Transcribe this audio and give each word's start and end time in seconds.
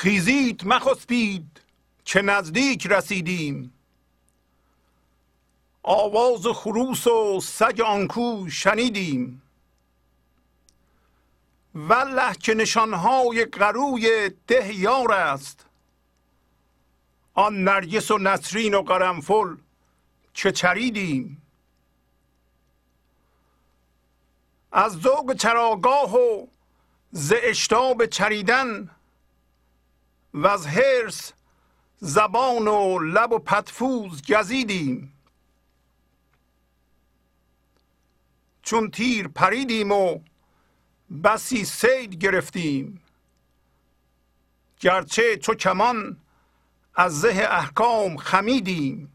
خیزید 0.00 0.66
مخسبید 0.66 1.60
که 2.04 2.22
نزدیک 2.22 2.86
رسیدیم. 2.86 3.72
آواز 5.82 6.46
خروس 6.46 7.06
و 7.06 7.40
سگ 7.40 7.80
آنکو 7.80 8.48
شنیدیم. 8.50 9.42
والله 11.74 12.34
که 12.34 12.54
نشانهای 12.54 13.44
قروی 13.44 14.30
ده 14.46 14.74
یار 14.74 15.12
است. 15.12 15.66
آن 17.34 17.64
نرگس 17.64 18.10
و 18.10 18.18
نسرین 18.18 18.74
و 18.74 18.82
قرنفل 18.82 19.56
چه 20.34 20.52
چریدیم. 20.52 21.42
از 24.72 24.92
ذوق 24.92 25.34
چراگاه 25.34 26.14
و 26.14 26.46
ز 27.12 27.32
اشتاب 27.42 28.06
چریدن 28.06 28.90
و 30.34 30.46
از 30.46 30.66
حرس 30.66 31.32
زبان 31.98 32.68
و 32.68 32.98
لب 32.98 33.32
و 33.32 33.38
پتفوز 33.38 34.22
گزیدیم. 34.32 35.12
چون 38.62 38.90
تیر 38.90 39.28
پریدیم 39.28 39.92
و 39.92 40.20
بسی 41.24 41.64
سید 41.64 42.14
گرفتیم. 42.14 43.02
گرچه 44.80 45.36
چو 45.36 45.54
کمان 45.54 46.16
از 46.94 47.20
زه 47.20 47.48
احکام 47.50 48.16
خمیدیم. 48.16 49.12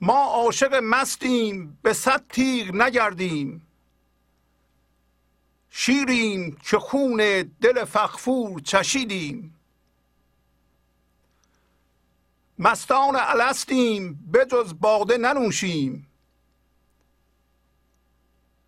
ما 0.00 0.24
عاشق 0.24 0.74
مستیم 0.74 1.78
به 1.82 1.92
صد 1.92 2.24
تیغ 2.28 2.74
نگردیم. 2.74 3.63
شیریم 5.76 6.56
که 6.56 6.78
خون 6.78 7.16
دل 7.60 7.84
فخفور 7.84 8.60
چشیدیم. 8.60 9.54
مستان 12.58 13.16
الستیم 13.16 14.14
بجز 14.32 14.74
باده 14.80 15.18
ننوشیم. 15.18 16.06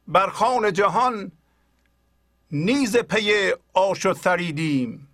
بر 0.08 0.30
خان 0.30 0.72
جهان 0.72 1.32
نیز 2.50 2.96
پی 2.96 3.52
آش 3.72 4.06
و 4.06 4.14
ثریدیم 4.14 5.08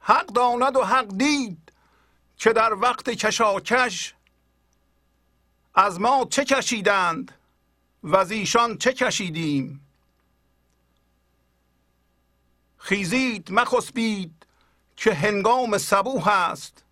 حق 0.00 0.26
داند 0.26 0.76
و 0.76 0.84
حق 0.84 1.16
دید 1.16 1.72
که 2.36 2.52
در 2.52 2.74
وقت 2.74 3.10
کشاکش 3.10 4.14
از 5.74 6.00
ما 6.00 6.26
چه 6.30 6.44
کشیدند؟ 6.44 7.43
و 8.04 8.16
از 8.16 8.30
ایشان 8.30 8.78
چه 8.78 8.92
کشیدیم؟ 8.92 9.80
خیزید 12.78 13.52
مخسبید 13.52 14.46
که 14.96 15.14
هنگام 15.14 15.78
صبوح 15.78 16.28
است. 16.28 16.84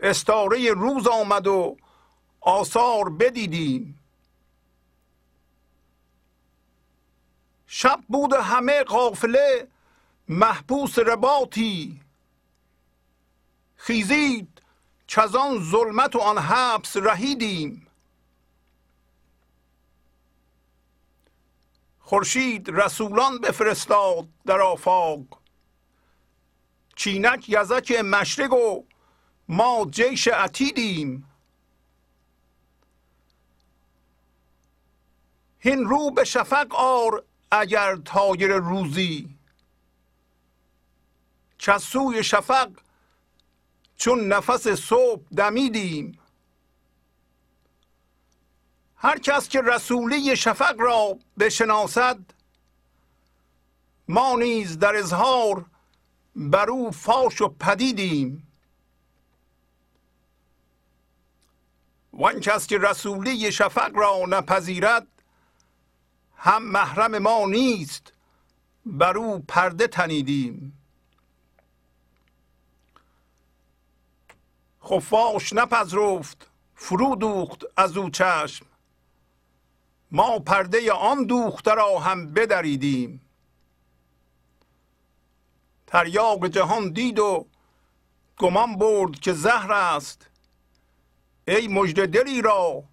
استاره 0.00 0.72
روز 0.72 1.06
آمد 1.06 1.46
و 1.46 1.76
آثار 2.40 3.10
بدیدیم. 3.10 3.98
شب 7.66 8.00
بود 8.08 8.32
همه 8.32 8.82
قافله 8.82 9.68
محبوس 10.28 10.98
رباطی. 10.98 12.00
خیزید 13.76 14.62
چزان 15.06 15.70
ظلمت 15.70 16.16
و 16.16 16.18
آن 16.18 16.38
حبس 16.38 16.96
رهیدیم. 16.96 17.89
خورشید 22.10 22.70
رسولان 22.70 23.38
بفرستاد 23.38 24.28
در 24.46 24.60
آفاق. 24.60 25.22
چینک 26.96 27.48
یزک 27.48 27.92
مشرق 27.92 28.52
و 28.52 28.84
ما 29.48 29.86
جیش 29.90 30.28
عتیدیم. 30.28 31.30
هین 35.58 35.84
رو 35.84 36.10
به 36.10 36.24
شفق 36.24 36.74
آر 36.74 37.24
اگر 37.50 37.96
تایر 37.96 38.56
روزی. 38.56 39.38
چسوی 41.58 42.24
شفق 42.24 42.70
چون 43.96 44.28
نفس 44.28 44.68
صبح 44.68 45.22
دمیدیم. 45.36 46.19
هر 49.02 49.18
کس 49.18 49.48
که 49.48 49.60
رسولی 49.60 50.36
شفق 50.36 50.74
را 50.78 51.18
بشناسد 51.38 52.18
ما 54.08 54.36
نیز 54.36 54.78
در 54.78 54.96
اظهار 54.96 55.64
بر 56.36 56.70
او 56.70 56.90
فاش 56.90 57.40
و 57.40 57.48
پدیدیم. 57.48 58.46
وان 62.12 62.40
کس 62.40 62.66
که 62.66 62.78
رسولی 62.78 63.52
شفق 63.52 63.90
را 63.94 64.18
نپذیرد 64.28 65.06
هم 66.36 66.62
محرم 66.62 67.18
ما 67.18 67.46
نیست 67.46 68.12
بر 68.86 69.18
او 69.18 69.38
پرده 69.38 69.86
تنیدیم. 69.86 70.78
خفاش 74.84 75.52
نپذرفت 75.52 76.50
فرو 76.74 77.16
دوخت 77.16 77.64
از 77.76 77.96
او 77.96 78.10
چشم. 78.10 78.69
ما 80.12 80.38
پرده 80.38 80.92
آن 80.92 81.24
دوخته 81.24 81.74
را 81.74 81.98
هم 81.98 82.32
بدریدیم. 82.32 83.20
تریاق 85.86 86.46
جهان 86.46 86.92
دید 86.92 87.18
و 87.18 87.46
گمان 88.38 88.76
برد 88.76 89.20
که 89.20 89.32
زهر 89.32 89.72
است. 89.72 90.26
ای 91.48 91.68
مجد 91.68 92.06
دلی 92.06 92.42
را 92.42 92.84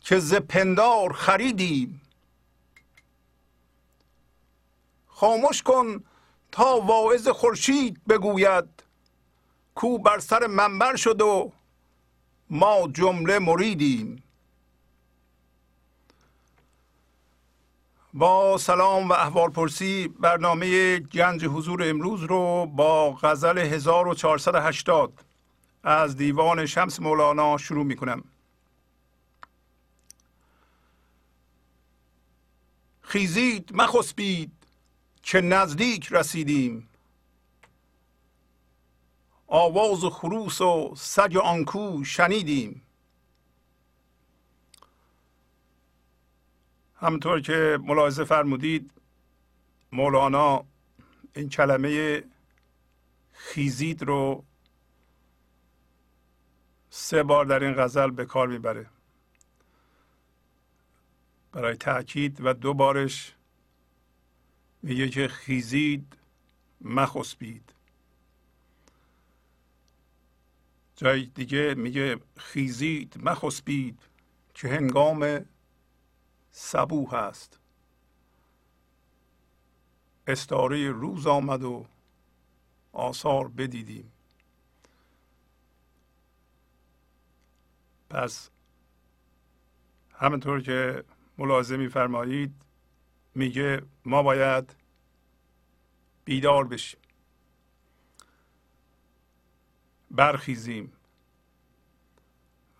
که 0.00 0.18
ز 0.18 0.34
پندار 0.34 1.12
خریدیم. 1.12 2.00
خاموش 5.06 5.62
کن 5.62 6.04
تا 6.52 6.80
واعظ 6.80 7.28
خورشید 7.28 8.04
بگوید 8.08 8.68
کو 9.74 9.98
بر 9.98 10.18
سر 10.18 10.46
منبر 10.46 10.96
شد 10.96 11.20
و 11.20 11.52
ما 12.50 12.88
جمله 12.88 13.38
مریدیم. 13.38 14.22
با 18.14 18.58
سلام 18.58 19.08
و 19.08 19.12
احوال 19.12 19.50
پرسی 19.50 20.08
برنامه 20.08 20.98
گنج 20.98 21.44
حضور 21.44 21.88
امروز 21.88 22.22
رو 22.22 22.66
با 22.66 23.12
غزل 23.12 23.58
1480 23.58 25.24
از 25.84 26.16
دیوان 26.16 26.66
شمس 26.66 27.00
مولانا 27.00 27.58
شروع 27.58 27.84
می 27.84 27.96
کنم 27.96 28.24
خیزید 33.00 33.70
مخسبید 33.74 34.52
که 35.22 35.40
نزدیک 35.40 36.08
رسیدیم. 36.10 36.88
آواز 39.46 40.04
خروس 40.04 40.60
و 40.60 40.94
سگ 40.96 41.36
آنکو 41.36 42.04
شنیدیم. 42.04 42.82
همطور 47.02 47.40
که 47.40 47.78
ملاحظه 47.82 48.24
فرمودید 48.24 48.90
مولانا 49.92 50.64
این 51.36 51.48
کلمه 51.48 52.22
خیزید 53.32 54.02
رو 54.02 54.44
سه 56.90 57.22
بار 57.22 57.44
در 57.44 57.64
این 57.64 57.74
غزل 57.74 58.10
به 58.10 58.24
کار 58.24 58.48
می‌بره. 58.48 58.86
برای 61.52 61.76
تاکید 61.76 62.38
و 62.44 62.54
دو 62.54 62.74
بارش 62.74 63.34
میگه 64.82 65.08
که 65.08 65.28
خیزید 65.28 66.16
مخسبید. 66.80 67.72
جای 70.96 71.26
دیگه 71.26 71.74
میگه 71.74 72.16
خیزید 72.36 73.14
مخسبید 73.22 73.98
که 74.54 74.68
هنگام 74.68 75.44
سبوه 76.52 77.14
است. 77.14 77.58
استاره 80.26 80.90
روز 80.90 81.26
آمد 81.26 81.62
و 81.62 81.86
آثار 82.92 83.48
بدیدیم. 83.48 84.12
پس 88.10 88.50
همینطور 90.12 90.60
که 90.60 91.04
ملاحظه 91.38 91.76
میفرمایید 91.76 92.54
میگه 93.34 93.82
ما 94.04 94.22
باید 94.22 94.74
بیدار 96.24 96.64
بشیم. 96.64 97.00
برخیزیم 100.10 100.92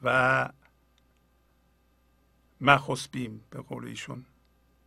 و 0.02 0.48
مخسبیم 2.62 3.44
به 3.50 3.60
قول 3.62 3.86
ایشون. 3.86 4.24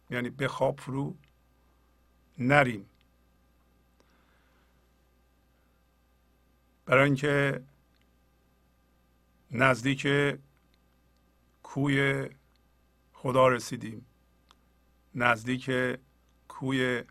یعنی 0.10 0.30
به 0.30 0.48
خواب 0.48 0.80
فرو 0.80 1.16
نریم. 2.38 2.86
برای 6.86 7.04
اینکه 7.04 7.64
نزدیک 9.52 10.08
کوی 11.64 12.30
خدا 13.14 13.48
رسیدیم 13.48 14.06
نزدیک 15.16 15.72
کوی 16.48 17.04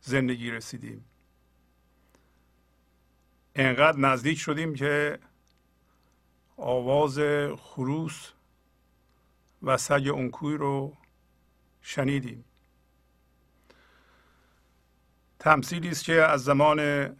زندگی 0.00 0.50
رسیدیم. 0.50 1.04
انقدر 3.54 3.98
نزدیک 3.98 4.38
شدیم 4.38 4.74
که 4.74 5.18
آواز 6.56 7.18
خروس 7.58 8.32
و 9.62 9.76
سگ 9.76 10.08
اون 10.12 10.30
کوی 10.30 10.56
رو 10.56 10.96
شنیدیم. 11.82 12.44
تمثیلی 15.38 15.88
است 15.88 16.04
که 16.04 16.22
از 16.22 16.44
زمان 16.44 17.10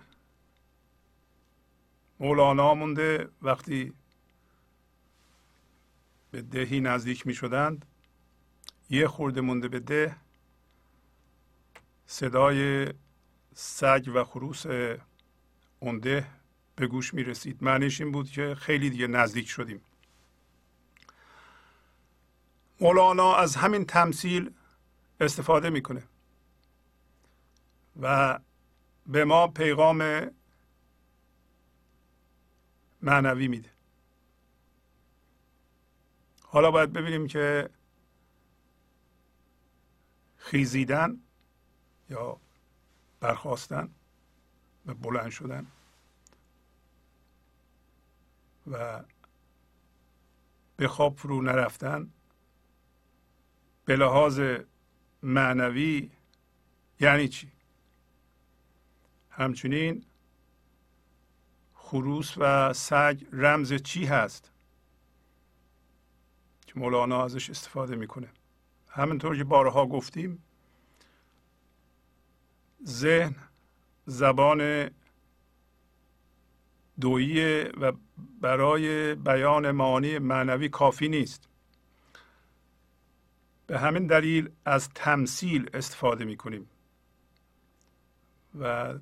مولانا 2.21 2.75
مونده. 2.75 3.28
وقتی 3.43 3.93
به 6.31 6.43
دهی 6.43 6.81
نزدیک 6.81 7.26
می 7.26 7.35
شدند 7.35 7.85
یه 8.90 9.09
خورده 9.09 9.40
مونده 9.40 9.69
به 9.69 9.81
ده 9.81 10.16
صدای 12.07 12.93
سگ 13.55 14.11
و 14.14 14.25
خروس 14.25 14.66
اون 15.81 15.99
ده 15.99 16.26
به 16.76 16.87
گوش 16.87 17.14
می 17.14 17.23
رسید. 17.23 17.62
معنیش 17.62 18.00
این 18.00 18.12
بود 18.12 18.31
که 18.31 18.55
خیلی 18.55 18.90
دیگه 18.90 19.07
نزدیک 19.07 19.49
شدیم. 19.49 19.81
مولانا 22.80 23.35
از 23.35 23.56
همین 23.56 23.85
تمثیل 23.85 24.54
استفاده 25.21 25.71
می‌کنه. 25.71 26.02
و 28.00 28.38
به 29.06 29.25
ما 29.25 29.49
پیغام 29.49 30.30
معنوی 33.02 33.49
میده. 33.49 33.71
حالا 36.42 36.71
باید 36.71 36.92
ببینیم 36.92 37.26
که 37.26 37.71
خیزیدن 40.37 41.21
یا 42.11 42.40
برخواستن 43.21 43.95
و 44.87 44.95
بلند 44.95 45.30
شدن 45.30 45.66
و 48.71 49.04
به 50.76 50.88
خواب 50.88 51.16
فرو 51.16 51.42
نرفتن 51.42 52.12
به 53.87 53.97
لحاظ 53.97 54.40
معنوی 55.23 56.11
یعنی 57.00 57.28
چی؟ 57.28 57.52
همچنین 59.31 60.05
خروس 61.75 62.35
و 62.37 62.73
سگ 62.73 63.21
رمز 63.33 63.75
چی 63.75 64.05
هست؟ 64.05 64.52
که 66.66 66.73
مولانا 66.76 67.25
ازش 67.25 67.50
استفاده 67.50 67.97
می‌کنه. 67.97 68.28
همینطور 68.88 69.37
که 69.37 69.45
بارها 69.45 69.87
گفتیم 69.87 70.43
ذهن 72.85 73.35
زبان 74.07 74.90
دویی 77.00 77.62
و 77.62 77.93
برای 78.40 79.14
بیان 79.14 79.71
معانی 79.71 80.19
معنوی 80.19 80.69
کافی 80.69 81.09
نیست. 81.09 81.49
به 83.66 83.78
همین 83.78 84.06
دلیل 84.06 84.50
از 84.64 84.88
تمثیل 84.88 85.70
استفاده 85.75 86.25
می 86.25 86.37
کنیم 86.37 86.68
و 88.61 88.94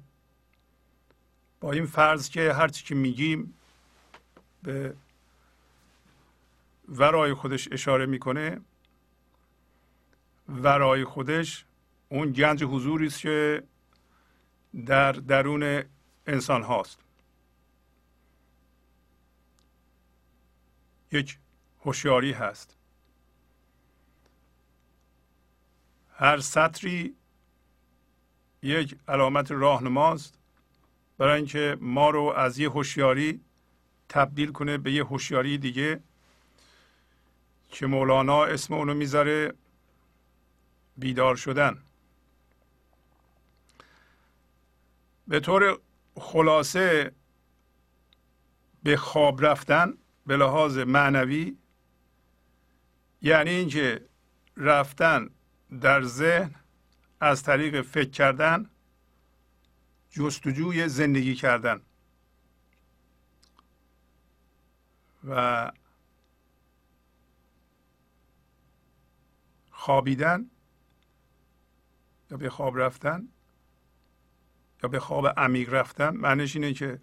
با 1.60 1.72
این 1.72 1.86
فرض 1.86 2.28
که 2.28 2.52
هرچی 2.52 2.84
که 2.84 2.94
میگیم 2.94 3.54
به 4.62 4.96
ورای 6.88 7.34
خودش 7.34 7.68
اشاره 7.72 8.06
می‌کنه 8.06 8.60
ورای 10.48 11.04
خودش 11.04 11.66
اون 12.08 12.32
گنج 12.32 12.64
حضوری 12.64 13.06
است 13.06 13.20
که 13.20 13.62
در 14.86 15.12
درون 15.12 15.82
انسان 16.26 16.62
هاست. 16.62 17.00
یک 21.12 21.38
هوشیاری 21.80 22.32
هست. 22.32 22.76
هر 26.24 26.40
سطری 26.40 27.14
یک 28.62 28.96
علامت 29.08 29.50
راهنماست 29.50 30.38
برای 31.18 31.36
اینکه 31.36 31.76
ما 31.80 32.10
رو 32.10 32.22
از 32.22 32.58
یه 32.58 32.70
هوشیاری 32.70 33.40
تبدیل 34.08 34.52
کنه 34.52 34.78
به 34.78 34.92
یه 34.92 35.04
هوشیاری 35.04 35.58
دیگه 35.58 36.00
که 37.68 37.86
مولانا 37.86 38.44
اسم 38.44 38.74
اونو 38.74 38.94
می‌ذاره 38.94 39.54
بیدار 40.96 41.36
شدن. 41.36 41.82
به 45.28 45.40
طور 45.40 45.78
خلاصه 46.16 47.12
به 48.82 48.96
خواب 48.96 49.46
رفتن 49.46 49.94
به 50.26 50.36
لحاظ 50.36 50.78
معنوی 50.78 51.56
یعنی 53.22 53.50
اینکه 53.50 54.08
رفتن 54.56 55.30
در 55.80 56.02
ذهن 56.02 56.54
از 57.20 57.42
طریق 57.42 57.82
فکر 57.82 58.10
کردن 58.10 58.70
جستجوی 60.10 60.88
زندگی 60.88 61.34
کردن. 61.34 61.80
و 65.28 65.72
خوابیدن 69.70 70.50
یا 72.30 72.36
به 72.36 72.50
خواب 72.50 72.78
رفتن 72.78 73.28
یا 74.82 74.88
به 74.88 75.00
خواب 75.00 75.26
عمیق 75.26 75.74
رفتن 75.74 76.10
معنیش 76.16 76.56
اینه 76.56 76.72
که 76.72 77.00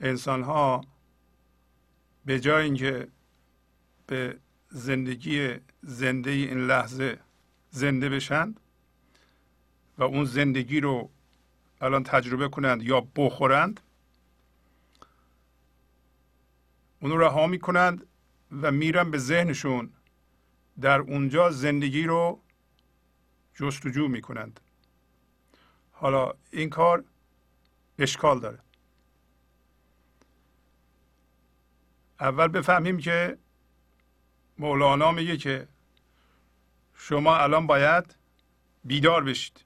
انسان 0.00 0.42
ها 0.42 0.84
به 2.24 2.40
جای 2.40 2.64
اینکه 2.64 3.08
به 4.06 4.38
زندگی 4.68 5.54
زنده 5.82 6.30
این 6.30 6.66
لحظه 6.66 7.18
زنده 7.70 8.08
بشن 8.08 8.54
و 9.98 10.02
اون 10.02 10.24
زندگی 10.24 10.80
رو 10.80 11.10
الان 11.80 12.02
تجربه 12.02 12.48
کنند 12.48 12.82
یا 12.82 13.00
بخورند 13.00 13.80
اون 17.00 17.10
رو 17.10 17.18
رها 17.18 17.46
می‌کنند 17.46 18.06
و 18.62 18.72
میرن 18.72 19.10
به 19.10 19.18
ذهنشون 19.18 19.92
در 20.80 20.98
اونجا 21.00 21.50
زندگی 21.50 22.04
رو 22.04 22.42
جستجو 23.54 24.08
می‌کنند. 24.08 24.60
حالا 25.92 26.32
این 26.50 26.70
کار 26.70 27.04
اشکال 27.98 28.40
داره. 28.40 28.58
اول 32.20 32.48
بفهمیم 32.48 32.98
که 32.98 33.38
مولانا 34.58 35.12
میگه 35.12 35.36
که 35.36 35.68
شما 36.94 37.36
الان 37.36 37.66
باید 37.66 38.16
بیدار 38.84 39.24
بشید. 39.24 39.64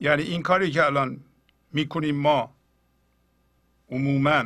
یعنی 0.00 0.22
این 0.22 0.42
کاری 0.42 0.70
که 0.70 0.84
الان 0.84 1.24
می‌کنیم 1.72 2.16
ما 2.16 2.54
عموما 3.90 4.44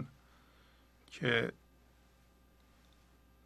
که 1.06 1.52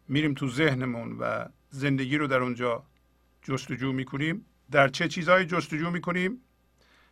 میریم 0.07 0.33
تو 0.33 0.49
ذهنمون 0.49 1.17
و 1.19 1.45
زندگی 1.69 2.17
رو 2.17 2.27
در 2.27 2.39
اونجا 2.39 2.83
جستجو 3.41 3.91
می‌کنیم 3.91 4.45
در 4.71 4.87
چه 4.87 5.07
چیزهایی 5.07 5.45
جستجو 5.45 5.91
می‌کنیم؟ 5.91 6.41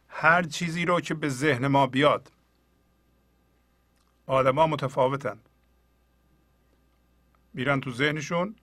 هر 0.08 0.44
چیزی 0.44 0.86
رو 0.86 1.02
که 1.02 1.14
به 1.14 1.30
ذهن 1.30 1.68
ما 1.68 1.88
بیاد. 1.88 2.32
آدما 4.26 4.68
متفاوتن. 4.68 5.40
میرن 7.54 7.80
تو 7.82 7.92
ذهنشون 7.92 8.56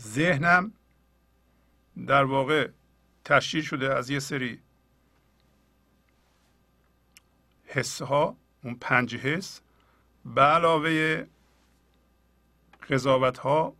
ذهنم 0.00 0.72
در 2.06 2.24
واقع 2.24 2.70
تشکیل 3.24 3.62
شده 3.62 3.94
از 3.94 4.10
یه 4.10 4.18
سری 4.18 4.62
حس 7.64 8.02
ها 8.02 8.36
اون 8.64 8.74
پنج 8.74 9.16
حس 9.16 9.60
به 10.24 10.40
علاوه 10.42 11.26
قضاوت 12.90 13.38
ها 13.38 13.76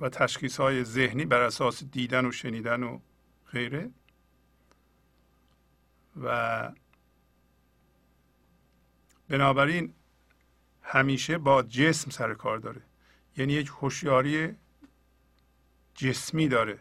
و 0.00 0.08
تشخیص 0.08 0.60
های 0.60 0.84
ذهنی 0.84 1.24
بر 1.24 1.40
اساس 1.40 1.84
دیدن 1.84 2.26
و 2.26 2.32
شنیدن 2.32 2.82
و 2.82 3.00
غیره. 3.52 3.90
و 6.22 6.72
بنابراین 9.28 9.94
همیشه 10.82 11.38
با 11.38 11.62
جسم 11.62 12.10
سر 12.10 12.34
کار 12.34 12.58
داره. 12.58 12.82
یعنی 13.36 13.52
یک 13.52 13.68
هوشیاری 13.68 14.56
جسمی 15.98 16.48
داره. 16.48 16.78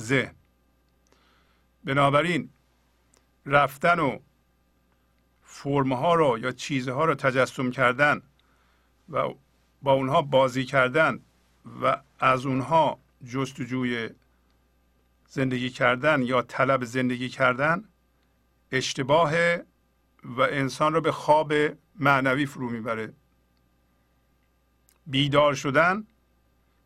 ذهن 0.00 0.34
بنابراین 1.84 2.50
رفتن 3.46 3.98
و 3.98 4.18
فرمها 5.42 6.14
رو 6.14 6.38
یا 6.38 6.52
چیزها 6.52 7.04
رو 7.04 7.14
تجسم 7.14 7.70
کردن 7.70 8.22
و 9.08 9.28
با 9.82 9.92
اونها 9.92 10.22
بازی 10.22 10.64
کردن 10.64 11.20
و 11.82 12.02
از 12.18 12.46
اونها 12.46 12.98
جستجوی 13.24 14.10
زندگی 15.28 15.70
کردن 15.70 16.22
یا 16.22 16.42
طلب 16.42 16.84
زندگی 16.84 17.28
کردن 17.28 17.84
اشتباه 18.72 19.32
و 20.24 20.40
انسان 20.40 20.94
رو 20.94 21.00
به 21.00 21.12
خواب 21.12 21.52
معنوی 21.96 22.46
فرو 22.46 22.70
می‌بره. 22.70 23.12
بیدار 25.06 25.54
شدن 25.54 26.06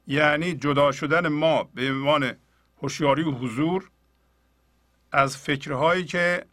یعنی 0.06 0.54
جدا 0.54 0.92
شدن 0.92 1.28
ما 1.28 1.62
به 1.62 1.90
عنوان 1.90 2.36
هوشیاری 2.82 3.22
و 3.22 3.30
حضور 3.30 3.90
از 5.12 5.36
فکرهایی 5.36 6.04
که 6.04 6.46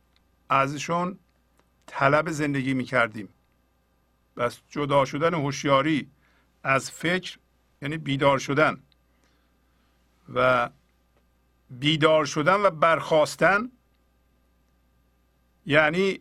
ازشون 0.49 1.19
طلب 1.87 2.29
زندگی 2.29 2.73
می 2.73 2.83
کردیم 2.83 3.29
بس 4.37 4.59
جدا 4.69 5.05
شدن 5.05 5.33
هوشیاری 5.33 6.11
از 6.63 6.91
فکر 6.91 7.37
یعنی 7.81 7.97
بیدار 7.97 8.39
شدن 8.39 8.83
و 10.33 10.69
بیدار 11.69 12.25
شدن 12.25 12.55
و 12.55 12.69
برخواستن 12.69 13.71
یعنی 15.65 16.19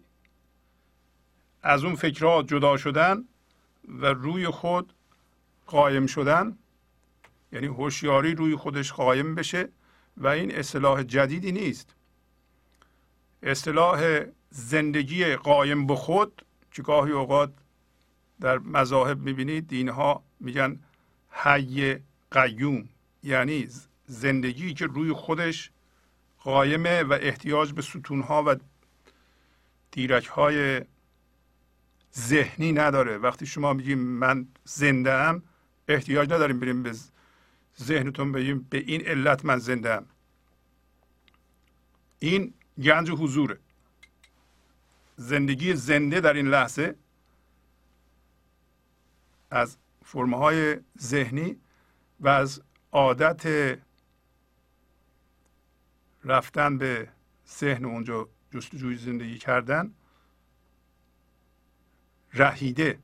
از 1.62 1.84
اون 1.84 1.94
فکرها 1.94 2.42
جدا 2.42 2.76
شدن 2.76 3.24
و 3.88 4.06
روی 4.06 4.46
خود 4.46 4.92
قایم 5.66 6.06
شدن. 6.06 6.58
یعنی 7.52 7.66
هوشیاری 7.66 8.34
روی 8.34 8.56
خودش 8.56 8.92
قایم 8.92 9.34
بشه 9.34 9.68
و 10.16 10.26
این 10.26 10.54
اصطلاح 10.54 11.02
جدیدی 11.02 11.52
نیست. 11.52 11.94
اصطلاح 13.42 14.20
زندگی 14.50 15.36
قایم 15.36 15.86
به 15.86 15.96
خود 15.96 16.44
که 16.70 16.82
گاهی 16.82 17.12
اوقات 17.12 17.52
در 18.40 18.58
مذاهب 18.58 19.20
می‌بینید 19.20 19.68
دینها 19.68 20.24
میگن 20.40 20.78
حی 21.30 21.96
قیوم 22.30 22.88
یعنی 23.22 23.68
زندگی 24.06 24.74
که 24.74 24.86
روی 24.86 25.12
خودش 25.12 25.70
قایمه 26.38 27.02
و 27.02 27.18
احتیاج 27.20 27.72
به 27.72 27.82
ستونها 27.82 28.44
و 28.46 28.56
دیرک 29.90 30.26
های 30.26 30.80
ذهنی 32.18 32.72
نداره. 32.72 33.18
وقتی 33.18 33.46
شما 33.46 33.72
میگیم 33.72 33.98
من 33.98 34.48
زنده 34.64 35.12
ام 35.12 35.42
احتیاج 35.88 36.32
نداریم 36.32 36.60
بریم 36.60 36.82
به 36.82 36.92
ذهنتون 37.78 38.32
بگیم 38.32 38.66
به 38.70 38.78
این 38.78 39.06
علت 39.06 39.44
من 39.44 39.58
زنده 39.58 39.94
ام 39.94 40.06
این 42.18 42.54
گنج 42.82 43.10
حضوره. 43.10 43.58
زندگی 45.16 45.74
زنده 45.74 46.20
در 46.20 46.32
این 46.32 46.48
لحظه 46.48 46.94
از 49.50 49.76
فرمه 50.04 50.36
های 50.36 50.76
ذهنی 50.98 51.56
و 52.20 52.28
از 52.28 52.62
عادت 52.92 53.78
رفتن 56.24 56.78
به 56.78 57.08
ذهن 57.48 57.84
اونجا 57.84 58.28
جستجوی 58.54 58.96
زندگی 58.96 59.38
کردن 59.38 59.94
رهیده 62.34 62.98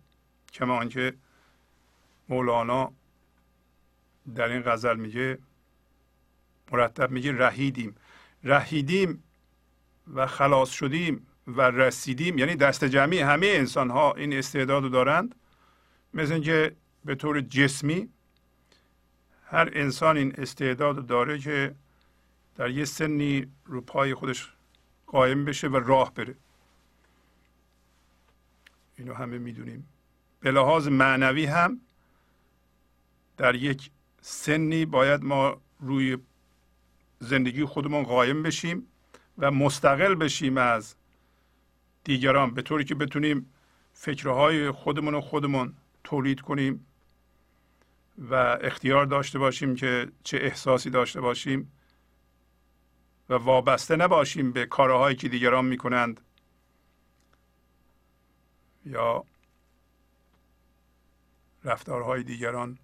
کما 0.53 0.77
آنکه 0.77 1.15
مولانا 2.29 2.93
در 4.35 4.49
این 4.49 4.63
غزل 4.63 4.97
میگه 4.97 5.39
مرتب 6.73 7.11
میگه 7.11 7.33
رهیدیم. 7.33 7.95
رهیدیم 8.45 9.23
و 10.15 10.27
خلاص 10.27 10.71
شدیم 10.71 11.27
و 11.47 11.61
رسیدیم. 11.61 12.39
یعنی 12.39 12.57
دست 12.57 12.85
جمعی 12.85 13.19
همه 13.19 13.47
انسان 13.47 13.91
ها 13.91 14.13
این 14.13 14.33
استعداد 14.33 14.83
رو 14.83 14.89
دارند. 14.89 15.35
مثل 16.15 16.33
اینکه 16.33 16.77
به 17.05 17.15
طور 17.15 17.41
جسمی 17.41 18.09
هر 19.47 19.71
انسان 19.73 20.17
این 20.17 20.35
استعداد 20.39 21.07
داره 21.07 21.39
که 21.39 21.75
در 22.55 22.71
یه 22.71 22.85
سنی 22.85 23.47
رو 23.65 23.81
پای 23.81 24.15
خودش 24.15 24.53
قایم 25.07 25.45
بشه 25.45 25.69
و 25.69 25.77
راه 25.77 26.15
بره. 26.15 26.35
اینو 28.99 29.15
همه 29.15 29.39
می‌دونیم. 29.39 29.89
به 30.41 30.51
لحاظ 30.51 30.89
معنوی 30.89 31.45
هم 31.45 31.81
در 33.37 33.55
یک 33.55 33.91
سنی 34.29 34.87
باید 34.87 35.25
ما 35.25 35.61
روی 35.81 36.19
زندگی 37.19 37.65
خودمون 37.65 38.03
قایم 38.03 38.43
بشیم 38.43 38.87
و 39.39 39.51
مستقل 39.51 40.15
بشیم 40.15 40.57
از 40.59 40.95
دیگران 42.05 42.55
به 42.55 42.63
طوری 42.63 42.85
که 42.85 42.95
بتونیم 42.95 43.53
فکرهای 43.93 44.71
خودمون 44.71 45.15
و 45.15 45.21
خودمون 45.21 45.75
تولید 46.05 46.41
کنیم 46.41 46.87
و 48.19 48.35
اختیار 48.61 49.07
داشته 49.07 49.39
باشیم 49.39 49.75
که 49.75 50.09
چه 50.23 50.37
احساسی 50.37 50.91
داشته 50.91 51.21
باشیم 51.21 51.73
و 53.29 53.35
وابسته 53.35 53.97
نباشیم 53.97 54.53
به 54.53 54.67
کارهایی 54.67 55.17
که 55.17 55.29
دیگران 55.29 55.65
می‌کنند. 55.65 56.21
یا 58.87 59.25
رفتارهای 61.65 62.23
دیگران. 62.23 62.79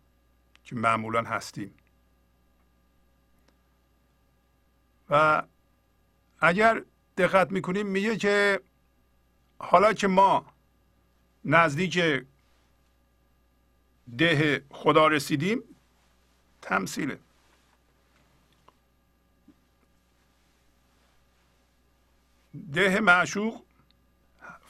که 0.64 0.76
معمولا 0.76 1.22
هستیم. 1.22 1.74
و 5.10 5.42
اگر 6.40 6.82
دقت 7.16 7.50
می‌کنیم 7.50 7.86
میگه 7.86 8.16
که 8.16 8.60
حالا 9.58 9.92
که 9.92 10.06
ما 10.06 10.46
نزدیک 11.44 12.24
ده 14.18 14.64
خدا 14.70 15.08
رسیدیم 15.08 15.62
تمثیله. 16.62 17.18
ده 22.72 23.00
معشوق 23.00 23.62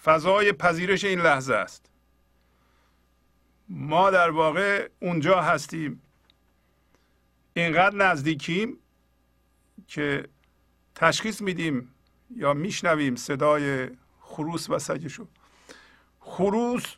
فضای 0.02 0.52
پذیرش 0.52 1.04
این 1.04 1.20
لحظه 1.20 1.54
است. 1.54 1.91
ما 3.74 4.10
در 4.10 4.30
واقع 4.30 4.88
اونجا 5.00 5.42
هستیم. 5.42 6.02
اینقدر 7.54 7.96
نزدیکیم 7.96 8.78
که 9.88 10.28
تشخیص 10.94 11.40
میدیم 11.40 11.94
یا 12.30 12.54
میشنویم 12.54 13.16
صدای 13.16 13.90
خروس 14.20 14.70
و 14.70 14.78
سگشو. 14.78 15.26
خروس 16.20 16.94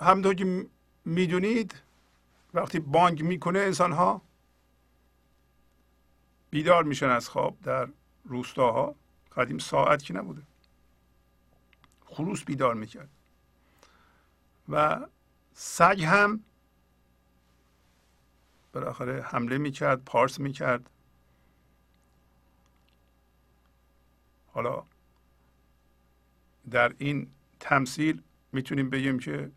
همونطور 0.00 0.34
که 0.34 0.66
می‌دونید 1.04 1.82
وقتی 2.54 2.80
بانگ 2.80 3.22
می‌کنه 3.22 3.58
انسان 3.58 3.92
ها 3.92 4.22
بیدار 6.50 6.84
میشن 6.84 7.08
از 7.08 7.28
خواب 7.28 7.60
در 7.62 7.88
روستاها. 8.24 8.94
قدیم 9.36 9.58
ساعت 9.58 10.02
که 10.02 10.14
نبوده. 10.14 10.42
خروس 12.06 12.44
بیدار 12.44 12.74
می‌کرد. 12.74 13.08
و 14.68 15.00
سگ 15.62 16.02
هم 16.02 16.44
بالاخره 18.72 19.22
حمله 19.22 19.58
می‌کرد 19.58 20.04
پارس 20.04 20.40
می‌کرد. 20.40 20.90
حالا 24.52 24.84
در 26.70 26.94
این 26.98 27.30
تمثیل 27.60 28.22
می‌تونیم 28.52 28.90
بگیم 28.90 29.18
که 29.18 29.50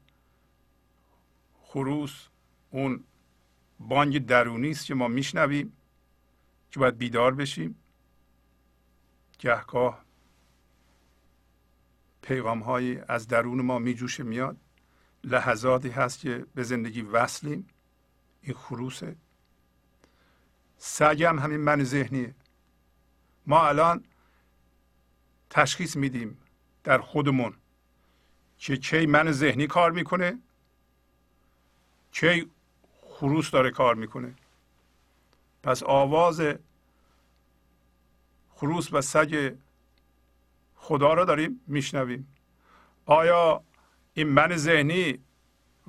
خروس 1.62 2.28
اون 2.72 3.04
بانگ 3.80 4.26
درونی 4.26 4.70
است 4.72 4.86
که 4.86 4.96
ما 4.96 5.08
میشنویم 5.08 5.78
که 6.72 6.80
باید 6.80 6.98
بیدار 6.98 7.36
بشیم. 7.36 7.76
گهگاه 9.39 10.06
پیغام 12.22 12.60
هایی 12.60 12.98
از 13.08 13.28
درون 13.28 13.62
ما 13.62 13.80
میجوشه 13.80 14.24
میاد. 14.24 14.58
لحظاتی 15.23 15.89
هست 15.89 16.19
که 16.19 16.45
به 16.55 16.63
زندگی 16.63 17.01
وصلیم. 17.01 17.67
این 18.41 18.53
خروسه. 18.55 19.15
سگ 20.77 21.23
هم 21.23 21.39
همین 21.39 21.59
من 21.59 21.83
ذهنیه 21.83 22.36
ما 23.47 23.67
الان 23.67 24.03
تشخیص 25.49 25.95
میدیم 25.95 26.38
در 26.83 26.97
خودمون 26.97 27.53
که 28.57 28.77
کی 28.77 29.05
من 29.05 29.31
ذهنی 29.31 29.67
کار 29.67 29.91
می‌کنه 29.91 30.39
کی 32.12 32.51
خروس 33.01 33.51
داره 33.51 33.71
کار 33.71 33.95
می‌کنه. 33.95 34.33
پس 35.63 35.83
آواز 35.83 36.41
خروس 38.55 38.93
و 38.93 39.01
سگ 39.01 39.55
خدا 40.75 41.13
را 41.13 41.25
داریم 41.25 41.62
میشنویم. 41.67 42.27
آیا 43.05 43.63
این 44.13 44.28
من 44.28 44.58
ذهنی 44.58 45.19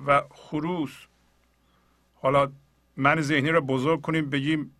و 0.05 0.21
خروس. 0.31 1.05
حالا 2.15 2.51
من 2.97 3.21
ذهنی 3.21 3.49
را 3.49 3.61
بزرگ 3.61 4.01
کنیم 4.01 4.29
بگیم 4.29 4.75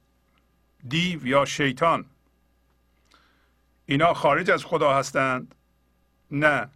دیو 0.88 1.28
یا 1.28 1.46
شیطان. 1.46 2.06
اینا 3.86 4.14
خارج 4.14 4.52
از 4.52 4.66
خدا 4.66 4.94
هستند؟ 4.94 5.56
نه. 6.32 6.70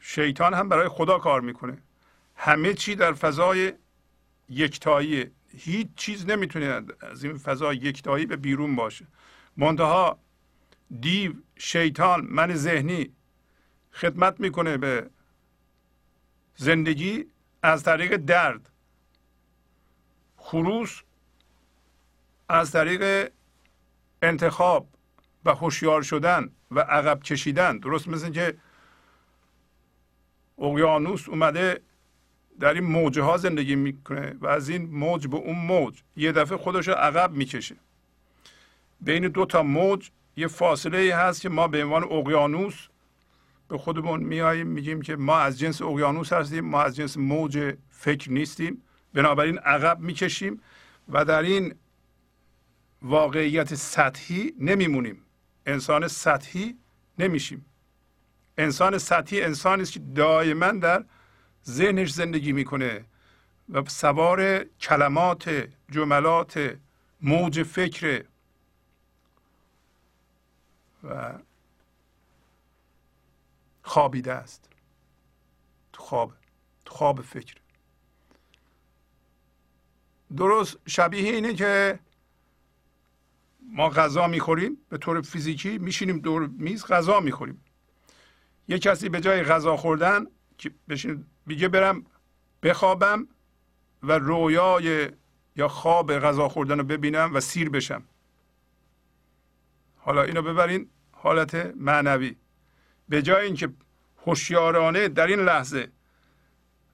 شیطان 0.00 0.54
هم 0.54 0.68
برای 0.68 0.88
خدا 0.88 1.18
کار 1.18 1.40
می‌کنه. 1.40 1.78
همه 2.36 2.74
چی 2.74 2.94
در 2.94 3.12
فضای 3.12 3.72
یکتایی. 4.48 5.30
هیچ 5.56 5.88
چیز 5.96 6.26
نمی‌تونه 6.26 6.82
از 7.00 7.24
این 7.24 7.38
فضای 7.38 7.76
یکتایی 7.76 8.26
به 8.26 8.36
بیرون 8.36 8.76
باشه. 8.76 9.06
منتها 9.56 10.18
دیو 11.00 11.32
شیطان 11.56 12.20
من 12.30 12.54
ذهنی 12.54 13.13
خدمت 13.94 14.40
می‌کنه 14.40 14.76
به 14.76 15.10
زندگی 16.56 17.26
از 17.62 17.82
طریق 17.82 18.16
درد. 18.16 18.70
خروس 20.36 21.00
از 22.48 22.72
طریق 22.72 23.32
انتخاب 24.22 24.88
و 25.44 25.54
هوشیار 25.54 26.02
شدن 26.02 26.50
و 26.70 26.80
عقب 26.80 27.22
کشیدن. 27.22 27.78
درست 27.78 28.08
مثل 28.08 28.30
که 28.30 28.56
اقیانوس 30.58 31.28
اومده 31.28 31.80
در 32.60 32.74
این 32.74 32.84
موجه 32.84 33.22
ها 33.22 33.36
زندگی 33.36 33.76
می‌کنه 33.76 34.36
و 34.40 34.46
از 34.46 34.68
این 34.68 34.90
موج 34.90 35.26
به 35.26 35.36
اون 35.36 35.58
موج 35.58 36.02
یه 36.16 36.32
دفعه 36.32 36.58
خودش 36.58 36.88
رو 36.88 36.94
عقب 36.94 37.32
می‌کشه. 37.32 37.76
بین 39.00 39.28
دو 39.28 39.46
تا 39.46 39.62
موج 39.62 40.10
یه 40.36 40.46
فاصله 40.46 41.16
هست 41.16 41.40
که 41.40 41.48
ما 41.48 41.68
به 41.68 41.84
عنوان 41.84 42.04
اقیانوس 42.04 42.88
به 43.68 43.78
خودمون 43.78 44.22
میاییم 44.22 44.66
میگیم 44.66 45.02
که 45.02 45.16
ما 45.16 45.38
از 45.38 45.58
جنس 45.58 45.82
اقیانوس 45.82 46.32
هستیم 46.32 46.64
ما 46.64 46.82
از 46.82 46.96
جنس 46.96 47.16
موج 47.16 47.74
فکر 47.90 48.30
نیستیم. 48.30 48.82
بنابراین 49.14 49.58
عقب 49.58 50.00
می‌کشیم 50.00 50.60
و 51.08 51.24
در 51.24 51.42
این 51.42 51.74
واقعیت 53.02 53.74
سطحی 53.74 54.54
نمیمونیم. 54.60 55.22
انسان 55.66 56.08
سطحی 56.08 56.78
نمیشیم. 57.18 57.64
انسان 58.58 58.98
سطحی 58.98 59.42
انسانی 59.42 59.82
است 59.82 59.92
که 59.92 60.00
دائما 60.14 60.72
در 60.72 61.04
ذهنش 61.66 62.12
زندگی 62.12 62.52
می‌کنه 62.52 63.04
و 63.68 63.84
سوار 63.84 64.64
کلمات 64.64 65.68
جملات 65.90 66.76
موج 67.20 67.62
فکر 67.62 68.24
و 71.04 71.32
خوابیده 73.84 74.32
است. 74.32 74.68
تو 75.92 76.02
خواب 76.02 76.32
تو 76.84 76.94
خواب 76.94 77.20
فکر. 77.22 77.54
درست 80.36 80.76
شبیه 80.86 81.32
اینه 81.32 81.54
که 81.54 81.98
ما 83.72 83.88
غذا 83.88 84.26
می‌خوریم 84.26 84.76
به 84.88 84.98
طور 84.98 85.20
فیزیکی 85.20 85.78
میشینیم 85.78 86.18
دور 86.18 86.46
میز 86.46 86.86
غذا 86.86 87.20
می‌خوریم. 87.20 87.64
یه 88.68 88.78
کسی 88.78 89.08
به 89.08 89.20
جای 89.20 89.42
غذا 89.42 89.76
خوردن 89.76 90.26
که 90.58 90.70
بشین 90.88 91.26
میگه 91.46 91.68
برم 91.68 92.06
بخوابم 92.62 93.28
و 94.02 94.12
رویای 94.12 95.10
یا 95.56 95.68
خواب 95.68 96.18
غذا 96.18 96.48
خوردن 96.48 96.78
رو 96.78 96.84
ببینم 96.84 97.34
و 97.34 97.40
سیر 97.40 97.70
بشم. 97.70 98.02
حالا 99.96 100.22
اینو 100.22 100.42
ببرین 100.42 100.90
حالت 101.12 101.54
معنوی. 101.76 102.36
به 103.08 103.22
جای 103.22 103.46
اینکه 103.46 103.68
هوشیارانه 104.26 105.08
در 105.08 105.26
این 105.26 105.40
لحظه 105.40 105.92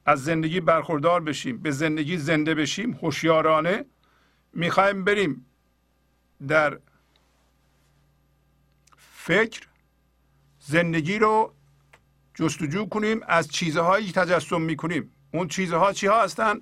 از 0.07 0.25
زندگی 0.25 0.61
برخوردار 0.61 1.21
بشیم 1.21 1.59
به 1.59 1.71
زندگی 1.71 2.17
زنده 2.17 2.55
بشیم 2.55 2.93
هوشیارانه 2.93 3.85
می‌خوایم 4.53 5.05
بریم 5.05 5.47
در 6.49 6.79
فکر 8.97 9.67
زندگی 10.59 11.19
رو 11.19 11.55
جستجو 12.35 12.87
کنیم 12.87 13.21
از 13.29 13.49
چیزهایی 13.49 14.07
که 14.07 14.13
تجسم 14.13 14.61
می‌کنیم. 14.61 15.13
اون 15.33 15.49
چیزها 15.49 15.93
چی 15.93 16.07
ها 16.07 16.23
هستن؟ 16.23 16.55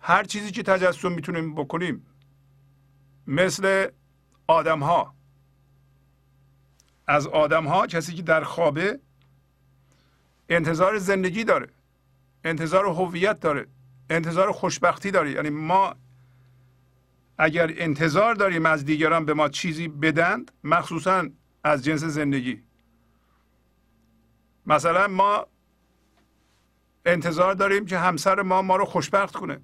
هر 0.00 0.24
چیزی 0.24 0.50
که 0.50 0.62
تجسم 0.62 1.12
می‌تونیم 1.12 1.54
بکنیم 1.54 2.06
مثل 3.26 3.88
آدم 4.46 4.80
ها 4.80 5.14
از 7.10 7.26
آدم 7.26 7.66
ها 7.66 7.86
کسی 7.86 8.14
که 8.14 8.22
در 8.22 8.44
خوابه 8.44 9.00
انتظار 10.48 10.98
زندگی 10.98 11.44
داره 11.44 11.68
انتظار 12.44 12.86
هویت 12.86 13.40
داره 13.40 13.66
انتظار 14.10 14.52
خوشبختی 14.52 15.10
داره. 15.10 15.30
یعنی 15.30 15.50
ما 15.50 15.94
اگر 17.38 17.74
انتظار 17.76 18.34
داریم 18.34 18.66
از 18.66 18.84
دیگران 18.84 19.24
به 19.24 19.34
ما 19.34 19.48
چیزی 19.48 19.88
بدند 19.88 20.50
مخصوصا 20.64 21.28
از 21.64 21.84
جنس 21.84 22.04
زندگی. 22.04 22.62
مثلا 24.66 25.08
ما 25.08 25.46
انتظار 27.06 27.54
داریم 27.54 27.86
که 27.86 27.98
همسر 27.98 28.42
ما 28.42 28.62
ما 28.62 28.76
رو 28.76 28.84
خوشبخت 28.84 29.36
کنه. 29.36 29.60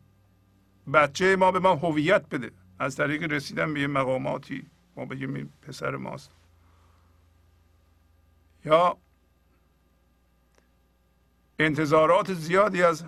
بچه 0.93 1.37
ما 1.37 1.53
به 1.53 1.59
ما 1.59 1.75
هویت 1.75 2.29
بده. 2.29 2.51
از 2.79 2.97
طریق 2.97 3.33
رسیدن 3.33 3.75
به 3.75 3.81
یه 3.81 3.87
مقاماتی 3.87 4.67
ما 4.97 5.05
بگیم 5.05 5.35
این 5.35 5.49
پسر 5.63 5.97
ماست. 5.97 6.36
یا 8.67 8.99
انتظارات 11.59 12.35
زیادی 12.35 12.83
از 12.83 13.05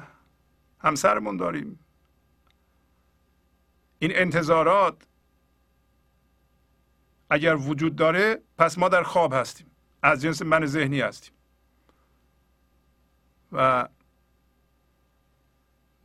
همسرمون 0.79 1.37
داریم. 1.37 1.79
این 3.99 4.11
انتظارات 4.14 5.03
اگر 7.31 7.57
وجود 7.57 7.97
داره 7.97 8.42
پس 8.59 8.79
ما 8.79 8.88
در 8.88 9.03
خواب 9.03 9.33
هستیم. 9.33 9.71
از 10.03 10.23
جنس 10.23 10.42
من 10.42 10.66
ذهنی 10.66 11.01
هستیم. 11.01 11.35
و 13.53 13.88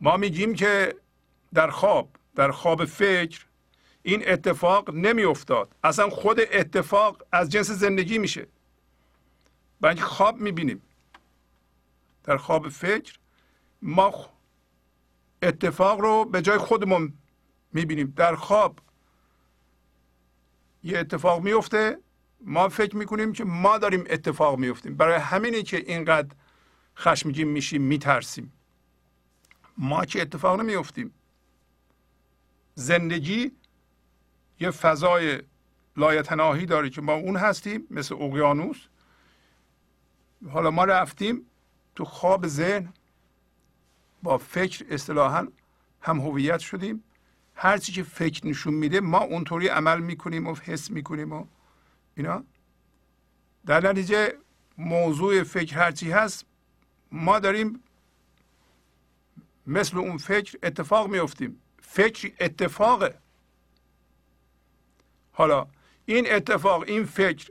ما 0.00 0.16
میگیم 0.16 0.54
که 0.54 0.94
در 1.54 1.70
خواب 1.70 2.16
در 2.34 2.50
خواب 2.50 2.84
فکر 2.84 3.46
این 4.02 4.28
اتفاق 4.28 4.90
نمیافتاد. 4.94 5.74
اصلا 5.84 6.10
خود 6.10 6.40
اتفاق 6.40 7.22
از 7.32 7.50
جنس 7.50 7.70
زندگی 7.70 8.18
میشه. 8.18 8.46
و 9.82 9.94
خواب 9.94 10.40
می‌بینیم. 10.40 10.82
در 12.24 12.36
خواب 12.36 12.68
فکر 12.68 13.18
ما 13.82 14.30
اتفاق 15.42 16.00
رو 16.00 16.24
به 16.24 16.42
جای 16.42 16.58
خودمون 16.58 17.12
می‌بینیم. 17.72 18.12
در 18.16 18.34
خواب 18.34 18.78
یه 20.82 20.98
اتفاق 20.98 21.42
میفته 21.42 21.98
ما 22.40 22.68
فکر 22.68 22.96
می‌کنیم 22.96 23.32
که 23.32 23.44
ما 23.44 23.78
داریم 23.78 24.04
اتفاق 24.10 24.58
میفتیم 24.58 24.96
برای 24.96 25.20
همینه 25.20 25.62
که 25.62 25.76
اینقدر 25.76 26.36
خشمگین 26.96 27.48
میشیم 27.48 27.82
میترسیم. 27.82 28.52
ما 29.78 30.04
که 30.04 30.22
اتفاق 30.22 30.60
نمیفتیم 30.60 31.14
زندگی 32.74 33.52
یه 34.60 34.70
فضای 34.70 35.42
لایتناهی 35.96 36.66
داره 36.66 36.90
که 36.90 37.00
ما 37.00 37.12
اون 37.12 37.36
هستیم 37.36 37.86
مثل 37.90 38.14
اقیانوس. 38.14 38.86
حالا 40.50 40.70
ما 40.70 40.84
رفتیم 40.84 41.46
تو 41.94 42.04
خواب 42.04 42.46
ذهن 42.46 42.92
با 44.22 44.38
فکر 44.38 44.86
اصطلاحا 44.90 45.48
هم 46.00 46.20
هویت 46.20 46.58
شدیم. 46.58 47.04
هر 47.54 47.78
چی 47.78 47.92
که 47.92 48.02
فکر 48.02 48.46
نشون 48.46 48.74
میده 48.74 49.00
ما 49.00 49.18
اونطوری 49.18 49.68
عمل 49.68 50.00
می‌کنیم 50.00 50.46
و 50.46 50.54
حس 50.54 50.90
می‌کنیم 50.90 51.32
و 51.32 51.46
اینا. 52.14 52.44
در 53.66 53.90
نتیجه 53.90 54.38
موضوع 54.78 55.42
فکر 55.42 55.76
هرچی 55.76 56.10
هست 56.10 56.46
ما 57.12 57.38
داریم 57.38 57.80
مثل 59.66 59.98
اون 59.98 60.16
فکر 60.16 60.58
اتفاق 60.62 61.08
میفتیم 61.08 61.60
فکر 61.82 62.32
اتفاقه. 62.40 63.18
حالا 65.32 65.66
این 66.06 66.32
اتفاق 66.32 66.82
این 66.82 67.04
فکر 67.04 67.50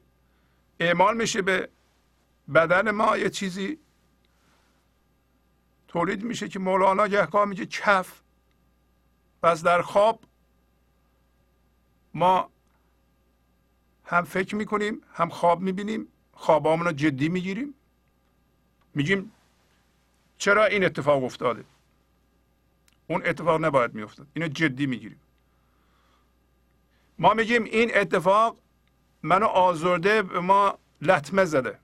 اعمال 0.79 1.17
میشه 1.17 1.41
به 1.41 1.69
بدن 2.53 2.91
ما 2.91 3.17
یه 3.17 3.29
چیزی 3.29 3.79
تولید 5.87 6.23
میشه 6.23 6.47
که 6.47 6.59
مولانا 6.59 7.07
گهگاه 7.07 7.45
میگه 7.45 7.65
کف. 7.65 8.21
پس 9.43 9.63
در 9.63 9.81
خواب 9.81 10.23
ما 12.13 12.49
هم 14.05 14.23
فکر 14.23 14.55
می‌کنیم 14.55 15.01
هم 15.13 15.29
خواب 15.29 15.61
می‌بینیم. 15.61 16.07
خوابامون 16.33 16.85
رو 16.85 16.91
جدی 16.91 17.29
می‌گیریم. 17.29 17.73
میگیم 18.95 19.31
چرا 20.37 20.65
این 20.65 20.85
اتفاق 20.85 21.23
افتاده؟ 21.23 21.65
اون 23.07 23.25
اتفاق 23.25 23.65
نباید 23.65 23.93
میافتاد. 23.93 24.27
اینو 24.33 24.47
جدی 24.47 24.85
می‌گیریم. 24.85 25.19
ما 27.19 27.33
میگیم 27.33 27.63
این 27.63 27.97
اتفاق 27.97 28.57
منو 29.23 29.45
آزرده 29.45 30.21
به 30.21 30.39
ما 30.39 30.77
لطمه 31.01 31.45
زده. 31.45 31.79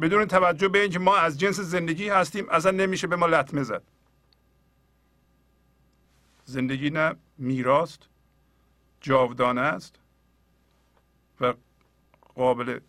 بدون 0.00 0.24
توجه 0.24 0.68
به 0.68 0.80
اینکه 0.80 0.98
ما 0.98 1.16
از 1.16 1.38
جنس 1.38 1.60
زندگی 1.60 2.08
هستیم 2.08 2.48
اصلا 2.48 2.70
نمیشه 2.70 3.06
به 3.06 3.16
ما 3.16 3.26
لطمه 3.26 3.62
زد 3.62 3.82
زندگی 6.44 6.90
نه 6.90 7.16
میراست 7.38 8.08
جاودانه 9.00 9.60
است 9.60 9.98
و 11.40 11.54
قابل 12.34 12.80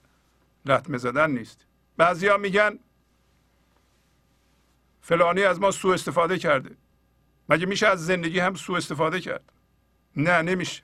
لطمه 0.66 0.98
زدن 0.98 1.32
نیست. 1.32 1.66
بعضیا 1.98 2.38
میگن 2.38 2.80
فلانی 5.02 5.44
از 5.44 5.60
ما 5.60 5.72
سوء 5.72 5.94
استفاده 5.94 6.38
کرده. 6.38 6.76
مگه 7.50 7.66
میشه 7.66 7.88
از 7.88 8.06
زندگی 8.06 8.40
هم 8.40 8.56
سوء 8.56 8.78
استفاده 8.78 9.22
کرد؟ 9.22 9.54
نه 10.16 10.42
نمیشه. 10.42 10.84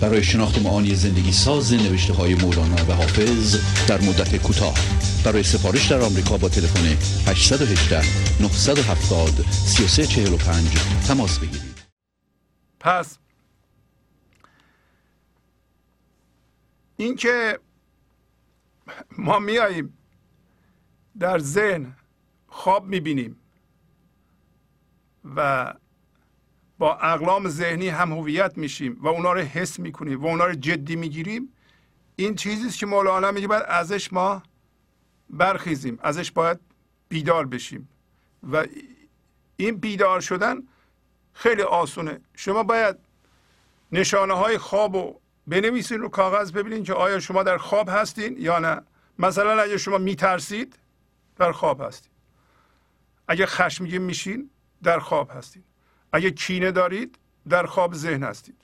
برای 0.00 0.24
شناخت 0.24 0.58
معانی 0.58 0.94
زندگی 0.94 1.32
ساز 1.32 1.72
نوشته 1.72 2.12
های 2.12 2.34
مولانا 2.34 2.84
و 2.88 2.92
حافظ 2.92 3.56
در 3.88 4.00
مدت 4.00 4.36
کوتاه. 4.36 4.74
برای 5.24 5.42
سفارش 5.42 5.90
در 5.90 6.00
آمریکا 6.00 6.36
با 6.36 6.48
تلفن 6.48 6.86
818 7.30 8.02
970 8.40 9.30
3345 9.50 10.78
تماس 11.08 11.38
بگیرید. 11.38 11.76
پس 12.80 13.18
اینکه 16.96 17.58
ما 19.18 19.38
میاییم 19.38 19.98
در 21.18 21.38
ذهن 21.38 21.96
خواب 22.46 22.86
می‌بینیم 22.86 23.36
و 25.36 25.74
با 26.78 26.96
اقلام 26.96 27.48
ذهنی 27.48 27.88
هم 27.88 28.12
هویت 28.12 28.58
میشیم 28.58 28.96
و 29.00 29.08
اونا 29.08 29.32
رو 29.32 29.40
حس 29.40 29.78
می‌کنیم 29.78 30.24
و 30.24 30.26
اونا 30.26 30.46
رو 30.46 30.54
جدی 30.54 30.96
می‌گیریم. 30.96 31.52
این 32.16 32.34
چیزی 32.34 32.78
که 32.78 32.86
مولانا 32.86 33.30
میگه 33.30 33.46
باید 33.46 33.62
ازش 33.62 34.12
ما 34.12 34.42
برخیزیم 35.30 35.98
ازش 36.02 36.30
باید 36.32 36.60
بیدار 37.08 37.46
بشیم. 37.46 37.88
و 38.52 38.66
این 39.56 39.76
بیدار 39.76 40.20
شدن 40.20 40.62
خیلی 41.32 41.62
آسونه. 41.62 42.20
شما 42.34 42.62
باید 42.62 42.96
نشانه 43.92 44.34
های 44.34 44.58
خواب 44.58 44.96
رو 44.96 45.20
بنویسین 45.46 46.00
رو 46.00 46.08
کاغذ 46.08 46.52
ببینین 46.52 46.84
که 46.84 46.92
آیا 46.92 47.20
شما 47.20 47.42
در 47.42 47.56
خواب 47.56 47.88
هستین 47.88 48.36
یا 48.38 48.58
نه. 48.58 48.82
مثلا 49.18 49.62
اگه 49.62 49.78
شما 49.78 49.98
میترسید 49.98 50.78
در 51.36 51.52
خواب 51.52 51.80
هستید 51.80 52.10
اگه 53.28 53.46
خشمگین 53.46 54.02
میشین 54.02 54.50
در 54.82 54.98
خواب 54.98 55.30
هستید 55.34 55.64
اگه 56.12 56.30
کینه 56.30 56.72
دارید 56.72 57.18
در 57.48 57.66
خواب 57.66 57.94
ذهن 57.94 58.22
هستید. 58.22 58.56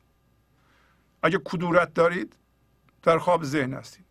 اگه 1.22 1.40
کدورت 1.44 1.94
دارید 1.94 2.36
در 3.02 3.18
خواب 3.18 3.44
ذهن 3.44 3.74
هستید. 3.74 4.04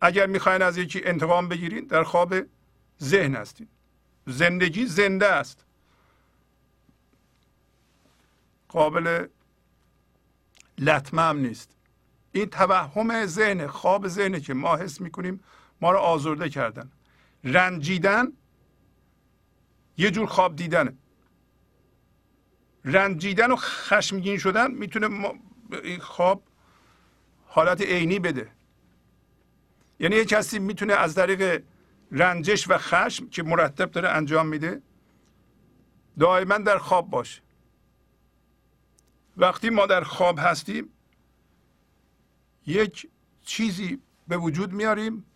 اگر 0.00 0.26
می‌خواین 0.26 0.62
از 0.62 0.78
یکی 0.78 1.04
انتقام 1.04 1.48
بگیرید 1.48 1.88
در 1.88 2.04
خواب 2.04 2.34
ذهن 3.02 3.34
هستید. 3.34 3.68
زندگی 4.26 4.86
زنده 4.86 5.26
است. 5.26 5.64
قابل 8.68 9.26
لطمه 10.78 11.22
هم 11.22 11.38
نیست. 11.38 11.70
این 12.32 12.46
توهم 12.46 13.26
ذهن 13.26 13.66
خواب 13.66 14.08
ذهنه 14.08 14.40
که 14.40 14.54
ما 14.54 14.76
حس 14.76 15.00
می‌کنیم 15.00 15.40
ما 15.80 15.90
رو 15.92 15.98
آزرده 15.98 16.48
کردن. 16.48 16.90
رنجیدن 17.44 18.32
یه 19.96 20.10
جور 20.10 20.26
خواب 20.26 20.56
دیدنه. 20.56 20.92
رنجیدن 22.84 23.50
و 23.50 23.56
خشمگین 23.56 24.38
شدن 24.38 24.70
می‌تونه 24.70 25.08
ما 25.08 25.34
این 25.84 26.00
خواب 26.00 26.42
حالت 27.46 27.80
عینی 27.80 28.18
بده. 28.18 28.50
یعنی 30.00 30.16
یه 30.16 30.24
کسی 30.24 30.58
می‌تونه 30.58 30.92
از 30.92 31.14
طریق 31.14 31.62
رنجش 32.10 32.70
و 32.70 32.78
خشم 32.78 33.28
که 33.28 33.42
مرتب 33.42 33.90
داره 33.90 34.08
انجام 34.08 34.46
میده 34.46 34.82
دائما 36.18 36.58
در 36.58 36.78
خواب 36.78 37.10
باشه. 37.10 37.42
وقتی 39.36 39.70
ما 39.70 39.86
در 39.86 40.04
خواب 40.04 40.38
هستیم 40.38 40.88
یک 42.66 43.10
چیزی 43.44 44.02
به 44.28 44.36
وجود 44.36 44.72
میاریم 44.72 45.26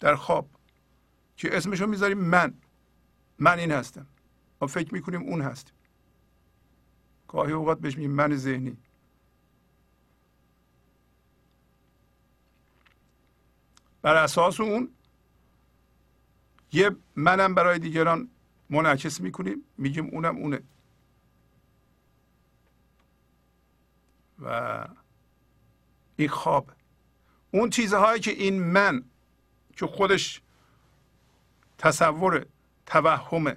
در 0.00 0.14
خواب 0.14 0.48
که 1.36 1.56
اسمشو 1.56 1.86
می‌ذاریم 1.86 2.18
من. 2.18 2.54
من 3.38 3.58
این 3.58 3.70
هستم. 3.72 4.06
ما 4.60 4.68
فکر 4.68 4.94
می‌کنیم 4.94 5.22
اون 5.22 5.42
هستیم. 5.42 5.74
گاهی 7.30 7.52
اوقات 7.52 7.80
بهش 7.80 7.96
میگیم 7.96 8.10
من 8.10 8.36
ذهنی. 8.36 8.76
بر 14.02 14.14
اساس 14.16 14.60
اون 14.60 14.88
یه 16.72 16.90
منم 17.16 17.54
برای 17.54 17.78
دیگران 17.78 18.30
منعکس 18.70 19.20
می‌کنیم 19.20 19.64
میگیم 19.78 20.06
اونم 20.06 20.36
اونه. 20.36 20.62
و 24.38 24.88
این 26.16 26.28
خواب. 26.28 26.70
اون 27.50 27.70
چیزهایی 27.70 28.20
که 28.20 28.30
این 28.30 28.62
من 28.62 29.04
که 29.76 29.86
خودش 29.86 30.42
تصور 31.78 32.46
توهمه. 32.86 33.56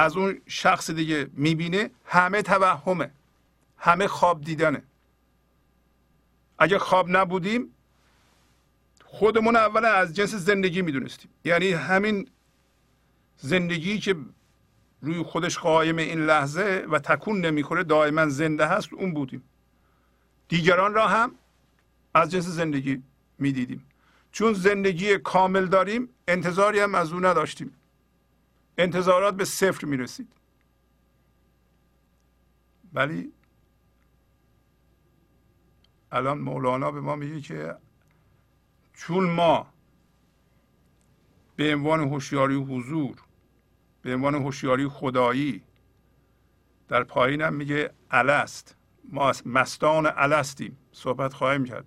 از 0.00 0.16
اون 0.16 0.40
شخص 0.46 0.90
دیگه 0.90 1.30
می‌بینه 1.32 1.90
همه 2.04 2.42
توهمه 2.42 3.10
همه 3.78 4.06
خواب 4.06 4.40
دیدنه. 4.44 4.82
اگه 6.58 6.78
خواب 6.78 7.06
نبودیم 7.08 7.74
خودمون 9.04 9.56
اولا 9.56 9.88
از 9.88 10.16
جنس 10.16 10.34
زندگی 10.34 10.82
می‌دونستیم. 10.82 11.30
یعنی 11.44 11.72
همین 11.72 12.28
زندگی 13.36 13.98
که 13.98 14.16
روی 15.02 15.22
خودش 15.22 15.58
قایم 15.58 15.96
این 15.96 16.26
لحظه 16.26 16.86
و 16.90 16.98
تکون 16.98 17.46
نمی‌خوره 17.46 17.84
دائما 17.84 18.28
زنده 18.28 18.66
هست 18.66 18.92
اون 18.92 19.14
بودیم. 19.14 19.42
دیگران 20.48 20.94
را 20.94 21.08
هم 21.08 21.34
از 22.14 22.30
جنس 22.30 22.46
زندگی 22.46 23.02
می‌دیدیم. 23.38 23.86
چون 24.32 24.52
زندگی 24.52 25.18
کامل 25.18 25.66
داریم 25.66 26.08
انتظاری 26.28 26.80
هم 26.80 26.94
از 26.94 27.12
او 27.12 27.20
نداشتیم. 27.20 27.72
انتظارات 28.78 29.34
به 29.34 29.44
صفر 29.44 29.86
می‌رسید. 29.86 30.32
ولی 32.92 33.32
الان 36.12 36.38
مولانا 36.38 36.90
به 36.90 37.00
ما 37.00 37.16
میگه 37.16 37.40
که 37.40 37.76
چون 38.92 39.30
ما 39.30 39.66
به 41.56 41.74
عنوان 41.74 42.00
هوشیاری 42.00 42.54
حضور 42.54 43.16
به 44.02 44.14
عنوان 44.14 44.34
هوشیاری 44.34 44.88
خدایی 44.88 45.62
در 46.88 47.04
پایین 47.04 47.40
هم 47.40 47.54
میگه 47.54 47.90
الست. 48.10 48.76
ما 49.12 49.32
مستان 49.46 50.12
الستیم. 50.16 50.76
صحبت 50.92 51.34
خواهیم 51.34 51.64
کرد. 51.64 51.84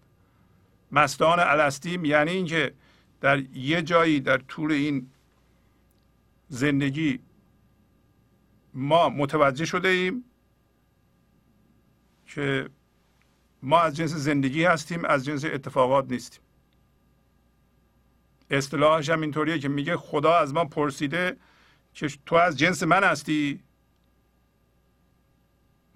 مستان 0.91 1.39
الستیم 1.39 2.05
یعنی 2.05 2.31
اینکه 2.31 2.73
در 3.21 3.39
یه 3.39 3.81
جایی 3.81 4.19
در 4.19 4.37
طول 4.37 4.71
این 4.71 5.09
زندگی 6.47 7.19
ما 8.73 9.09
متوجه 9.09 9.65
شده 9.65 9.87
ایم 9.87 10.23
که 12.27 12.69
ما 13.61 13.79
از 13.79 13.95
جنس 13.95 14.13
زندگی 14.13 14.63
هستیم 14.63 15.05
از 15.05 15.25
جنس 15.25 15.45
اتفاقات 15.45 16.11
نیستیم. 16.11 16.41
اصطلاحش 18.49 19.09
هم 19.09 19.21
اینطوریه 19.21 19.59
که 19.59 19.69
میگه 19.69 19.97
خدا 19.97 20.37
از 20.37 20.53
ما 20.53 20.65
پرسیده 20.65 21.37
که 21.93 22.07
تو 22.25 22.35
از 22.35 22.57
جنس 22.57 22.83
من 22.83 23.03
هستی؟ 23.03 23.63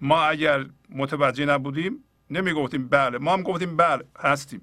ما 0.00 0.22
اگر 0.22 0.66
متوجه 0.88 1.44
نبودیم 1.44 2.04
نمی 2.30 2.52
گفتیم 2.52 2.88
بله 2.88 3.18
ما 3.18 3.32
هم 3.32 3.42
گفتیم 3.42 3.76
بله 3.76 4.04
هستیم. 4.18 4.62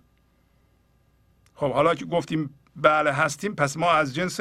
خب 1.56 1.72
حالا 1.74 1.96
که 1.96 2.06
گفتیم 2.06 2.54
بله 2.76 3.12
هستیم 3.12 3.56
پس 3.56 3.78
ما 3.78 3.92
از 3.92 4.16
جنس 4.16 4.40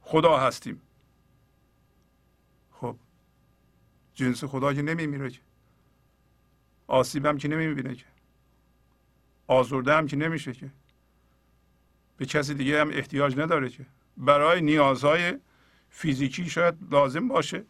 خدا 0.00 0.38
هستیم. 0.38 0.82
خب 2.72 2.96
جنس 4.14 4.44
خدا 4.44 4.74
که 4.74 4.82
نمیمیره 4.82 5.30
که. 5.30 5.40
آسیب 6.86 7.26
هم 7.26 7.38
که 7.38 7.48
نمی‌بینه 7.48 7.94
که. 7.94 8.04
آزرده 9.46 9.94
هم 9.94 10.06
که 10.06 10.16
نمیشه 10.16 10.52
که. 10.52 10.70
به 12.16 12.26
کسی 12.26 12.54
دیگه 12.54 12.80
هم 12.80 12.90
احتیاج 12.90 13.38
نداره 13.38 13.68
که. 13.68 13.86
برای 14.16 14.60
نیازهای 14.60 15.38
فیزیکی 15.90 16.50
شاید 16.50 16.74
لازم 16.90 17.28
باشه. 17.28 17.64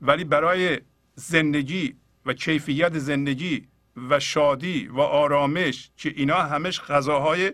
ولی 0.00 0.24
برای 0.24 0.80
زندگی 1.14 1.96
و 2.26 2.32
کیفیت 2.32 2.98
زندگی 2.98 3.68
و 4.08 4.20
شادی 4.20 4.88
و 4.88 5.00
آرامش 5.00 5.90
که 5.96 6.12
اینا 6.16 6.42
همش 6.42 6.80
غذاهای 6.80 7.52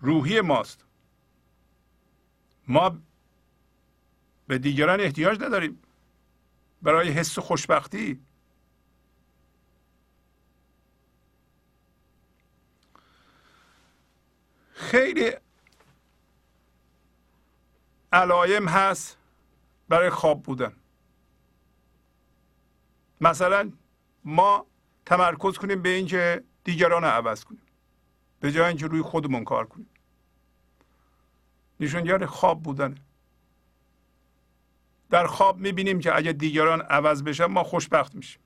روحی 0.00 0.40
ماست. 0.40 0.83
ما 2.68 2.98
به 4.46 4.58
دیگران 4.58 5.00
احتیاج 5.00 5.42
نداریم. 5.42 5.82
برای 6.82 7.08
حس 7.08 7.38
خوشبختی. 7.38 8.20
خیلی 14.72 15.32
علایم 18.12 18.68
هست 18.68 19.16
برای 19.88 20.10
خواب 20.10 20.42
بودن. 20.42 20.76
مثلا 23.20 23.72
ما 24.24 24.66
تمرکز 25.06 25.58
کنیم 25.58 25.82
به 25.82 25.88
اینکه 25.88 26.44
دیگران 26.64 27.02
رو 27.02 27.08
عوض 27.08 27.44
کنیم. 27.44 27.62
به 28.40 28.52
جای 28.52 28.68
اینکه 28.68 28.86
روی 28.86 29.02
خودمون 29.02 29.44
کار 29.44 29.66
کنیم. 29.66 29.88
نشانگر 31.80 32.26
خواب 32.26 32.62
بودنه 32.62 32.94
در 35.10 35.26
خواب 35.26 35.58
می‌بینیم 35.58 36.00
که 36.00 36.16
اگه 36.16 36.32
دیگران 36.32 36.80
عوض 36.80 37.22
بشن 37.22 37.44
ما 37.44 37.64
خوشبخت 37.64 38.14
میشیم. 38.14 38.42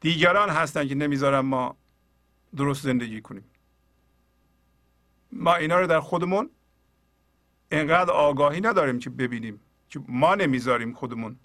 دیگران 0.00 0.48
هستن 0.50 0.88
که 0.88 0.94
نمی‌ذارن 0.94 1.40
ما 1.40 1.76
درست 2.56 2.82
زندگی 2.82 3.20
کنیم. 3.20 3.44
ما 5.32 5.54
اینا 5.54 5.80
رو 5.80 5.86
در 5.86 6.00
خودمون 6.00 6.50
انقدر 7.70 8.10
آگاهی 8.10 8.60
نداریم 8.60 8.98
که 8.98 9.10
ببینیم 9.10 9.60
که 9.90 10.00
ما 10.08 10.34
نمی‌ذاریم 10.34 10.92
خودمون 10.92 11.36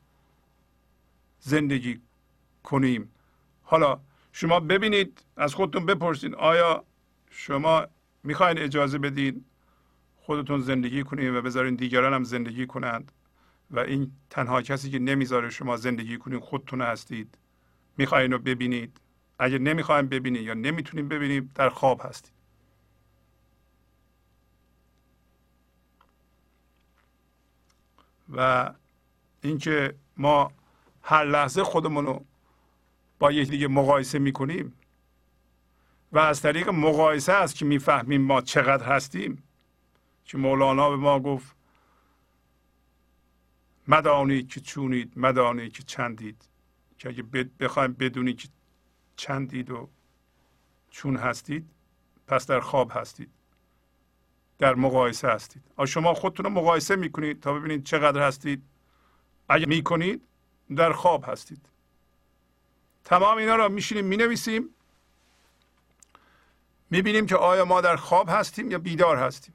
زندگی 1.40 2.02
کنیم. 2.64 3.12
حالا 3.64 4.00
شما 4.32 4.60
ببینید 4.60 5.26
از 5.38 5.54
خودتون 5.54 5.86
بپرسید 5.86 6.36
آیا 6.36 6.84
شما 7.30 7.88
می‌خواین 8.24 8.60
اجازه 8.60 8.98
بدین؟ 8.98 9.46
خودتون 10.26 10.62
زندگی 10.62 11.04
کنید 11.04 11.34
و 11.34 11.42
بذارین 11.42 11.76
دیگران 11.76 12.14
هم 12.14 12.24
زندگی 12.24 12.68
کنند. 12.68 13.12
و 13.72 13.80
این 13.80 14.12
تنها 14.30 14.62
کسی 14.62 14.92
که 14.92 15.00
نمی‌ذاره 15.00 15.50
شما 15.50 15.78
زندگی 15.78 16.18
کنید 16.18 16.40
خودتون 16.40 16.82
هستید. 16.82 17.38
می‌خواین 17.98 18.32
رو 18.32 18.40
ببینید. 18.40 18.98
اگر 19.40 19.58
نمی‌خواین 19.58 20.08
ببینید 20.08 20.42
یا 20.42 20.54
نمی‌تونید 20.54 21.10
ببینید 21.10 21.54
در 21.54 21.70
خواب 21.70 22.02
هستید. 22.04 22.34
و 28.30 28.72
اینکه 29.42 29.96
ما 30.18 30.52
هر 31.02 31.26
لحظه 31.26 31.64
خودمون 31.64 32.06
رو 32.06 32.26
با 33.20 33.32
یکی 33.32 33.52
دیگه 33.52 33.68
مقایسه 33.68 34.20
می‌کنیم 34.20 34.74
و 36.12 36.20
از 36.20 36.42
طریق 36.42 36.70
مقایسه 36.70 37.34
است 37.34 37.56
که 37.56 37.66
می‌فهمیم 37.66 38.22
ما 38.22 38.42
چقدر 38.42 38.86
هستیم. 38.86 39.43
که 40.26 40.38
مولانا 40.38 40.90
به 40.90 40.96
ما 40.96 41.20
گفت 41.20 41.56
مدانید 43.88 44.50
که 44.50 44.60
چونید 44.60 45.14
مدانید 45.16 45.74
که 45.74 45.84
چندید. 45.84 46.50
که 46.98 47.10
اگه 47.10 47.24
بخوایم 47.60 47.94
بدونید 47.94 48.38
که 48.38 48.48
چندید 49.16 49.72
و 49.72 49.90
چون 50.90 51.16
هستید 51.16 51.70
پس 52.28 52.48
در 52.48 52.60
خواب 52.60 52.92
هستید. 52.96 53.30
در 54.60 54.76
مقایسه 54.76 55.28
هستید. 55.28 55.64
شما 55.88 56.14
خودتون 56.14 56.46
رو 56.46 56.52
مقایسه 56.52 56.96
می‌کنید 56.96 57.40
تا 57.40 57.54
ببینید 57.54 57.84
چقدر 57.84 58.28
هستید. 58.28 58.64
اگه 59.50 59.66
می‌کنید 59.66 60.22
در 60.76 60.94
خواب 60.94 61.26
هستید. 61.28 61.70
تمام 63.04 63.38
اینا 63.38 63.56
را 63.56 63.70
میشینیم 63.70 64.06
می‌نویسیم. 64.06 64.70
می‌بینیم 66.90 67.26
که 67.26 67.36
آیا 67.36 67.66
ما 67.66 67.82
در 67.82 67.96
خواب 67.96 68.30
هستیم 68.30 68.72
یا 68.72 68.80
بیدار 68.80 69.18
هستیم. 69.18 69.54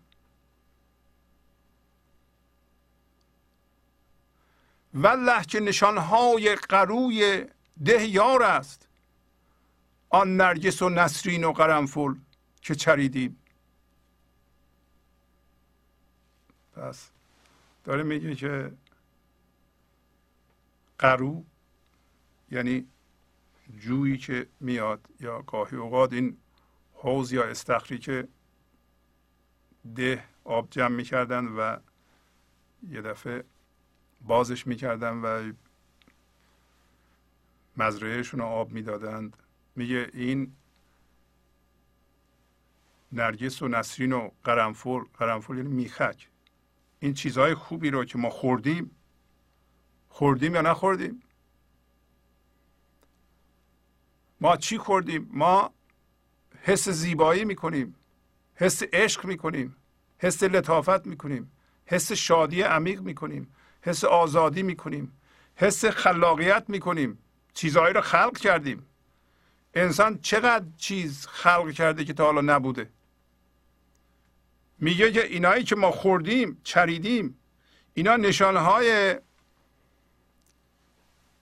والله 4.98 5.44
که 5.44 5.60
نشانهای 5.60 6.54
قروی 6.54 7.46
ده 7.84 8.06
یار 8.06 8.42
است. 8.42 8.88
آن 10.10 10.36
نرگس 10.36 10.82
و 10.82 10.88
نسرین 10.88 11.44
و 11.44 11.52
قرنفل 11.52 12.14
که 12.60 12.74
چریدیم. 12.74 13.42
پس 16.76 17.10
داره 17.84 18.02
میگه 18.02 18.34
که 18.34 18.72
قرو 20.98 21.44
یعنی 22.50 22.86
جویی 23.78 24.18
که 24.18 24.46
میاد 24.60 25.08
یا 25.20 25.42
گاهی 25.42 25.76
اوقات 25.76 26.12
این 26.12 26.36
حوز 26.94 27.32
یا 27.32 27.44
استخری 27.44 27.98
که 27.98 28.28
ده 29.94 30.24
آب 30.44 30.70
جمع 30.70 30.96
می‌کردن 30.96 31.44
و 31.44 31.76
یه 32.90 33.02
دفعه 33.02 33.44
بازش 34.20 34.66
می‌کردن 34.66 35.16
و 35.16 35.52
مزرعهشون 37.76 38.40
رو 38.40 38.46
آب 38.46 38.70
می‌دادند. 38.70 39.36
میگه 39.76 40.10
این 40.14 40.52
نرگس 43.12 43.62
و 43.62 43.68
نسرین 43.68 44.12
و 44.12 44.30
قرنفل 44.44 45.00
قرنفل 45.18 45.56
یعنی 45.56 45.68
میخک. 45.68 46.28
این 47.00 47.14
چیزهای 47.14 47.54
خوبی 47.54 47.90
رو 47.90 48.04
که 48.04 48.18
ما 48.18 48.30
خوردیم 48.30 48.90
خوردیم 50.08 50.54
یا 50.54 50.60
نخوردیم؟ 50.60 51.22
ما 54.40 54.56
چی 54.56 54.78
خوردیم؟ 54.78 55.28
ما 55.32 55.74
حس 56.62 56.88
زیبایی 56.88 57.44
می‌کنیم 57.44 57.94
حس 58.54 58.82
عشق 58.92 59.26
می‌کنیم 59.26 59.76
حس 60.18 60.42
لطافت 60.42 61.06
می‌کنیم 61.06 61.52
حس 61.86 62.12
شادی 62.12 62.62
عمیق 62.62 63.00
می‌کنیم. 63.00 63.54
حس 63.82 64.04
آزادی 64.04 64.62
می‌کنیم. 64.62 65.12
حس 65.56 65.84
خلاقیت 65.84 66.64
می‌کنیم. 66.68 67.18
چیزهایی 67.54 67.94
رو 67.94 68.00
خلق 68.00 68.38
کردیم. 68.38 68.86
انسان 69.74 70.18
چقدر 70.18 70.64
چیز 70.76 71.26
خلق 71.26 71.72
کرده 71.72 72.04
که 72.04 72.12
تا 72.12 72.24
حالا 72.24 72.40
نبوده؟ 72.40 72.90
میگه 74.78 75.12
که 75.12 75.24
اینایی 75.24 75.64
که 75.64 75.76
ما 75.76 75.90
خوردیم 75.90 76.60
چریدیم 76.64 77.38
اینا 77.94 78.16
نشانهای 78.16 79.16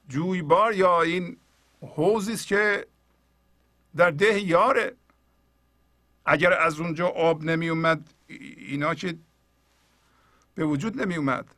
جویبار 0.08 0.74
یا 0.74 1.02
این 1.02 1.36
حوزی 1.80 2.32
است 2.32 2.46
که 2.46 2.86
در 3.96 4.10
ده 4.10 4.40
یاره. 4.40 4.96
اگر 6.24 6.52
از 6.52 6.80
اونجا 6.80 7.08
آب 7.08 7.44
نمی 7.44 7.68
اومد 7.68 8.14
اینا 8.26 8.94
که 8.94 9.18
به 10.54 10.64
وجود 10.64 11.00
نمی 11.00 11.16
اومد 11.16 11.54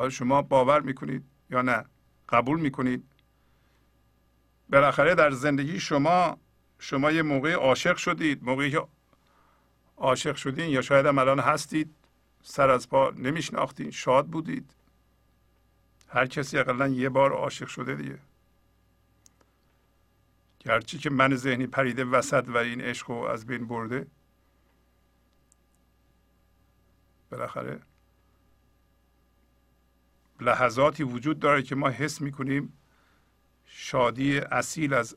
حالا 0.00 0.10
شما 0.10 0.42
باور 0.42 0.80
می‌کنید 0.80 1.24
یا 1.50 1.62
نه؟ 1.62 1.84
قبول 2.28 2.60
می‌کنید؟ 2.60 3.04
بالاخره 4.68 5.14
در 5.14 5.30
زندگی 5.30 5.80
شما 5.80 6.38
شما 6.78 7.10
یه 7.10 7.22
موقع 7.22 7.52
عاشق 7.52 7.96
شدید. 7.96 8.44
موقعی 8.44 8.70
که 8.70 8.86
عاشق 9.96 10.36
شدین 10.36 10.70
یا 10.70 10.82
شاید 10.82 11.06
هم 11.06 11.18
الان 11.18 11.38
هستید 11.38 11.94
سر 12.42 12.70
از 12.70 12.88
پا 12.88 13.10
نمیشناختین 13.10 13.90
شاد 13.90 14.26
بودید. 14.26 14.74
هر 16.08 16.26
کسی 16.26 16.58
اقلا 16.58 16.88
یه 16.88 17.08
بار 17.08 17.32
عاشق 17.32 17.68
شده 17.68 17.94
دیگه. 17.94 18.18
گرچه 20.60 20.98
که 20.98 21.10
من 21.10 21.34
ذهنی 21.34 21.66
پریده 21.66 22.04
وسط 22.04 22.44
و 22.48 22.56
این 22.56 22.80
عشق 22.80 23.10
رو 23.10 23.16
از 23.16 23.46
بین 23.46 23.66
برده 23.66 24.06
بالاخره 27.30 27.80
لحظاتی 30.40 31.02
وجود 31.02 31.38
داره 31.38 31.62
که 31.62 31.74
ما 31.74 31.88
حس 31.88 32.20
می‌کنیم 32.20 32.72
شادی 33.64 34.38
اصیل 34.38 34.94
از 34.94 35.16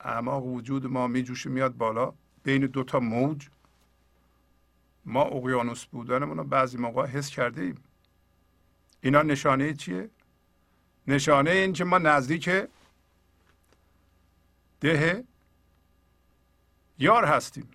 اعماق 0.00 0.46
وجود 0.46 0.86
ما 0.86 1.06
میجوشه 1.06 1.50
میاد 1.50 1.76
بالا. 1.76 2.12
بین 2.42 2.66
دوتا 2.66 3.00
موج. 3.00 3.48
ما 5.04 5.22
اقیانوس 5.22 5.84
بودنمون 5.84 6.36
رو 6.36 6.44
بعضی 6.44 6.78
موقع 6.78 7.06
حس 7.06 7.30
کرده 7.30 7.62
ایم 7.62 7.74
اینا 9.00 9.22
نشانه 9.22 9.74
چیه؟ 9.74 10.10
نشانه 11.06 11.50
این 11.50 11.72
که 11.72 11.84
ما 11.84 11.98
نزدیک 11.98 12.50
ده 14.80 15.24
یار 16.98 17.24
هستیم. 17.24 17.68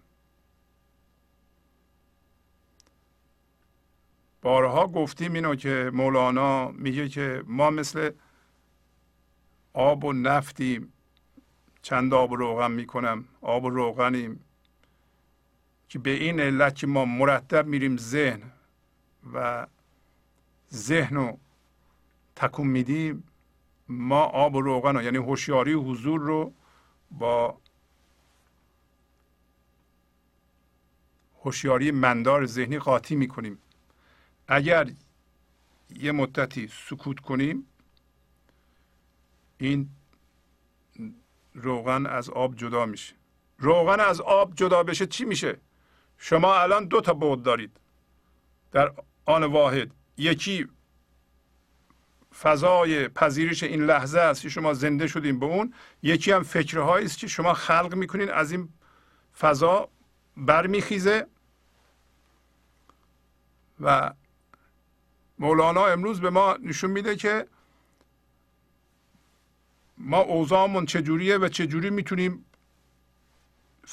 بارها 4.46 4.88
گفتیم 4.88 5.34
اینو 5.34 5.56
که 5.56 5.92
مولانا 5.94 6.72
میگه 6.72 7.10
که 7.10 7.44
ما 7.48 7.70
مثل 7.70 8.12
آب 9.74 10.04
و 10.04 10.14
نفتیم. 10.14 10.94
چند 11.82 12.14
آب 12.14 12.32
و 12.32 12.36
روغن 12.36 12.72
می‌کنم؟ 12.72 13.26
آب 13.42 13.64
و 13.64 13.70
روغنیم. 13.70 14.40
که 15.90 16.00
به 16.00 16.10
این 16.10 16.40
علت 16.40 16.76
که 16.76 16.88
ما 16.88 17.06
مرتب 17.06 17.68
میریم 17.68 17.98
ذهن 17.98 18.42
و 19.34 19.68
ذهن 20.74 21.16
رو 21.16 21.38
تکون 22.36 22.68
میدیم 22.68 23.24
ما 23.88 24.22
آب 24.24 24.56
و 24.56 24.62
روغن 24.62 24.96
رو 24.96 25.04
یعنی 25.04 25.18
هوشیاری 25.18 25.74
حضور 25.74 26.22
رو 26.22 26.54
با 27.12 27.58
هوشیاری 31.44 31.92
مندار 31.92 32.46
ذهنی 32.46 32.80
قاطی 32.80 33.16
می‌کنیم. 33.16 33.58
اگر 34.48 34.92
یه 35.90 36.12
مدتی 36.12 36.68
سکوت 36.68 37.20
کنیم 37.20 37.68
این 39.58 39.90
روغن 41.54 42.06
از 42.06 42.30
آب 42.30 42.56
جدا 42.56 42.86
میشه. 42.86 43.16
روغن 43.58 44.00
از 44.00 44.22
آب 44.22 44.56
جدا 44.56 44.84
بشه 44.84 45.06
چی 45.06 45.26
میشه؟ 45.26 45.58
شما 46.18 46.56
الان 46.56 46.86
دو 46.86 47.02
تا 47.02 47.14
بود 47.14 47.44
دارید. 47.44 47.80
در 48.72 48.94
آن 49.26 49.44
واحد 49.44 49.92
یکی 50.18 50.68
فضای 52.40 53.08
پذیرش 53.08 53.64
این 53.64 53.86
لحظه 53.86 54.20
است 54.20 54.42
که 54.42 54.50
شما 54.50 54.74
زنده 54.74 55.08
شدیم 55.08 55.40
به 55.40 55.46
اون 55.46 55.74
یکی 56.04 56.32
هم 56.32 56.44
فکرهایی 56.44 57.06
است 57.06 57.18
که 57.18 57.28
شما 57.28 57.54
خلق 57.54 57.96
می‌کنین 57.96 58.30
از 58.30 58.52
این 58.52 58.70
فضا 59.40 59.90
برمیخیزه 60.38 61.28
و 63.80 64.14
مولانا 65.40 65.86
امروز 65.86 66.22
به 66.22 66.30
ما 66.30 66.58
نشون 66.62 66.92
میده 66.92 67.16
که 67.16 67.48
ما 69.98 70.18
اوضاعمون 70.18 70.86
چجوریه 70.86 71.38
و 71.38 71.48
چجوری 71.48 71.90
می‌تونیم 71.90 72.46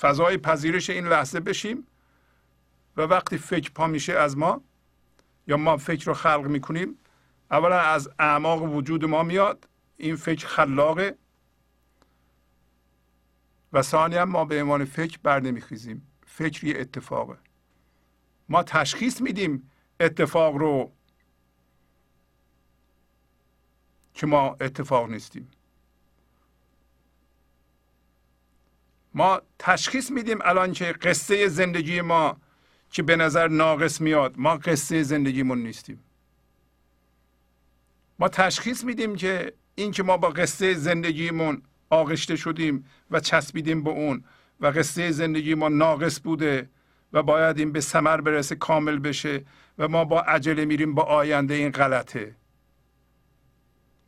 فضای 0.01 0.39
پذیرش 0.39 0.91
این 0.91 1.07
لحظه 1.07 1.41
بشیم 1.41 1.87
و 2.97 3.03
وقتی 3.03 3.39
فکر 3.39 3.71
پا 3.71 3.87
میشه 3.87 4.13
از 4.13 4.39
ما 4.39 4.61
یا 5.47 5.57
ما 5.57 5.77
فکر 5.77 6.07
رو 6.07 6.15
خلق 6.15 6.47
می‌کنیم 6.47 6.99
اولا 7.51 7.81
از 7.81 8.11
اعماق 8.19 8.63
وجود 8.63 9.05
ما 9.05 9.23
میاد 9.23 9.69
این 9.97 10.17
فکر 10.17 10.47
خلاقه. 10.47 11.17
و 13.73 13.83
ثانیا 13.83 14.25
ما 14.25 14.45
به 14.45 14.63
عنوان 14.63 14.85
فکر 14.85 15.19
بر 15.23 15.41
نمیخیزیم 15.41 16.07
فکر 16.27 16.65
یه 16.65 16.81
اتفاقه. 16.81 17.37
ما 18.49 18.63
تشخیص 18.63 19.21
میدیم 19.21 19.71
اتفاق 20.01 20.57
رو 20.57 20.93
که 24.15 24.27
ما 24.27 24.57
اتفاق 24.61 25.11
نیستیم. 25.11 25.51
ما 29.15 29.43
تشخیص 29.59 30.11
میدیم 30.11 30.39
الان 30.45 30.73
که 30.73 30.93
قصه 30.93 31.49
زندگی 31.49 32.01
ما 32.01 32.37
که 32.91 33.03
به 33.03 33.17
نظر 33.17 33.49
ناقص 33.49 34.01
میاد. 34.01 34.35
ما 34.37 34.57
قصه 34.57 35.03
زندگیمون 35.03 35.63
نیستیم. 35.63 36.01
ما 38.19 38.29
تشخیص 38.29 38.85
میدیم 38.85 39.17
که 39.17 39.53
این 39.75 39.91
که 39.91 40.03
ما 40.03 40.17
با 40.17 40.29
قصه 40.29 40.75
زندگیمون 40.75 41.63
آغشته 41.91 42.37
شدیم 42.37 42.85
و 43.11 43.21
چسبیدیم 43.21 43.83
به 43.83 43.91
اون 43.91 44.25
و 44.61 44.67
قصه 44.67 45.11
زندگی 45.11 45.55
ما 45.55 45.69
ناقص 45.69 46.21
بوده 46.21 46.71
و 47.13 47.23
باید 47.23 47.59
این 47.59 47.73
به 47.73 47.81
ثمر 47.81 48.21
برسه 48.21 48.55
کامل 48.55 48.99
بشه 48.99 49.45
و 49.79 49.89
ما 49.89 50.05
با 50.05 50.21
عجله 50.21 50.65
میریم 50.65 50.95
با 50.95 51.03
آینده 51.03 51.55
این 51.55 51.71
غلطه. 51.71 52.35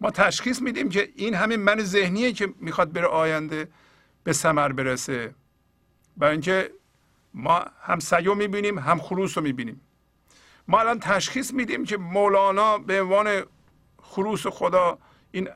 ما 0.04 0.10
تشخیص 0.10 0.62
میدیم 0.62 0.88
که 0.88 1.12
این 1.16 1.34
همین 1.34 1.60
من 1.60 1.80
ذهنیه 1.80 2.32
که 2.32 2.54
می‌خواد 2.60 2.92
بره 2.92 3.06
آینده 3.06 3.68
به 4.24 4.32
ثمر 4.32 4.72
برسه. 4.72 5.34
برای 6.16 6.32
اینکه 6.32 6.70
ما 7.34 7.64
هم 7.80 7.98
سیو 7.98 8.34
می‌بینیم 8.34 8.78
هم 8.78 8.98
خروس 8.98 9.38
رو 9.38 9.44
می‌بینیم. 9.44 9.80
ما 10.68 10.80
الان 10.80 11.00
تشخیص 11.00 11.52
میدیم 11.52 11.84
که 11.84 11.96
مولانا 11.96 12.78
به 12.78 13.02
عنوان 13.02 13.42
خروس 14.02 14.46
خدا 14.46 14.98
این 15.30 15.48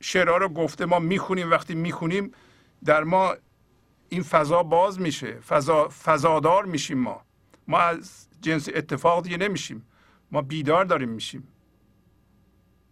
شعرها 0.00 0.36
رو 0.36 0.48
گفته. 0.48 0.84
ما 0.86 0.98
می‌خونیم 0.98 1.50
وقتی 1.50 1.74
می‌خونیم 1.74 2.32
در 2.84 3.04
ما 3.04 3.34
این 4.08 4.22
فضا 4.22 4.62
باز 4.62 5.00
میشه. 5.00 5.40
فضا 5.40 5.88
فضادار 5.88 6.64
میشیم 6.64 6.98
ما. 6.98 7.22
ما 7.68 7.78
از 7.78 8.28
جنس 8.40 8.68
اتفاق 8.74 9.22
دیگه 9.22 9.36
نمیشیم. 9.36 9.86
ما 10.32 10.42
بیدار 10.42 10.84
داریم 10.84 11.08
میشیم. 11.08 11.48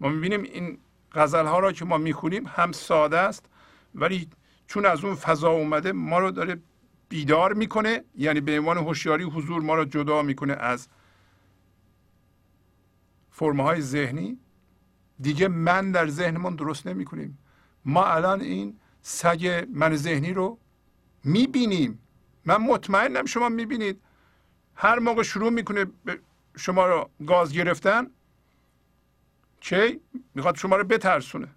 ما 0.00 0.08
می‌بینیم 0.08 0.42
این 0.42 0.78
غزل 1.12 1.46
ها 1.46 1.58
را 1.58 1.72
که 1.72 1.84
ما 1.84 1.98
می‌خونیم 1.98 2.46
هم 2.46 2.72
ساده 2.72 3.18
است 3.18 3.46
ولی 3.94 4.28
چون 4.66 4.86
از 4.86 5.04
اون 5.04 5.14
فضا 5.14 5.50
اومده 5.50 5.92
ما 5.92 6.18
رو 6.18 6.30
داره 6.30 6.60
بیدار 7.08 7.52
می‌کنه 7.52 8.04
یعنی 8.16 8.40
به 8.40 8.58
عنوان 8.58 8.78
هوشیاری 8.78 9.24
حضور 9.24 9.62
ما 9.62 9.74
رو 9.74 9.84
جدا 9.84 10.22
می‌کنه 10.22 10.52
از 10.52 10.88
فرمهای 13.30 13.80
ذهنی. 13.80 14.38
دیگه 15.20 15.48
من 15.48 15.92
در 15.92 16.08
ذهنمون 16.08 16.56
درست 16.56 16.86
نمی‌کنیم. 16.86 17.38
ما 17.84 18.04
الان 18.04 18.40
این 18.40 18.78
سگ 19.02 19.66
من 19.72 19.96
ذهنی 19.96 20.32
رو 20.32 20.58
می‌بینیم. 21.24 21.98
من 22.44 22.56
مطمئنم 22.56 23.24
شما 23.24 23.48
می‌بینید. 23.48 24.00
هر 24.74 24.98
موقع 24.98 25.22
شروع 25.22 25.50
می‌کنه 25.50 25.86
به 26.04 26.20
شما 26.56 26.86
رو 26.86 27.10
گاز 27.26 27.52
گرفتن 27.52 28.06
چه 29.60 30.00
می‌خواد 30.34 30.56
شما 30.56 30.76
رو 30.76 30.84
بترسونه. 30.84 31.48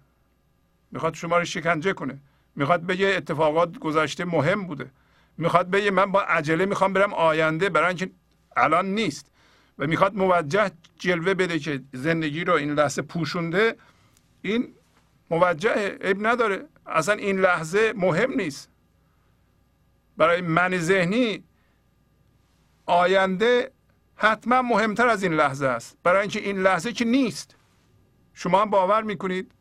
می‌خواد 0.90 1.14
شما 1.14 1.38
رو 1.38 1.44
شکنجه 1.44 1.92
کنه. 1.92 2.18
می‌خواد 2.56 2.86
بگه 2.86 3.06
اتفاقات 3.06 3.78
گذشته 3.78 4.24
مهم 4.24 4.66
بوده. 4.66 4.90
می‌خواد 5.38 5.70
بگه 5.70 5.90
من 5.90 6.12
با 6.12 6.22
عجله 6.22 6.66
می‌خوام 6.66 6.92
برم 6.92 7.14
آینده 7.14 7.68
برای 7.68 7.88
اینکه 7.88 8.10
الان 8.56 8.86
نیست. 8.86 9.26
و 9.78 9.86
می‌خواد 9.86 10.14
موجه 10.14 10.70
جلوه 10.98 11.34
بده 11.34 11.58
که 11.58 11.82
زندگی 11.92 12.44
رو 12.44 12.54
این 12.54 12.74
لحظه 12.74 13.02
پوشونده. 13.02 13.76
این 14.42 14.74
موجه 15.30 15.98
عیب 16.00 16.26
نداره. 16.26 16.64
اصلا 16.86 17.14
این 17.14 17.40
لحظه 17.40 17.92
مهم 17.96 18.32
نیست. 18.32 18.68
برای 20.16 20.40
من 20.40 20.78
ذهنی 20.78 21.44
آینده 22.86 23.70
حتما 24.16 24.62
مهمتر 24.62 25.08
از 25.08 25.22
این 25.22 25.34
لحظه 25.34 25.66
است. 25.66 25.96
برای 26.02 26.20
اینکه 26.20 26.40
این 26.40 26.58
لحظه 26.62 26.92
که 26.92 27.04
نیست. 27.04 27.56
شما 28.34 28.62
هم 28.62 28.70
باور 28.70 29.02
می‌کنید؟ 29.02 29.52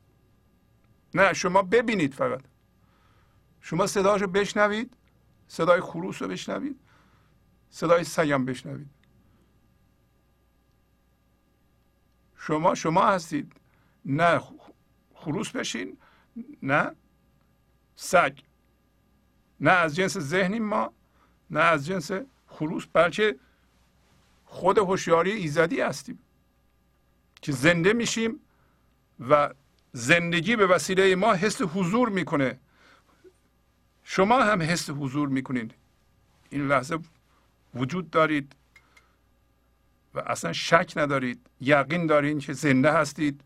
نه 1.13 1.33
شما 1.33 1.61
ببینید 1.61 2.13
فقط. 2.13 2.41
شما 3.61 3.87
صداشو 3.87 4.27
بشنوید 4.27 4.97
صدای 5.47 5.81
خروس 5.81 6.21
رو 6.21 6.27
بشنوید 6.27 6.79
صدای 7.69 8.03
سگم 8.03 8.45
بشنوید. 8.45 8.89
شما 12.37 12.75
شما 12.75 13.07
هستید. 13.07 13.53
نه 14.05 14.41
خروس 15.13 15.51
بشین 15.51 15.97
نه 16.63 16.95
سگ. 17.95 18.39
نه 19.59 19.71
از 19.71 19.95
جنس 19.95 20.17
ذهنیم 20.17 20.63
ما 20.63 20.93
نه 21.49 21.59
از 21.59 21.85
جنس 21.85 22.11
خروس 22.47 22.87
بلکه 22.93 23.39
خود 24.45 24.77
هوشیاری 24.77 25.31
ایزدی 25.31 25.81
هستیم. 25.81 26.19
که 27.41 27.51
زنده 27.51 27.93
میشیم. 27.93 28.39
و 29.29 29.53
زندگی 29.91 30.55
به 30.55 30.67
وسیله 30.67 31.15
ما 31.15 31.33
حس 31.33 31.61
حضور 31.61 32.09
می‌کنه. 32.09 32.59
شما 34.03 34.43
هم 34.43 34.61
حس 34.61 34.89
حضور 34.89 35.29
می‌کنید. 35.29 35.73
این 36.49 36.67
لحظه 36.67 36.99
وجود 37.75 38.09
دارید 38.09 38.55
و 40.13 40.19
اصلا 40.19 40.53
شک 40.53 40.93
ندارید. 40.95 41.49
یقین 41.61 42.05
دارید 42.05 42.39
که 42.39 42.53
زنده 42.53 42.91
هستید. 42.91 43.41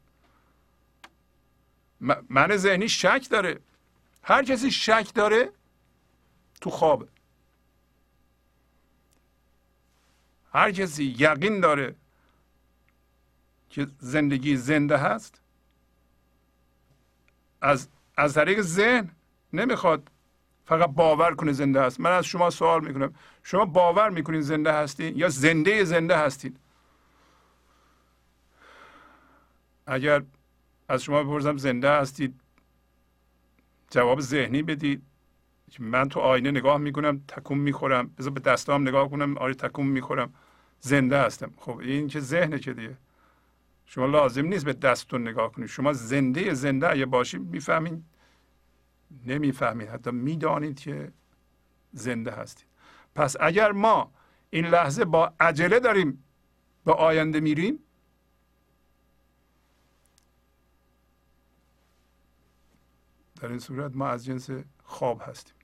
من 2.30 2.58
ذهنی 2.58 2.90
شک 2.90 3.28
داره. 3.32 3.60
هر 4.24 4.44
کسی 4.44 4.72
شک 4.72 5.12
داره 5.16 5.52
تو 6.62 6.70
خواب. 6.70 7.10
هر 10.54 10.72
کسی 10.72 11.04
یقین 11.04 11.60
داره 11.60 11.96
که 13.70 13.88
زندگی 14.00 14.58
زنده 14.58 14.98
هست 14.98 15.42
از 17.62 17.90
از 18.18 18.34
طریق 18.34 18.62
ذهن 18.62 19.10
نمی‌خواد 19.54 20.12
فقط 20.66 20.90
باور 20.90 21.36
کنه 21.36 21.52
زنده 21.52 21.82
هست 21.82 22.00
من 22.00 22.12
از 22.12 22.26
شما 22.26 22.50
سوال 22.50 22.88
می‌کنم. 22.88 23.14
شما 23.44 23.66
باور 23.66 24.10
می‌کنید 24.10 24.42
زنده 24.42 24.74
هستین 24.74 25.18
یا 25.18 25.30
زنده 25.30 25.84
زنده 25.84 26.18
هستین؟ 26.18 26.58
اگر 29.88 30.24
از 30.90 31.04
شما 31.04 31.24
بپرسم 31.24 31.58
زنده 31.58 31.92
هستید 31.92 32.42
جواب 33.92 34.20
ذهنی 34.22 34.64
بدید. 34.64 35.02
من 35.80 36.10
تو 36.10 36.20
آینه 36.20 36.52
نگاه 36.52 36.78
می‌کنم 36.78 37.22
تکون 37.28 37.58
می‌خورم. 37.58 38.08
بذار 38.18 38.32
به 38.32 38.40
دستام 38.40 38.88
نگاه 38.88 39.10
کنم. 39.10 39.38
آره 39.38 39.54
تکون 39.54 39.86
می‌خورم. 39.86 40.34
زنده 40.80 41.22
هستم. 41.22 41.54
خب 41.58 41.78
این 41.78 42.08
که 42.08 42.20
ذهنه 42.20 42.60
که 42.60 42.74
دیگه. 42.74 42.98
شما 43.86 44.06
لازم 44.06 44.46
نیست 44.46 44.66
به 44.66 44.74
دستتون 44.74 45.28
نگاه 45.28 45.52
کنید. 45.52 45.68
شما 45.68 45.94
زنده 45.94 46.54
زنده 46.54 46.92
اگه 46.92 47.06
باشید 47.06 47.42
می‌فهمید 47.42 48.04
نمی‌فهمید 49.26 49.90
حتی 49.90 50.12
می‌دانید 50.12 50.80
که 50.80 51.12
زنده 51.94 52.32
هستید. 52.32 52.68
پس 53.16 53.36
اگر 53.40 53.72
ما 53.72 54.12
این 54.50 54.66
لحظه 54.66 55.06
با 55.06 55.34
عجله 55.40 55.80
داریم 55.80 56.24
به 56.86 56.94
آینده 56.94 57.40
میریم 57.40 57.80
در 63.36 63.48
این 63.50 63.60
صورت 63.60 63.96
ما 63.96 64.08
از 64.08 64.26
جنس 64.26 64.50
خواب 64.84 65.22
هستیم. 65.26 65.56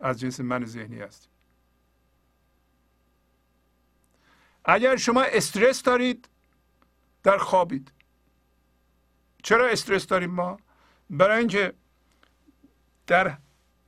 از 0.00 0.20
جنس 0.20 0.40
من 0.40 0.64
ذهنی 0.64 0.98
هستیم. 0.98 1.31
اگر 4.64 4.96
شما 4.96 5.22
استرس 5.22 5.82
دارید 5.82 6.28
در 7.22 7.38
خوابید. 7.38 7.92
چرا 9.42 9.68
استرس 9.68 10.06
داریم 10.06 10.30
ما؟ 10.30 10.58
برای 11.10 11.38
اینکه 11.38 11.72
در 13.06 13.38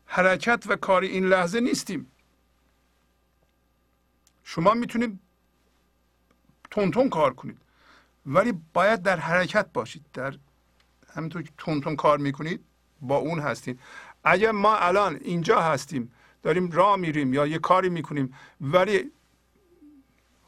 حرکت 0.06 0.64
و 0.66 0.76
کار 0.76 1.02
این 1.02 1.26
لحظه 1.26 1.60
نیستیم. 1.60 2.12
شما 4.44 4.74
می‌تونید 4.74 5.20
تون 6.70 7.10
کار 7.10 7.34
کنید. 7.34 7.58
ولی 8.26 8.52
باید 8.72 9.02
در 9.02 9.20
حرکت 9.20 9.72
باشید. 9.72 10.04
در 10.12 10.34
همینطور 11.14 11.42
که 11.42 11.50
تون 11.58 11.96
کار 11.96 12.18
می‌کنید 12.18 12.64
با 13.00 13.16
اون 13.16 13.40
هستید 13.40 13.80
اگر 14.24 14.50
ما 14.50 14.76
الان 14.76 15.16
اینجا 15.16 15.60
هستیم 15.60 16.12
داریم 16.42 16.70
راه 16.70 16.96
میریم 16.96 17.34
یا 17.34 17.46
یه 17.46 17.58
کاری 17.58 17.88
می‌کنیم 17.88 18.34
ولی 18.60 19.12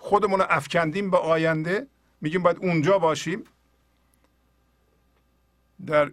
خودمون 0.06 0.40
رو 0.40 0.46
افکندیم 0.48 1.10
به 1.10 1.18
آینده 1.18 1.86
میگیم 2.20 2.42
باید 2.42 2.58
اونجا 2.58 2.98
باشیم. 2.98 3.44
در 5.86 6.12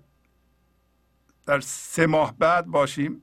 در 1.45 1.59
سه 1.59 2.07
ماه 2.07 2.37
بعد 2.37 2.65
باشیم. 2.65 3.21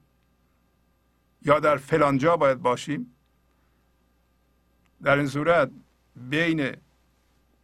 یا 1.42 1.60
در 1.60 1.76
فلانجا 1.76 2.36
باید 2.36 2.62
باشیم. 2.62 3.16
در 5.02 5.16
این 5.16 5.26
صورت 5.26 5.70
بین 6.16 6.76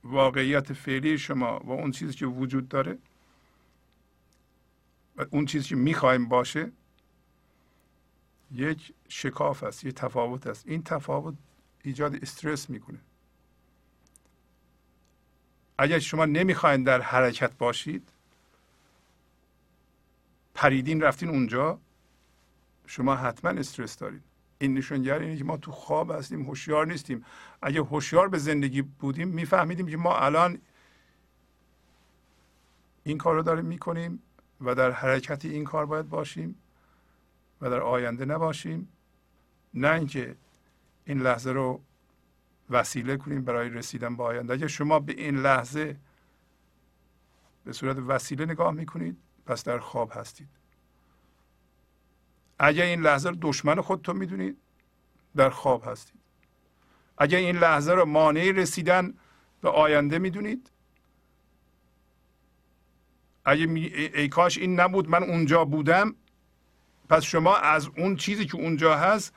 واقعیت 0.05 0.73
فعلی 0.73 1.19
شما 1.19 1.59
و 1.65 1.71
اون 1.71 1.91
چیزی 1.91 2.13
که 2.13 2.27
وجود 2.27 2.69
داره 2.69 2.99
و 5.17 5.25
اون 5.31 5.47
چیزی 5.47 5.69
که 5.69 5.77
می‌خوایم 5.77 6.29
باشه 6.29 6.73
یک 8.53 8.95
شکاف 9.09 9.63
است 9.63 9.85
یک 9.85 9.95
تفاوت 9.95 10.47
است. 10.47 10.69
این 10.69 10.83
تفاوت 10.83 11.35
ایجاد 11.87 12.23
استرس 12.23 12.71
می‌کنه. 12.71 12.99
اگر 15.79 15.99
شما 15.99 16.25
نمی‌خواین 16.25 16.83
در 16.83 17.01
حرکت 17.01 17.59
باشید 17.59 18.09
پریدین 20.55 21.01
رفتین 21.01 21.29
اونجا 21.29 21.79
شما 22.87 23.17
حتما 23.17 23.51
استرس 23.51 23.97
دارید 23.97 24.23
این 24.59 24.75
نشانگر 24.75 25.19
اینه 25.19 25.37
که 25.37 25.45
ما 25.45 25.57
تو 25.57 25.73
خواب 25.73 26.11
هستیم 26.11 26.43
هوشیار 26.43 26.87
نیستیم. 26.87 27.25
اگه 27.63 27.81
هوشیار 27.81 28.29
به 28.29 28.39
زندگی 28.39 28.83
بودیم 28.83 29.29
میفهمیدیم 29.29 29.87
که 29.87 29.97
ما 29.97 30.19
الان 30.19 30.59
این 33.05 33.19
کار 33.19 33.35
رو 33.35 33.43
داریم 33.43 33.65
می‌کنیم 33.65 34.23
و 34.61 34.75
در 34.75 34.91
حرکت 34.91 35.45
این 35.45 35.65
کار 35.65 35.87
باید 35.87 36.09
باشیم 36.09 36.57
و 37.61 37.71
در 37.71 37.81
آینده 37.81 38.25
نباشیم. 38.25 38.89
نه 39.75 39.91
اینکه 39.91 40.37
این 41.07 41.23
لحظه 41.23 41.53
رو 41.53 41.81
وسیله 42.71 43.17
کنیم 43.17 43.45
برای 43.45 43.69
رسیدن 43.69 44.17
به 44.17 44.23
آینده. 44.23 44.53
اگر 44.53 44.67
شما 44.67 44.99
به 44.99 45.13
این 45.13 45.37
لحظه 45.37 45.97
به 47.65 47.73
صورت 47.73 47.97
وسیله 47.99 48.45
نگاه 48.45 48.71
می‌کنید 48.71 49.17
پس 49.47 49.65
در 49.65 49.79
خواب 49.79 50.13
هستید. 50.15 50.49
اگر 52.59 52.85
این 52.85 53.01
لحظه 53.01 53.29
رو 53.29 53.37
دشمن 53.43 53.81
خودتون 53.81 54.17
می‌دونید 54.17 54.57
در 55.37 55.51
خواب 55.51 55.89
هستید. 55.89 56.21
اگر 57.19 57.39
این 57.39 57.57
لحظه 57.57 57.93
رو 57.93 58.05
مانع 58.05 58.51
رسیدن 58.51 59.15
به 59.61 59.71
آینده 59.71 60.19
می‌دونید 60.19 60.71
اگه 63.45 63.67
می... 63.67 63.81
ای 63.87 64.29
کاش 64.29 64.59
این 64.59 64.81
نبود 64.81 65.09
من 65.09 65.23
اونجا 65.23 65.65
بودم 65.65 66.15
پس 67.09 67.23
شما 67.23 67.57
از 67.57 67.89
اون 67.97 68.17
چیزی 68.17 68.47
که 68.47 68.57
اونجا 68.57 68.97
هست 68.97 69.35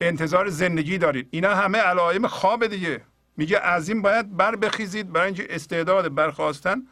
انتظار 0.00 0.48
زندگی 0.48 0.98
دارید. 0.98 1.28
اینا 1.30 1.54
همه 1.54 1.78
علائم 1.78 2.26
خواب 2.26 2.66
دیگه. 2.66 3.00
میگه 3.36 3.58
از 3.58 3.88
این 3.88 4.02
باید 4.02 4.36
بر 4.36 4.56
بخیزید. 4.56 5.12
برای 5.12 5.26
اینکه 5.26 5.46
استعداد 5.54 6.14
برخواستن 6.14 6.86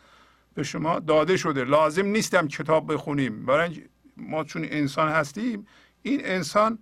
به 0.55 0.63
شما 0.63 0.99
داده 0.99 1.37
شده. 1.37 1.65
لازم 1.65 2.07
نیستم 2.07 2.49
کتاب 2.49 2.93
بخونیم. 2.93 3.47
برای 3.47 3.85
ما 4.17 4.45
چون 4.45 4.65
انسان 4.65 5.09
هستیم 5.09 5.67
این 6.03 6.21
انسان 6.25 6.79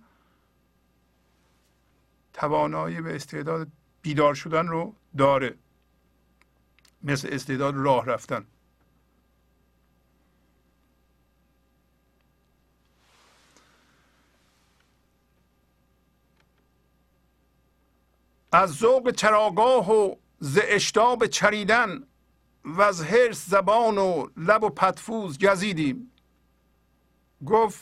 توانایی 2.33 3.01
به 3.01 3.15
استعداد 3.15 3.67
بیدار 4.01 4.33
شدن 4.33 4.67
رو 4.67 4.95
داره. 5.17 5.55
مثل 7.03 7.29
استعداد 7.31 7.73
راه 7.77 8.05
رفتن. 8.05 8.45
از 18.51 18.73
ذوق 18.73 19.11
چراگاه 19.11 19.91
و 19.91 20.15
ز 20.39 20.59
اشتاب 20.63 21.27
چریدن 21.27 22.03
و 22.65 22.81
از 22.81 23.03
حرس 23.03 23.49
زبان 23.49 23.97
و 23.97 24.27
لب 24.37 24.63
و 24.63 24.69
پتفوز 24.69 25.39
گزیدیم. 25.39 26.11
گفت 27.45 27.79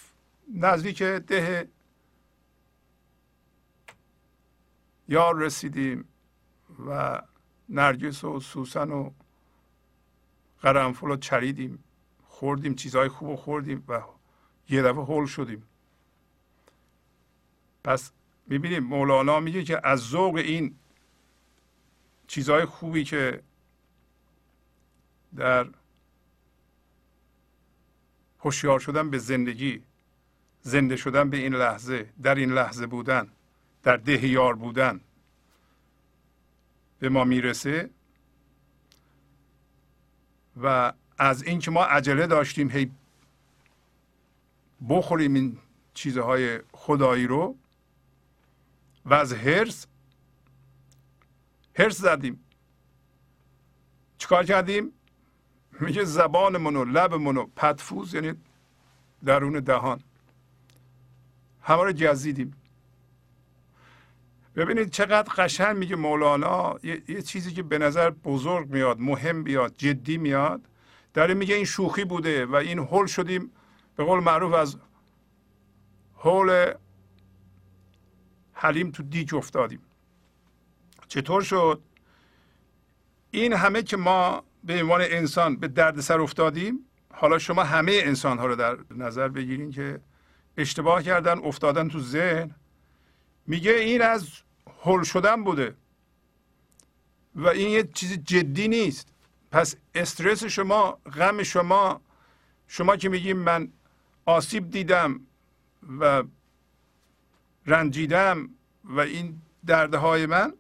نزدیک 0.54 1.04
ده 1.04 1.70
یار 5.08 5.38
رسیدیم 5.38 6.08
و 6.88 7.22
نرگس 7.70 8.24
و 8.24 8.40
سوسن 8.40 8.92
و 8.92 9.12
قرنفل 10.62 11.08
رو 11.08 11.18
چریدیم. 11.18 11.84
خوردیم 12.28 12.76
چیزهای 12.76 13.08
خوب 13.08 13.30
رو 13.30 13.36
خوردیم 13.36 13.84
و 13.88 14.02
یه 14.70 14.82
دفعه 14.82 15.04
هول 15.04 15.26
شدیم. 15.26 15.64
پس 17.84 18.12
می‌بینیم 18.48 18.84
مولانا 18.84 19.40
میگه 19.40 19.64
که 19.64 19.88
از 19.88 20.00
ذوق 20.00 20.36
این 20.36 20.76
چیزهای 22.28 22.66
خوبی 22.66 23.04
که 23.04 23.42
در 25.36 25.68
هوشیار 28.40 28.80
شدن 28.80 29.10
به 29.10 29.18
زندگی 29.18 29.84
زنده 30.62 30.96
شدن 30.96 31.30
به 31.30 31.38
این 31.38 31.56
لحظه 31.56 32.10
در 32.24 32.36
این 32.36 32.52
لحظه 32.52 32.88
بودن 32.88 33.30
در 33.84 33.98
ده 33.98 34.28
یار 34.28 34.56
بودن 34.56 35.02
به 37.00 37.10
ما 37.10 37.24
می‌رسه 37.24 37.90
و 40.64 40.94
از 41.18 41.44
اینکه 41.44 41.72
ما 41.72 41.84
عجله 41.84 42.28
داشتیم 42.28 42.72
هی 42.72 42.92
بخوریم 44.90 45.34
این 45.34 45.58
چیزهای 45.94 46.60
خدایی 46.72 47.28
رو 47.28 47.56
و 49.06 49.14
از 49.14 49.34
هرس 49.34 49.88
هرس 51.76 51.98
زدیم. 51.98 52.46
چیکار 54.18 54.44
کردیم؟ 54.44 54.92
میگه 55.80 56.04
زبانمون 56.04 56.76
و 56.76 56.86
لبمون 56.86 57.38
و 57.38 57.46
پتفوز 57.56 58.14
یعنی 58.14 58.34
درون 59.26 59.60
دهان. 59.60 60.02
همه 61.62 61.84
رو 61.84 61.92
جزیدیم. 61.92 62.54
ببینید 64.56 64.90
چقدر 64.90 65.34
قشنگ 65.34 65.78
میگه 65.78 65.96
مولانا. 65.96 66.76
یه،, 66.84 67.02
یه, 67.08 67.22
چیزی 67.22 67.54
که 67.54 67.64
به 67.64 67.78
نظر 67.78 68.10
بزرگ 68.10 68.70
میاد 68.70 69.00
مهم 69.00 69.44
بیاد 69.44 69.74
جدی 69.78 70.18
میاد. 70.18 70.62
داره 71.14 71.34
میگه 71.34 71.56
این 71.56 71.66
شوخی 71.66 72.04
بوده 72.04 72.46
و 72.46 72.56
این 72.56 72.80
هول 72.80 73.06
شدیم. 73.06 73.52
به 73.96 74.04
قول 74.04 74.24
معروف 74.24 74.54
از 74.54 74.78
هول 76.18 76.74
حلیم 78.56 78.92
تو 78.92 79.04
دیگ 79.04 79.34
افتادیم. 79.34 79.80
چطور 81.08 81.42
شد؟ 81.42 81.82
این 83.32 83.54
همه 83.54 83.84
که 83.84 83.98
ما 83.98 84.44
به 84.64 84.82
عنوان 84.82 85.02
انسان 85.02 85.56
به 85.56 85.68
دردسر 85.68 86.22
افتادیم 86.22 86.80
حالا 87.14 87.40
شما 87.40 87.64
همه 87.64 88.02
انسان 88.04 88.38
ها 88.38 88.46
رو 88.46 88.56
در 88.56 88.78
نظر 88.92 89.28
بگیرین 89.28 89.72
که 89.72 90.00
اشتباه 90.58 91.04
کردن 91.04 91.38
افتادن 91.40 91.88
تو 91.90 92.00
ذهن. 92.00 92.56
میگه 93.48 93.72
این 93.72 94.02
از 94.02 94.30
هل 94.84 95.04
شدن 95.04 95.44
بوده. 95.44 95.76
و 97.36 97.48
این 97.48 97.70
یه 97.70 97.84
چیز 97.84 98.20
جدی 98.24 98.68
نیست. 98.68 99.08
پس 99.52 99.76
استرس 99.96 100.44
شما 100.44 100.92
غم 100.92 101.44
شما 101.44 102.02
شما 102.68 102.96
که 102.96 103.10
میگیم 103.10 103.38
من 103.38 103.72
آسیب 104.26 104.70
دیدم 104.70 105.20
و 106.00 106.24
رنجیدم 107.66 108.50
و 108.84 109.00
این 109.00 109.42
دردهای 109.66 110.26
من 110.26 110.54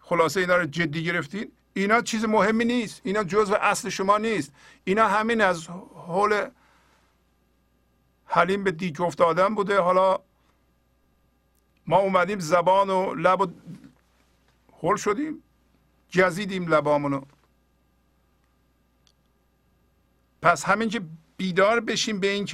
خلاصه 0.00 0.40
اینا 0.40 0.56
رو 0.56 0.66
جدی 0.66 1.04
گرفتین. 1.04 1.52
اینا 1.74 2.00
چیز 2.00 2.24
مهمی 2.24 2.64
نیست. 2.64 3.00
اینا 3.04 3.24
جزء 3.24 3.54
اصل 3.54 3.88
شما 3.88 4.18
نیست. 4.18 4.52
اینا 4.84 5.08
همین 5.08 5.40
از 5.40 5.68
حول 6.06 6.48
حلیم 8.26 8.64
به 8.64 8.70
دیگ 8.70 9.00
افتادن 9.00 9.54
بوده. 9.54 9.80
حالا 9.80 10.18
ما 11.86 11.98
اومدیم 11.98 12.38
زبان 12.38 12.90
و 12.90 13.14
لب 13.14 13.40
و 13.40 13.46
هل 14.82 14.96
شدیم. 14.96 15.42
جزیدیم 16.08 16.74
لبامونو. 16.74 17.22
پس 20.42 20.64
همین 20.64 20.88
که 20.88 21.02
بیدار 21.36 21.80
بشیم 21.80 22.20
به 22.20 22.26
این 22.26 22.44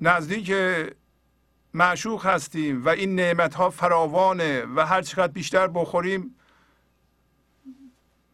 نزدیک 0.00 0.52
معشوق 1.74 2.26
هستیم 2.26 2.84
و 2.84 2.88
این 2.88 3.14
نعمت 3.14 3.54
ها 3.54 3.70
فراوانه 3.70 4.64
و 4.76 4.86
هر 4.86 5.02
چقدر 5.02 5.32
بیشتر 5.32 5.66
بخوریم 5.66 6.34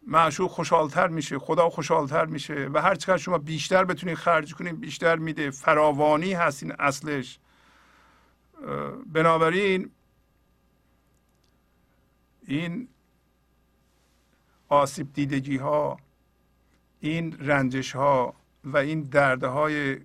معشوق 0.06 0.50
خوشحالتر 0.50 1.08
میشه 1.08 1.38
خدا 1.38 1.70
خوشحالتر 1.70 2.24
میشه 2.24 2.70
و 2.72 2.82
هر 2.82 2.94
چقدر 2.94 3.16
شما 3.16 3.38
بیشتر 3.38 3.84
بتونید 3.84 4.16
خرج 4.16 4.54
کنید 4.54 4.80
بیشتر 4.80 5.16
میده. 5.16 5.50
فراوانی 5.50 6.32
هست 6.32 6.62
این 6.62 6.72
اصلش. 6.78 7.38
بنابراین 9.06 9.90
این 12.46 12.88
آسیب 14.68 15.12
دیدگی 15.12 15.56
ها 15.56 15.96
این 17.00 17.36
رنجش 17.40 17.92
ها 17.92 18.34
و 18.64 18.76
این 18.76 19.02
دردهای 19.02 20.00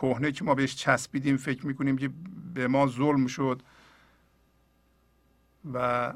کهنه 0.00 0.32
که 0.32 0.44
ما 0.44 0.54
بهش 0.54 0.74
چسبیدیم 0.76 1.36
فکر 1.36 1.66
می‌کنیم 1.66 1.98
که 1.98 2.10
به 2.54 2.68
ما 2.68 2.86
ظلم 2.86 3.26
شد. 3.26 3.62
و 5.72 6.14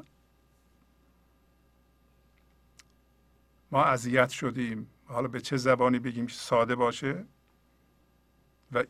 ما 3.71 3.83
اذیت 3.83 4.29
شدیم. 4.29 4.87
حالا 5.05 5.27
به 5.27 5.41
چه 5.41 5.57
زبانی 5.57 5.99
بگیم 5.99 6.27
که 6.27 6.33
ساده 6.33 6.75
باشه؟ 6.75 7.25
و 8.71 8.83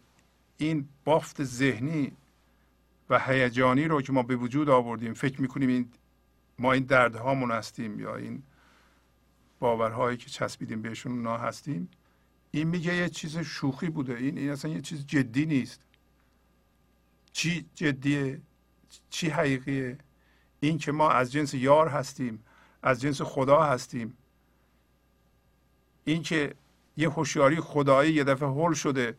این 0.57 0.87
بافت 1.05 1.43
ذهنی 1.43 2.11
و 3.09 3.19
هیجانی 3.19 3.85
رو 3.85 4.01
که 4.01 4.11
ما 4.11 4.23
به 4.23 4.35
وجود 4.35 4.69
آوردیم 4.69 5.13
فکر 5.13 5.41
می‌کنیم 5.41 5.69
این 5.69 5.89
ما 6.59 6.73
این 6.73 6.83
دردهامون 6.83 7.51
هستیم 7.51 7.99
یا 7.99 8.15
این 8.15 8.43
باورهایی 9.59 10.17
که 10.17 10.29
چسبیدیم 10.29 10.81
بهشون 10.81 11.11
اونا 11.11 11.37
هستیم. 11.37 11.89
این 12.51 12.67
میگه 12.67 12.95
یه 12.95 13.09
چیز 13.09 13.37
شوخی 13.37 13.89
بوده. 13.89 14.15
این, 14.15 14.37
این 14.37 14.49
اصلا 14.49 14.71
یه 14.71 14.81
چیز 14.81 15.05
جدی 15.05 15.45
نیست. 15.45 15.81
چی 17.33 17.65
جدیه؟ 17.75 18.41
چی 19.09 19.29
حقیقیه؟ 19.29 19.97
این 20.59 20.77
که 20.77 20.91
ما 20.91 21.09
از 21.09 21.31
جنس 21.31 21.53
یار 21.53 21.87
هستیم 21.87 22.43
از 22.83 23.01
جنس 23.01 23.21
خدا 23.21 23.61
هستیم. 23.63 24.17
این 26.03 26.23
که 26.23 26.55
یه 26.97 27.09
هوشیاری 27.09 27.59
خدایی 27.59 28.13
یه 28.13 28.23
دفعه 28.23 28.47
هول 28.49 28.73
شده 28.73 29.17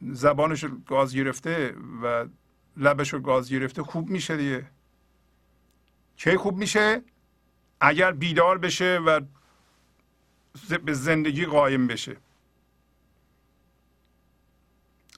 زبانش 0.00 0.64
گاز 0.86 1.14
گرفته 1.14 1.74
و 2.02 2.26
لبش 2.76 3.12
رو 3.12 3.20
گاز 3.20 3.48
گرفته 3.48 3.82
خوب 3.82 4.10
میشه 4.10 4.36
دیگه. 4.36 4.66
کی 6.16 6.36
خوب 6.36 6.56
میشه؟ 6.56 7.02
اگر 7.80 8.12
بیدار 8.12 8.58
بشه 8.58 8.98
و 9.06 9.20
به 10.84 10.92
زندگی 10.92 11.46
قایم 11.46 11.86
بشه. 11.86 12.16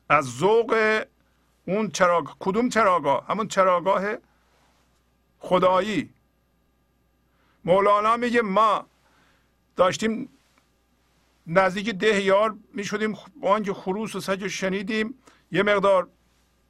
از 0.09 0.25
ذوق 0.25 1.05
اون 1.67 1.91
چراغ 1.91 2.37
کدوم 2.39 2.69
چراگاه 2.69 3.27
همون 3.27 3.49
چراگاه 3.49 4.15
خدایی. 5.39 6.11
مولانا 7.65 8.17
میگه 8.17 8.43
ما 8.43 8.87
داشتیم 9.77 10.29
نزدیک 11.47 11.91
ده 11.91 12.23
یار 12.23 12.57
می 12.75 12.85
شدیم 12.85 13.19
با 13.41 13.63
خروس 13.75 14.15
و 14.15 14.21
سج 14.21 14.47
شنیدیم. 14.49 15.15
یه 15.53 15.63
مقدار 15.63 16.09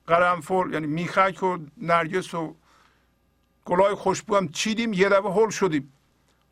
قرنفل 0.06 0.72
یعنی 0.72 0.86
میخک 0.86 1.42
و 1.42 1.58
نرگس 1.76 2.34
و 2.34 2.56
گلای 3.64 3.94
خوشبو 3.94 4.36
هم 4.36 4.48
چیدیم 4.48 4.92
یه 4.92 5.08
دفعه 5.08 5.32
هل 5.32 5.50
شدیم. 5.50 5.92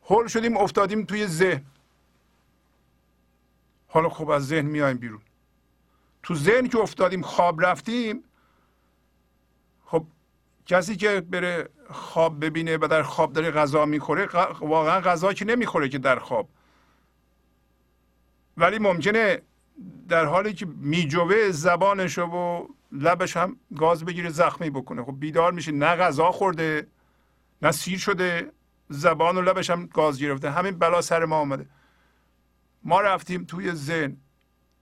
هل 0.05 0.27
شدیم 0.27 0.57
افتادیم 0.57 1.05
توی 1.05 1.27
ذهن. 1.27 1.65
حالا 3.93 4.09
خب 4.09 4.29
از 4.29 4.47
ذهن 4.47 4.65
میایم 4.65 4.97
بیرون. 4.97 5.21
تو 6.23 6.35
ذهن 6.35 6.67
که 6.67 6.77
افتادیم 6.79 7.21
خواب 7.21 7.65
رفتیم 7.65 8.23
خب 9.85 10.05
کسی 10.65 10.95
که 10.95 11.21
بره 11.21 11.69
خواب 11.91 12.45
ببینه 12.45 12.77
و 12.77 12.87
در 12.87 13.03
خواب 13.03 13.33
داره 13.33 13.51
غذا 13.51 13.85
می‌خوره 13.85 14.27
واقعا 14.61 15.01
غذا 15.01 15.33
که 15.33 15.45
نمی‌خوره 15.45 15.89
که 15.89 15.97
در 15.97 16.19
خواب. 16.19 16.49
ولی 18.57 18.79
ممکنه 18.79 19.41
در 20.09 20.25
حالی 20.25 20.53
که 20.53 20.65
میجوه 20.65 21.51
زبانش 21.51 22.17
و 22.17 22.67
لبش 22.91 23.37
هم 23.37 23.57
گاز 23.77 24.05
بگیره 24.05 24.29
زخمی 24.29 24.69
بکنه. 24.69 25.03
خب 25.03 25.19
بیدار 25.19 25.51
میشه 25.51 25.71
نه 25.71 25.95
غذا 25.95 26.31
خورده 26.31 26.87
نه 27.61 27.71
سیر 27.71 27.97
شده 27.97 28.51
زبان 28.89 29.37
و 29.37 29.41
لبش 29.41 29.69
هم 29.69 29.85
گاز 29.85 30.19
گرفته. 30.19 30.51
همین 30.51 30.79
بلا 30.79 31.01
سر 31.01 31.25
ما 31.25 31.35
آمده 31.35 31.65
ما 32.83 33.01
رفتیم 33.01 33.45
توی 33.45 33.71
ذهن 33.71 34.17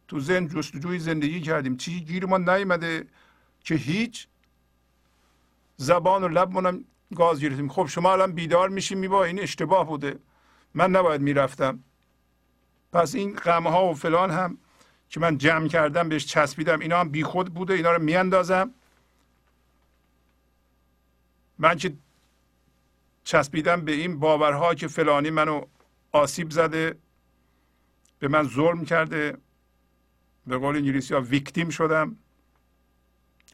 تو 0.07 0.19
ذهن 0.19 0.47
جستجوی 0.47 0.99
زندگی 0.99 1.41
کردیم. 1.41 1.77
چی 1.77 2.01
گیر 2.01 2.25
ما 2.25 2.37
نیومده 2.37 3.07
که 3.63 3.75
هیچ 3.75 4.27
زبان 5.77 6.23
و 6.23 6.27
لب 6.27 6.51
منم 6.51 6.85
گاز 7.15 7.41
گرفتیم. 7.41 7.69
خب 7.69 7.85
شما 7.85 8.11
الان 8.13 8.31
بیدار 8.31 8.69
میشیم 8.69 8.97
میبا 8.97 9.23
این 9.23 9.39
اشتباه 9.39 9.87
بوده. 9.87 10.19
من 10.73 10.89
نباید 10.89 11.21
می‌رفتم. 11.21 11.83
پس 12.93 13.15
این 13.15 13.35
غم 13.35 13.67
ها 13.67 13.85
و 13.85 13.93
فلان 13.93 14.31
هم 14.31 14.57
که 15.09 15.19
من 15.19 15.37
جمع 15.37 15.67
کردم 15.67 16.09
بهش 16.09 16.25
چسبیدم 16.25 16.79
اینا 16.79 16.99
هم 16.99 17.09
بیخود 17.09 17.53
بوده 17.53 17.73
اینا 17.73 17.91
رو 17.91 18.01
میاندازم. 18.01 18.73
من 21.57 21.75
که 21.77 21.93
چسبیدم 23.23 23.81
به 23.81 23.91
این 23.91 24.19
باورها 24.19 24.73
که 24.73 24.87
فلانی 24.87 25.29
منو 25.29 25.65
آسیب 26.11 26.51
زده. 26.51 26.97
به 28.21 28.27
من 28.27 28.43
ظلم 28.43 28.85
کرده. 28.85 29.37
به 30.47 30.57
قول 30.57 30.75
انگلیسی 30.75 31.13
ها 31.13 31.21
ویکتیم 31.21 31.69
شدم. 31.69 32.15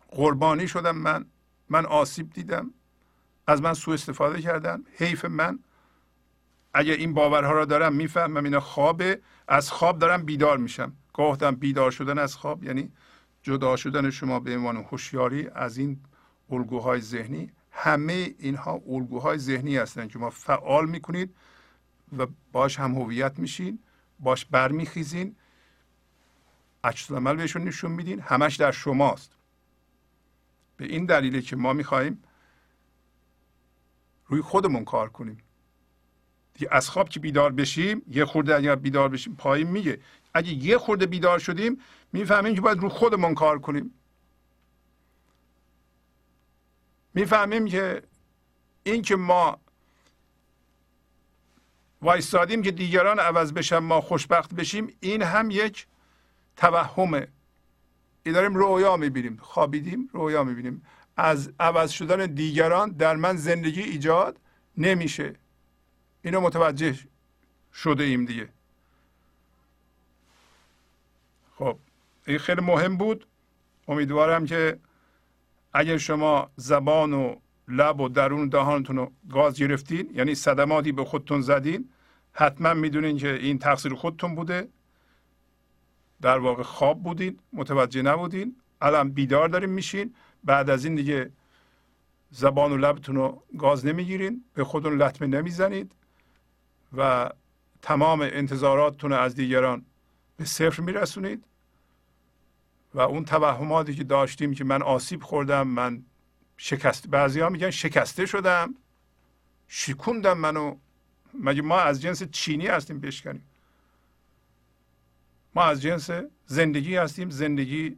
قربانی 0.07 0.67
شدم 0.67 0.95
من. 0.95 1.25
من 1.69 1.85
آسیب 1.85 2.33
دیدم. 2.33 2.73
از 3.47 3.61
من 3.61 3.73
سوء 3.73 3.93
استفاده 3.93 4.41
کردن. 4.41 4.83
حیف 4.97 5.25
من. 5.25 5.59
اگه 6.73 6.93
این 6.93 7.13
باورها 7.13 7.51
را 7.51 7.65
دارم 7.65 7.93
می‌فهمم 7.93 8.43
اینا 8.43 8.59
خوابه. 8.59 9.21
از 9.47 9.71
خواب 9.71 9.99
دارم 9.99 10.23
بیدار 10.23 10.57
میشم. 10.57 10.93
گاهدم 11.13 11.55
بیدار 11.55 11.91
شدن 11.91 12.19
از 12.19 12.35
خواب 12.35 12.63
یعنی 12.63 12.91
جدا 13.43 13.75
شدن 13.75 14.09
شما 14.09 14.39
به 14.39 14.57
عنوان 14.57 14.77
هوشیاری 14.77 15.47
از 15.47 15.77
این 15.77 15.99
الگوهای 16.49 17.01
ذهنی. 17.01 17.51
همه 17.71 18.35
اینها 18.39 18.81
الگوهای 18.87 19.37
ذهنی 19.37 19.77
هستند 19.77 20.09
که 20.09 20.19
ما 20.19 20.29
فعال 20.29 20.89
می‌کنید 20.89 21.35
و 22.17 22.27
باش 22.51 22.79
هم 22.79 22.95
هویت 22.95 23.39
میشین. 23.39 23.79
باش 24.19 24.45
برمیخیزین 24.45 25.35
عکس 26.83 27.11
عمل 27.11 27.35
بهشون 27.35 27.63
نشون 27.63 27.91
میدین 27.91 28.19
همش 28.19 28.55
در 28.55 28.71
شماست. 28.71 29.31
به 30.77 30.85
این 30.85 31.05
دلیله 31.05 31.41
که 31.41 31.55
ما 31.55 31.73
می‌خواهیم 31.73 32.23
روی 34.25 34.41
خودمون 34.41 34.85
کار 34.85 35.09
کنیم. 35.09 35.43
دیگه 36.53 36.67
از 36.71 36.89
خواب 36.89 37.09
که 37.09 37.19
بیدار 37.19 37.51
بشیم 37.51 38.01
یه 38.07 38.25
خورده 38.25 38.55
اگر 38.55 38.75
بیدار 38.75 39.09
بشیم 39.09 39.35
پایین 39.35 39.67
میگه. 39.67 39.99
اگه 40.33 40.49
یه 40.49 40.77
خورده 40.77 41.05
بیدار 41.05 41.39
شدیم 41.39 41.81
می‌فهمیم 42.13 42.55
که 42.55 42.61
باید 42.61 42.77
روی 42.77 42.89
خودمون 42.89 43.35
کار 43.35 43.59
کنیم. 43.59 43.93
می‌فهمیم 47.13 47.65
که 47.65 48.01
این 48.83 49.01
که 49.01 49.15
ما 49.15 49.59
وایستادیم 52.01 52.61
که 52.61 52.71
دیگران 52.71 53.19
عوض 53.19 53.53
بشن 53.53 53.77
ما 53.77 54.01
خوشبخت 54.01 54.53
بشیم. 54.53 54.97
این 54.99 55.21
هم 55.21 55.51
یک 55.51 55.87
توهمه. 56.55 57.27
این 58.23 58.35
داریم 58.35 58.55
رویا 58.55 58.97
می‌بینیم. 58.97 59.37
خوابیدیم 59.41 60.09
رویا 60.13 60.43
می‌بینیم. 60.43 60.83
از 61.17 61.53
عوض 61.59 61.91
شدن 61.91 62.25
دیگران 62.25 62.91
در 62.91 63.15
من 63.15 63.35
زندگی 63.35 63.81
ایجاد 63.81 64.39
نمیشه. 64.77 65.35
اینو 66.21 66.41
متوجه 66.41 66.95
شده 67.73 68.03
ایم 68.03 68.25
دیگه. 68.25 68.49
خب 71.55 71.79
این 72.27 72.37
خیلی 72.37 72.61
مهم 72.61 72.97
بود. 72.97 73.27
امیدوارم 73.87 74.45
که 74.45 74.79
اگر 75.73 75.97
شما 75.97 76.51
زبان 76.55 77.13
و 77.13 77.35
لب 77.67 77.99
و 77.99 78.09
درون 78.09 78.49
دهانتون 78.49 78.95
رو 78.95 79.11
گاز 79.29 79.59
گرفتین 79.59 80.09
یعنی 80.13 80.35
صدماتی 80.35 80.91
به 80.91 81.05
خودتون 81.05 81.41
زدین. 81.41 81.89
حتما 82.31 82.73
می‌دونین 82.73 83.17
که 83.17 83.33
این 83.33 83.59
تقصیر 83.59 83.93
خودتون 83.93 84.35
بوده. 84.35 84.67
در 86.21 86.37
واقع 86.37 86.63
خواب 86.63 87.03
بودین 87.03 87.39
متوجه 87.53 88.01
نبودین. 88.01 88.55
الان 88.81 89.09
بیدار 89.11 89.49
داریم 89.49 89.69
میشین. 89.69 90.15
بعد 90.43 90.69
از 90.69 90.85
این 90.85 90.95
دیگه 90.95 91.31
زبان 92.31 92.71
و 92.71 92.77
لبتون 92.77 93.15
رو 93.15 93.43
گاز 93.57 93.85
نمی‌گیرین. 93.85 94.43
به 94.53 94.63
خودتون 94.63 95.01
لطمه 95.01 95.27
نمی‌زنید. 95.27 95.91
و 96.97 97.29
تمام 97.81 98.21
انتظاراتتون 98.21 99.13
از 99.13 99.35
دیگران 99.35 99.85
به 100.37 100.45
صفر 100.45 100.81
میرسونید. 100.81 101.43
و 102.93 102.99
اون 102.99 103.25
توهماتی 103.25 103.95
که 103.95 104.03
داشتیم 104.03 104.53
که 104.53 104.63
من 104.63 104.81
آسیب 104.81 105.23
خوردم 105.23 105.67
من 105.67 106.03
شکست 106.57 107.07
بعضی 107.07 107.39
ها 107.39 107.49
میگن 107.49 107.69
شکسته 107.69 108.25
شدم 108.25 108.75
شکوندم 109.67 110.37
منو. 110.37 110.75
مگه 111.33 111.61
ما 111.61 111.79
از 111.79 112.01
جنس 112.01 112.23
چینی 112.23 112.67
هستیم 112.67 112.99
بشکنیم؟ 112.99 113.43
ما 115.55 115.63
از 115.63 115.81
جنس 115.81 116.09
زندگی 116.45 116.95
هستیم. 116.95 117.29
زندگی 117.29 117.97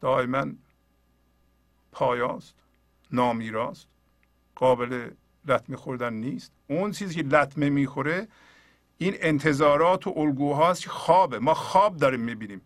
دائما 0.00 0.46
پایاست 1.92 2.54
نامیراست 3.10 3.86
قابل 4.54 5.10
لطمه 5.44 5.76
خوردن 5.76 6.12
نیست. 6.12 6.52
اون 6.68 6.92
چیزی 6.92 7.14
که 7.14 7.22
لطمه 7.22 7.70
می‌خوره 7.70 8.28
این 8.98 9.14
انتظارات 9.20 10.06
و 10.06 10.14
الگوهاست 10.16 10.82
که 10.82 10.90
خوابه. 10.90 11.38
ما 11.38 11.54
خواب 11.54 11.96
داریم 11.96 12.20
می‌بینیم. 12.20 12.60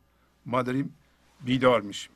ما 0.46 0.62
داریم 0.62 0.96
بیدار 1.44 1.80
میشیم. 1.80 2.15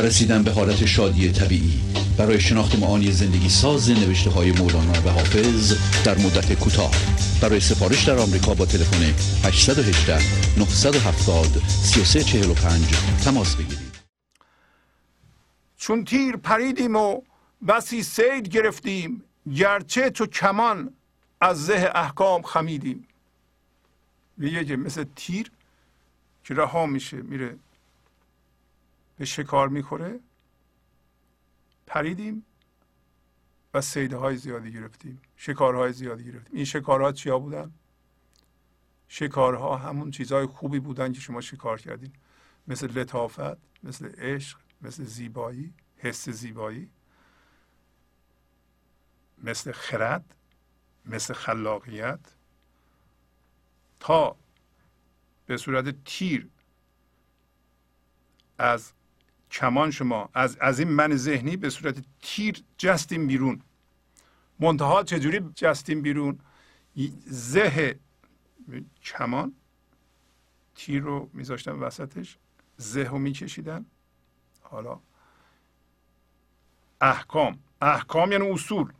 رسیدن 0.00 0.42
به 0.42 0.50
حالت 0.50 0.86
شادی 0.86 1.32
طبیعی. 1.32 1.80
برای 2.18 2.40
شناخت 2.40 2.78
معانی 2.78 3.12
زندگی 3.12 3.48
ساز 3.48 3.90
نوشته 3.90 4.30
های 4.30 4.52
مولانا 4.52 4.92
و 4.92 5.08
حافظ 5.08 5.74
در 6.04 6.18
مدت 6.18 6.52
کوتاه. 6.52 6.90
برای 7.42 7.60
سفارش 7.60 8.04
در 8.04 8.18
آمریکا 8.18 8.54
با 8.54 8.66
تلفن 8.66 9.02
818 9.44 10.18
970 10.58 11.46
3345 11.68 12.84
تماس 13.24 13.56
بگیرید. 13.56 13.88
چون 15.76 16.04
تیر 16.04 16.36
پریدیم 16.36 16.96
و 16.96 17.20
بسی 17.68 18.02
سید 18.02 18.48
گرفتیم 18.48 19.22
گرچه 19.54 20.10
تو 20.10 20.26
کمان 20.26 20.90
از 21.40 21.66
زه 21.66 21.90
احکام 21.94 22.42
خمیدیم. 22.42 23.06
که 24.40 24.76
مثل 24.76 25.04
تیر 25.16 25.50
که 26.44 26.54
رها 26.54 26.86
میشه 26.86 27.16
میره. 27.16 27.56
به 29.18 29.24
شکار 29.24 29.68
می‌خوره. 29.68 30.20
پریدیم 31.86 32.44
و 33.74 33.80
سیده 33.80 34.16
های 34.16 34.36
زیادی 34.36 34.72
گرفتیم. 34.72 35.22
شکارهای 35.36 35.92
زیادی 35.92 36.24
گرفتیم. 36.24 36.56
این 36.56 36.64
شکارها 36.64 37.12
چیا 37.12 37.38
بودن؟ 37.38 37.72
شکارها 39.08 39.76
همون 39.76 40.10
چیزهای 40.10 40.46
خوبی 40.46 40.80
بودن 40.80 41.12
که 41.12 41.20
شما 41.20 41.40
شکار 41.40 41.80
کردین. 41.80 42.12
مثل 42.68 42.98
لطافت 42.98 43.58
مثل 43.82 44.06
عشق 44.18 44.58
مثل 44.82 45.04
زیبایی 45.04 45.74
حس 45.96 46.28
زیبایی 46.28 46.90
مثل 49.38 49.72
خرد 49.72 50.34
مثل 51.06 51.34
خلاقیت. 51.34 52.20
تا 54.00 54.36
به 55.46 55.56
صورت 55.56 56.04
تیر 56.04 56.48
از 58.58 58.92
کمان 59.50 59.90
شما. 59.90 60.28
از 60.34 60.56
از 60.60 60.78
این 60.78 60.88
من 60.88 61.16
ذهنی 61.16 61.56
به 61.56 61.70
صورت 61.70 62.04
تیر 62.22 62.62
جستیم 62.78 63.26
بیرون. 63.26 63.62
منتها 64.60 65.02
چجوری 65.02 65.40
جستیم 65.54 66.02
بیرون؟ 66.02 66.38
زه 67.26 67.98
کمان. 69.02 69.54
تیر 70.74 71.02
رو 71.02 71.30
میذاشتن 71.32 71.72
وسطش. 71.72 72.38
زه 72.76 73.04
رو 73.04 73.18
میکشیدن. 73.18 73.86
حالا 74.60 75.00
احکام. 77.00 77.58
احکام 77.82 78.32
یعنی 78.32 78.50
اصول. 78.50 78.92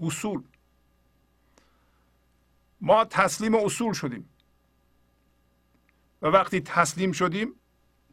اصول. 0.00 0.42
ما 2.80 3.04
تسلیم 3.04 3.54
اصول 3.54 3.92
شدیم. 3.92 4.28
و 6.22 6.26
وقتی 6.26 6.60
تسلیم 6.60 7.12
شدیم 7.12 7.54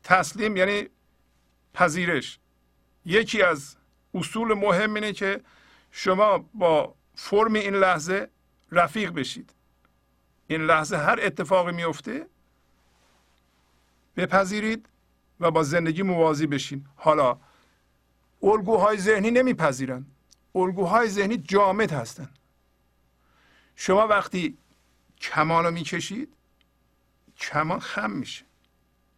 تسلیم 0.04 0.58
یعنی 0.58 0.90
پذیرش. 1.74 2.40
یکی 3.06 3.42
از 3.42 3.76
اصول 4.14 4.54
مهم 4.54 4.94
اینه 4.94 5.14
که 5.14 5.42
شما 5.92 6.50
با 6.54 6.96
فرم 7.16 7.54
این 7.54 7.76
لحظه 7.76 8.30
رفیق 8.72 9.12
بشید. 9.12 9.54
این 10.48 10.62
لحظه 10.62 10.98
هر 10.98 11.20
اتفاقی 11.22 11.72
میفته 11.72 12.28
بپذیرید 14.18 14.90
و 15.40 15.52
با 15.52 15.64
زندگی 15.64 16.02
موازی 16.02 16.48
بشین. 16.48 16.88
حالا 16.96 17.40
الگوهای 18.44 18.98
ذهنی 18.98 19.32
نمیپذیرن. 19.32 20.06
الگوهای 20.56 21.10
ذهنی 21.10 21.38
جامد 21.38 21.92
هستن. 21.92 22.30
شما 23.76 24.08
وقتی 24.08 24.58
کمان 25.22 25.66
رو 25.66 25.72
می‌کشید 25.72 26.34
کمان 27.38 27.80
خم 27.80 28.12
میشه. 28.12 28.46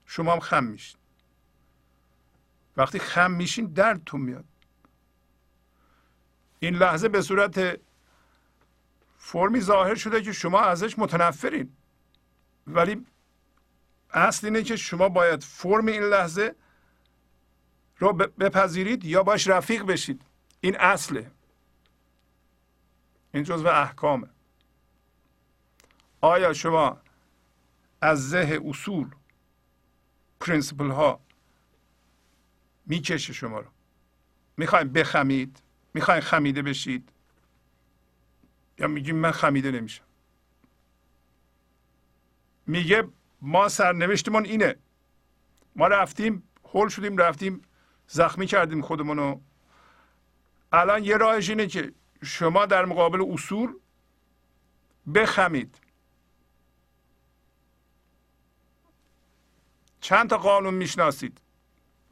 شما 0.05 0.33
هم 0.33 0.39
خم 0.39 0.63
میشین. 0.63 0.99
وقتی 2.77 2.99
خم 2.99 3.31
میشین 3.31 3.65
دردتون 3.65 4.21
میاد. 4.21 4.45
این 6.59 6.75
لحظه 6.75 7.09
به 7.09 7.21
صورت 7.21 7.79
فرمی 9.17 9.61
ظاهر 9.61 9.95
شده 9.95 10.21
که 10.21 10.31
شما 10.31 10.61
ازش 10.61 10.99
متنفرین. 10.99 11.75
ولی 12.67 13.05
اصل 14.09 14.47
اینه 14.47 14.63
که 14.63 14.75
شما 14.75 15.09
باید 15.09 15.43
فرم 15.43 15.85
این 15.85 16.03
لحظه 16.03 16.55
رو 17.97 18.13
بپذیرید 18.13 19.05
یا 19.05 19.23
باش 19.23 19.47
رفیق 19.47 19.83
بشید. 19.83 20.21
این 20.61 20.75
اصله. 20.79 21.31
این 23.33 23.43
جزو 23.43 23.67
احکامه. 23.67 24.27
آیا 26.21 26.53
شما 26.53 27.01
از 28.01 28.29
زه 28.29 28.61
اصول 28.65 29.09
پرینسپل 30.45 30.89
ها 30.89 31.19
می‌کشه 32.85 33.33
شما 33.33 33.59
رو. 33.59 33.67
می‌خوایم 34.57 34.87
بخمید 34.87 35.63
می‌خوایم 35.93 36.21
خمیده 36.21 36.61
بشید. 36.61 37.09
یا 38.79 38.87
میگیم 38.87 39.15
من 39.15 39.31
خمیده 39.31 39.71
نمیشم. 39.71 40.03
میگه 42.67 43.07
ما 43.41 43.69
سرنوشتمون 43.69 44.45
اینه. 44.45 44.75
ما 45.75 45.87
رفتیم 45.87 46.43
هول 46.63 46.89
شدیم 46.89 47.17
رفتیم 47.17 47.61
زخمی 48.07 48.45
کردیم 48.45 48.81
خودمونو 48.81 49.39
الان 50.71 51.03
یه 51.03 51.17
راهش 51.17 51.49
اینه 51.49 51.67
که 51.67 51.93
شما 52.23 52.65
در 52.65 52.85
مقابل 52.85 53.33
اصول 53.33 53.73
بخمید. 55.15 55.77
چند 60.05 60.29
تا 60.29 60.37
قانون 60.37 60.73
می‌شناسید. 60.73 61.41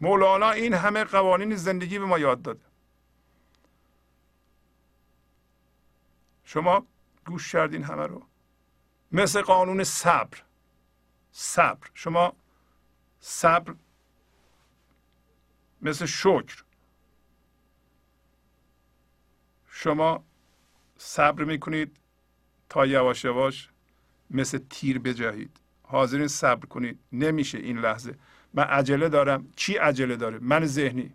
مولانا 0.01 0.51
این 0.51 0.73
همه 0.73 1.03
قوانین 1.03 1.55
زندگی 1.55 1.99
به 1.99 2.05
ما 2.05 2.19
یاد 2.19 2.41
داده. 2.41 2.65
شما 6.43 6.87
گوش 7.25 7.51
کردین 7.51 7.83
همه 7.83 8.07
رو. 8.07 8.23
مثل 9.11 9.41
قانون 9.41 9.83
صبر. 9.83 10.43
صبر. 11.31 11.89
شما 11.93 12.33
صبر 13.19 13.75
مثل 15.81 16.05
شکر. 16.05 16.63
شما 19.67 20.23
صبر 20.97 21.43
می‌کنید 21.43 21.97
تا 22.69 22.85
یواش 22.85 23.25
یواش 23.25 23.69
مثل 24.29 24.57
تیر 24.57 24.99
بجهید. 24.99 25.59
حاضرین 25.93 26.27
صبر 26.27 26.65
کنید. 26.65 26.99
نمیشه 27.11 27.57
این 27.57 27.77
لحظه. 27.77 28.15
من 28.53 28.63
عجله 28.63 29.09
دارم. 29.09 29.47
چی 29.55 29.77
عجله 29.77 30.15
داره؟ 30.15 30.39
من 30.41 30.65
ذهنی. 30.65 31.13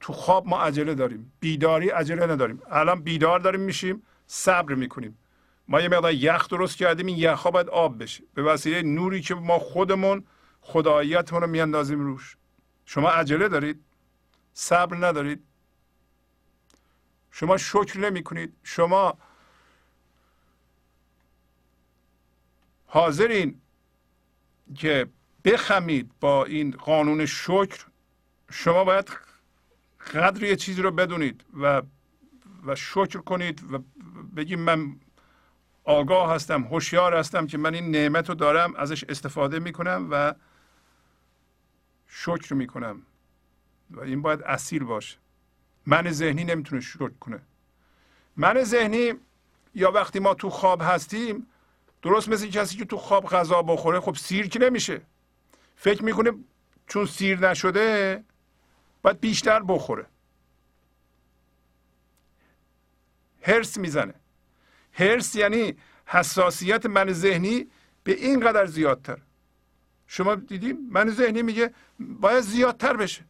تو 0.00 0.12
خواب 0.12 0.46
ما 0.46 0.58
عجله 0.58 0.94
داریم. 0.94 1.32
بیداری 1.40 1.88
عجله 1.88 2.26
نداریم. 2.26 2.62
الان 2.70 3.02
بیدار 3.02 3.40
داریم 3.40 3.60
میشیم 3.60 4.02
صبر 4.26 4.74
می‌کنیم. 4.74 5.18
ما 5.68 5.80
یه 5.80 5.88
مقدار 5.88 6.12
یخ 6.12 6.48
درست 6.48 6.76
کردیم 6.76 7.06
این 7.06 7.16
یخ 7.18 7.46
باید 7.46 7.68
آب 7.68 8.02
بشه. 8.02 8.24
به 8.34 8.42
وسیله 8.42 8.82
نوری 8.82 9.20
که 9.20 9.34
ما 9.34 9.58
خودمون 9.58 10.24
خداییتمون 10.60 11.42
رو 11.42 11.48
میاندازیم 11.48 12.00
روش. 12.00 12.36
شما 12.84 13.10
عجله 13.10 13.48
دارید؟ 13.48 13.84
صبر 14.54 14.96
ندارید؟ 14.96 15.42
شما 17.30 17.56
شکر 17.56 17.98
نمی 17.98 18.22
کنید 18.22 18.56
شما 18.62 19.18
حاضرین 22.86 23.60
که 24.74 25.06
بخمید 25.44 26.10
با 26.20 26.44
این 26.44 26.70
قانون 26.70 27.26
شکر 27.26 27.86
شما 28.50 28.84
باید 28.84 29.10
قدر 30.14 30.42
یه 30.42 30.56
چیزی 30.56 30.82
رو 30.82 30.90
بدونید 30.90 31.44
و 31.60 31.82
و 32.66 32.74
شکر 32.74 33.18
کنید 33.18 33.72
و 33.72 33.78
بگیم 34.36 34.60
من 34.60 34.96
آگاه 35.84 36.34
هستم 36.34 36.62
هوشیار 36.62 37.16
هستم 37.16 37.46
که 37.46 37.58
من 37.58 37.74
این 37.74 37.90
نعمت 37.90 38.28
رو 38.28 38.34
دارم 38.34 38.74
ازش 38.76 39.04
استفاده 39.04 39.58
می‌کنم 39.58 40.08
و 40.10 40.34
شکر 42.06 42.54
می‌کنم. 42.54 43.02
و 43.90 44.00
این 44.00 44.22
باید 44.22 44.42
اصیل 44.42 44.84
باشه. 44.84 45.18
من 45.86 46.10
ذهنی 46.10 46.44
نمی‌تونه 46.44 46.80
شکر 46.80 47.08
کنه. 47.20 47.40
من 48.36 48.62
ذهنی 48.62 49.12
یا 49.74 49.90
وقتی 49.90 50.18
ما 50.18 50.34
تو 50.34 50.50
خواب 50.50 50.82
هستیم 50.82 51.46
درست 52.04 52.28
مثل 52.28 52.46
کسی 52.46 52.76
که 52.76 52.84
تو 52.84 52.96
خواب 52.96 53.26
غذا 53.26 53.62
بخوره 53.62 54.00
خب 54.00 54.14
سیر 54.14 54.48
که 54.48 54.58
نمیشه. 54.58 55.00
فکر 55.76 56.04
می‌کنه 56.04 56.32
چون 56.86 57.06
سیر 57.06 57.48
نشده 57.50 58.24
باید 59.02 59.20
بیشتر 59.20 59.62
بخوره. 59.62 60.06
هرس 63.42 63.76
می‌زنه. 63.76 64.14
هرس 64.92 65.36
یعنی 65.36 65.74
حساسیت 66.06 66.86
من 66.86 67.12
ذهنی 67.12 67.66
به 68.04 68.12
این 68.12 68.40
قدر 68.40 68.66
زیادتر. 68.66 69.18
شما 70.06 70.34
دیدیم 70.34 70.88
من 70.90 71.10
ذهنی 71.10 71.42
میگه 71.42 71.74
باید 72.00 72.40
زیادتر 72.40 72.96
بشه. 72.96 73.24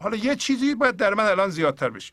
حالا 0.00 0.16
یه 0.16 0.36
چیزی 0.36 0.74
باید 0.74 0.96
در 0.96 1.14
من 1.14 1.24
الان 1.24 1.50
زیادتر 1.50 1.90
بشه. 1.90 2.12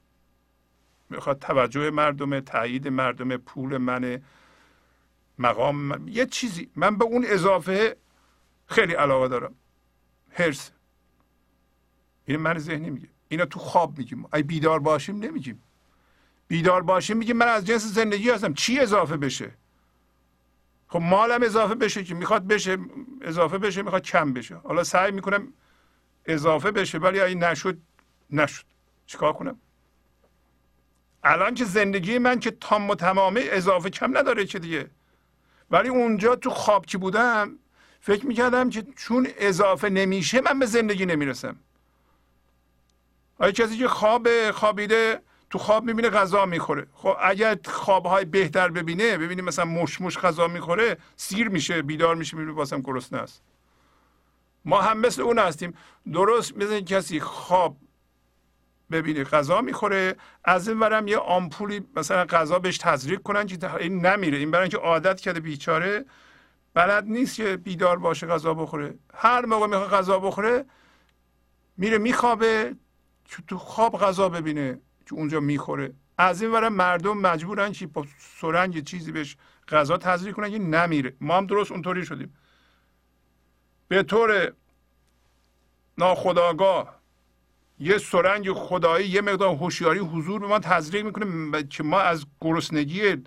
می‌خواد 1.10 1.40
توجه 1.40 1.90
مردم 1.90 2.40
تایید 2.40 2.88
مردم 2.88 3.38
پول 3.38 3.78
من 3.78 4.22
مقام. 5.40 6.08
یه 6.08 6.26
چیزی. 6.26 6.72
من 6.76 6.98
به 6.98 7.06
اون 7.06 7.26
اضافه 7.28 7.98
خیلی 8.66 8.94
علاقه 8.94 9.28
دارم. 9.28 9.56
هرس 10.32 10.72
این 12.26 12.38
من 12.38 12.58
ذهنی 12.58 12.90
میگه. 12.90 13.08
اینا 13.28 13.46
تو 13.46 13.60
خواب 13.60 13.98
میگیم. 13.98 14.26
ای 14.34 14.44
بیدار 14.44 14.80
باشیم 14.80 15.20
نمیگیم. 15.20 15.64
بیدار 16.48 16.82
باشیم 16.82 17.18
میگیم 17.18 17.38
من 17.38 17.48
از 17.48 17.66
جنس 17.66 17.86
زندگی 17.86 18.30
هستم. 18.30 18.54
چی 18.54 18.80
اضافه 18.80 19.18
بشه؟ 19.18 19.52
خب 20.88 21.00
مالم 21.00 21.44
اضافه 21.44 21.76
بشه 21.76 22.04
که 22.04 22.16
می‌خواد 22.16 22.48
بشه 22.48 22.78
اضافه 23.22 23.58
بشه 23.58 23.82
می‌خواد 23.82 24.02
کم 24.02 24.34
بشه. 24.34 24.56
حالا 24.56 24.84
سعی 24.84 25.12
می‌کنم 25.12 25.54
اضافه 26.26 26.72
بشه 26.72 26.98
ولی 26.98 27.20
اگه 27.20 27.36
نشد 27.36 27.78
نشد. 28.30 28.66
چیکار 29.06 29.34
کنم؟ 29.34 29.60
الان 31.24 31.54
که 31.54 31.66
زندگی 31.66 32.18
من 32.18 32.40
که 32.40 32.52
تام 32.52 32.90
و 32.90 32.96
تمامه 32.96 33.42
اضافه 33.44 33.90
کم 33.90 34.18
نداره 34.18 34.46
که 34.46 34.60
دیگه. 34.60 34.90
ولی 35.72 35.90
اونجا 35.90 36.36
تو 36.36 36.50
خواب 36.50 36.86
که 36.86 36.98
بودم 36.98 37.60
فکر 38.02 38.26
می‌کردم 38.26 38.70
که 38.70 38.86
چون 38.96 39.28
اضافه 39.38 39.90
نمیشه 39.90 40.42
من 40.42 40.60
به 40.60 40.66
زندگی 40.66 41.06
نمی‌رسم. 41.06 41.56
آیا 43.40 43.52
کسی 43.52 43.78
که 43.78 43.88
خواب 43.88 44.52
خوابیده 44.52 45.22
تو 45.50 45.58
خواب 45.58 45.84
می‌بینه 45.84 46.10
غذا 46.10 46.46
می‌خوره؟ 46.46 46.88
خب 46.94 47.16
اگر 47.22 47.58
خوابهای 47.66 48.26
بهتر 48.26 48.68
ببینه 48.70 49.18
ببینه 49.18 49.42
مثلا 49.42 49.66
مش 49.66 50.02
مش 50.02 50.18
غذا 50.18 50.48
می‌خوره 50.48 50.98
سیر 51.16 51.50
میشه 51.50 51.82
بیدار 51.82 52.16
میشه 52.16 52.38
می‌بینه 52.38 52.56
بازم 52.56 52.82
گرسنه 52.82 53.20
است. 53.20 53.42
ما 54.66 54.82
هم 54.82 54.98
مثل 54.98 55.22
اون 55.22 55.40
هستیم. 55.40 55.74
درست 56.14 56.58
مثل 56.58 56.80
کسی 56.80 57.20
خواب 57.20 57.78
ببینه 58.92 59.24
غذا 59.24 59.62
می‌خوره. 59.62 60.16
از 60.44 60.68
این 60.70 60.80
ورم 60.80 61.08
یه 61.08 61.18
آمپولی 61.18 61.88
مثلا 61.96 62.26
غذا 62.26 62.60
بهش 62.60 62.78
تزریق 62.78 63.22
کنن 63.22 63.48
که 63.48 63.76
این 63.76 64.06
نمیره. 64.06 64.38
این 64.38 64.52
برای 64.52 64.64
اینکه 64.64 64.78
عادت 64.78 65.20
کرده 65.22 65.40
بیچاره. 65.40 66.06
بلد 66.74 67.04
نیست 67.06 67.36
که 67.36 67.58
بیدار 67.58 68.00
باشه 68.00 68.28
غذا 68.28 68.54
بخوره. 68.54 69.00
هر 69.14 69.46
موقع 69.46 69.68
می‌خواد 69.68 69.90
غذا 69.90 70.20
بخوره 70.20 70.66
میره 71.78 71.98
میخوابه 71.98 72.76
تو 73.48 73.58
خواب 73.58 74.00
غذا 74.00 74.30
ببینه 74.30 74.82
که 75.06 75.14
اونجا 75.14 75.40
می‌خوره. 75.40 75.94
از 76.18 76.42
این 76.42 76.52
ورم 76.52 76.74
مردم 76.74 77.18
مجبورن 77.18 77.72
که 77.72 77.88
با 77.88 78.06
سرنگ 78.18 78.84
چیزی 78.84 79.12
بهش 79.12 79.38
غذا 79.68 79.98
تزریق 79.98 80.36
کنن 80.36 80.52
که 80.52 80.60
نمیره. 80.60 81.16
ما 81.22 81.38
هم 81.38 81.46
درست 81.46 81.72
اونطوری 81.72 82.06
شدیم. 82.06 82.38
به 83.88 84.04
طور 84.04 84.54
ناخداگاه 85.98 86.99
یه 87.80 87.98
سرنگ 87.98 88.54
خدایی 88.54 89.08
یه 89.08 89.22
مقدار 89.22 89.56
هوشیاری 89.56 90.00
حضور 90.00 90.40
به 90.40 90.48
ما 90.48 90.60
تزریق 90.60 91.06
می‌کنه 91.06 91.64
که 91.64 91.84
ما 91.84 92.00
از 92.00 92.26
گرسنگی 92.42 93.24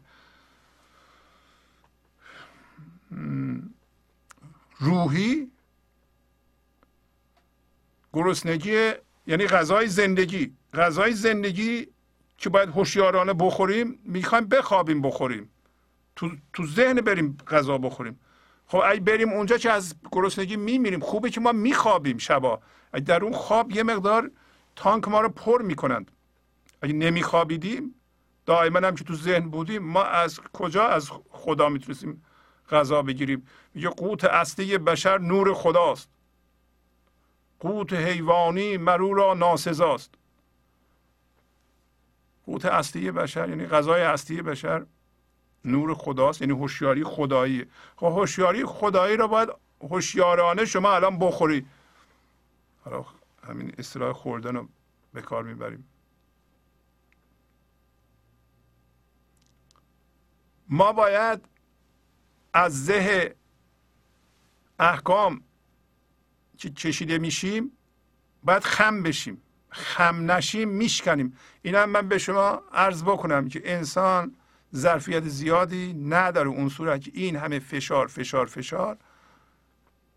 روحی 4.79 5.51
گرسنگی 8.13 8.91
یعنی 9.27 9.47
غذای 9.47 9.89
زندگی 9.89 10.57
غذای 10.75 11.13
زندگی 11.13 11.87
که 12.39 12.51
باید 12.51 12.69
هوشیارانه 12.69 13.33
بخوریم 13.33 13.99
می‌خوایم 14.05 14.47
بخوابیم 14.49 15.03
بخوریم. 15.03 15.51
تو, 16.17 16.31
تو 16.53 16.67
ذهن 16.67 16.95
بریم 16.95 17.37
غذا 17.49 17.79
بخوریم. 17.79 18.21
خب 18.67 18.83
اگه 18.85 19.01
بریم 19.01 19.29
اونجا 19.29 19.59
که 19.59 19.71
از 19.71 19.95
گرسنگی 20.13 20.57
میمیریم 20.57 21.01
خوبه 21.01 21.31
که 21.31 21.41
ما 21.41 21.53
میخوابیم 21.53 22.19
شبا. 22.19 22.61
در 23.07 23.25
اون 23.25 23.33
خواب 23.33 23.73
یه 23.73 23.83
مقدار 23.83 24.31
تانک 24.83 25.09
ما 25.09 25.21
رو 25.21 25.29
پر 25.29 25.63
می‌کنند. 25.63 26.11
اگه 26.83 26.93
نمیخوابیدیم 26.93 27.95
دائما 28.47 28.79
هم 28.79 28.95
که 28.95 29.05
تو 29.05 29.15
ذهن 29.15 29.49
بودیم 29.49 29.83
ما 29.83 30.03
از 30.03 30.41
کجا؟ 30.53 30.89
از 30.89 31.11
خدا 31.31 31.69
می‌تونستیم 31.69 32.25
غذا 32.71 33.03
بگیریم. 33.03 33.47
میگه 33.75 33.89
قوت 33.89 34.25
اصلی 34.25 34.79
بشر 34.79 35.19
نور 35.19 35.55
خداست. 35.55 36.09
قوت 37.61 37.93
حیوانی 37.93 38.77
مرو 38.77 39.15
را 39.15 39.35
ناسزاست. 39.35 40.15
قوت 42.47 42.65
اصلی 42.65 43.11
بشر 43.11 43.49
یعنی 43.49 43.67
غذای 43.67 44.03
اصلی 44.03 44.43
بشر 44.43 44.87
نور 45.65 45.95
خداست 45.95 46.43
یعنی 46.43 46.53
هوشیاری 46.53 47.05
خدایی. 47.05 47.67
خب 47.97 48.07
هوشیاری 48.07 48.65
خدایی 48.65 49.17
رو 49.17 49.29
باید 49.29 49.49
هوشیارانه 49.81 50.65
شما 50.65 50.93
الان 50.93 51.19
بخوری. 51.19 51.67
حالا 52.85 53.05
همین 53.47 53.73
اصطلاح 53.79 54.13
خوردن 54.13 54.57
رو 54.57 54.69
به 55.13 55.23
کار 55.23 55.43
می‌بریم. 55.43 55.89
ما 60.69 60.93
باید 60.93 61.49
از 62.55 62.85
زه 62.85 63.37
احکام 64.79 65.43
که 66.59 66.71
کشیده 66.71 67.19
میشیم 67.19 67.73
باید 68.43 68.65
خم 68.65 69.03
بشیم. 69.03 69.43
خم 69.71 70.31
نشیم 70.31 70.69
میشکنیم. 70.69 71.37
اینم 71.63 71.91
من 71.91 72.09
به 72.09 72.19
شما 72.19 72.63
عرض 72.73 73.03
بکنم 73.03 73.49
که 73.49 73.63
انسان 73.65 74.37
ظرفیت 74.75 75.25
زیادی 75.29 75.93
نداره 75.93 76.49
اون 76.49 76.69
صورت 76.69 77.01
که 77.01 77.11
این 77.15 77.37
همه 77.37 77.59
فشار 77.59 78.07
فشار 78.07 78.47
فشار 78.47 78.99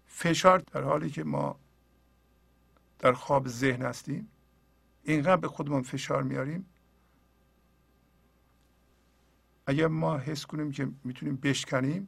فشار 0.05 0.59
در 0.59 0.81
حالی 0.81 1.09
که 1.09 1.23
ما 1.23 1.59
در 2.99 3.13
خواب 3.13 3.47
ذهن 3.47 3.81
هستیم. 3.81 4.27
اینقدر 5.03 5.37
به 5.37 5.47
خودمون 5.47 5.81
فشار 5.81 6.23
میاریم. 6.23 6.65
اگر 9.65 9.87
ما 9.87 10.17
حس 10.17 10.45
کنیم 10.45 10.71
که 10.71 10.91
می‌تونیم 11.03 11.35
بشکنیم 11.35 12.07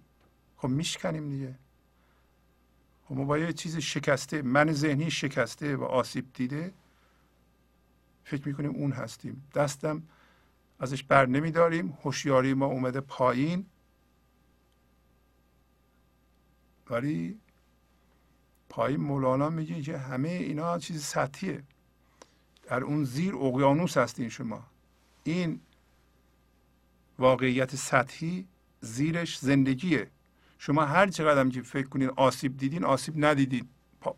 خب 0.57 0.67
میشکنیم 0.67 1.29
دیگه. 1.29 1.55
خب 3.05 3.15
ما 3.15 3.23
با 3.23 3.37
یه 3.37 3.53
چیز 3.53 3.77
شکسته 3.77 4.41
من 4.41 4.71
ذهنی 4.71 5.11
شکسته 5.11 5.75
و 5.75 5.83
آسیب 5.83 6.33
دیده 6.33 6.73
فکر 8.23 8.47
می‌کنیم 8.47 8.71
اون 8.71 8.91
هستیم. 8.91 9.47
دستم 9.55 10.03
ازش 10.79 11.03
بر 11.03 11.25
نمیداریم 11.25 11.97
هوشیاری 12.03 12.53
ما 12.53 12.65
اومده 12.65 13.01
پایین. 13.01 13.65
ولی 16.89 17.39
پایین 18.69 18.99
مولانا 18.99 19.49
میگه 19.49 19.81
که 19.81 19.97
همه 19.97 20.29
اینا 20.29 20.77
چیز 20.77 21.03
سطحیه. 21.03 21.63
در 22.63 22.83
اون 22.83 23.03
زیر 23.03 23.35
اقیانوس 23.35 23.97
هستین 23.97 24.29
شما. 24.29 24.63
این 25.23 25.59
واقعیت 27.19 27.75
سطحی 27.75 28.47
زیرش 28.81 29.37
زندگیه. 29.39 30.09
شما 30.57 30.85
هر 30.85 31.07
چقدر 31.07 31.49
که 31.49 31.61
فکر 31.61 31.87
کنید 31.87 32.09
آسیب 32.09 32.57
دیدین 32.57 32.83
آسیب 32.83 33.25
ندیدین. 33.25 33.67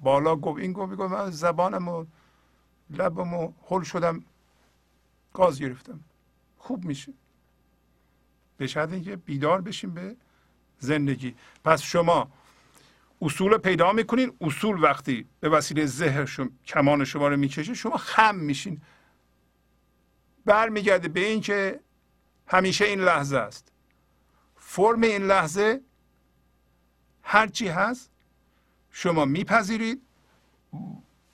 بالا 0.02 0.36
گفت 0.36 0.60
این 0.60 0.74
گفت 0.74 1.00
من 1.00 1.32
زبانم 1.32 1.88
و 1.88 2.06
لبم 2.90 3.34
و 3.34 3.52
حل 3.68 3.82
شدم 3.82 4.24
گاز 5.34 5.60
گرفتم. 5.60 6.00
خوب 6.58 6.86
میشه. 6.86 7.14
به 8.58 8.68
شرط 8.68 8.92
اینکه 8.92 9.16
بیدار 9.16 9.62
بشیم 9.62 9.94
به 9.94 10.16
زندگی. 10.80 11.36
پس 11.64 11.82
شما 11.82 12.32
اصول 13.22 13.58
پیدا 13.58 13.94
می‌کنین. 13.94 14.32
اصول 14.42 14.84
وقتی 14.84 15.28
به 15.40 15.50
وسیله 15.50 15.86
ذهن 15.86 16.26
شما 16.26 16.50
کمان 16.66 17.06
شما 17.06 17.28
رو 17.28 17.38
می‌کشه 17.38 17.74
شما 17.74 17.98
خم 17.98 18.36
میشین. 18.36 18.82
برمیگرده 20.46 21.08
به 21.08 21.20
این 21.20 21.42
که 21.42 21.80
همیشه 22.48 22.86
این 22.86 23.00
لحظه 23.02 23.38
است. 23.38 23.72
فرم 24.56 25.02
این 25.02 25.28
لحظه 25.28 25.82
هرچی 27.24 27.68
هست 27.68 28.12
شما 28.92 29.26
میپذیرید. 29.26 30.02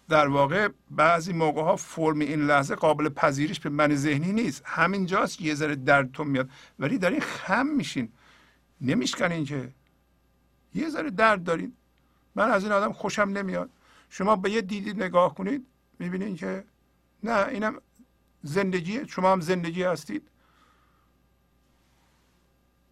در 0.09 0.27
واقع 0.27 0.69
بعضی 0.91 1.33
موقع 1.33 1.61
ها 1.61 1.75
فرم 1.75 2.19
این 2.19 2.41
لحظه 2.41 2.75
قابل 2.75 3.09
پذیرش 3.09 3.59
به 3.59 3.69
من 3.69 3.95
ذهنی 3.95 4.33
نیست. 4.33 4.61
همینجاست 4.65 5.41
یه 5.41 5.55
ذره 5.55 5.75
دردتون 5.75 6.27
میاد. 6.27 6.49
ولی 6.79 6.97
در 6.97 7.09
این 7.09 7.21
خم 7.21 7.67
میشین. 7.67 8.11
نمیشکنین 8.81 9.45
که 9.45 9.73
یه 10.75 10.89
ذره 10.89 11.09
درد 11.09 11.43
دارین. 11.43 11.73
من 12.35 12.51
از 12.51 12.63
این 12.63 12.71
آدم 12.71 12.93
خوشم 12.93 13.21
نمیاد. 13.21 13.69
شما 14.09 14.35
به 14.35 14.51
یه 14.51 14.61
دیدی 14.61 14.93
نگاه 14.93 15.35
کنید 15.35 15.65
می‌بینین 15.99 16.35
که 16.35 16.63
نه 17.23 17.47
اینم 17.47 17.81
زندگیه 18.43 19.07
شما 19.07 19.31
هم 19.31 19.41
زندگی 19.41 19.83
هستید. 19.83 20.27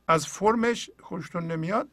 از 0.08 0.28
فرمش 0.28 0.90
خوشتون 1.02 1.48
نمیاد. 1.48 1.88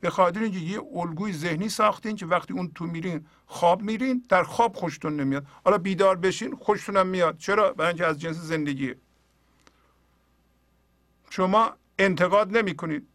به 0.00 0.10
خاطر 0.10 0.40
اینکه 0.40 0.58
یه 0.58 0.80
الگوی 0.94 1.32
ذهنی 1.32 1.68
ساختین 1.68 2.16
که 2.16 2.26
وقتی 2.26 2.52
اون 2.52 2.70
تو 2.74 2.86
میرین 2.86 3.26
خواب 3.46 3.82
میرین 3.82 4.24
در 4.28 4.42
خواب 4.42 4.76
خوشتون 4.76 5.20
نمیاد. 5.20 5.46
حالا 5.64 5.78
بیدار 5.78 6.16
بشین 6.16 6.56
خوشتونم 6.56 7.06
میاد. 7.06 7.38
چرا؟ 7.38 7.72
برای 7.72 7.88
اینکه 7.88 8.06
از 8.06 8.20
جنس 8.20 8.36
زندگیه. 8.36 8.96
شما 11.30 11.76
انتقاد 11.98 12.56
نمی 12.56 12.76
کنید 12.76 13.06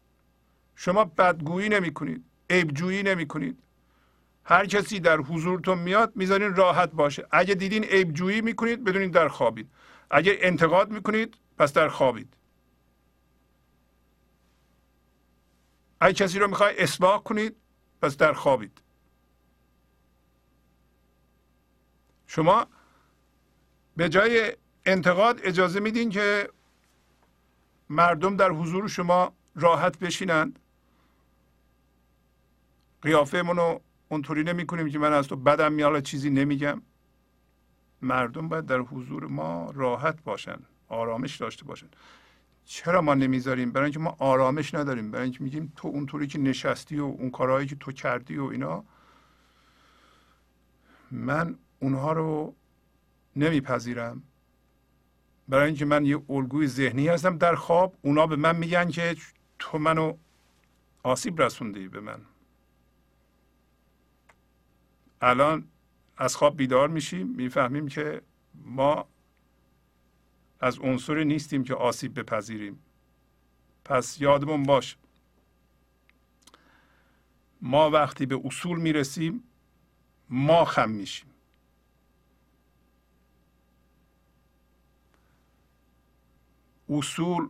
شما 0.76 1.06
بدگویی 1.06 1.69
نمی 1.69 1.93
کنید 1.93 2.26
عیبجویی 2.49 3.03
نمی 3.03 3.27
کنید 3.27 3.64
هر 4.43 4.65
کسی 4.65 4.99
در 4.99 5.18
حضورتون 5.18 5.77
میاد 5.77 6.15
می‌ذارین 6.15 6.56
راحت 6.56 6.91
باشه. 6.91 7.27
اگه 7.31 7.56
دیدین 7.56 7.84
عیبجویی 7.84 8.41
می‌کنید 8.41 8.84
بدونید 8.84 9.11
در 9.11 9.27
خوابید. 9.27 9.69
اگه 10.10 10.38
انتقاد 10.39 10.91
می‌کنید 10.91 11.38
پس 11.57 11.73
در 11.73 11.89
خوابید. 11.89 12.38
اگه 15.99 16.14
کسی 16.14 16.39
رو 16.39 16.47
می‌خوای 16.47 16.77
اصلاح 16.77 17.23
کنید 17.23 17.56
پس 18.02 18.18
در 18.18 18.34
خوابید. 18.34 18.81
شما 22.27 22.68
به 23.97 24.10
جای 24.10 24.53
انتقاد 24.85 25.39
اجازه 25.43 25.80
میدین 25.80 26.10
که 26.10 26.49
مردم 27.89 28.38
در 28.38 28.49
حضور 28.49 28.88
شما 28.88 29.34
راحت 29.56 29.99
بشینند. 29.99 30.60
قیافه 33.06 33.41
منو 33.41 33.80
اونطوری 34.10 34.44
نمی 34.44 34.65
کنیم 34.65 34.90
که 34.90 34.99
من 34.99 35.14
از 35.14 35.27
تو 35.27 35.36
بدم 35.36 35.73
میاد 35.73 36.03
چیزی 36.03 36.30
نمیگم. 36.30 36.82
مردم 38.02 38.49
باید 38.49 38.65
در 38.65 38.80
حضور 38.80 39.27
ما 39.27 39.72
راحت 39.72 40.23
باشن 40.23 40.57
آرامش 40.88 41.38
داشته 41.38 41.65
باشن. 41.65 41.88
چرا 42.65 43.02
ما 43.02 43.14
نمی‌ذاریم؟ 43.14 43.72
برای 43.72 43.86
اینکه 43.86 43.99
ما 43.99 44.15
آرامش 44.19 44.73
نداریم. 44.73 45.11
برای 45.11 45.23
اینکه 45.23 45.44
میگیم 45.44 45.73
تو 45.76 45.88
اونطوری 45.88 46.27
که 46.27 46.40
نشستی 46.40 46.99
و 46.99 47.03
اون 47.03 47.32
کارهایی 47.32 47.68
که 47.68 47.76
تو 47.76 47.91
کردی 47.91 48.38
و 48.38 48.44
اینا 48.44 48.84
من 51.11 51.57
اونها 51.80 52.14
رو 52.14 52.56
نمیپذیرم. 53.36 54.23
برای 55.48 55.65
اینکه 55.65 55.86
من 55.86 56.06
یه 56.06 56.22
الگوی 56.30 56.68
ذهنی 56.68 57.07
هستم 57.07 57.38
در 57.38 57.56
خواب 57.56 57.95
اونا 58.02 58.27
به 58.27 58.36
من 58.36 58.56
میگن 58.56 58.90
که 58.90 59.15
تو 59.60 59.77
منو 59.77 60.14
آسیب 61.03 61.41
رسوندی 61.41 61.88
به 61.88 61.99
من. 61.99 62.22
الان 65.26 65.68
از 66.18 66.35
خواب 66.35 66.57
بیدار 66.57 66.88
میشیم 66.88 67.27
می‌فهمیم 67.27 67.88
که 67.88 68.22
ما 68.53 69.07
از 70.60 70.80
عنصری 70.80 71.26
نیستیم 71.26 71.64
که 71.64 71.76
آسیب 71.76 72.19
بپذیریم. 72.19 72.80
پس 73.85 74.22
یادمون 74.22 74.64
باش 74.64 74.97
ما 77.61 77.89
وقتی 77.89 78.26
به 78.26 78.41
اصول 78.45 78.80
می‌رسیم 78.80 79.43
ما 80.30 80.65
خم 80.65 80.89
میشیم. 80.89 81.30
اصول 86.89 87.49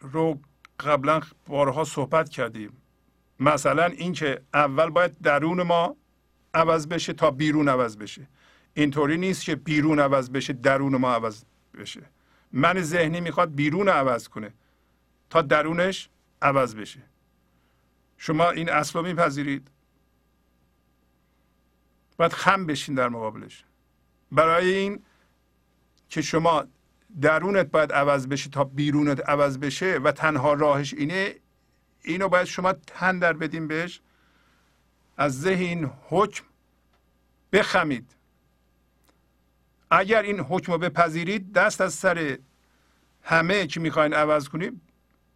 رو 0.00 0.40
قبلا 0.80 1.20
بارها 1.46 1.84
صحبت 1.84 2.28
کردیم. 2.28 2.82
مثلا 3.40 3.84
اینکه 3.84 4.40
اول 4.54 4.90
باید 4.90 5.16
درون 5.22 5.62
ما 5.62 5.96
عوض 6.54 6.86
بشه 6.86 7.12
تا 7.12 7.30
بیرون 7.30 7.68
عوض 7.68 7.96
بشه. 7.96 8.28
اینطوری 8.74 9.16
نیست 9.16 9.44
که 9.44 9.56
بیرون 9.56 10.00
عوض 10.00 10.30
بشه 10.30 10.52
درون 10.52 10.96
ما 10.96 11.14
عوض 11.14 11.44
بشه. 11.78 12.02
من 12.52 12.82
ذهنی 12.82 13.20
می‌خواد 13.20 13.54
بیرون 13.54 13.88
عوض 13.88 14.28
کنه 14.28 14.52
تا 15.30 15.42
درونش 15.42 16.08
عوض 16.42 16.74
بشه. 16.74 17.00
شما 18.18 18.50
این 18.50 18.70
اصل 18.70 18.98
رو 18.98 19.06
میپذیرید. 19.06 19.70
باید 22.16 22.32
خم 22.32 22.66
بشین 22.66 22.94
در 22.94 23.08
مقابلش. 23.08 23.64
برای 24.32 24.74
این 24.74 25.02
که 26.08 26.22
شما 26.22 26.64
درونت 27.20 27.66
باید 27.66 27.92
عوض 27.92 28.26
بشه 28.26 28.50
تا 28.50 28.64
بیرونت 28.64 29.28
عوض 29.28 29.58
بشه 29.58 29.98
و 29.98 30.12
تنها 30.12 30.52
راهش 30.52 30.94
اینه 30.94 31.34
اینو 32.06 32.28
باید 32.28 32.44
شما 32.44 32.72
تن 32.72 33.18
در 33.18 33.32
بدین 33.32 33.68
بهش. 33.68 34.00
از 35.16 35.40
ذهن 35.40 35.90
حکم 36.08 36.44
بخمید. 37.52 38.16
اگر 39.90 40.22
این 40.22 40.40
حکم 40.40 40.72
رو 40.72 40.78
بپذیرید 40.78 41.52
دست 41.52 41.80
از 41.80 41.94
سر 41.94 42.38
همه 43.22 43.66
که 43.66 43.80
می‌خواین 43.80 44.14
عوض 44.14 44.48
کنید 44.48 44.80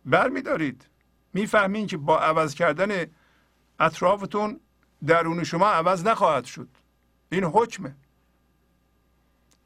برمیدارید. 0.05 0.87
می‌فهمین 1.33 1.87
که 1.87 1.97
با 1.97 2.21
عوض 2.21 2.55
کردن 2.55 3.07
اطرافتون 3.81 4.61
درون 5.07 5.45
شما 5.45 5.67
عوض 5.67 6.07
نخواهد 6.07 6.45
شد. 6.45 6.69
این 7.33 7.45
حکمه. 7.45 7.95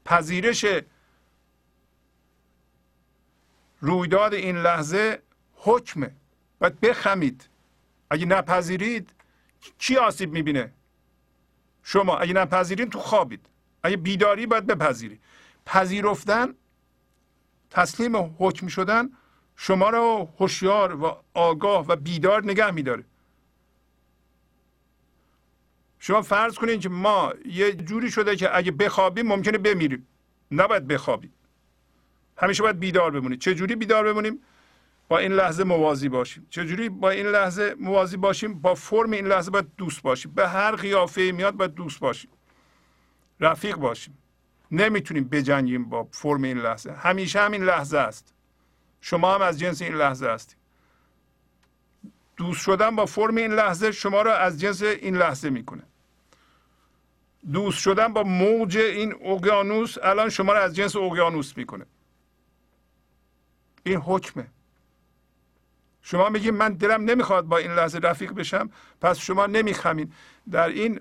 پذیرش 0.05 0.65
رویداد 3.79 4.33
این 4.33 4.57
لحظه 4.57 5.21
حکمه. 5.55 6.15
باید 6.59 6.79
بخمید. 6.79 7.49
اگه 8.09 8.25
نپذیرید 8.25 9.09
کی 9.77 9.97
آسیب 9.97 10.31
می‌بینه؟ 10.31 10.71
شما 11.83 12.17
اگه 12.17 12.33
نپذیرید 12.33 12.89
تو 12.89 12.99
خوابید. 12.99 13.45
اگه 13.83 13.97
بیداری 13.97 14.45
باید 14.45 14.65
بپذیری. 14.67 15.19
پذیرفتن 15.65 16.53
تسلیم 17.69 18.35
حکم 18.39 18.67
شدن 18.67 19.09
شما 19.55 19.89
رو 19.89 20.29
هوشیار 20.39 21.03
و 21.03 21.17
آگاه 21.33 21.87
و 21.87 21.95
بیدار 21.95 22.43
نگه 22.43 22.71
میداره. 22.71 23.03
شما 25.99 26.21
فرض 26.21 26.55
کنید 26.55 26.81
که 26.81 26.89
ما 26.89 27.33
یه 27.45 27.73
جوری 27.73 28.11
شده 28.11 28.35
که 28.35 28.57
اگه 28.57 28.71
بخوابیم 28.71 29.27
ممکنه 29.27 29.57
بمیریم. 29.57 30.07
نباید 30.51 30.87
بخوابیم 30.87 31.33
همیشه 32.37 32.63
باید 32.63 32.79
بیدار 32.79 33.11
بمونید 33.11 33.39
چه 33.39 33.55
جوری 33.55 33.75
بیدار 33.75 34.03
بمونیم؟ 34.03 34.39
با 35.07 35.17
این 35.17 35.31
لحظه 35.31 35.63
موازی 35.63 36.09
باشیم. 36.09 36.47
چجوری 36.49 36.89
با 36.89 37.09
این 37.09 37.27
لحظه 37.27 37.75
موازی 37.79 38.17
باشیم؟ 38.17 38.61
با 38.61 38.75
فرم 38.75 39.11
این 39.11 39.27
لحظه 39.27 39.51
باید 39.51 39.67
دوست 39.77 40.01
باشیم. 40.01 40.31
به 40.31 40.47
هر 40.47 40.75
قیافه 40.75 41.31
میاد 41.31 41.53
باید 41.53 41.73
دوست 41.73 41.99
باشیم. 41.99 42.29
رفیق 43.39 43.75
باشیم. 43.75 44.17
نمی‌تونیم 44.71 45.23
بجنگیم 45.23 45.89
با 45.89 46.07
فرم 46.11 46.43
این 46.43 46.57
لحظه. 46.57 46.91
همیشه 46.93 47.39
هم 47.39 47.51
این 47.51 47.63
لحظه 47.63 47.97
است. 47.97 48.33
شما 49.01 49.35
هم 49.35 49.41
از 49.41 49.59
جنس 49.59 49.81
این 49.81 49.93
لحظه 49.93 50.27
هستید. 50.27 50.57
دوست 52.37 52.61
شدن 52.61 52.95
با 52.95 53.05
فرم 53.05 53.35
این 53.35 53.53
لحظه 53.53 53.91
شما 53.91 54.21
را 54.21 54.37
از 54.37 54.59
جنس 54.59 54.81
این 54.81 55.17
لحظه 55.17 55.49
می‌کنه. 55.49 55.83
دوست 57.51 57.79
شدن 57.79 58.13
با 58.13 58.23
موج 58.23 58.77
این 58.77 59.15
اقیانوس 59.21 59.97
الان 60.03 60.29
شما 60.29 60.53
را 60.53 60.59
از 60.59 60.75
جنس 60.75 60.95
اقیانوس 60.95 61.57
می‌کنه. 61.57 61.85
این 63.83 63.97
حکمه. 63.97 64.47
شما 66.07 66.29
میگید 66.29 66.53
من 66.53 66.73
دلم 66.73 67.03
نمی‌خواد 67.03 67.45
با 67.45 67.57
این 67.57 67.71
لحظه 67.71 67.99
رفیق 67.99 68.31
بشم 68.33 68.69
پس 69.01 69.17
شما 69.17 69.45
نمیخمین. 69.45 70.13
در 70.51 70.67
این 70.67 70.99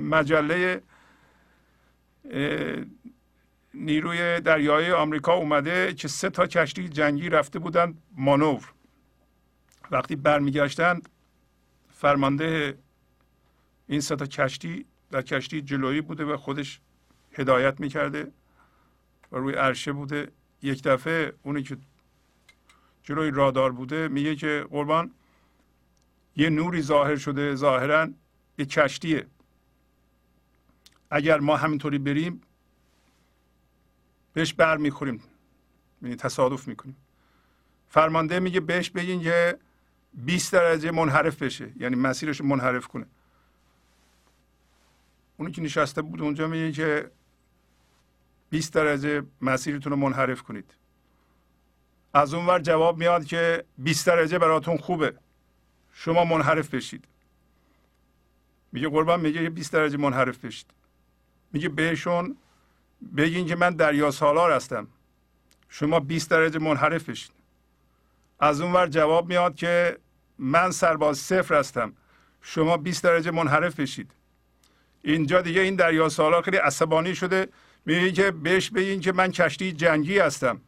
مجله 0.00 0.82
نیروی 3.74 4.40
دریایی 4.40 4.90
آمریکا 4.90 5.32
اومده 5.34 5.94
که 5.94 6.08
سه 6.08 6.30
تا 6.30 6.46
کشتی 6.46 6.88
جنگی 6.88 7.28
رفته 7.28 7.58
بودن 7.58 7.94
مانور. 8.16 8.72
وقتی 9.90 10.16
برمیگشتند 10.16 11.08
فرمانده 11.90 12.78
این 13.86 14.00
سه 14.00 14.16
تا 14.16 14.26
کشتی 14.26 14.86
در 15.10 15.22
کشتی 15.22 15.62
جلویی 15.62 16.00
بوده 16.00 16.24
و 16.24 16.36
خودش 16.36 16.80
هدایت 17.32 17.80
می‌کرده 17.80 18.32
و 19.32 19.36
روی 19.36 19.54
عرشه 19.54 19.92
بوده. 19.92 20.28
یک 20.62 20.82
دفعه 20.82 21.32
اونی 21.42 21.62
که 21.62 21.76
جلوی 23.02 23.30
رادار 23.30 23.72
بوده 23.72 24.08
میگه 24.08 24.36
که 24.36 24.66
قربان 24.70 25.10
یه 26.36 26.50
نوری 26.50 26.82
ظاهر 26.82 27.16
شده 27.16 27.54
ظاهرا 27.54 28.08
یه 28.58 28.64
کشتیه. 28.64 29.26
اگر 31.10 31.40
ما 31.40 31.56
همینطوری 31.56 31.98
بریم 31.98 32.40
بهش 34.32 34.54
بر 34.54 34.76
می‌خوریم 34.76 35.22
یعنی 36.02 36.16
تصادف 36.16 36.68
می‌کنیم. 36.68 36.96
فرمانده 37.88 38.40
میگه 38.40 38.60
بهش 38.60 38.90
بگین 38.90 39.22
که 39.22 39.58
20 40.14 40.52
درجه 40.52 40.90
منحرف 40.90 41.42
بشه 41.42 41.72
یعنی 41.76 41.96
مسیرش 41.96 42.40
منحرف 42.40 42.86
کنه. 42.86 43.06
اونی 45.36 45.52
که 45.52 45.62
نشسته 45.62 46.02
بود 46.02 46.22
اونجا 46.22 46.48
میگه 46.48 46.72
که 46.72 47.10
20 48.50 48.72
درجه 48.72 49.22
مسیرتون 49.40 49.92
رو 49.92 49.98
منحرف 49.98 50.42
کنید. 50.42 50.74
از 52.14 52.34
اونور 52.34 52.58
جواب 52.58 52.98
میاد 52.98 53.24
که 53.24 53.64
20 53.78 54.06
درجه 54.06 54.38
براتون 54.38 54.76
خوبه. 54.76 55.14
شما 55.92 56.24
منحرف 56.24 56.74
بشید. 56.74 57.04
میگه 58.72 58.88
قربان 58.88 59.20
میگه 59.20 59.50
20 59.50 59.72
درجه 59.72 59.96
منحرف 59.96 60.44
بشید. 60.44 60.66
میگه 61.52 61.68
بهشون 61.68 62.36
بگین 63.16 63.46
که 63.46 63.56
من 63.56 63.70
دریا 63.70 64.10
سالار 64.10 64.52
هستم. 64.52 64.86
شما 65.68 66.00
20 66.00 66.30
درجه 66.30 66.58
منحرف 66.58 67.08
بشید. 67.08 67.32
از 68.40 68.60
اون 68.60 68.72
ور 68.72 68.86
جواب 68.86 69.28
میاد 69.28 69.54
که 69.54 69.98
من 70.38 70.70
سرباز 70.70 71.18
صفر 71.18 71.54
هستم. 71.54 71.92
شما 72.42 72.76
20 72.76 73.04
درجه 73.04 73.30
منحرف 73.30 73.80
بشید. 73.80 74.10
اینجا 75.02 75.40
دیگه 75.40 75.60
این 75.60 75.76
دریا 75.76 76.08
سالار 76.08 76.42
خیلی 76.42 76.56
عصبانی 76.56 77.14
شده. 77.14 77.48
میگه 77.86 78.12
که 78.12 78.30
بهش 78.30 78.70
بگین 78.70 79.00
که 79.00 79.12
من 79.12 79.30
کشتی 79.30 79.72
جنگی 79.72 80.18
هستم. 80.18 80.60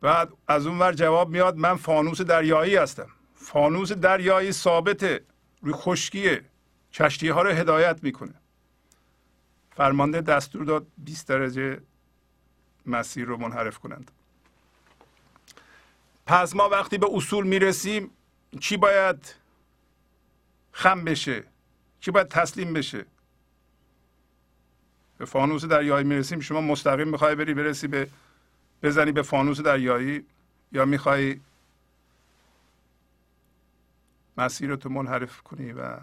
بعد 0.00 0.32
از 0.48 0.66
اون 0.66 0.78
ور 0.78 0.92
جواب 0.92 1.28
میاد 1.30 1.56
من 1.56 1.76
فانوس 1.76 2.20
دریایی 2.20 2.76
هستم. 2.76 3.08
فانوس 3.34 3.92
دریایی 3.92 4.52
ثابته 4.52 5.24
روی 5.62 5.72
خشکیه 5.72 6.44
کشتی 6.92 7.28
ها 7.28 7.42
رو 7.42 7.50
هدایت 7.50 7.98
می‌کنه. 8.02 8.34
فرمانده 9.76 10.20
دستور 10.20 10.64
داد 10.64 10.86
20 10.98 11.28
درجه 11.28 11.80
مسیر 12.86 13.24
رو 13.24 13.36
منحرف 13.36 13.78
کنند. 13.78 14.10
پس 16.26 16.56
ما 16.56 16.68
وقتی 16.68 16.98
به 16.98 17.06
اصول 17.12 17.46
می‌رسیم 17.46 18.10
چی 18.60 18.76
باید 18.76 19.34
خم 20.72 21.04
بشه؟ 21.04 21.44
چی 22.00 22.10
باید 22.10 22.28
تسلیم 22.28 22.72
بشه؟ 22.72 23.06
به 25.18 25.24
فانوس 25.24 25.64
دریایی 25.64 26.04
می‌رسیم 26.04 26.40
شما 26.40 26.60
مستقیم 26.60 27.08
می‌خوای 27.08 27.34
بری 27.34 27.54
برسی 27.54 27.88
به 27.88 28.08
بزنی 28.82 29.12
به 29.12 29.22
فانوس 29.22 29.60
دریایی 29.60 30.26
یا 30.72 30.84
می‌خوای 30.84 31.40
مسیر 34.38 34.76
تو 34.76 34.88
منحرف 34.88 35.42
کنی 35.42 35.72
و 35.72 35.98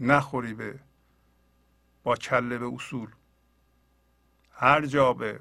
نخوری 0.00 0.54
به 0.54 0.78
با 2.02 2.16
کله 2.16 2.58
به 2.58 2.66
اصول. 2.66 3.10
هر 4.52 4.86
جا 4.86 5.12
به 5.12 5.40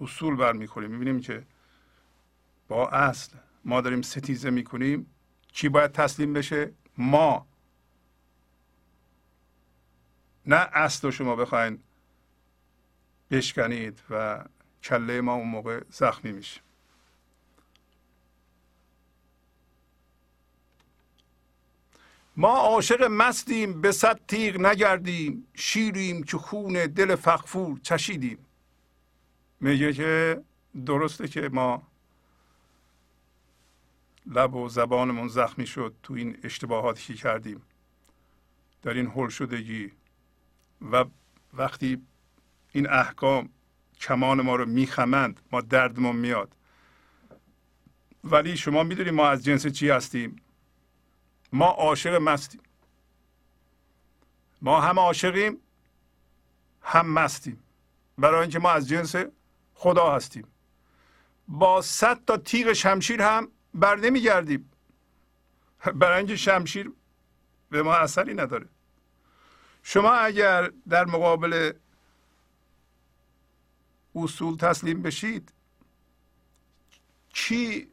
اصول 0.00 0.36
برمیخوریم. 0.36 0.90
می‌بینیم 0.90 1.20
که 1.20 1.46
با 2.68 2.88
اصل 2.88 3.36
ما 3.64 3.80
داریم 3.80 4.02
ستیزه 4.02 4.50
می‌کنیم. 4.50 5.06
چی 5.52 5.68
باید 5.68 5.92
تسلیم 5.92 6.32
بشه؟ 6.32 6.72
ما. 6.98 7.46
نه 10.46 10.56
اصل 10.56 11.10
شما 11.10 11.36
بخواین 11.36 11.82
بشکنید 13.32 14.02
و 14.10 14.44
کله 14.82 15.20
ما 15.20 15.34
اون 15.34 15.48
موقع 15.48 15.80
زخمی 15.90 16.32
میشه. 16.32 16.60
ما 22.36 22.56
عاشق 22.56 23.02
مستیم 23.02 23.80
به 23.80 23.92
صد 23.92 24.20
تیغ 24.28 24.60
نگردیم 24.60 25.46
شیریم 25.54 26.22
که 26.22 26.38
خون 26.38 26.72
دل 26.72 27.14
فخفور 27.16 27.78
چشیدیم. 27.82 28.38
میگه 29.60 29.92
که 29.92 30.42
درسته 30.86 31.28
که 31.28 31.48
ما 31.52 31.82
لب 34.26 34.54
و 34.54 34.68
زبانمون 34.68 35.28
زخمی 35.28 35.66
شد 35.66 35.94
تو 36.02 36.14
این 36.14 36.38
اشتباهاتی 36.44 37.02
که 37.02 37.14
کردیم. 37.14 37.62
در 38.82 38.94
این 38.94 39.06
هل 39.06 39.28
شدگی 39.28 39.92
و 40.92 41.04
وقتی 41.54 42.06
این 42.72 42.90
احکام 42.90 43.48
کمان 44.00 44.40
ما 44.40 44.56
رو 44.56 44.66
میخمند 44.66 45.40
ما 45.52 45.60
دردمون 45.60 46.16
میاد. 46.16 46.56
ولی 48.24 48.56
شما 48.56 48.82
می‌دونید 48.82 49.14
ما 49.14 49.28
از 49.28 49.44
جنس 49.44 49.66
چی 49.66 49.90
هستیم؟ 49.90 50.36
ما 51.52 51.66
عاشق 51.66 52.14
مستیم. 52.14 52.60
ما 54.62 54.80
هم 54.80 54.98
عاشقیم 54.98 55.58
هم 56.82 57.06
مستیم. 57.12 57.62
برای 58.18 58.40
اینکه 58.40 58.58
ما 58.58 58.70
از 58.70 58.88
جنس 58.88 59.14
خدا 59.74 60.12
هستیم. 60.12 60.46
با 61.48 61.82
صد 61.82 62.24
تا 62.24 62.36
تیغ 62.36 62.72
شمشیر 62.72 63.22
هم 63.22 63.48
بر 63.74 63.96
نمیگردیم. 63.96 64.70
برای 66.00 66.18
اینکه 66.18 66.36
شمشیر 66.36 66.92
به 67.70 67.82
ما 67.82 67.94
اثری 67.94 68.34
نداره. 68.34 68.68
شما 69.82 70.12
اگر 70.12 70.70
در 70.88 71.04
مقابل 71.04 71.72
اصول 74.14 74.56
تسلیم 74.56 75.02
بشید. 75.02 75.52
چی 77.32 77.88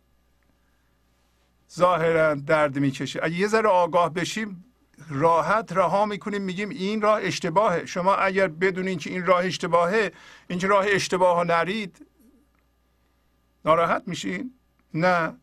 ظاهرا 1.74 2.34
درد 2.34 2.80
می‌کشه؟ 2.80 3.20
اگه 3.24 3.36
یه 3.36 3.48
ذره 3.48 3.70
آگاه 3.70 4.14
بشیم 4.14 4.66
راحت 5.10 5.74
رها 5.74 6.06
می‌کنیم 6.06 6.42
میگیم 6.42 6.70
این 6.70 7.02
راه 7.02 7.20
اشتباهه. 7.24 7.86
شما 7.86 8.16
اگر 8.16 8.48
بدونین 8.48 8.98
که 8.98 9.10
این 9.10 9.26
راه 9.26 9.46
اشتباهه 9.46 10.12
این 10.48 10.62
راه 10.62 10.86
اشتباه 10.88 11.36
ها 11.36 11.44
نرید 11.44 12.06
ناراحت 13.66 14.04
میشین؟ 14.06 14.54
نه. 14.94 15.36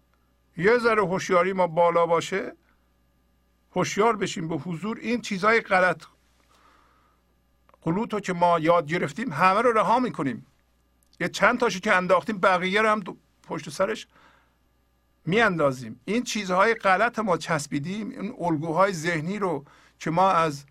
یه 0.56 0.78
ذره 0.78 1.02
هوشیاری 1.02 1.52
ما 1.52 1.66
بالا 1.66 2.06
باشه 2.06 2.56
هوشیار 3.76 4.16
بشیم 4.16 4.48
به 4.48 4.56
حضور. 4.56 4.98
این 4.98 5.20
چیزای 5.20 5.60
غلط. 5.60 6.02
قلوت 7.82 8.24
که 8.24 8.32
ما 8.32 8.58
یاد 8.58 8.86
گرفتیم 8.86 9.32
همه 9.32 9.62
رو 9.62 9.72
رها 9.72 9.98
می‌کنیم. 9.98 10.46
یه 11.20 11.28
چند 11.28 11.60
تاشو 11.60 11.80
که 11.80 11.92
انداختیم 11.92 12.38
بقیه 12.38 12.82
رو 12.82 12.88
هم 12.88 13.02
پشت 13.42 13.70
سرش 13.70 14.06
میاندازیم. 15.24 16.00
این 16.04 16.22
چیزهای 16.22 16.74
غلط 16.74 17.18
ما 17.18 17.36
چسبیدیم 17.36 18.10
این 18.10 18.34
الگوهای 18.40 18.92
ذهنی 18.92 19.38
رو 19.38 19.64
که 19.98 20.10
ما 20.10 20.30
از 20.30 20.64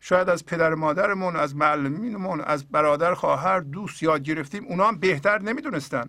شاید 0.00 0.28
از 0.28 0.46
پدر 0.46 0.74
مادرمون 0.74 1.36
از 1.36 1.56
معلمینمون 1.56 2.40
از 2.40 2.68
برادر 2.68 3.14
خواهر 3.14 3.60
دوست 3.60 4.02
یاد 4.02 4.22
گرفتیم 4.22 4.64
اونا 4.64 4.88
هم 4.88 4.98
بهتر 4.98 5.38
نمی‌دونستن. 5.38 6.08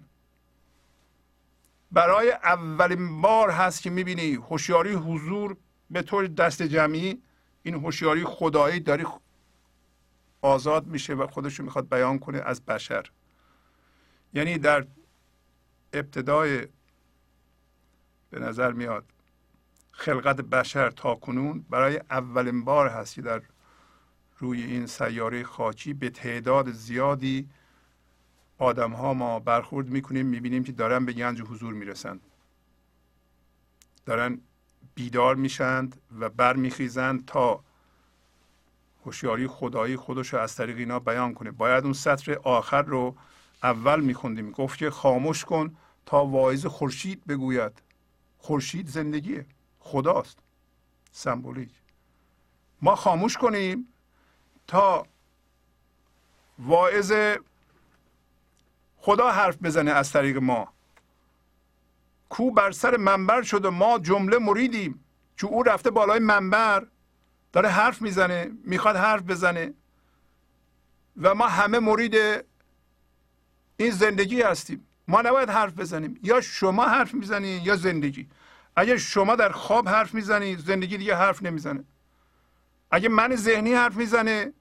برای 1.92 2.32
اولین 2.32 3.22
بار 3.22 3.50
هست 3.50 3.82
که 3.82 3.90
می‌بینی 3.90 4.34
هوشیاری 4.34 4.94
حضور 4.94 5.58
به 5.90 6.02
طور 6.02 6.28
دست 6.28 6.64
جمعی 6.64 7.22
این 7.64 7.74
هوشیاری 7.74 8.24
خدایی 8.24 8.80
داری 8.80 9.06
آزاد 10.42 10.88
میشه 10.88 11.14
و 11.14 11.28
خودشو 11.28 11.64
می‌خواد 11.64 11.90
بیان 11.90 12.20
کنه 12.20 12.38
از 12.38 12.66
بشر. 12.66 13.12
یعنی 14.38 14.58
در 14.58 14.86
ابتدای 15.94 16.68
به 18.30 18.40
نظر 18.40 18.72
میاد 18.72 19.06
خلقت 19.92 20.36
بشر 20.36 20.90
تا 20.90 21.16
کنون 21.16 21.66
برای 21.70 22.02
اولین 22.10 22.64
بار 22.64 22.88
هست 22.88 23.16
که 23.16 23.22
در 23.22 23.42
روی 24.38 24.64
این 24.64 24.88
سیاره 24.88 25.44
خاکی 25.44 25.94
به 25.94 26.10
تعداد 26.10 26.72
زیادی 26.72 27.50
آدم 28.58 28.92
ها 28.92 29.14
ما 29.14 29.40
برخورد 29.40 29.88
می‌کنیم 29.88 30.26
می‌بینیم 30.26 30.64
که 30.64 30.72
دارن 30.72 31.06
به 31.06 31.14
گنج 31.14 31.42
حضور 31.42 31.74
می‌رسند. 31.74 32.22
دارن 34.06 34.42
بیدار 34.96 35.36
میشند 35.36 36.02
و 36.20 36.30
برمیخیزند 36.30 37.26
تا 37.26 37.64
هوشیاری 39.06 39.48
خدایی 39.48 39.96
خودش 39.96 40.34
رو 40.34 40.40
از 40.40 40.56
طریق 40.56 40.78
اینا 40.78 41.00
بیان 41.00 41.34
کنه. 41.34 41.52
باید 41.52 41.84
اون 41.84 41.94
سطر 41.94 42.34
آخر 42.44 42.82
رو 42.82 43.16
اول 43.64 44.02
میخوندیم. 44.02 44.52
گفت 44.52 44.80
که 44.80 44.90
خاموش 44.90 45.46
کن 45.46 45.78
تا 46.06 46.26
واعظ 46.26 46.66
خورشید 46.66 47.26
بگوید. 47.26 47.82
خورشید 48.38 48.88
زندگیه. 48.88 49.46
خداست. 49.80 50.38
سمبولیک. 51.12 51.72
ما 52.82 52.96
خاموش 52.96 53.38
کنیم 53.38 53.94
تا 54.68 55.06
واعظ 56.60 57.14
خدا 58.98 59.32
حرف 59.32 59.58
بزنه 59.64 59.92
از 59.92 60.12
طریق 60.12 60.38
ما. 60.38 60.74
کو 62.30 62.52
بر 62.52 62.72
سر 62.72 62.98
منبر 62.98 63.42
شد 63.42 63.66
و 63.66 63.72
ما 63.72 64.00
جمله 64.00 64.38
مریدیم. 64.38 65.04
که 65.38 65.48
او 65.48 65.64
رفته 65.64 65.92
بالای 65.92 66.20
منبر 66.20 66.88
داره 67.54 67.70
حرف 67.70 68.02
می‌زنه 68.02 68.52
می‌خواد 68.64 68.96
حرف 68.96 69.22
بزنه 69.22 69.74
و 71.22 71.36
ما 71.36 71.48
همه 71.48 71.80
مرید 71.80 72.16
این 73.78 73.92
زندگی 73.92 74.42
هستیم. 74.42 74.88
ما 75.08 75.22
نباید 75.22 75.50
حرف 75.50 75.74
بزنیم. 75.74 76.20
یا 76.24 76.42
شما 76.42 76.86
حرف 76.86 77.14
می‌زنی 77.14 77.48
یا 77.48 77.76
زندگی. 77.76 78.28
اگه 78.76 78.98
شما 78.98 79.36
در 79.36 79.50
خواب 79.50 79.90
حرف 79.90 80.14
می‌زنی 80.14 80.56
زندگی 80.56 80.98
دیگه 80.98 81.16
حرف 81.16 81.44
نمی‌زنه. 81.44 81.84
اگه 82.92 83.10
من 83.10 83.36
ذهنی 83.36 83.74
حرف 83.74 83.96
می‌زنه 83.96 84.54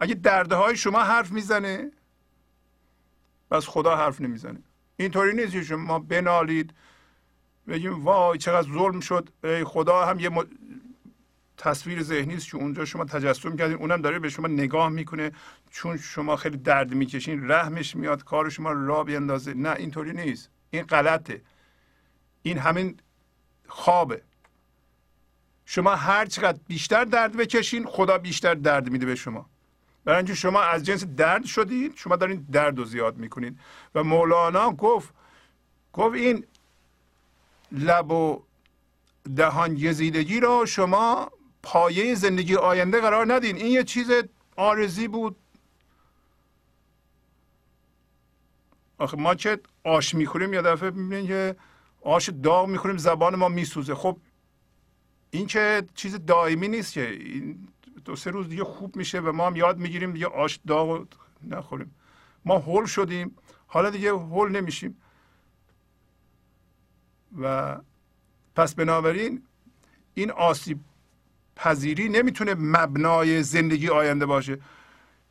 اگه 0.00 0.14
دردهای 0.14 0.76
شما 0.76 0.98
حرف 0.98 1.30
می‌زنه 1.30 1.90
پس 3.50 3.66
خدا 3.66 3.96
حرف 3.96 4.20
نمی‌زنه. 4.20 4.62
اینطوری 4.96 5.36
نیست 5.36 5.52
که 5.52 5.62
شما 5.62 5.98
بنالید 5.98 6.74
بگیم 7.68 8.04
وای 8.04 8.38
چقدر 8.38 8.72
ظلم 8.72 9.00
شد. 9.00 9.30
ای 9.44 9.64
خدا 9.64 10.06
هم 10.06 10.18
یه 10.18 10.30
تصویر 11.58 12.02
ذهنی 12.02 12.34
است 12.34 12.50
که 12.50 12.56
اونجا 12.56 12.84
شما 12.84 13.04
تجسم 13.04 13.56
کردین 13.56 13.76
اونم 13.76 14.02
داره 14.02 14.18
به 14.18 14.28
شما 14.28 14.48
نگاه 14.48 14.88
می‌کنه. 14.88 15.32
چون 15.70 15.96
شما 15.96 16.36
خیلی 16.36 16.56
درد 16.56 16.94
می‌کشین 16.94 17.50
رحمش 17.50 17.96
میاد 17.96 18.24
کار 18.24 18.50
شما 18.50 18.72
را 18.72 19.04
بیندازه. 19.04 19.54
نه 19.54 19.70
اینطوری 19.70 20.12
نیست. 20.12 20.50
این 20.70 20.82
غلطه. 20.82 21.42
این 22.42 22.58
همین 22.58 22.96
خوابه. 23.68 24.22
شما 25.64 25.94
هر 25.94 26.26
چقدر 26.26 26.58
بیشتر 26.68 27.04
درد 27.04 27.36
بکشین 27.36 27.86
خدا 27.86 28.18
بیشتر 28.18 28.54
درد 28.54 28.90
میده 28.90 29.06
به 29.06 29.14
شما. 29.14 29.46
برای 30.04 30.16
اینکه 30.16 30.34
شما 30.34 30.60
از 30.62 30.84
جنس 30.84 31.04
درد 31.04 31.44
شدید 31.44 31.92
شما 31.96 32.16
دارین 32.16 32.46
درد 32.52 32.78
رو 32.78 32.84
زیاد 32.84 33.16
می‌کنید 33.16 33.58
و 33.94 34.04
مولانا 34.04 34.70
گفت 34.70 35.14
گفت 35.92 36.14
این 36.14 36.46
لب 37.72 38.10
و 38.10 38.42
دهان 39.36 39.74
گزیدگی 39.74 40.40
را 40.40 40.66
شما 40.66 41.30
پایه 41.64 42.14
زندگی 42.14 42.56
آینده 42.56 43.00
قرار 43.00 43.34
ندین. 43.34 43.56
این 43.56 43.72
یه 43.72 43.84
چیز 43.84 44.10
آرزی 44.56 45.08
بود. 45.08 45.36
آخه 48.98 49.16
ما 49.16 49.34
که 49.34 49.60
آش 49.84 50.14
می‌خوریم 50.14 50.54
یه 50.54 50.62
دفعه 50.62 50.90
می‌بینیم 50.90 51.26
که 51.26 51.56
آش 52.02 52.30
داغ 52.42 52.68
می‌خوریم 52.68 52.96
زبان 52.96 53.36
ما 53.36 53.48
میسوزه. 53.48 53.94
خب 53.94 54.16
این 55.30 55.46
که 55.46 55.86
چیز 55.94 56.26
دائمی 56.26 56.68
نیست 56.68 56.92
که. 56.92 57.10
این 57.10 57.68
دو 58.04 58.16
سه 58.16 58.30
روز 58.30 58.48
دیگه 58.48 58.64
خوب 58.64 58.96
میشه 58.96 59.20
و 59.20 59.32
ما 59.32 59.46
هم 59.46 59.56
یاد 59.56 59.78
می‌گیریم 59.78 60.12
دیگه 60.12 60.26
آش 60.26 60.60
داغ 60.66 61.06
نخوریم. 61.42 61.94
ما 62.44 62.58
هول 62.58 62.86
شدیم. 62.86 63.36
حالا 63.66 63.90
دیگه 63.90 64.10
هول 64.10 64.52
نمیشیم. 64.52 64.96
و 67.40 67.76
پس 68.56 68.74
بنابراین 68.74 69.42
این 70.14 70.30
آسیب 70.30 70.78
پذیری 71.56 72.08
نمی‌تونه 72.08 72.54
مبنای 72.54 73.42
زندگی 73.42 73.88
آینده 73.88 74.26
باشه. 74.26 74.58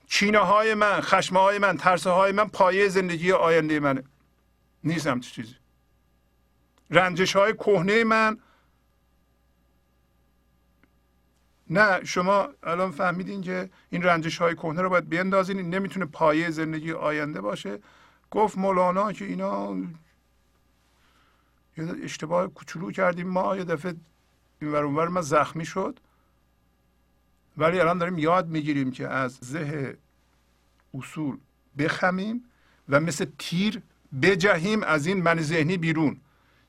چینه 0.07 0.37
های 0.37 0.73
من 0.73 1.01
خشمه 1.01 1.39
های 1.39 1.59
من 1.59 1.77
ترسه 1.77 2.09
های 2.09 2.31
من 2.31 2.47
پایه 2.47 2.87
زندگی 2.87 3.31
آینده 3.31 3.79
منه. 3.79 4.03
نیست 4.83 5.07
همچه 5.07 5.31
چیزی. 5.31 5.55
رنجش 6.89 7.35
های 7.35 7.53
کهنه 7.53 8.03
من. 8.03 8.37
نه 11.69 12.03
شما 12.03 12.49
الان 12.63 12.91
فهمیدین 12.91 13.41
که 13.41 13.69
این 13.89 14.03
رنجش 14.03 14.37
های 14.37 14.55
کهنه 14.55 14.81
رو 14.81 14.89
باید 14.89 15.09
بیندازین. 15.09 15.57
این 15.57 15.75
نمی‌تونه 15.75 16.05
پایه 16.05 16.49
زندگی 16.49 16.91
آینده 16.91 17.41
باشه. 17.41 17.79
گفت 18.31 18.57
مولانا 18.57 19.11
که 19.13 19.25
اینا 19.25 19.75
یه 21.77 21.93
اشتباه 22.03 22.47
کوچولو 22.47 22.91
کردیم. 22.91 23.27
ما 23.27 23.57
یه 23.57 23.63
دفعه 23.63 23.95
این 24.61 24.71
ور 24.71 25.07
ما 25.07 25.21
زخمی 25.21 25.65
شد. 25.65 25.99
ولی 27.57 27.79
الان 27.79 27.97
داریم 27.97 28.17
یاد 28.17 28.47
می‌گیریم 28.47 28.91
که 28.91 29.07
از 29.07 29.37
زه 29.41 29.97
اصول 30.93 31.37
بخمیم 31.77 32.43
و 32.89 32.99
مثل 32.99 33.25
تیر 33.37 33.81
بجهیم 34.21 34.83
از 34.83 35.07
این 35.07 35.21
من 35.23 35.41
ذهنی 35.41 35.77
بیرون. 35.77 36.17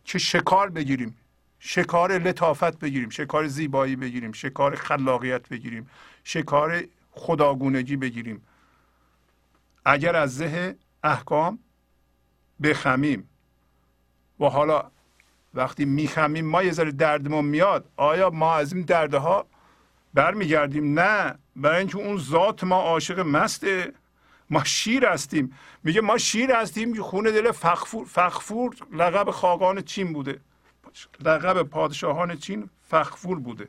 که 0.04 0.18
شکار 0.18 0.70
بگیریم؟ 0.70 1.16
شکار 1.58 2.18
لطافت 2.18 2.78
بگیریم 2.78 3.08
شکار 3.08 3.46
زیبایی 3.46 3.96
بگیریم 3.96 4.32
شکار 4.32 4.74
خلاقیت 4.76 5.48
بگیریم 5.48 5.90
شکار 6.24 6.84
خداگونگی 7.10 7.96
بگیریم. 7.96 8.42
اگر 9.84 10.16
از 10.16 10.36
زه 10.36 10.76
احکام 11.04 11.58
بخمیم 12.62 13.28
و 14.40 14.44
حالا 14.44 14.90
وقتی 15.54 15.84
میخمیم 15.84 16.46
ما 16.46 16.62
یه 16.62 16.72
ذره 16.72 16.92
دردمون 16.92 17.44
میاد 17.44 17.88
آیا 17.96 18.30
ما 18.30 18.54
از 18.54 18.72
این 18.72 18.82
دردها 18.82 19.46
برمیگردیم. 20.14 20.98
نه 20.98 21.38
برای 21.56 21.78
اینکه 21.78 21.98
اون 21.98 22.18
ذات 22.18 22.64
ما 22.64 22.76
عاشق 22.82 23.18
مسته. 23.18 23.92
ما 24.50 24.64
شیر 24.64 25.06
هستیم. 25.06 25.58
میگه 25.84 26.00
ما 26.00 26.18
شیر 26.18 26.52
هستیم 26.52 26.94
که 26.94 27.02
خون 27.02 27.24
دل 27.24 27.50
فخفور 27.50 28.06
فخفور 28.06 28.76
لقب 28.92 29.30
خاقان 29.30 29.82
چین 29.82 30.12
بوده. 30.12 30.40
لقب 31.24 31.62
پادشاهان 31.62 32.36
چین 32.36 32.70
فخفور 32.82 33.38
بوده. 33.38 33.68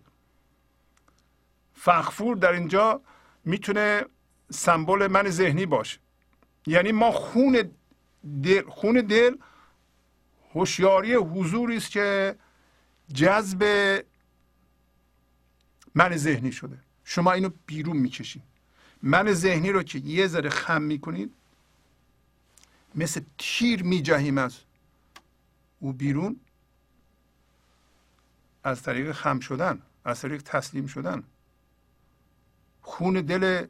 فخفور 1.74 2.36
در 2.36 2.52
اینجا 2.52 3.02
می‌تونه 3.46 4.06
سمبل 4.52 5.08
من 5.08 5.30
ذهنی 5.30 5.66
باشه. 5.66 6.00
یعنی 6.68 6.92
ما 6.92 7.12
خون 7.12 7.72
دل 8.44 8.70
خون 8.70 9.02
دل 9.02 9.36
هوشیاری 10.54 11.14
حضوری 11.14 11.78
است 11.78 11.92
که 11.92 12.36
جذب 13.14 13.64
من 15.96 16.18
ذهنی 16.18 16.52
شده. 16.52 16.78
شما 17.06 17.32
اینو 17.32 17.50
بیرون 17.66 17.98
می‌کشید. 17.98 18.44
من 19.04 19.34
ذهنی 19.34 19.72
رو 19.72 19.84
که 19.84 20.00
یه 20.00 20.28
ذره 20.28 20.50
خم 20.50 20.82
می‌کنید 20.82 21.34
مثل 22.96 23.22
تیر 23.38 23.84
میجهیم 23.84 24.38
از 24.38 24.58
او 25.80 25.94
بیرون 25.94 26.40
از 28.64 28.84
طریق 28.84 29.12
خم 29.12 29.40
شدن 29.40 29.82
از 30.06 30.22
طریق 30.22 30.42
تسلیم 30.42 30.88
شدن. 30.88 31.24
خون 32.82 33.14
دل 33.14 33.66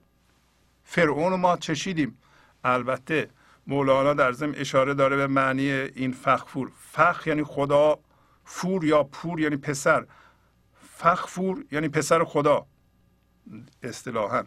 فرعون 0.84 1.40
ما 1.40 1.58
چشیدیم. 1.58 2.18
البته 2.64 3.30
مولانا 3.68 4.14
در 4.14 4.32
ضمن 4.32 4.56
اشاره 4.56 4.94
داره 4.94 5.16
به 5.16 5.28
معنی 5.28 5.70
این 5.72 6.12
فخفور 6.12 6.72
فخ 6.92 7.28
یعنی 7.28 7.44
خدا 7.44 8.00
فور 8.46 8.86
یا 8.86 9.04
پور 9.04 9.40
یعنی 9.40 9.58
پسر. 9.58 10.06
فخفور 11.06 11.66
یعنی 11.72 11.90
پسر 11.90 12.24
خدا. 12.24 12.66
اصطلاحا. 13.84 14.44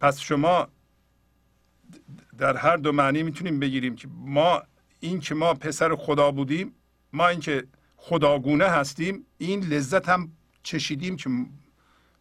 پس 0.00 0.18
شما 0.18 0.68
در 2.38 2.56
هر 2.56 2.76
دو 2.76 2.92
معنی 2.92 3.22
می‌تونیم 3.22 3.60
بگیریم 3.60 3.96
که 3.96 4.08
ما 4.08 4.62
این 5.00 5.20
که 5.20 5.34
ما 5.34 5.54
پسر 5.54 5.96
خدا 5.96 6.30
بودیم 6.30 6.74
ما 7.12 7.28
این 7.28 7.40
که 7.40 7.66
خداگونه 7.96 8.64
هستیم 8.64 9.26
این 9.38 9.60
لذت 9.64 10.08
هم 10.08 10.32
چشیدیم 10.62 11.16
که 11.16 11.30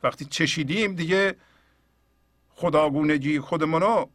وقتی 0.03 0.25
چشیدیم 0.25 0.95
دیگه 0.95 1.35
خداگونگی 2.49 3.39
خودمونو 3.39 4.05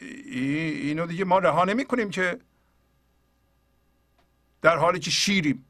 اینو 0.00 1.06
دیگه 1.06 1.24
ما 1.24 1.38
رها 1.38 1.64
نمی 1.64 1.84
کنیم 1.84 2.10
که 2.10 2.40
در 4.62 4.76
حالی 4.76 4.98
که 4.98 5.10
شیریم. 5.10 5.64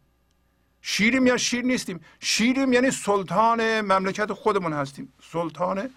شیریم 0.83 1.27
یا 1.27 1.37
شیر 1.37 1.65
نیستیم. 1.65 2.01
شیریم 2.21 2.73
یعنی 2.73 2.91
سلطان 2.91 3.81
مملکت 3.81 4.33
خودمون 4.33 4.73
هستیم. 4.73 5.13
سلطان 5.23 5.91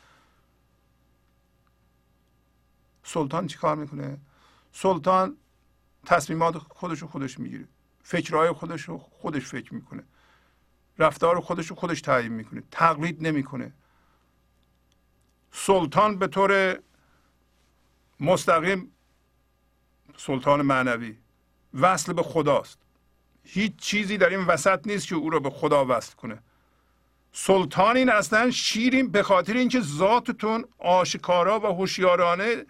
سلطان 3.04 3.48
چی 3.48 3.58
کار 3.58 3.76
می‌کنه؟ 3.76 4.18
سلطان 4.72 5.38
تصمیمات 6.06 6.58
خودش 6.58 7.00
رو 7.00 7.08
خودش 7.08 7.40
می‌گیره. 7.40 7.68
فکرهای 8.04 8.52
خودش 8.52 8.82
رو 8.82 8.98
خودش 8.98 9.46
فکر 9.46 9.74
می‌کنه. 9.74 10.04
رفتار 11.00 11.40
خودش 11.40 11.68
رو 11.68 11.76
خودش 11.76 12.02
تعیین 12.02 12.32
می‌کنه. 12.32 12.64
تقلید 12.72 13.28
نمی‌کنه. 13.28 13.74
سلطان 15.52 16.18
به 16.18 16.28
طور 16.28 16.80
مستقیم 18.20 18.92
سلطان 20.18 20.62
معنوی. 20.62 21.18
وصل 21.74 22.14
به 22.14 22.24
خداست. 22.24 22.83
هیچ 23.44 23.76
چیزی 23.76 24.18
در 24.18 24.30
این 24.30 24.46
وسط 24.46 24.88
نیست 24.88 25.08
که 25.08 25.16
او 25.16 25.30
را 25.30 25.40
به 25.40 25.50
خدا 25.50 25.86
وصل 25.90 26.16
کنه. 26.16 26.40
سلطان 27.32 27.98
این 27.98 28.10
اصلا 28.10 28.52
شیرین 28.52 29.12
به 29.12 29.24
خاطر 29.24 29.54
اینکه 29.54 29.82
ذاتتون 29.82 30.66
آشکارا 30.78 31.60
و 31.60 31.66
هوشیارانه 31.66 32.66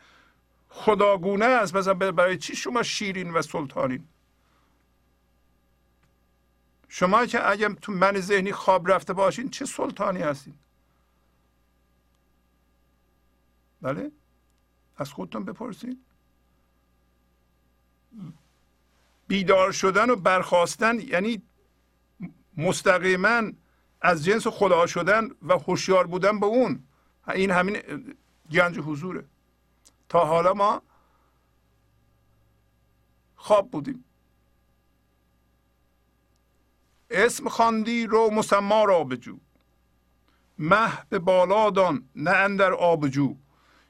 خداگونه 0.70 1.46
است. 1.46 1.76
مثلا 1.76 1.94
برای 1.94 2.38
چی 2.38 2.56
شما 2.56 2.84
شیرین 2.84 3.34
و 3.34 3.42
سلطانین؟ 3.42 4.08
شما 6.90 7.26
که 7.26 7.50
اگر 7.50 7.70
تو 7.70 7.92
من 7.92 8.20
ذهنی 8.20 8.52
خواب 8.52 8.92
رفته 8.92 9.14
باشین 9.14 9.50
چه 9.50 9.66
سلطانی 9.66 10.22
هستین؟ 10.22 10.54
بله؟ 13.82 14.12
از 14.98 15.12
خودتون 15.12 15.46
بپرسید 15.46 15.98
بیدار 19.34 19.72
شدن 19.72 20.10
و 20.10 20.16
برخواستن 20.16 21.00
یعنی 21.00 21.42
مستقیما 22.58 23.52
از 24.02 24.26
جنس 24.26 24.48
خدا 24.48 24.88
شدن 24.88 25.30
و 25.42 25.58
هوشیار 25.58 26.08
بودن 26.08 26.40
به 26.40 26.46
اون. 26.46 26.84
این 27.34 27.52
همین 27.52 27.78
گنج 28.52 28.80
حضوره. 28.80 29.26
تا 30.10 30.26
حالا 30.26 30.54
ما 30.54 30.82
خواب 33.36 33.72
بودیم. 33.72 34.06
اسم 37.10 37.50
خواندی 37.50 38.08
رو 38.08 38.30
مسما 38.30 38.84
را 38.84 39.04
بجو. 39.04 39.38
مه 40.60 41.06
به 41.10 41.20
بالا 41.20 41.70
دان 41.70 42.10
نه 42.16 42.32
اندر 42.32 42.74
آبجو 42.74 43.36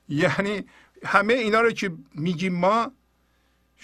یعنی 0.09 0.65
همه 1.05 1.33
اینا 1.33 1.61
رو 1.61 1.71
که 1.71 1.91
میگیم 2.15 2.55
ما 2.55 2.91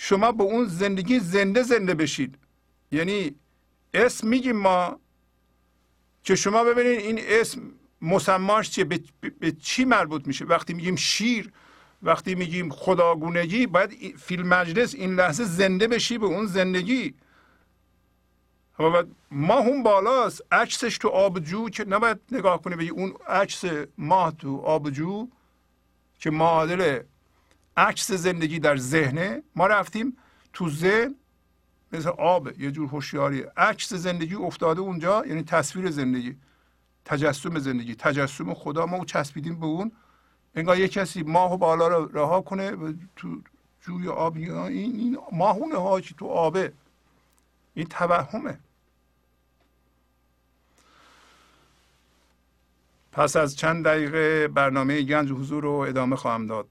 شما 0.01 0.31
به 0.31 0.43
اون 0.43 0.65
زندگی 0.65 1.19
زنده 1.19 1.63
زنده 1.63 1.93
بشید. 1.93 2.37
یعنی 2.91 3.35
اسم 3.93 4.27
میگیم 4.27 4.55
ما 4.55 4.99
که 6.23 6.35
شما 6.35 6.63
ببینید 6.63 6.99
این 6.99 7.19
اسم 7.27 7.61
مسماش 8.01 8.69
چیه؟ 8.69 8.83
به, 8.83 9.51
چی 9.51 9.85
مربوط 9.85 10.27
میشه؟ 10.27 10.45
وقتی 10.45 10.73
میگیم 10.73 10.95
شیر 10.95 11.51
وقتی 12.03 12.35
میگیم 12.35 12.69
خداگونگی 12.69 13.67
باید 13.67 14.17
فیلم 14.17 14.47
مجلس 14.47 14.95
این 14.95 15.15
لحظه 15.15 15.43
زنده 15.43 15.87
بشی 15.87 16.17
به 16.17 16.25
اون 16.25 16.45
زندگی. 16.45 17.13
خب، 18.77 19.07
ما 19.31 19.61
هم 19.61 19.83
بالاست. 19.83 20.41
عکسش 20.51 20.97
تو 20.97 21.07
آبجو 21.07 21.69
که 21.69 21.85
نباید 21.85 22.17
نگاه 22.31 22.61
کنی 22.61 22.75
به 22.75 22.83
اون 22.83 23.13
عکس 23.27 23.63
ماه 23.97 24.37
تو 24.37 24.57
آبجو 24.57 25.27
که 26.19 26.29
معادل 26.29 26.99
عکس 27.79 28.11
زندگی 28.11 28.59
در 28.59 28.77
ذهنه. 28.77 29.43
ما 29.55 29.67
رفتیم 29.67 30.17
تو 30.53 30.69
ذهن 30.69 31.15
مثل 31.91 32.09
آب 32.09 32.59
یه 32.59 32.71
جور 32.71 32.87
هوشیاری. 32.89 33.41
عکس 33.57 33.93
زندگی 33.93 34.35
افتاده 34.35 34.81
اونجا 34.81 35.25
یعنی 35.25 35.43
تصویر 35.43 35.91
زندگی 35.91 36.35
تجسم 37.05 37.59
زندگی. 37.59 37.95
تجسم 37.95 38.53
خدا 38.53 38.85
ما 38.85 39.05
چسبیدیم 39.05 39.59
به 39.59 39.65
اون. 39.65 39.91
انگار 40.55 40.79
یه 40.79 40.87
کسی 40.87 41.23
ماه 41.23 41.53
و 41.53 41.57
بالا 41.57 41.87
رو 41.87 42.09
رها 42.13 42.41
کنه 42.41 42.95
تو 43.15 43.41
جوی 43.81 44.07
آب 44.07 44.35
این 44.37 44.51
این 44.51 45.17
ماهونه 45.31 45.75
هاچی 45.75 46.15
تو 46.17 46.25
آبه. 46.27 46.73
این 47.73 47.85
توهمه. 47.85 48.59
پس 53.11 53.35
از 53.35 53.55
چند 53.55 53.85
دقیقه 53.85 54.47
برنامه 54.47 55.01
گنج 55.01 55.31
حضور 55.31 55.63
رو 55.63 55.71
ادامه 55.71 56.15
خواهم 56.15 56.47
داد. 56.47 56.67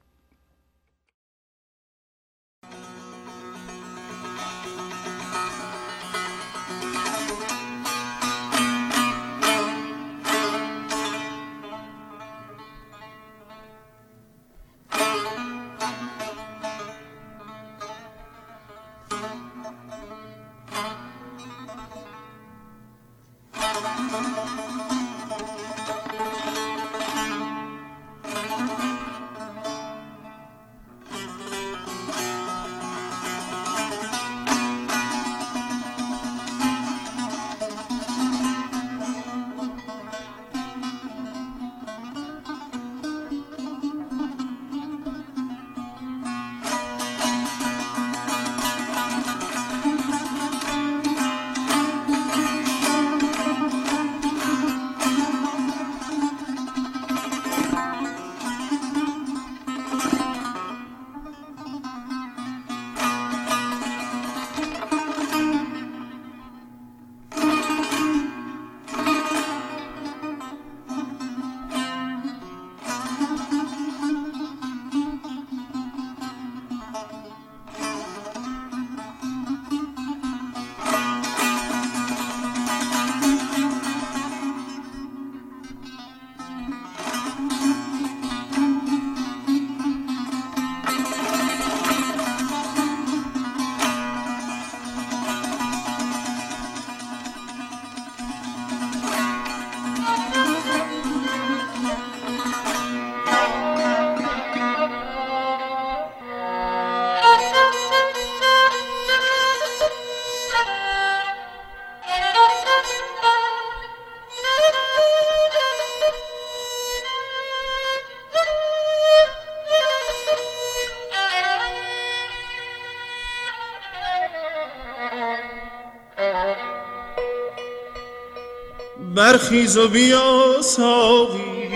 برخیز 129.39 129.77
و 129.77 129.89
بیا 129.89 130.63
ساقی 130.63 131.71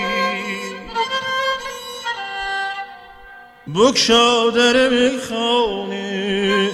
بکشا 3.75 4.51
در 4.51 4.89
میخانه. 4.89 6.71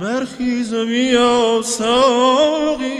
برخیز 0.00 0.72
و 0.72 0.86
بیا 0.86 1.62
ساقی 1.64 2.95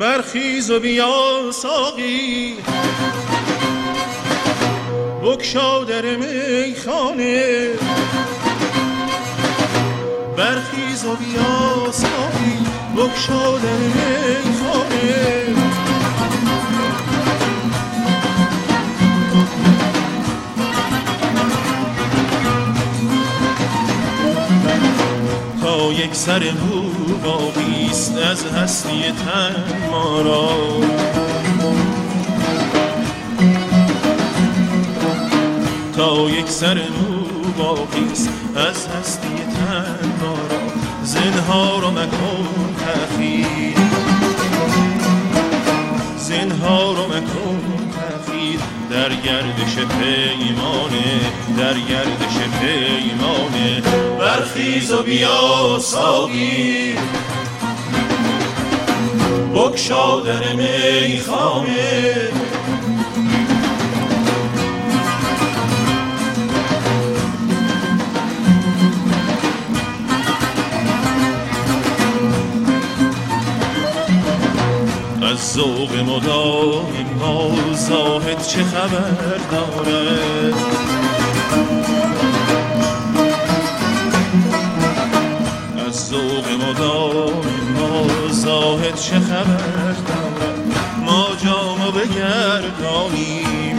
برخیز 0.00 0.70
و 0.70 0.80
بیا 0.80 1.50
ساقی. 1.52 2.56
بکشا 5.24 5.84
در 5.84 6.16
میخانه. 6.16 7.68
برخیز 10.36 11.04
و 11.04 11.16
بیا 11.16 11.92
ساقی. 11.92 12.58
بکشا 12.96 13.58
در 13.58 13.78
میخانه. 13.78 15.89
یک 25.92 26.14
سر 26.14 26.42
مو 26.50 26.82
باقیست 27.24 28.18
از 28.18 28.46
هستی 28.46 29.02
تن 29.02 29.54
ما 29.90 30.20
را 30.20 30.50
تا 35.96 36.30
یک 36.30 36.48
سر 36.48 36.74
نو 36.74 37.24
باقیست 37.58 38.30
از 38.56 38.86
هستی 38.86 39.28
تن 39.28 40.08
ما 40.20 40.32
را 40.32 40.60
زنها 41.04 41.78
رو 41.78 41.90
مکن 41.90 42.74
تخییر 42.78 43.76
زنها 46.18 46.92
رو 46.92 47.06
مکن 47.06 47.79
در 49.00 49.14
گردش 49.14 49.74
پیمانه 49.74 51.20
در 51.58 51.74
گردش 51.74 52.36
پیمانه. 52.60 53.82
برخیز 54.18 54.92
و 54.92 55.02
بیا 55.02 55.78
ساقی. 55.80 56.94
بکشا 59.54 60.20
در 60.20 60.52
میخانه. 60.52 62.28
از 75.22 75.52
ذوق 75.52 75.96
مدام 75.96 77.09
ما 77.20 77.50
زاهد 77.74 78.46
چه 78.46 78.64
خبر 78.64 79.36
دارد 79.50 80.54
از 85.88 86.08
ذوق 86.08 86.48
مدام 86.68 87.44
ما 87.74 88.06
زاهد 88.30 88.94
چه 88.94 89.20
خبر 89.20 89.94
دارد 90.08 90.74
ما 91.06 91.26
جامو 91.44 91.90
بگردانیم. 91.90 93.78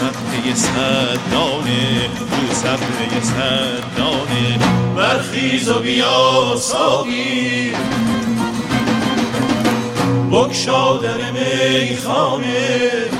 صدمه 0.00 0.54
صد 0.54 1.18
دانه 1.32 2.08
تو 2.08 2.54
صدمه 2.54 3.22
صد 3.22 3.96
دانه 3.96 4.58
برخیز 4.96 5.68
و 5.68 5.78
بیا 5.78 6.56
ساقی. 6.56 7.72
بکشا 10.32 10.96
در 10.96 11.30
میخانه. 11.30 13.19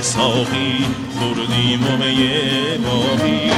ساقی 0.00 0.86
خوردیم 1.18 1.86
و 1.86 1.96
می 1.96 2.28
باقی. 2.84 3.50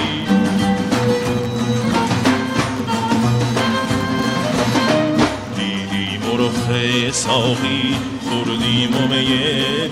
دیدیم 5.56 6.22
و 6.30 6.36
رخ 6.36 7.12
ساقی 7.12 7.96
خوردیم 8.28 8.96
و 8.96 9.08
می 9.08 9.38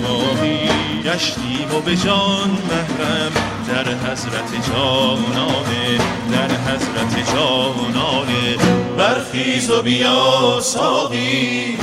باقی. 0.02 0.58
گشتیم 1.04 1.76
و 1.76 1.80
به 1.80 1.96
جان 1.96 2.50
محرم 2.50 3.32
در 3.68 4.10
حضرت 4.10 4.68
جانانه 4.68 5.98
در 6.32 6.50
حضرت 6.56 7.34
جانانه. 7.34 8.56
برخیز 8.98 9.70
و 9.70 9.82
بیا 9.82 10.60
ساقی. 10.60 11.78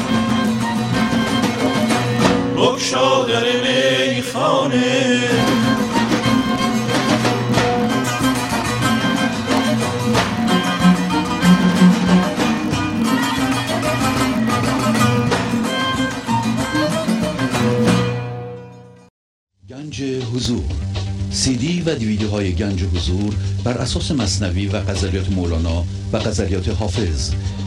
بکشا 2.94 3.26
در 3.26 3.44
میخانه 4.16 5.20
گنج 19.70 20.04
حضور. 20.04 20.64
سی 21.32 21.56
دی 21.56 21.82
و 21.82 21.96
دیویدیو 21.96 22.30
های 22.30 22.54
گنج 22.54 22.84
حضور 22.84 23.36
بر 23.64 23.78
اساس 23.78 24.12
مصنوی 24.12 24.68
و 24.68 24.80
غزلیات 24.80 25.30
مولانا 25.32 25.84
و 26.14 26.20
غزلیات 26.20 26.70
حافظ. 26.70 27.34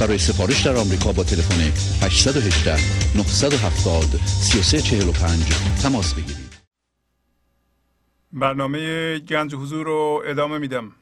برای 0.00 0.18
سفارش 0.18 0.66
در 0.66 0.76
آمریکا 0.76 1.12
با 1.12 1.24
تلفن 1.24 1.60
818 2.06 2.72
970 3.16 4.04
3345 4.26 5.82
تماس 5.82 6.14
بگیرید. 6.14 6.60
برنامه 8.32 9.18
گنج 9.18 9.54
حضور 9.54 9.86
رو 9.86 10.22
ادامه 10.26 10.58
میدم. 10.58 10.92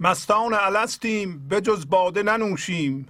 مستان 0.00 0.54
الستیم 0.54 1.48
به 1.48 1.60
جز 1.60 1.88
باده 1.88 2.22
ننوشیم. 2.22 3.08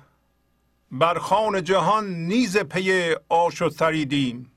بر 0.91 1.19
خان 1.19 1.65
جهان 1.65 2.15
نیز 2.15 2.59
پی 2.59 3.15
آش 3.29 3.63
و 3.63 3.71
سریدیم. 3.71 4.53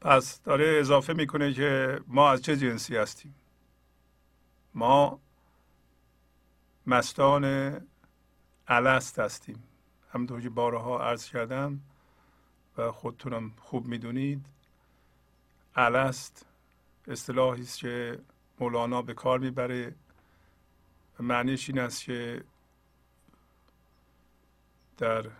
پس 0.00 0.40
داره 0.42 0.76
اضافه 0.80 1.12
می‌کنه 1.12 1.52
که 1.52 2.00
ما 2.06 2.30
از 2.30 2.42
چه 2.42 2.56
جنسی 2.56 2.96
هستیم؟ 2.96 3.34
ما 4.74 5.20
مستان 6.86 7.44
الست 8.68 9.18
هستیم. 9.18 9.62
همونطور 10.12 10.40
که 10.40 10.48
بارها 10.48 11.08
عرض 11.08 11.24
کردم 11.26 11.80
و 12.76 12.92
خودتونم 12.92 13.52
خوب 13.56 13.86
می‌دونید 13.86 14.46
الست 15.74 16.46
اصطلاحی 17.08 17.62
است 17.62 17.78
که 17.78 18.20
مولانا 18.60 19.02
به 19.02 19.14
کار 19.14 19.38
می‌بره 19.38 19.94
معنیش 21.20 21.70
این 21.70 21.78
است 21.78 22.04
که 22.04 22.44
در 24.98 25.30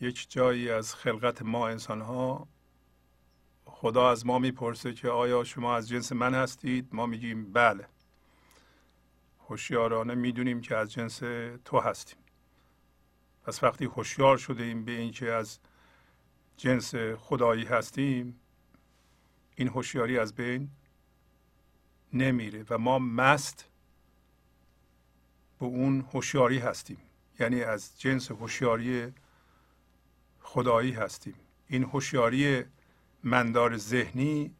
یک 0.00 0.30
جایی 0.30 0.70
از 0.70 0.94
خلقت 0.94 1.42
ما 1.42 1.68
انسان 1.68 2.00
ها 2.00 2.48
خدا 3.64 4.10
از 4.10 4.26
ما 4.26 4.38
می‌پرسه 4.38 4.94
که 4.94 5.08
آیا 5.08 5.44
شما 5.44 5.76
از 5.76 5.88
جنس 5.88 6.12
من 6.12 6.34
هستید؟ 6.34 6.88
ما 6.92 7.06
میگیم 7.06 7.52
بله. 7.52 7.88
هوشیارانه 9.48 10.14
می‌دونیم 10.14 10.60
که 10.60 10.76
از 10.76 10.92
جنس 10.92 11.18
تو 11.64 11.80
هستیم. 11.80 12.18
پس 13.44 13.62
وقتی 13.62 13.84
هوشیار 13.84 14.36
شده 14.36 14.62
ایم 14.64 14.84
به 14.84 14.92
اینکه 14.92 15.32
از 15.32 15.58
جنس 16.56 16.94
خدایی 16.94 17.64
هستیم 17.64 18.40
این 19.56 19.68
هوشیاری 19.68 20.18
از 20.18 20.34
بین 20.34 20.70
نمیره 22.12 22.64
و 22.70 22.78
ما 22.78 22.98
مست 22.98 23.70
به 25.58 25.66
اون 25.66 26.00
هوشیاری 26.12 26.58
هستیم. 26.58 26.98
یعنی 27.40 27.62
از 27.62 28.00
جنس 28.00 28.30
هوشیاری 28.30 29.12
خدایی 30.40 30.92
هستیم. 30.92 31.34
این 31.66 31.84
هوشیاری 31.84 32.64
مندار 33.24 33.76
ذهنی 33.76 34.54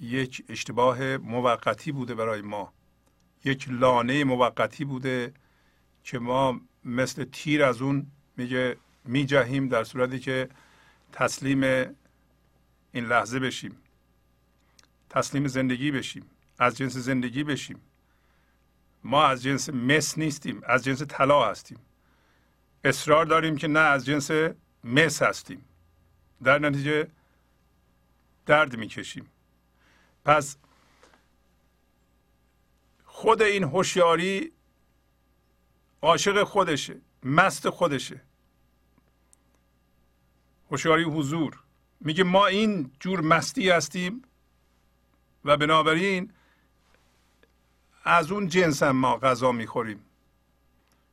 یک 0.00 0.44
اشتباه 0.48 1.16
موقتی 1.16 1.92
بوده 1.92 2.14
برای 2.14 2.42
ما. 2.42 2.72
یک 3.48 3.66
لانه 3.70 4.24
موقتی 4.24 4.84
بوده 4.84 5.32
که 6.04 6.18
ما 6.18 6.60
مثل 6.84 7.24
تیر 7.24 7.64
از 7.64 7.82
اون 7.82 8.06
میگه 8.36 8.76
میجهیم 9.04 9.68
در 9.68 9.84
صورتی 9.84 10.18
که 10.18 10.48
تسلیم 11.12 11.62
این 12.92 13.04
لحظه 13.04 13.38
بشیم. 13.38 13.76
تسلیم 15.10 15.46
زندگی 15.46 15.90
بشیم. 15.90 16.26
از 16.58 16.76
جنس 16.76 16.96
زندگی 16.96 17.44
بشیم. 17.44 17.80
ما 19.04 19.24
از 19.24 19.42
جنس 19.42 19.68
مس 19.68 20.18
نیستیم. 20.18 20.60
از 20.66 20.84
جنس 20.84 21.02
طلا 21.02 21.50
هستیم. 21.50 21.78
اصرار 22.84 23.24
داریم 23.24 23.56
که 23.56 23.68
نه 23.68 23.80
از 23.80 24.06
جنس 24.06 24.30
مس 24.84 25.22
هستیم. 25.22 25.64
در 26.42 26.58
نتیجه 26.58 27.08
درد 28.46 28.76
می‌کشیم. 28.76 29.26
پس 30.24 30.56
خود 33.18 33.42
این 33.42 33.64
هوشیاری 33.64 34.52
عاشق 36.02 36.44
خودشه 36.44 37.00
مست 37.22 37.70
خودشه. 37.70 38.20
هوشیاری 40.70 41.02
حضور. 41.04 41.58
میگه 42.00 42.24
ما 42.24 42.46
این 42.46 42.90
جور 43.00 43.20
مستی 43.20 43.70
هستیم 43.70 44.22
و 45.44 45.56
بنابراین 45.56 46.32
از 48.04 48.32
اون 48.32 48.48
جنس 48.48 48.82
هم 48.82 48.96
ما 48.96 49.16
غذا 49.16 49.52
می‌خوریم. 49.52 50.04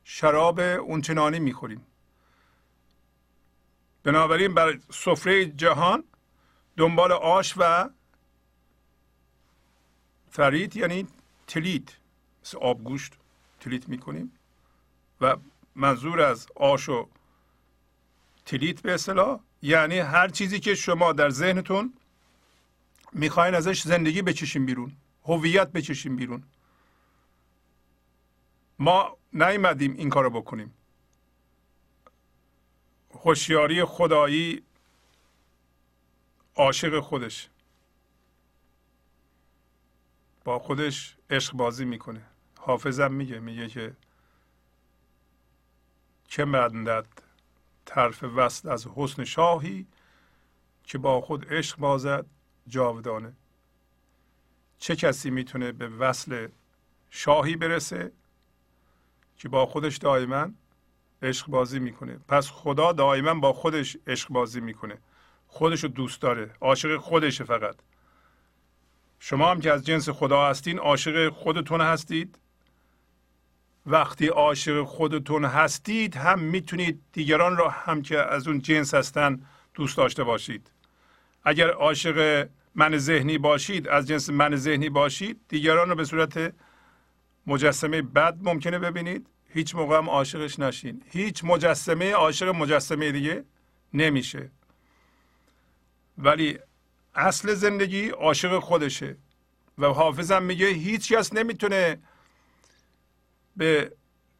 شراب 0.04 0.60
اونچنانی 0.60 1.38
می‌خوریم. 1.38 1.86
بنابراین 4.02 4.54
بر 4.54 4.78
سفره 4.90 5.46
جهان 5.46 6.04
دنبال 6.76 7.12
آش 7.12 7.54
و 7.56 7.90
فرید 10.30 10.76
یعنی 10.76 11.06
تلیت 11.46 11.96
مثل 12.42 12.58
آبگوشت 12.58 13.12
تلیت 13.60 13.88
می‌کنیم 13.88 14.32
و 15.20 15.36
منظور 15.74 16.20
از 16.20 16.46
آش 16.56 16.88
و 16.88 17.08
تلیت 18.46 18.80
به 18.80 18.94
اصطلاح 18.94 19.40
یعنی 19.62 19.98
هر 19.98 20.28
چیزی 20.28 20.60
که 20.60 20.74
شما 20.74 21.12
در 21.12 21.30
ذهنتون 21.30 21.94
می‌خواین 23.12 23.54
ازش 23.54 23.82
زندگی 23.82 24.22
بچشیم 24.22 24.66
بیرون 24.66 24.96
هویت 25.24 25.72
بچشیم 25.72 26.16
بیرون. 26.16 26.42
ما 28.78 29.16
نیومدیم 29.32 29.94
این 29.94 30.08
کارو 30.08 30.30
بکنیم. 30.30 30.74
هوشیاری 33.10 33.84
خدایی 33.84 34.62
عاشق 36.56 37.00
خودش. 37.00 37.48
با 40.46 40.58
خودش 40.58 41.16
عشق 41.30 41.52
بازی 41.52 41.84
می‌کنه. 41.84 42.22
حافظم 42.58 43.12
میگه 43.12 43.38
میگه 43.38 43.68
که 43.68 43.96
چه 46.28 46.44
مندد 46.44 47.06
طرف 47.84 48.24
وصل 48.24 48.68
از 48.68 48.86
حسن 48.86 49.24
شاهی 49.24 49.86
که 50.84 50.98
با 50.98 51.20
خود 51.20 51.52
عشق 51.52 51.78
بازد 51.78 52.26
جاودانه. 52.68 53.32
چه 54.78 54.96
کسی 54.96 55.30
می‌تونه 55.30 55.72
به 55.72 55.88
وصل 55.88 56.48
شاهی 57.10 57.56
برسه 57.56 58.12
که 59.38 59.48
با 59.48 59.66
خودش 59.66 59.96
دائما 59.96 60.48
عشق 61.22 61.46
بازی 61.46 61.78
می‌کنه؟ 61.78 62.18
پس 62.28 62.50
خدا 62.50 62.92
دائما 62.92 63.34
با 63.34 63.52
خودش 63.52 63.96
عشق 64.06 64.28
بازی 64.28 64.60
می‌کنه. 64.60 64.98
خودش 65.48 65.84
رو 65.84 65.88
دوست 65.88 66.22
داره 66.22 66.54
عاشق 66.60 66.96
خودشه 66.96 67.44
فقط. 67.44 67.76
شما 69.20 69.50
هم 69.50 69.60
که 69.60 69.72
از 69.72 69.86
جنس 69.86 70.08
خدا 70.08 70.48
هستین 70.48 70.78
عاشق 70.78 71.28
خودتون 71.28 71.80
هستید. 71.80 72.38
وقتی 73.86 74.26
عاشق 74.26 74.82
خودتون 74.82 75.44
هستید 75.44 76.16
هم 76.16 76.38
می‌تونید 76.38 77.02
دیگران 77.12 77.56
را 77.56 77.68
هم 77.68 78.02
که 78.02 78.18
از 78.18 78.48
اون 78.48 78.60
جنس 78.60 78.94
هستن 78.94 79.40
دوست 79.74 79.96
داشته 79.96 80.24
باشید. 80.24 80.70
اگر 81.44 81.70
عاشق 81.70 82.48
من 82.74 82.98
ذهنی 82.98 83.38
باشید 83.38 83.88
از 83.88 84.08
جنس 84.08 84.30
من 84.30 84.56
ذهنی 84.56 84.88
باشید 84.88 85.40
دیگران 85.48 85.88
رو 85.88 85.94
به 85.94 86.04
صورت 86.04 86.54
مجسمه 87.46 88.02
بد 88.02 88.38
ممکنه 88.42 88.78
ببینید. 88.78 89.26
هیچ 89.48 89.74
موقع 89.74 89.96
هم 89.96 90.10
عاشقش 90.10 90.58
نشین. 90.58 91.02
هیچ 91.10 91.44
مجسمه 91.44 92.12
عاشق 92.12 92.48
مجسمه 92.48 93.12
دیگه 93.12 93.44
نمیشه. 93.94 94.50
ولی 96.18 96.58
اصل 97.16 97.54
زندگی 97.54 98.08
عاشق 98.08 98.58
خودشه. 98.58 99.16
و 99.78 99.86
حافظم 99.86 100.42
میگه 100.42 100.66
هیچ 100.66 101.12
کس 101.12 101.32
نمی‌تونه 101.32 101.98
به 103.56 103.92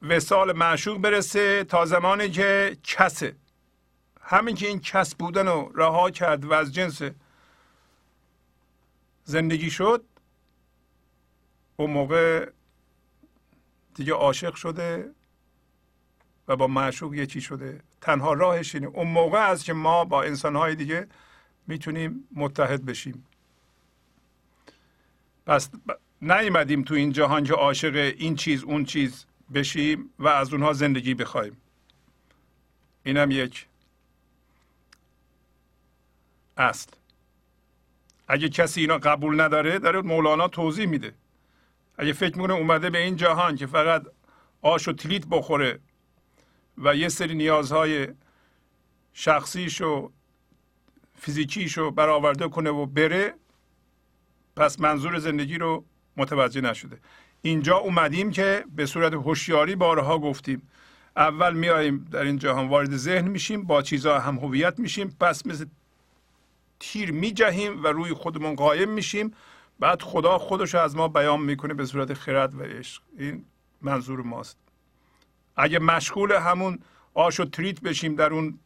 وسال 0.02 0.52
معشوق 0.52 0.98
برسه 0.98 1.64
تا 1.64 1.86
زمانی 1.86 2.30
که 2.30 2.76
کسه. 2.82 3.36
همین 4.20 4.54
که 4.54 4.66
این 4.66 4.80
کس 4.80 5.14
بودن 5.14 5.46
رو 5.46 5.72
رها 5.74 6.10
کرد 6.10 6.44
و 6.44 6.52
از 6.52 6.74
جنس 6.74 7.02
زندگی 9.24 9.70
شد 9.70 10.04
اون 11.76 11.90
موقع 11.90 12.50
دیگه 13.94 14.12
عاشق 14.12 14.54
شده 14.54 15.10
و 16.48 16.56
با 16.56 16.66
معشوق 16.66 17.14
یکی 17.14 17.40
شده. 17.40 17.80
تنها 18.00 18.32
راهش 18.32 18.74
اینه. 18.74 18.86
اون 18.86 19.08
موقع 19.08 19.50
است 19.50 19.64
که 19.64 19.72
ما 19.72 20.04
با 20.04 20.22
انسانهای 20.22 20.74
دیگه 20.74 21.08
می‌تونیم 21.66 22.28
متحد 22.34 22.84
بشیم. 22.84 23.26
پس 25.46 25.70
نیومدیم 26.22 26.82
تو 26.82 26.94
این 26.94 27.12
جهان 27.12 27.44
که 27.44 27.52
عاشق 27.52 27.94
این 28.18 28.36
چیز 28.36 28.64
اون 28.64 28.84
چیز 28.84 29.26
بشیم 29.54 30.10
و 30.18 30.28
از 30.28 30.52
اونها 30.52 30.72
زندگی 30.72 31.14
بخوایم. 31.14 31.56
اینم 33.04 33.30
یک 33.30 33.66
اصل. 36.56 36.90
اگه 38.28 38.48
کسی 38.48 38.80
اینا 38.80 38.98
قبول 38.98 39.40
نداره 39.40 39.78
داره 39.78 40.02
مولانا 40.02 40.48
توضیح 40.48 40.86
میده. 40.86 41.14
اگه 41.98 42.12
فکر 42.12 42.36
می‌کنه 42.36 42.54
اومده 42.54 42.90
به 42.90 42.98
این 42.98 43.16
جهان 43.16 43.56
که 43.56 43.66
فقط 43.66 44.06
آش 44.62 44.88
و 44.88 44.92
تلیت 44.92 45.26
بخوره 45.26 45.80
و 46.78 46.96
یه 46.96 47.08
سری 47.08 47.34
نیازهای 47.34 48.08
شخصیش 49.12 49.80
و 49.80 50.12
فیزیکیش 51.16 51.78
رو 51.78 51.90
برآورده 51.90 52.48
کنه 52.48 52.70
و 52.70 52.86
بره 52.86 53.34
پس 54.56 54.80
منظور 54.80 55.18
زندگی 55.18 55.58
رو 55.58 55.84
متوجه 56.16 56.60
نشده. 56.60 56.98
اینجا 57.42 57.76
اومدیم 57.76 58.30
که 58.30 58.64
به 58.76 58.86
صورت 58.86 59.12
هوشیاری 59.14 59.76
بارها 59.76 60.18
گفتیم. 60.18 60.68
اول 61.16 61.54
میاییم 61.54 62.08
در 62.10 62.22
این 62.22 62.38
جهان 62.38 62.68
وارد 62.68 62.96
ذهن 62.96 63.28
میشیم 63.28 63.62
با 63.62 63.82
چیزها 63.82 64.18
هم 64.18 64.38
هویت 64.38 64.78
میشیم 64.78 65.16
پس 65.20 65.46
مثل 65.46 65.66
تیر 66.80 67.12
میجهیم 67.12 67.84
و 67.84 67.86
روی 67.86 68.12
خودمون 68.12 68.54
قایم 68.54 68.90
میشیم. 68.90 69.34
بعد 69.78 70.02
خدا 70.02 70.38
خودش 70.38 70.74
از 70.74 70.96
ما 70.96 71.08
بیان 71.08 71.40
می‌کنه 71.40 71.74
به 71.74 71.86
صورت 71.86 72.14
خرد 72.14 72.54
و 72.54 72.62
عشق. 72.62 73.02
این 73.18 73.44
منظور 73.82 74.22
ماست. 74.22 74.58
اگه 75.56 75.78
مشغول 75.78 76.32
همون 76.32 76.78
آش 77.14 77.40
و 77.40 77.44
تریت 77.44 77.80
بشیم 77.80 78.14
در 78.14 78.32
اون 78.32 78.58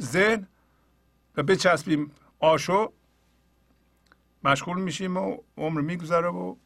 ذهن 0.00 0.46
بچسبیم 1.42 2.10
آشو 2.38 2.92
مشغول 4.44 4.80
میشیم 4.80 5.16
و 5.16 5.36
عمر 5.56 5.80
میگذره 5.80 6.28
و 6.28 6.56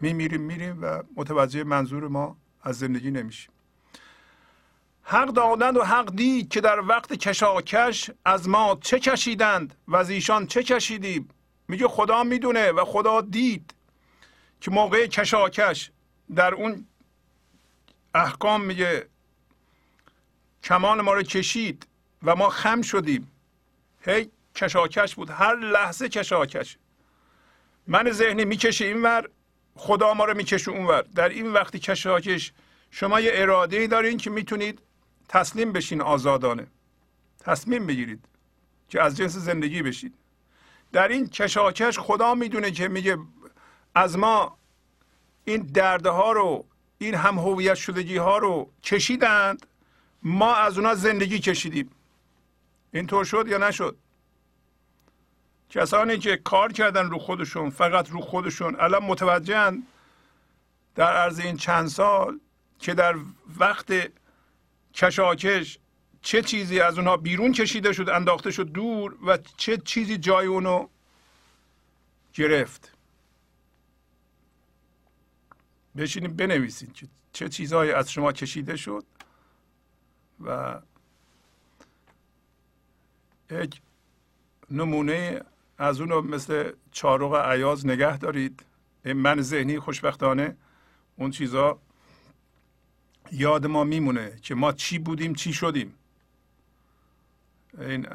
میمیریم 0.00 0.40
میریم 0.40 0.82
و 0.82 1.02
متوجه 1.16 1.64
منظور 1.64 2.08
ما 2.08 2.36
از 2.62 2.78
زندگی 2.78 3.10
نمیشیم. 3.10 3.50
حق 5.02 5.28
دادند 5.28 5.76
و 5.76 5.82
حق 5.82 6.16
دید 6.16 6.48
که 6.48 6.60
در 6.60 6.80
وقت 6.80 7.12
کشاکش 7.12 8.10
از 8.24 8.48
ما 8.48 8.78
چه 8.80 8.98
کشیدند 8.98 9.76
و 9.88 9.96
از 9.96 10.10
ایشان 10.10 10.46
چه 10.46 10.62
کشیدیم. 10.62 11.28
میگه 11.68 11.88
خدا 11.88 12.24
می‌دونه 12.24 12.72
و 12.72 12.84
خدا 12.84 13.20
دید 13.20 13.74
که 14.60 14.70
موقع 14.70 15.06
کشاکش 15.06 15.90
در 16.34 16.54
اون 16.54 16.86
احکام 18.14 18.64
میگه 18.64 19.08
کمان 20.62 21.00
ما 21.00 21.12
رو 21.12 21.22
کشید 21.22 21.86
و 22.22 22.36
ما 22.36 22.48
خم 22.48 22.82
شدیم. 22.82 23.30
هی 24.04 24.30
کشاکش 24.54 25.14
بود. 25.14 25.30
هر 25.30 25.56
لحظه 25.56 26.08
کشاکش. 26.08 26.76
من 27.86 28.10
ذهنی 28.10 28.44
می‌کشه 28.44 28.84
اینور 28.84 29.28
خدا 29.76 30.14
ما 30.14 30.24
رو 30.24 30.36
می‌کشه 30.36 30.70
اونور 30.70 31.02
در 31.02 31.28
این 31.28 31.52
وقتی 31.52 31.78
کشاکش 31.78 32.52
شما 32.90 33.20
یه 33.20 33.30
اراده 33.34 33.76
ای 33.76 33.86
دارین 33.86 34.16
که 34.16 34.30
می‌تونید 34.30 34.78
تسلیم 35.28 35.72
بشین 35.72 36.00
آزادانه. 36.00 36.66
تصمیم 37.40 37.86
بگیرید. 37.86 38.24
که 38.88 39.02
از 39.02 39.16
جنس 39.16 39.36
زندگی 39.36 39.82
بشید 39.82 40.14
در 40.92 41.08
این 41.08 41.28
کشاکش 41.28 41.98
خدا 41.98 42.34
می‌دونه 42.34 42.70
که 42.70 42.88
میگه 42.88 43.18
از 43.94 44.18
ما 44.18 44.58
این 45.44 45.62
دردها 45.62 46.32
رو 46.32 46.64
این 46.98 47.14
هم 47.14 47.38
هویت 47.38 47.74
شدگی 47.74 48.16
ها 48.16 48.38
رو 48.38 48.70
کشیدند 48.82 49.66
ما 50.22 50.54
از 50.54 50.78
اونا 50.78 50.94
زندگی 50.94 51.38
کشیدیم. 51.38 51.90
اینطور 52.94 53.24
شد 53.24 53.44
یا 53.48 53.58
نشد؟ 53.58 53.96
کسانی 55.70 56.18
که 56.18 56.36
کار 56.36 56.72
کردن 56.72 57.10
رو 57.10 57.18
خودشون 57.18 57.70
فقط 57.70 58.10
رو 58.10 58.20
خودشون 58.20 58.76
الان 58.80 59.02
متوجهن 59.04 59.82
در 60.94 61.12
عرض 61.12 61.38
این 61.38 61.56
چند 61.56 61.88
سال 61.88 62.40
که 62.78 62.94
در 62.94 63.14
وقت 63.58 63.92
کشاکش 64.94 65.78
چه 66.22 66.42
چیزی 66.42 66.80
از 66.80 66.98
اونها 66.98 67.16
بیرون 67.16 67.52
کشیده 67.52 67.92
شد 67.92 68.08
انداخته 68.08 68.50
شد 68.50 68.68
دور 68.68 69.16
و 69.26 69.38
چه 69.56 69.76
چیزی 69.76 70.18
جای 70.18 70.46
اونو 70.46 70.88
گرفت. 72.32 72.92
بشینیم 75.96 76.36
بنویسید 76.36 76.92
که 76.92 77.06
چه 77.32 77.48
چیزهایی 77.48 77.92
از 77.92 78.12
شما 78.12 78.32
کشیده 78.32 78.76
شد 78.76 79.04
و 80.44 80.80
یک 83.50 83.80
نمونه 84.70 85.40
از 85.78 86.00
اونو 86.00 86.22
مثل 86.22 86.72
چارق 86.92 87.34
عیاز 87.34 87.86
نگه 87.86 88.18
دارید. 88.18 88.64
من 89.04 89.40
ذهنی 89.40 89.78
خوشبختانه 89.78 90.56
اون 91.16 91.30
چیزا 91.30 91.78
یاد 93.32 93.66
ما 93.66 93.84
میمونه 93.84 94.38
که 94.42 94.54
ما 94.54 94.72
چی 94.72 94.98
بودیم 94.98 95.34
چی 95.34 95.52
شدیم. 95.52 95.94
این 97.78 98.06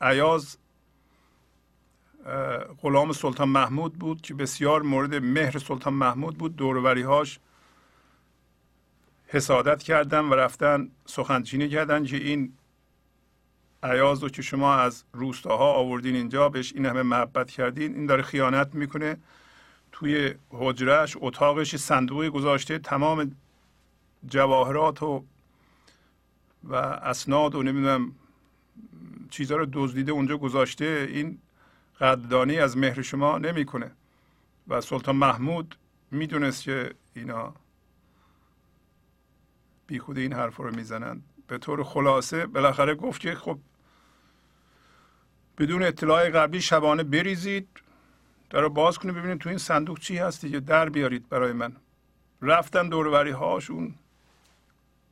عیاز 0.00 0.58
غلام 2.82 3.12
سلطان 3.12 3.48
محمود 3.48 3.98
بود 3.98 4.22
که 4.22 4.34
بسیار 4.34 4.82
مورد 4.82 5.14
مهر 5.14 5.58
سلطان 5.58 5.94
محمود 5.94 6.38
بود. 6.38 6.60
هاش 7.02 7.38
حسادت 9.26 9.82
کردن 9.82 10.20
و 10.20 10.34
رفتن 10.34 10.90
سخنچینی 11.06 11.68
کردن 11.68 12.04
که 12.04 12.16
این 12.16 12.52
عیاز 13.84 14.22
رو 14.22 14.28
که 14.28 14.42
شما 14.42 14.74
از 14.74 15.04
روستاها 15.12 15.72
آوردین 15.72 16.14
اینجا 16.16 16.48
بهش 16.48 16.72
این 16.72 16.86
همه 16.86 17.02
محبت 17.02 17.50
کردین 17.50 17.94
این 17.94 18.06
داره 18.06 18.22
خیانت 18.22 18.74
می‌کنه. 18.74 19.16
توی 19.92 20.34
حجرش 20.50 21.16
اتاقش 21.20 21.76
صندوقی 21.76 22.30
گذاشته 22.30 22.78
تمام 22.78 23.36
جواهرات 24.28 25.02
و 25.02 25.24
و 26.64 26.74
اسناد 26.74 27.54
و 27.54 27.62
نمی‌دونم 27.62 28.12
چیزها 29.30 29.56
رو 29.56 29.66
دزدیده 29.72 30.12
اونجا 30.12 30.36
گذاشته. 30.36 31.08
این 31.10 31.38
قدردانی 32.00 32.58
از 32.58 32.76
مهر 32.76 33.02
شما 33.02 33.38
نمی‌کنه. 33.38 33.90
و 34.68 34.80
سلطان 34.80 35.16
محمود 35.16 35.76
می‌دونست 36.10 36.62
که 36.62 36.94
اینا 37.14 37.54
بیخود 39.86 40.18
این 40.18 40.32
حرف 40.32 40.56
رو 40.56 40.74
می‌زنند 40.74 41.22
به 41.46 41.58
طور 41.58 41.84
خلاصه 41.84 42.46
بالاخره 42.46 42.94
گفت 42.94 43.20
که 43.20 43.34
خب 43.34 43.58
بدون 45.58 45.82
اطلاع 45.82 46.30
قبلی 46.30 46.60
شبانه 46.60 47.02
بریزید. 47.02 47.68
در 48.50 48.68
باز 48.68 48.98
کنید 48.98 49.14
ببینید 49.14 49.38
تو 49.38 49.48
این 49.48 49.58
صندوق 49.58 49.98
چی 49.98 50.18
هستی 50.18 50.50
که 50.50 50.60
در 50.60 50.88
بیارید 50.88 51.28
برای 51.28 51.52
من. 51.52 51.72
رفتن 52.42 52.88
دوروری 52.88 53.30
هاشون 53.30 53.94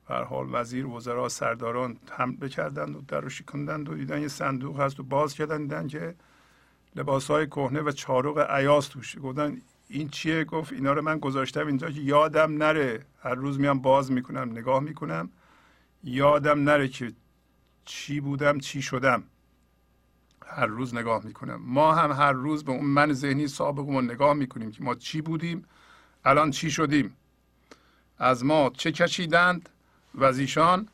هر 0.09 0.25
حال 0.25 0.49
وزیر 0.53 0.87
وزرا 0.87 1.29
سرداران 1.29 1.97
حمله 2.11 2.49
کردند 2.49 2.97
و 2.97 3.01
در 3.09 3.21
رو 3.21 3.29
شکندند 3.29 3.89
و 3.89 3.95
دیدن 3.95 4.23
یه 4.23 4.29
صندوق 4.29 4.81
هست 4.81 5.01
و 5.01 5.03
باز 5.03 5.35
کردن 5.35 5.63
دیدن 5.63 5.89
که 5.89 6.15
لباس 6.97 7.31
های 7.31 7.47
کهنه 7.47 7.81
و 7.81 7.91
چارق 7.91 8.39
عیاز 8.51 8.89
توشه 8.89 9.21
گفتن 9.21 9.61
این 9.89 10.09
چیه؟ 10.09 10.45
گفت 10.45 10.73
اینا 10.73 10.93
رو 10.93 11.03
من 11.03 11.19
گذاشتم 11.19 11.67
اینجا 11.67 11.91
که 11.91 12.01
یادم 12.01 12.57
نره. 12.57 13.07
هر 13.23 13.35
روز 13.35 13.61
میام 13.61 13.79
باز 13.79 14.13
می‌کنم 14.13 14.51
نگاه 14.53 14.81
می‌کنم. 14.81 15.31
یادم 16.05 16.65
نره 16.65 16.89
که 16.89 17.13
چی 17.85 18.21
بودم 18.21 18.59
چی 18.59 18.83
شدم. 18.83 19.25
هر 20.57 20.67
روز 20.67 20.95
نگاه 20.95 21.25
می‌کنم 21.25 21.63
ما 21.63 21.95
هم 21.95 22.13
هر 22.13 22.33
روز 22.33 22.65
به 22.65 22.73
اون 22.73 22.87
من 22.87 23.13
ذهنی 23.13 23.49
سابقمون 23.49 24.05
نگاه 24.05 24.35
می‌کنیم 24.35 24.71
که 24.71 24.83
ما 24.83 24.95
چی 24.95 25.21
بودیم 25.21 25.65
الان 26.25 26.51
چی 26.51 26.71
شدیم. 26.71 27.17
از 28.19 28.45
ما 28.45 28.71
چه 28.77 28.93
کشیدند 28.93 29.69
و 30.15 30.25
از 30.25 30.39
ایشان 30.39 30.89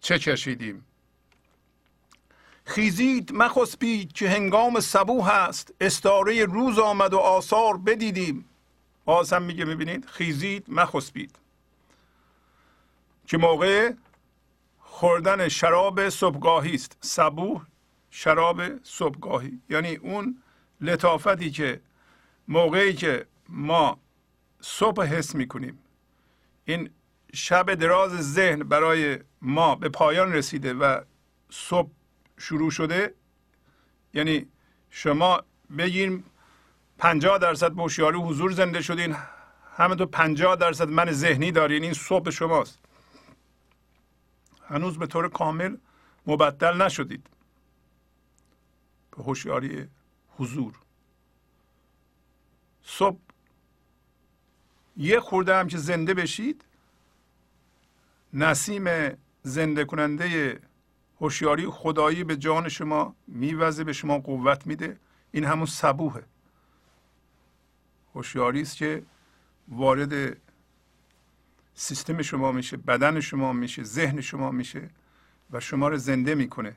چه 0.00 0.18
کشیدیم. 0.18 0.84
خیزید 2.64 3.32
مخسبید 3.32 4.12
که 4.12 4.30
هنگام 4.30 4.80
صبوح 4.80 5.28
است. 5.28 5.74
استاره 5.80 6.44
روز 6.44 6.78
آمد 6.78 7.14
و 7.14 7.18
آثار 7.18 7.76
بدیدیم. 7.76 8.44
باز 9.04 9.34
میگه 9.34 9.64
می‌بینید؟ 9.64 10.06
خیزید 10.06 10.64
مخسبید 10.68 11.38
که 13.26 13.38
موقع؟ 13.38 13.92
خوردن 14.80 15.48
شراب 15.48 16.08
صبحگاهی 16.08 16.74
است. 16.74 16.96
صبوح 17.00 17.62
شراب 18.16 18.84
صبحگاهی. 18.84 19.60
یعنی 19.70 19.94
اون 19.94 20.42
لطافتی 20.80 21.50
که 21.50 21.80
موقعی 22.48 22.92
که 22.92 23.26
ما 23.48 24.00
صبح 24.60 25.04
حس 25.04 25.34
می‌کنیم. 25.34 25.78
این 26.64 26.90
شب 27.32 27.74
دراز 27.74 28.32
ذهن 28.34 28.58
برای 28.58 29.18
ما 29.42 29.74
به 29.74 29.88
پایان 29.88 30.32
رسیده 30.32 30.74
و 30.74 31.00
صبح 31.50 31.90
شروع 32.38 32.70
شده. 32.70 33.14
یعنی 34.14 34.46
شما 34.90 35.42
بگیم 35.78 36.24
پنجاه 36.98 37.38
درصد 37.38 37.72
بوشیاری 37.72 38.18
حضور 38.18 38.52
زنده 38.52 38.82
شدین. 38.82 39.16
همینطور 39.76 40.06
پنجاه 40.06 40.56
درصد 40.56 40.88
من 40.88 41.12
ذهنی 41.12 41.52
دارین. 41.52 41.82
این 41.82 41.92
صبح 41.92 42.30
شماست. 42.30 42.78
هنوز 44.68 44.98
به 44.98 45.06
طور 45.06 45.28
کامل 45.28 45.76
مبدل 46.26 46.82
نشدید. 46.82 47.33
به 49.16 49.22
هوشیاری 49.22 49.88
حضور. 50.36 50.74
صبح 52.82 53.18
یه 54.96 55.20
خورده 55.20 55.56
هم 55.56 55.68
که 55.68 55.78
زنده 55.78 56.14
بشید 56.14 56.64
نسیم 58.32 59.16
زنده 59.42 59.84
کننده 59.84 60.60
هوشیاری 61.20 61.66
خدایی 61.66 62.24
به 62.24 62.36
جان 62.36 62.68
شما 62.68 63.14
میوزه 63.26 63.84
به 63.84 63.92
شما 63.92 64.18
قوت 64.18 64.66
میده. 64.66 64.98
این 65.32 65.44
همون 65.44 65.66
صبوهه 65.66 66.24
هوشیاری 68.14 68.60
است 68.62 68.76
که 68.76 69.02
وارد 69.68 70.36
سیستم 71.74 72.22
شما 72.22 72.52
میشه 72.52 72.76
بدن 72.76 73.20
شما 73.20 73.52
میشه 73.52 73.82
ذهن 73.82 74.20
شما 74.20 74.50
میشه 74.50 74.90
و 75.50 75.60
شما 75.60 75.88
رو 75.88 75.96
زنده 75.96 76.34
می‌کنه. 76.34 76.76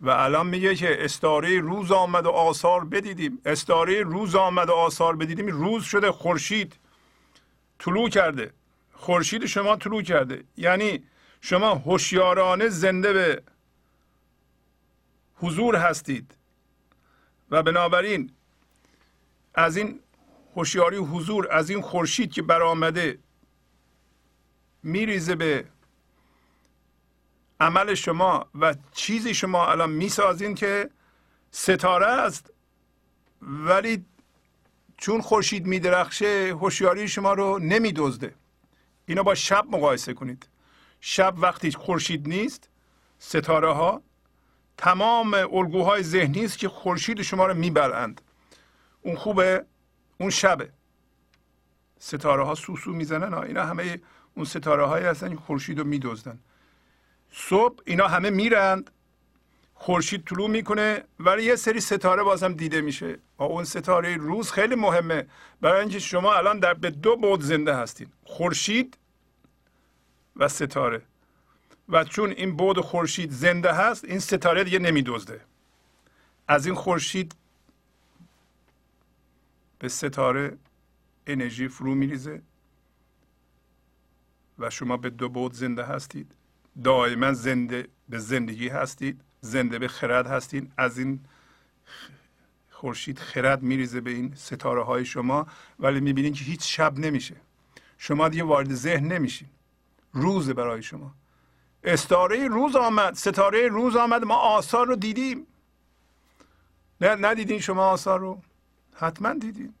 و 0.00 0.10
الان 0.10 0.46
میگه 0.46 0.74
که 0.74 1.04
استاره 1.04 1.60
روز 1.60 1.92
آمد 1.92 2.26
و 2.26 2.30
آثار 2.30 2.84
بدیدیم. 2.84 3.38
استاره 3.44 4.02
روز 4.02 4.34
آمد 4.34 4.68
و 4.68 4.72
آثار 4.72 5.16
بدیدیم. 5.16 5.46
روز 5.46 5.84
شده 5.84 6.12
خورشید 6.12 6.76
طلوع 7.78 8.08
کرده. 8.08 8.52
خورشید 8.92 9.46
شما 9.46 9.76
طلوع 9.76 10.02
کرده. 10.02 10.44
یعنی 10.56 11.04
شما 11.40 11.74
هوشیارانه 11.74 12.68
زنده 12.68 13.12
به 13.12 13.42
حضور 15.34 15.76
هستید. 15.76 16.34
و 17.50 17.62
بنابراین 17.62 18.30
از 19.54 19.76
این 19.76 20.00
هوشیاری 20.56 20.96
حضور 20.96 21.52
از 21.52 21.70
این 21.70 21.80
خورشید 21.80 22.32
که 22.32 22.42
برآمده 22.42 23.18
میریزه 24.82 25.34
به 25.34 25.64
عمل 27.60 27.94
شما 27.94 28.46
و 28.60 28.74
چیزی 28.92 29.34
شما 29.34 29.70
الان 29.70 29.90
می‌سازین 29.90 30.54
که 30.54 30.90
ستاره 31.50 32.06
است 32.06 32.52
ولی 33.42 34.04
چون 34.96 35.20
خورشید 35.20 35.66
میدرخشه 35.66 36.56
هوشیاری 36.60 37.08
شما 37.08 37.32
رو 37.32 37.58
نمیدزده. 37.58 38.34
اینا 39.06 39.22
با 39.22 39.34
شب 39.34 39.64
مقایسه 39.70 40.14
کنید. 40.14 40.48
شب 41.00 41.34
وقتی 41.36 41.70
خورشید 41.70 42.28
نیست 42.28 42.68
ستاره 43.18 43.72
ها 43.72 44.02
تمام 44.76 45.34
الگوهای 45.34 46.02
ذهنی 46.02 46.44
است 46.44 46.58
که 46.58 46.68
خورشید 46.68 47.22
شما 47.22 47.46
رو 47.46 47.54
می‌برند 47.54 48.20
اون 49.02 49.16
خوبه 49.16 49.64
اون 50.18 50.30
شبه. 50.30 50.70
ستاره 51.98 52.44
ها 52.44 52.54
سوسو 52.54 52.92
می‌زنن 52.92 53.34
اینا 53.34 53.64
همه 53.64 54.00
اون 54.34 54.44
ستاره 54.44 54.84
هایی 54.84 55.04
هستن 55.04 55.30
که 55.30 55.40
خورشید 55.40 55.78
رو 55.78 55.84
میدزدن. 55.84 56.38
صبح 57.36 57.82
اینا 57.84 58.08
همه 58.08 58.30
میرند 58.30 58.90
خورشید 59.74 60.24
طلوع 60.24 60.50
می‌کنه 60.50 61.04
ولی 61.20 61.42
یه 61.42 61.56
سری 61.56 61.80
ستاره 61.80 62.22
بازم 62.22 62.52
دیده 62.52 62.80
میشه. 62.80 63.18
و 63.38 63.42
اون 63.42 63.64
ستاره 63.64 64.16
روز 64.16 64.50
خیلی 64.50 64.74
مهمه. 64.74 65.26
برای 65.60 65.80
اینکه 65.80 65.98
شما 65.98 66.34
الان 66.34 66.58
در 66.58 66.74
به 66.74 66.90
دو 66.90 67.16
بود 67.16 67.40
زنده 67.40 67.74
هستین. 67.76 68.08
خورشید 68.24 68.98
و 70.36 70.48
ستاره. 70.48 71.02
و 71.88 72.04
چون 72.04 72.30
این 72.30 72.56
بود 72.56 72.80
خورشید 72.80 73.30
زنده 73.30 73.72
هست 73.72 74.04
این 74.04 74.18
ستاره 74.18 74.64
دیگه 74.64 74.78
نمیدزده. 74.78 75.40
از 76.48 76.66
این 76.66 76.74
خورشید 76.74 77.34
به 79.78 79.88
ستاره 79.88 80.58
انرژی 81.26 81.68
فرو 81.68 81.94
میریزه 81.94 82.42
و 84.58 84.70
شما 84.70 84.96
به 84.96 85.10
دو 85.10 85.28
بود 85.28 85.52
زنده 85.52 85.84
هستید. 85.84 86.34
دائما 86.84 87.32
زنده 87.32 87.88
به 88.08 88.18
زندگی 88.18 88.68
هستید 88.68 89.20
زنده 89.40 89.78
به 89.78 89.88
خرد 89.88 90.26
هستید. 90.26 90.72
از 90.76 90.98
این 90.98 91.20
خورشید 92.70 93.18
خرد 93.18 93.62
میریزه 93.62 94.00
به 94.00 94.10
این 94.10 94.34
ستاره 94.34 94.84
های 94.84 95.04
شما 95.04 95.46
ولی 95.78 96.00
می‌بینید 96.00 96.34
که 96.34 96.44
هیچ 96.44 96.76
شب 96.76 96.98
نمیشه. 96.98 97.36
شما 97.98 98.28
دیگه 98.28 98.44
وارد 98.44 98.74
ذهن 98.74 99.12
نمیشین. 99.12 99.48
روز 100.12 100.50
برای 100.50 100.82
شما. 100.82 101.14
استاره 101.84 102.48
روز 102.48 102.76
آمد 102.76 103.14
ستاره 103.14 103.68
روز 103.68 103.96
آمد 103.96 104.24
ما 104.24 104.36
آثار 104.36 104.86
رو 104.86 104.96
دیدیم. 104.96 105.46
نه 107.00 107.14
ندیدین 107.14 107.60
شما 107.60 107.86
آثار 107.86 108.20
رو؟ 108.20 108.42
حتما 108.94 109.32
دیدین. 109.32 109.74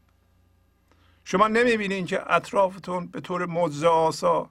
شما 1.24 1.48
نمی‌بینین 1.48 2.06
که 2.06 2.32
اطرافتون 2.34 3.06
به 3.06 3.20
طور 3.20 3.46
معجزه 3.46 3.86
آسا 3.86 4.50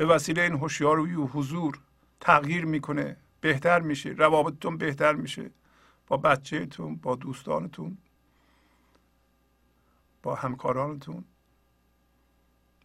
به 0.00 0.06
وسیله 0.06 0.42
این 0.42 0.52
هوشیاری 0.52 1.14
و 1.14 1.26
حضور 1.26 1.80
تغییر 2.20 2.64
می‌کنه 2.64 3.16
بهتر 3.40 3.80
میشه 3.80 4.10
روابطتون 4.10 4.76
بهتر 4.76 5.12
میشه. 5.14 5.50
با 6.06 6.16
بچهتون 6.16 6.96
با 6.96 7.14
دوستانتون 7.14 7.98
با 10.22 10.34
همکارانتون 10.34 11.24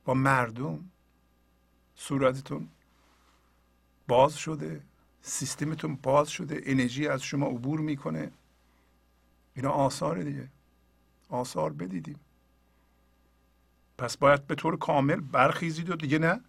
با 0.05 0.13
مردم 0.13 0.91
صورتتون 1.95 2.67
باز 4.07 4.35
شده 4.35 4.81
سیستمتون 5.21 5.95
باز 5.95 6.29
شده 6.29 6.61
انرژی 6.63 7.07
از 7.07 7.23
شما 7.23 7.45
عبور 7.45 7.79
می‌کنه. 7.79 8.31
اینا 9.53 9.69
آثار 9.69 10.21
دیگه. 10.21 10.49
آثار 11.29 11.73
بدیدیم. 11.73 12.19
پس 13.97 14.17
باید 14.17 14.47
به 14.47 14.55
طور 14.55 14.77
کامل 14.77 15.19
برخیزید 15.19 15.89
و 15.89 15.95
دیگه 15.95 16.19
نه؟ 16.19 16.41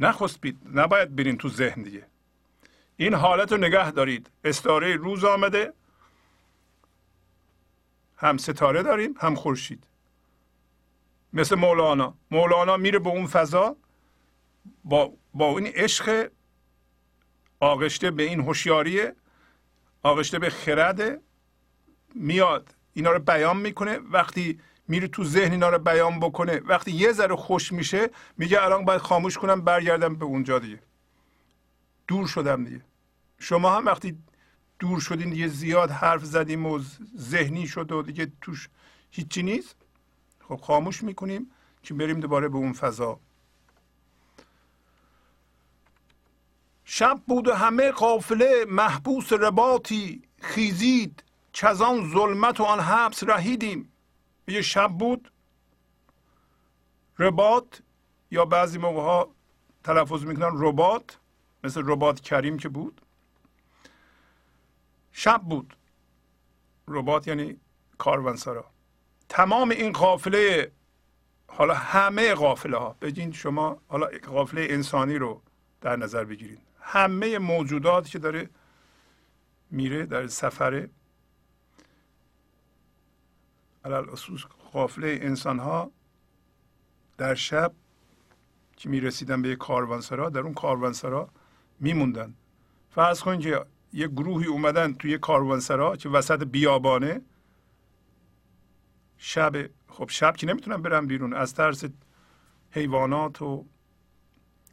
نخسبید 0.00 0.58
نباید 0.74 1.16
برین 1.16 1.38
تو 1.38 1.48
ذهن 1.48 1.82
دیگه. 1.82 2.06
این 2.96 3.14
حالت 3.14 3.52
رو 3.52 3.58
نگه 3.58 3.90
دارید. 3.90 4.30
استاره 4.44 4.96
روز 4.96 5.24
آمده. 5.24 5.72
هم 8.16 8.36
ستاره 8.36 8.82
داریم 8.82 9.14
هم 9.18 9.34
خورشید. 9.34 9.86
مثل 11.32 11.56
مولانا. 11.56 12.14
مولانا 12.30 12.76
میره 12.76 12.98
به 12.98 13.08
اون 13.08 13.26
فضا 13.26 13.76
با, 14.84 15.12
با 15.34 15.58
این 15.58 15.66
عشق 15.66 16.30
آغشته 17.60 18.10
به 18.10 18.22
این 18.22 18.40
هوشیاری 18.40 19.00
آغشته 20.02 20.38
به 20.38 20.50
خرد 20.50 21.20
میاد. 22.14 22.74
اینا 22.92 23.12
رو 23.12 23.18
بیان 23.18 23.56
می‌کنه. 23.56 23.98
وقتی 23.98 24.60
میره 24.90 25.08
تو 25.08 25.24
ذهن 25.24 25.52
اینا 25.52 25.68
رو 25.68 25.78
بیان 25.78 26.20
بکنه. 26.20 26.60
وقتی 26.64 26.90
یه 26.90 27.12
ذره 27.12 27.36
خوش 27.36 27.72
میشه 27.72 28.10
میگه 28.38 28.62
الان 28.62 28.84
باید 28.84 29.00
خاموش 29.00 29.38
کنم 29.38 29.60
برگردم 29.60 30.16
به 30.16 30.24
اونجا 30.24 30.58
دیگه. 30.58 30.78
دور 32.08 32.26
شدم 32.26 32.64
دیگه. 32.64 32.80
شما 33.38 33.76
هم 33.76 33.86
وقتی 33.86 34.18
دور 34.78 35.00
شدین 35.00 35.30
دیگه 35.30 35.48
زیاد 35.48 35.90
حرف 35.90 36.24
زدیم 36.24 36.66
و 36.66 36.80
ذهنی 37.16 37.66
شد 37.66 37.92
و 37.92 38.02
دیگه 38.02 38.32
توش 38.40 38.68
هیچی 39.10 39.42
نیست 39.42 39.76
خب 40.48 40.56
خاموش 40.56 41.02
می‌کنیم 41.02 41.50
که 41.82 41.94
بریم 41.94 42.20
دوباره 42.20 42.48
به 42.48 42.56
اون 42.56 42.72
فضا. 42.72 43.20
شب 46.84 47.20
بود 47.26 47.48
و 47.48 47.54
همه 47.54 47.90
قافله 47.90 48.64
محبوس 48.68 49.32
رباطی 49.32 50.22
خیزید. 50.40 51.22
آن 51.62 52.10
ظلمت 52.12 52.60
و 52.60 52.64
آن 52.64 52.80
حبس 52.80 53.22
رهیدیم. 53.22 53.89
یه 54.48 54.62
شب 54.62 54.88
بود 54.88 55.30
رباط 57.18 57.80
یا 58.30 58.44
بعضی 58.44 58.78
موقع 58.78 59.00
ها 59.00 59.28
تلفظ 59.84 60.24
می‌کنن 60.24 60.50
ربات 60.54 61.18
مثل 61.64 61.82
ربات 61.84 62.20
کریم 62.20 62.58
که 62.58 62.68
بود. 62.68 63.00
شب 65.12 65.42
بود. 65.42 65.76
ربات 66.88 67.28
یعنی 67.28 67.56
کاروانسرا. 67.98 68.64
تمام 69.28 69.70
این 69.70 69.92
قافله 69.92 70.72
حالا 71.46 71.74
همه 71.74 72.34
قافله 72.34 72.76
ها 72.76 72.96
بگین 73.00 73.32
شما 73.32 73.80
حالا 73.88 74.08
قافله 74.26 74.66
انسانی 74.70 75.16
رو 75.16 75.42
در 75.80 75.96
نظر 75.96 76.24
بگیرید 76.24 76.60
همه 76.80 77.38
موجودات 77.38 78.08
که 78.08 78.18
داره 78.18 78.50
میره 79.70 80.06
در 80.06 80.26
سفره 80.26 80.90
علال 83.84 84.06
خصوص 84.06 84.44
قافله 84.72 85.18
انسان 85.22 85.58
ها 85.58 85.90
در 87.18 87.34
شب 87.34 87.72
که 88.76 88.88
می‌رسیدن 88.88 89.42
به 89.42 89.48
یک 89.48 89.58
کاروانسرا 89.58 90.28
در 90.28 90.40
اون 90.40 90.54
کاروانسرا 90.54 91.28
میموندن. 91.80 92.34
فرض 92.90 93.20
کنید 93.20 93.40
که 93.40 93.64
یه 93.92 94.08
گروهی 94.08 94.46
اومدن 94.46 94.94
توی 94.94 95.18
کاروانسرا 95.18 95.96
که 95.96 96.08
وسط 96.08 96.44
بیابانه 96.44 97.20
شب 99.18 99.70
خب 99.88 100.08
شب 100.08 100.36
که 100.36 100.46
نمی‌تونن 100.46 100.82
برن 100.82 101.06
بیرون 101.06 101.34
از 101.34 101.54
ترس 101.54 101.84
حیوانات 102.70 103.42
و 103.42 103.66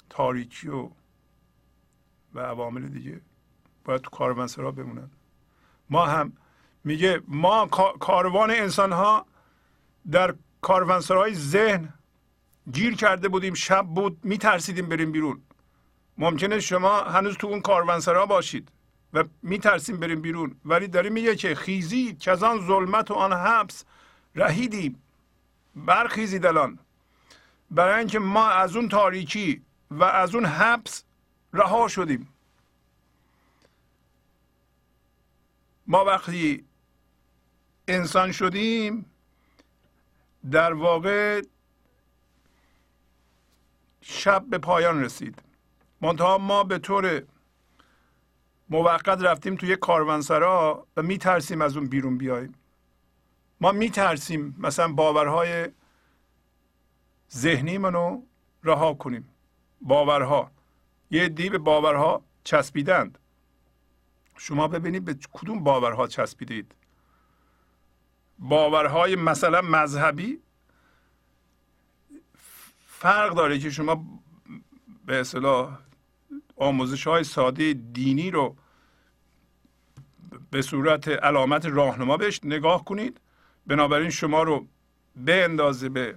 تاریکی 0.09 0.69
و 0.69 0.89
و 2.33 2.39
عوامل 2.39 2.87
دیگه 2.87 3.21
باید 3.85 4.01
تو 4.01 4.09
کاروانسرا 4.09 4.71
بمونن. 4.71 5.09
ما 5.89 6.05
هم 6.05 6.33
میگه 6.87 7.21
ما 7.27 7.67
کاروان 7.99 8.51
انسان 8.51 8.91
ها 8.91 9.25
در 10.11 10.35
کاروانسرای 10.61 11.33
ذهن 11.33 11.93
گیر 12.71 12.95
کرده 12.95 13.27
بودیم 13.27 13.53
شب 13.53 13.85
بود 13.85 14.19
میترسیدیم 14.23 14.89
بریم 14.89 15.11
بیرون. 15.11 15.41
ممکنه 16.17 16.59
شما 16.59 17.01
هنوز 17.01 17.37
تو 17.37 17.47
اون 17.47 17.61
کاروانسرا 17.61 18.25
باشید 18.25 18.71
و 19.13 19.23
میترسیم 19.43 19.97
بریم 19.97 20.21
بیرون. 20.21 20.55
ولی 20.65 20.87
داره 20.87 21.09
میگه 21.09 21.35
که 21.35 21.55
خیزی 21.55 22.17
از 22.27 22.43
آن 22.43 22.67
ظلمت 22.67 23.11
و 23.11 23.13
آن 23.13 23.33
حبس 23.33 23.83
رهیدیم 24.35 25.01
برخیزید 25.75 26.45
الان. 26.45 26.79
برای 27.71 27.99
اینکه 27.99 28.19
ما 28.19 28.47
از 28.47 28.75
اون 28.75 28.89
تاریکی 28.89 29.61
و 29.91 30.03
از 30.03 30.35
اون 30.35 30.45
حبس 30.45 31.03
رها 31.53 31.87
شدیم. 31.87 32.33
ما 35.87 36.05
وقتی 36.05 36.67
انسان 37.87 38.31
شدیم 38.31 39.05
در 40.51 40.73
واقع 40.73 41.41
شب 44.01 44.45
به 44.49 44.57
پایان 44.57 45.03
رسید. 45.03 45.41
منتها 46.01 46.37
ما 46.37 46.63
به 46.63 46.77
طور 46.79 47.23
موقت 48.69 49.21
رفتیم 49.21 49.55
توی 49.55 49.75
کاروانسرا 49.75 50.87
و 50.97 51.01
میترسیم 51.01 51.61
از 51.61 51.77
اون 51.77 51.87
بیرون 51.87 52.17
بیاییم 52.17 52.55
ما 53.61 53.71
میترسیم 53.71 54.55
مثلا 54.59 54.93
باورهای 54.93 55.67
ذهنی 57.33 57.77
منو 57.77 58.21
رها 58.63 58.93
کنیم. 58.93 59.29
باورها. 59.81 60.51
یه 61.11 61.29
دی 61.29 61.49
به 61.49 61.57
باورها 61.57 62.21
چسبیدند. 62.43 63.19
شما 64.37 64.67
ببینید 64.67 65.05
به 65.05 65.15
کدوم 65.33 65.63
باورها 65.63 66.07
چسبیدید. 66.07 66.75
باورهای 68.39 69.15
مثلا 69.15 69.61
مذهبی 69.61 70.39
فرق 72.87 73.35
داره 73.35 73.59
که 73.59 73.69
شما 73.69 74.21
به 75.05 75.19
اصطلاح 75.19 75.79
آموزش 76.55 77.07
های 77.07 77.23
ساده 77.23 77.73
دینی 77.73 78.31
رو 78.31 78.55
به 80.51 80.61
صورت 80.61 81.07
علامت 81.07 81.65
راهنما 81.65 82.17
بهش 82.17 82.39
نگاه 82.43 82.85
کنید. 82.85 83.21
بنابراین 83.67 84.09
شما 84.09 84.43
رو 84.43 84.67
به 85.15 85.43
اندازه 85.43 85.89
به 85.89 86.15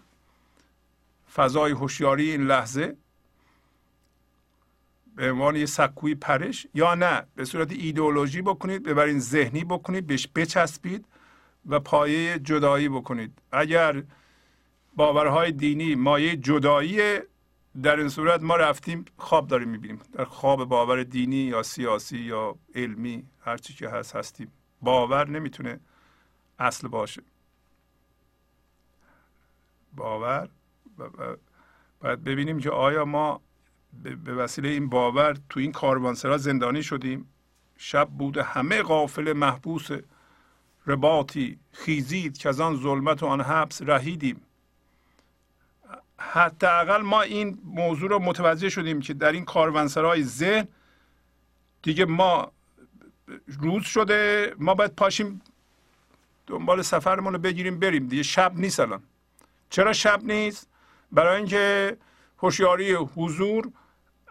فضای 1.35 1.73
هوشیاری 1.73 2.31
این 2.31 2.47
لحظه. 2.47 2.97
به 5.17 5.33
عنوان 5.33 5.57
یه 5.57 5.67
سکوی 5.67 6.15
پرش 6.15 6.67
یا 6.75 6.95
نه 6.95 7.27
به 7.35 7.45
صورت 7.45 7.73
ایدئولوژی 7.73 8.43
بکنید 8.43 8.83
ببرین 8.83 9.21
ذهنی 9.21 9.65
بکنید 9.65 10.07
بهش 10.07 10.29
بچسبید. 10.35 11.05
و 11.69 11.81
پایه 11.81 12.39
جدایی 12.39 12.89
بکنید. 12.89 13.39
اگر 13.53 14.03
باورهای 14.97 15.53
دینی 15.53 15.95
مایه 15.95 16.37
جدایی 16.37 17.19
در 17.83 17.99
این 17.99 18.09
صورت 18.09 18.43
ما 18.43 18.57
رفتیم 18.57 19.05
خواب 19.17 19.49
داریم 19.49 19.69
می‌بینیم. 19.69 20.01
در 20.13 20.25
خواب 20.25 20.65
باور 20.65 21.03
دینی 21.03 21.37
یا 21.37 21.63
سیاسی 21.63 22.19
یا 22.19 22.57
علمی 22.75 23.27
هر 23.41 23.57
چی 23.57 23.75
که 23.75 23.89
هست 23.89 24.17
هستیم. 24.17 24.53
باور 24.83 25.29
نمی‌تونه 25.29 25.81
اصل 26.59 26.89
باشه. 26.89 27.23
باور 29.97 30.49
باید 32.01 32.25
ببینیم 32.25 32.59
که 32.59 32.71
آیا 32.71 33.05
ما 33.05 33.41
به 34.25 34.35
وسیله 34.35 34.69
این 34.69 34.89
باور 34.89 35.37
تو 35.49 35.61
این 35.61 35.73
کاروانسرا 35.73 36.39
زندانی 36.39 36.83
شدیم؟ 36.83 37.29
شب 37.77 38.09
بوده 38.09 38.43
همه 38.43 38.83
قافل 38.83 39.33
محبوس 39.33 39.89
رباطی 40.91 41.59
خیزید 41.73 42.39
که 42.39 42.49
از 42.49 42.61
آن 42.61 42.77
ظلمت 42.77 43.23
و 43.23 43.27
آن 43.27 43.41
حبس 43.41 43.83
رهیدیم. 43.83 44.41
حداقل 46.19 47.03
ما 47.03 47.23
این 47.23 47.59
موضوع 47.65 48.11
رو 48.11 48.19
متوجه 48.19 48.69
شدیم 48.69 49.01
که 49.01 49.15
در 49.15 49.33
این 49.33 49.45
کاروانسرای 49.45 50.23
ذهن 50.23 50.69
دیگه 51.83 52.05
ما 52.05 52.53
روز 53.47 53.85
شده 53.85 54.55
ما 54.59 54.75
باید 54.75 54.95
پاشیم 54.95 55.43
دنبال 56.47 56.83
سفرمون 56.83 57.33
رو 57.33 57.39
بگیریم 57.39 57.79
بریم 57.79 58.07
دیگه. 58.07 58.23
شب 58.23 58.53
نیست 58.57 58.81
الان. 58.81 59.03
چرا 59.71 59.93
شب 59.93 60.25
نیست؟ 60.25 60.69
برای 61.13 61.37
اینکه 61.37 61.97
هوشیاری 62.39 62.93
حضور 62.95 63.71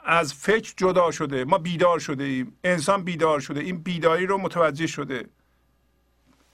از 0.05 0.33
فکر 0.33 0.73
جدا 0.77 1.11
شده. 1.11 1.45
ما 1.45 1.57
بیدار 1.57 1.99
شده 1.99 2.23
ایم. 2.23 2.57
انسان 2.63 3.03
بیدار 3.03 3.39
شده. 3.39 3.59
این 3.59 3.77
بیداری 3.77 4.25
رو 4.25 4.37
متوجه 4.37 4.87
شده. 4.87 5.29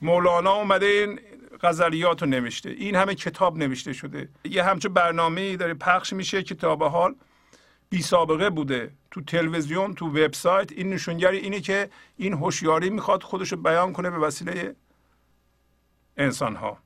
مولانا 0.02 0.54
اومده 0.54 1.16
غزلیات 1.62 2.22
رو 2.22 2.30
نوشته. 2.30 2.70
این 2.70 2.96
همه 2.96 3.16
کتاب 3.16 3.58
نوشته 3.58 3.94
شده. 3.94 4.30
یه 4.44 4.64
همچون 4.64 4.94
برنامه 4.94 5.58
داره 5.58 5.74
پخش 5.74 6.14
میشه 6.14 6.44
کتاب 6.44 6.84
حال 6.84 7.16
بی 7.90 8.02
سابقه 8.02 8.50
بوده. 8.50 8.92
تو 9.12 9.22
تلویزیون 9.22 9.96
تو 9.96 10.08
وبسایت. 10.08 10.72
این 10.72 10.94
نشونگری 10.94 11.38
اینه 11.38 11.62
که 11.62 11.90
این 12.18 12.34
هوشیاری 12.34 12.90
می‌خواد 12.90 13.24
خودش 13.24 13.52
رو 13.52 13.58
بیان 13.58 13.94
کنه 13.94 14.10
به 14.10 14.18
وسیله 14.18 14.76
انسان 16.18 16.56
ها 16.56 16.78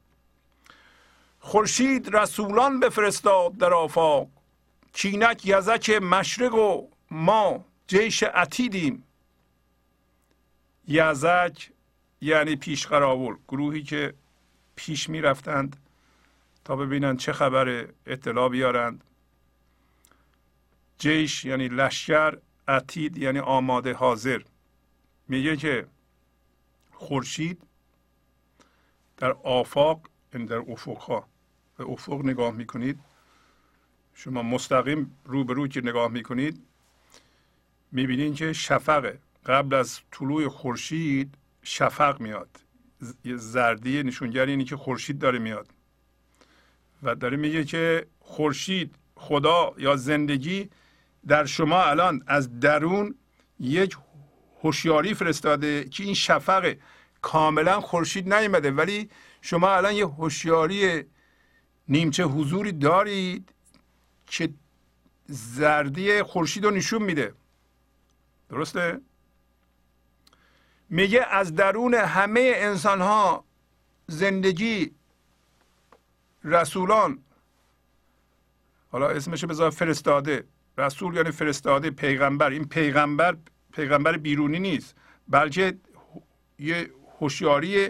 خورشید 1.40 2.16
رسولان 2.16 2.80
بفرستاد 2.80 3.58
در 3.58 3.74
آفاق. 3.74 4.28
کینک 4.94 5.46
یزک 5.46 5.90
مشرق 5.90 6.54
و 6.54 6.88
ما 7.12 7.66
جیش 7.88 8.24
عتیدیم 8.24 9.04
یزک 10.88 11.70
یعنی 12.22 12.56
پیش 12.56 12.88
قراول 12.88 13.36
گروهی 13.48 13.84
که 13.84 14.14
پیش 14.76 15.10
می 15.10 15.22
رفتند 15.22 15.78
تا 16.66 16.76
ببینند 16.76 17.20
چه 17.20 17.34
خبر 17.34 17.88
اطلاع 18.06 18.50
بیارند. 18.50 19.04
جیش 20.98 21.46
یعنی 21.46 21.68
لشکر 21.68 22.38
عتید 22.68 23.18
یعنی 23.18 23.40
آماده 23.40 23.94
حاضر. 23.94 24.42
میگه 25.28 25.58
که 25.58 25.88
خورشید 26.92 27.62
در 29.18 29.32
آفاق 29.32 30.10
یعنی 30.34 30.46
در 30.46 30.58
افقها. 30.68 31.28
به 31.78 31.86
افق 31.86 32.26
نگاه 32.26 32.52
می‌کنید. 32.52 33.00
شما 34.14 34.44
مستقیم 34.44 35.18
رو 35.26 35.44
به 35.44 35.54
رو 35.54 35.68
که 35.68 35.82
نگاه 35.82 36.12
می‌کنید 36.12 36.64
می‌بینید 37.92 38.36
که 38.36 38.54
شفق 38.54 39.16
قبل 39.46 39.76
از 39.76 40.00
طلوع 40.12 40.48
خورشید 40.48 41.36
شفق 41.64 42.20
میاد. 42.22 42.50
یه 43.26 43.38
زردی 43.38 44.04
نشونگر 44.04 44.46
اینه 44.46 44.64
که 44.64 44.78
خورشید 44.78 45.20
داره 45.20 45.40
میاد. 45.40 45.68
و 47.04 47.16
داره 47.16 47.38
میگه 47.38 47.64
که 47.64 48.08
خورشید 48.20 48.96
خدا 49.16 49.74
یا 49.78 49.96
زندگی 49.96 50.70
در 51.28 51.46
شما 51.46 51.84
الان 51.84 52.24
از 52.28 52.60
درون 52.60 53.16
یک 53.60 53.98
هوشیاری 54.64 55.14
فرستاده 55.14 55.84
که 55.84 56.04
این 56.04 56.14
شفق 56.14 56.76
کاملا 57.22 57.82
خورشید 57.82 58.34
نیومده 58.34 58.72
ولی 58.72 59.10
شما 59.42 59.76
الان 59.76 59.94
یه 59.94 60.08
هوشیاری 60.08 61.04
نیمچه 61.88 62.24
حضوری 62.24 62.72
دارید 62.72 63.54
که 64.26 64.50
زردی 65.28 66.24
خورشید 66.24 66.66
رو 66.66 66.72
نشون 66.72 67.04
میده. 67.04 67.34
درسته؟ 68.50 69.02
میگه 70.90 71.26
از 71.30 71.56
درون 71.56 71.94
همه 71.94 72.52
انسان 72.56 73.02
ها 73.02 73.44
زندگی 74.08 74.92
رسولان. 76.44 77.20
حالا 78.92 79.10
اسمش 79.10 79.46
بذار 79.46 79.70
فرستاده. 79.70 80.44
رسول 80.78 81.16
یعنی 81.16 81.32
فرستاده 81.32 81.92
پیغمبر. 81.92 82.50
این 82.50 82.66
پیغمبر 82.66 83.38
پیغمبر 83.74 84.18
بیرونی 84.18 84.60
نیست. 84.60 84.96
بلکه 85.28 85.78
یه 86.60 86.90
هوشیاری 87.20 87.90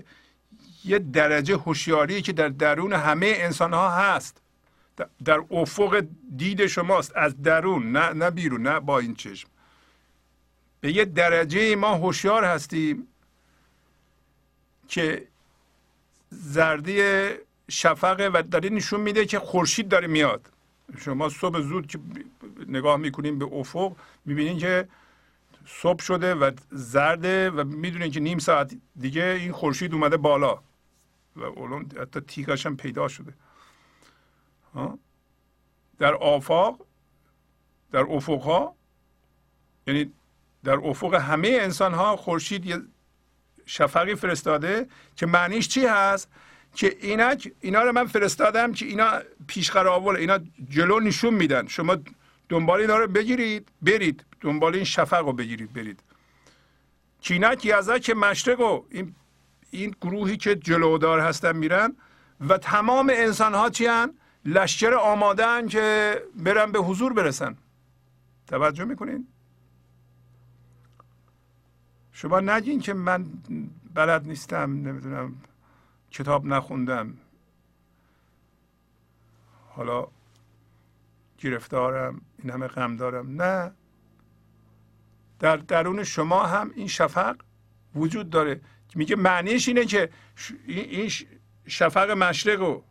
یه 0.85 0.99
درجه 0.99 1.57
هوشیاری 1.57 2.21
که 2.21 2.33
در 2.33 2.49
درون 2.49 2.93
همه 2.93 3.33
انسان 3.37 3.73
ها 3.73 3.89
هست. 3.89 4.41
در 5.25 5.43
افق 5.51 6.05
دید 6.37 6.67
شماست. 6.67 7.11
از 7.15 7.41
درون 7.41 7.91
نه 7.91 8.13
نه 8.13 8.31
بیرون 8.31 8.61
نه 8.61 8.79
با 8.79 8.99
این 8.99 9.15
چشم. 9.15 9.49
به 10.81 10.91
یه 10.91 11.05
درجه 11.05 11.75
ما 11.75 11.95
هوشیار 11.95 12.43
هستیم 12.43 13.07
که 14.87 15.27
زردی 16.29 17.29
شفقه 17.69 18.29
و 18.33 18.43
داره 18.51 18.69
نشون 18.69 19.01
میده 19.01 19.25
که 19.25 19.39
خورشید 19.39 19.89
داره 19.89 20.07
میاد. 20.07 20.49
شما 20.97 21.29
صبح 21.29 21.61
زود 21.61 21.87
که 21.87 21.99
نگاه 22.67 22.97
می‌کنیم 22.97 23.39
به 23.39 23.45
افق 23.45 23.95
می‌بینین 24.25 24.57
که 24.57 24.87
صبح 25.65 26.03
شده 26.03 26.35
و 26.35 26.51
زرده 26.71 27.49
و 27.49 27.63
می‌دونین 27.63 28.11
که 28.11 28.19
نیم 28.19 28.39
ساعت 28.39 28.75
دیگه 28.99 29.23
این 29.23 29.51
خورشید 29.51 29.93
اومده 29.93 30.17
بالا 30.17 30.59
و 31.35 31.43
اون 31.43 31.91
حتی 32.01 32.19
تیکاش 32.19 32.65
هم 32.65 32.77
پیدا 32.77 33.07
شده. 33.07 33.33
در 35.99 36.13
آفاق 36.13 36.85
در 37.91 38.05
افق 38.09 38.41
ها 38.41 38.75
یعنی 39.87 40.11
در 40.63 40.73
افق 40.73 41.13
همه 41.13 41.57
انسان 41.61 41.93
ها 41.93 42.15
خورشید 42.15 42.65
یه 42.65 42.81
شفقی 43.65 44.15
فرستاده 44.15 44.87
که 45.15 45.25
معنیش 45.25 45.67
چی 45.67 45.85
هست؟ 45.85 46.29
که 46.75 46.97
اینا 47.01 47.35
اینا 47.59 47.83
رو 47.83 47.91
من 47.91 48.07
فرستادم 48.07 48.71
که 48.71 48.85
اینا 48.85 49.19
پیش 49.47 49.75
اینا 49.75 50.39
جلو 50.69 50.99
نشون 50.99 51.33
میدن. 51.33 51.67
شما 51.67 51.97
دنبال 52.49 52.81
اینا 52.81 52.97
رو 52.97 53.07
بگیرید 53.07 53.67
برید. 53.81 54.25
دنبال 54.41 54.75
این 54.75 54.83
شفق 54.83 55.25
رو 55.25 55.33
بگیرید 55.33 55.73
برید. 55.73 55.99
کینک 57.21 57.65
یزک 57.65 58.09
مشرق 58.09 58.59
و 58.59 58.83
این 58.89 59.15
این 59.71 59.95
گروهی 60.01 60.37
که 60.37 60.55
جلودار 60.55 61.19
هستن 61.19 61.55
میرن 61.55 61.95
و 62.49 62.57
تمام 62.57 63.11
انسان 63.15 63.53
ها 63.53 63.69
چی 63.69 63.85
هن؟ 63.85 64.13
لشکر 64.45 64.93
آمادن 64.93 65.67
که 65.67 66.17
برن 66.35 66.71
به 66.71 66.79
حضور 66.79 67.13
برسن. 67.13 67.57
توجه 68.47 68.83
می‌کنین؟ 68.83 69.27
شما 72.21 72.39
نگین 72.39 72.79
که 72.79 72.93
من 72.93 73.25
بلد 73.93 74.27
نیستم 74.27 74.71
نمی‌دونم 74.87 75.35
کتاب 76.11 76.45
نخوندم. 76.45 77.17
حالا 79.69 80.07
گرفتارم 81.37 82.21
این 82.39 82.49
همه 82.49 82.67
غم 82.67 82.95
دارم. 82.95 83.41
نه. 83.41 83.71
در 85.39 85.57
درون 85.57 86.03
شما 86.03 86.45
هم 86.45 86.71
این 86.75 86.87
شفق 86.87 87.35
وجود 87.95 88.29
داره. 88.29 88.61
میگه 88.95 89.15
معنیش 89.15 89.67
اینه 89.67 89.85
که 89.85 90.09
این 90.67 91.11
شفق 91.67 92.09
مشرق 92.11 92.61
و 92.61 92.81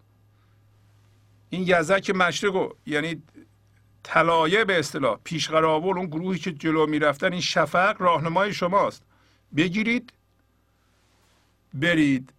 این 1.51 1.63
یزک 1.67 2.11
مشرق 2.11 2.55
و 2.55 2.73
یعنی 2.87 3.23
طلایه 4.03 4.65
به 4.65 4.79
اصطلاح 4.79 5.19
پیشقراول 5.25 5.99
اون 5.99 6.07
گروهی 6.07 6.39
که 6.39 6.53
جلو 6.53 6.87
می‌رفتن 6.87 7.33
این 7.33 7.41
شفق 7.41 8.03
راهنمای 8.03 8.55
شماست. 8.55 9.08
بگیرید. 9.57 10.13
برید. 11.75 12.33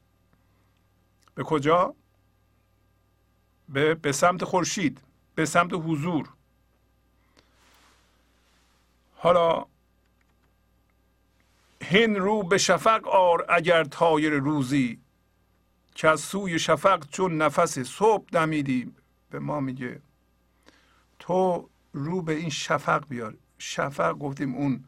به 1.36 1.44
کجا؟ 1.44 1.95
به, 3.69 3.95
به 3.95 4.11
سمت 4.11 4.44
خورشید. 4.44 5.02
به 5.36 5.45
سمت 5.45 5.73
حضور. 5.73 6.30
حالا 9.15 9.65
هن 11.81 12.15
رو 12.15 12.44
به 12.44 12.57
شفق 12.57 13.07
آر 13.07 13.45
اگر 13.49 13.84
تایر 13.84 14.34
روزی 14.34 14.99
که 15.95 16.07
از 16.07 16.22
سوی 16.22 16.60
شفق 16.60 17.10
چون 17.10 17.38
نفس 17.41 17.80
صبح 17.80 18.26
دمیدیم. 18.31 18.95
به 19.30 19.40
ما 19.40 19.60
میگه 19.60 20.02
تو 21.19 21.69
رو 21.94 22.22
به 22.22 22.34
این 22.36 22.49
شفق 22.49 23.07
بیار. 23.07 23.38
شفق 23.57 24.14
گفتیم 24.14 24.56
اون 24.56 24.84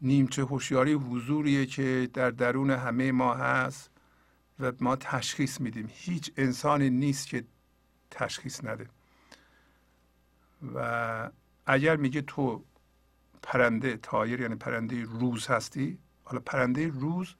نیمچه 0.00 0.42
هوشیاری 0.42 0.92
حضوریه 0.92 1.66
که 1.66 2.10
در 2.14 2.30
درون 2.30 2.70
همه 2.70 3.12
ما 3.12 3.34
هست 3.34 3.90
و 4.60 4.72
ما 4.80 4.96
تشخیص 4.96 5.60
میدیم. 5.60 5.88
هیچ 5.92 6.32
انسانی 6.36 6.90
نیست 6.90 7.28
که 7.28 7.44
تشخیص 8.10 8.64
نده. 8.64 8.88
و 10.74 11.30
اگر 11.66 11.96
میگه 11.96 12.22
تو 12.22 12.64
پرنده 13.42 13.96
تایر 13.96 14.40
یعنی 14.40 14.54
پرنده 14.54 15.04
روز 15.04 15.46
هستی 15.46 15.98
حالا 16.24 16.42
پرنده 16.46 16.88
روز 16.88 17.34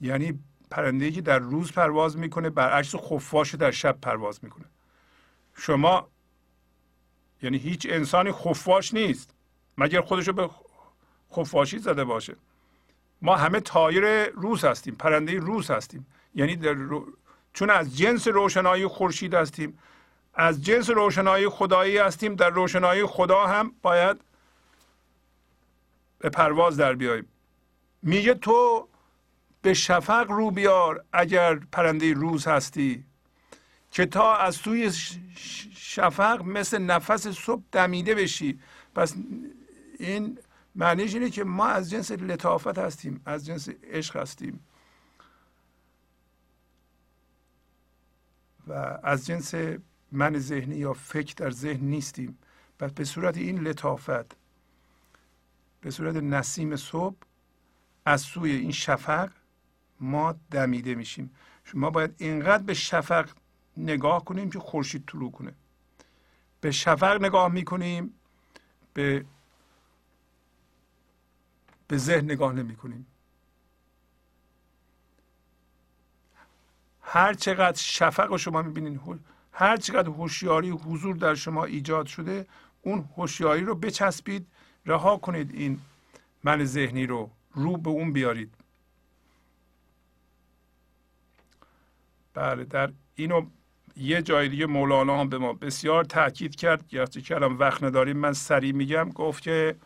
یعنی 0.00 0.38
پرنده 0.70 1.10
که 1.10 1.20
در 1.20 1.38
روز 1.38 1.72
پرواز 1.72 2.16
می‌کنه 2.18 2.50
برعکس 2.50 2.94
خفاش 2.94 3.54
در 3.54 3.70
شب 3.70 3.98
پرواز 4.00 4.44
می‌کنه. 4.44 4.64
شما 5.54 6.08
یعنی 7.42 7.58
هیچ 7.58 7.86
انسانی 7.90 8.32
خفاش 8.32 8.94
نیست. 8.94 9.34
مگر 9.78 10.00
خودشو 10.00 10.32
به 10.32 10.50
خفاشی 11.32 11.78
زده 11.78 12.04
باشه. 12.04 12.36
ما 13.22 13.36
همه 13.36 13.60
تایر 13.60 14.28
روز 14.28 14.64
هستیم 14.64 14.94
پرنده 14.94 15.38
روز 15.38 15.70
هستیم. 15.70 16.06
یعنی 16.34 16.56
در 16.56 16.76
چون 17.52 17.70
از 17.70 17.96
جنس 17.96 18.28
روشنایی 18.28 18.86
خورشید 18.86 19.34
هستیم 19.34 19.78
از 20.34 20.64
جنس 20.64 20.90
روشنایی 20.90 21.48
خدایی 21.48 21.98
هستیم 21.98 22.34
در 22.34 22.50
روشنایی 22.50 23.06
خدا 23.06 23.46
هم 23.46 23.72
باید 23.82 24.20
به 26.18 26.28
پرواز 26.28 26.76
در 26.76 26.94
بیاییم. 26.94 27.28
میگه 28.02 28.34
تو 28.34 28.88
به 29.62 29.74
شفق 29.74 30.30
رو 30.30 30.50
بیار 30.50 31.04
اگر 31.12 31.54
پرنده 31.54 32.12
روز 32.12 32.46
هستی 32.46 33.04
که 33.90 34.06
تا 34.06 34.36
از 34.36 34.58
توی 34.58 34.92
شفق 35.76 36.42
مثل 36.42 36.78
نفس 36.78 37.28
صبح 37.28 37.62
دمیده 37.72 38.14
بشی. 38.14 38.60
پس 38.94 39.14
این 39.98 40.38
معنیش 40.74 41.14
اینه 41.14 41.30
که 41.30 41.44
ما 41.44 41.66
از 41.66 41.90
جنس 41.90 42.10
لطافت 42.10 42.78
هستیم 42.78 43.20
از 43.24 43.46
جنس 43.46 43.68
عشق 43.68 44.16
هستیم. 44.16 44.60
و 48.66 48.98
از 49.02 49.26
جنس 49.26 49.54
من 50.12 50.38
ذهنی 50.38 50.76
یا 50.76 50.92
فکر 50.92 51.34
در 51.36 51.50
ذهن 51.50 51.84
نیستیم. 51.84 52.38
پس 52.78 52.92
به 52.92 53.04
صورت 53.04 53.36
این 53.36 53.58
لطافت 53.60 54.36
به 55.80 55.90
صورت 55.90 56.16
نسیم 56.16 56.76
صبح 56.76 57.16
از 58.04 58.20
سوی 58.20 58.50
این 58.50 58.72
شفق 58.72 59.30
ما 60.00 60.34
دمیده 60.50 60.94
میشیم. 60.94 61.30
شما 61.64 61.90
باید 61.90 62.14
اینقدر 62.18 62.62
به 62.62 62.74
شفق 62.74 63.30
نگاه 63.76 64.24
کنیم 64.24 64.50
که 64.50 64.58
خورشید 64.58 65.04
طلوع 65.06 65.30
کنه. 65.30 65.54
به 66.60 66.70
شفق 66.70 67.22
نگاه 67.22 67.48
می‌کنیم 67.48 68.14
به 68.94 69.24
به 71.90 71.96
ذهن 71.96 72.24
نگاه 72.24 72.52
نمی 72.52 72.76
کنیم. 72.76 73.06
هر 77.02 77.34
چقدر 77.34 77.78
شفق 77.78 78.36
شما 78.36 78.62
می‌بینین 78.62 79.00
هر 79.52 79.76
چقدر 79.76 80.08
هوشیاری 80.08 80.70
حضور 80.70 81.16
در 81.16 81.34
شما 81.34 81.64
ایجاد 81.64 82.06
شده 82.06 82.46
اون 82.82 83.08
هوشیاری 83.16 83.60
رو 83.60 83.74
بچسبید 83.74 84.46
رها 84.86 85.16
کنید 85.16 85.54
این 85.54 85.80
من 86.44 86.64
ذهنی 86.64 87.06
رو 87.06 87.30
رو 87.54 87.76
به 87.76 87.90
اون 87.90 88.12
بیارید. 88.12 88.54
بله 92.34 92.64
در 92.64 92.92
اینو 93.14 93.46
یه 93.96 94.22
جای 94.22 94.48
دیگه 94.48 94.66
مولانا 94.66 95.20
هم 95.20 95.28
به 95.28 95.38
ما 95.38 95.52
بسیار 95.52 96.04
تاکید 96.04 96.56
کرد. 96.56 96.88
گرچه 96.88 97.20
کردم 97.20 97.58
وقت 97.58 97.82
نداریم 97.82 98.16
من 98.16 98.32
سریع 98.32 98.72
میگم. 98.72 99.08
گفت 99.08 99.42
که 99.42 99.76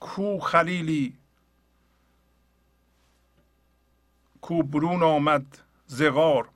کو 0.00 0.38
خلیلی. 0.38 1.16
کو 4.40 4.62
برون 4.62 5.02
آمد 5.02 5.58
زغار. 5.86 6.48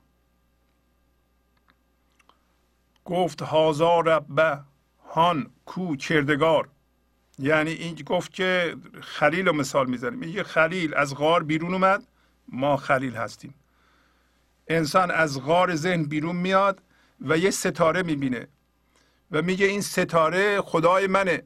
گفت 3.05 3.41
هازار 3.41 4.05
ربه 4.05 4.59
هان 5.09 5.51
کو 5.65 5.95
کردگار 5.95 6.69
یعنی 7.39 7.71
این 7.71 7.95
گفت 7.95 8.33
که 8.33 8.75
خلیل 9.01 9.47
رو 9.47 9.53
مثال 9.53 9.89
می‌زنیم. 9.89 10.19
میگه 10.19 10.43
خلیل 10.43 10.93
از 10.95 11.15
غار 11.15 11.43
بیرون 11.43 11.73
اومد 11.73 12.07
ما 12.47 12.77
خلیل 12.77 13.15
هستیم. 13.15 13.53
انسان 14.67 15.11
از 15.11 15.41
غار 15.41 15.75
ذهن 15.75 16.03
بیرون 16.03 16.35
میاد 16.35 16.81
و 17.21 17.37
یه 17.37 17.51
ستاره 17.51 18.03
می‌بینه. 18.03 18.47
و 19.31 19.41
میگه 19.41 19.65
این 19.65 19.81
ستاره 19.81 20.61
خدای 20.61 21.07
منه. 21.07 21.43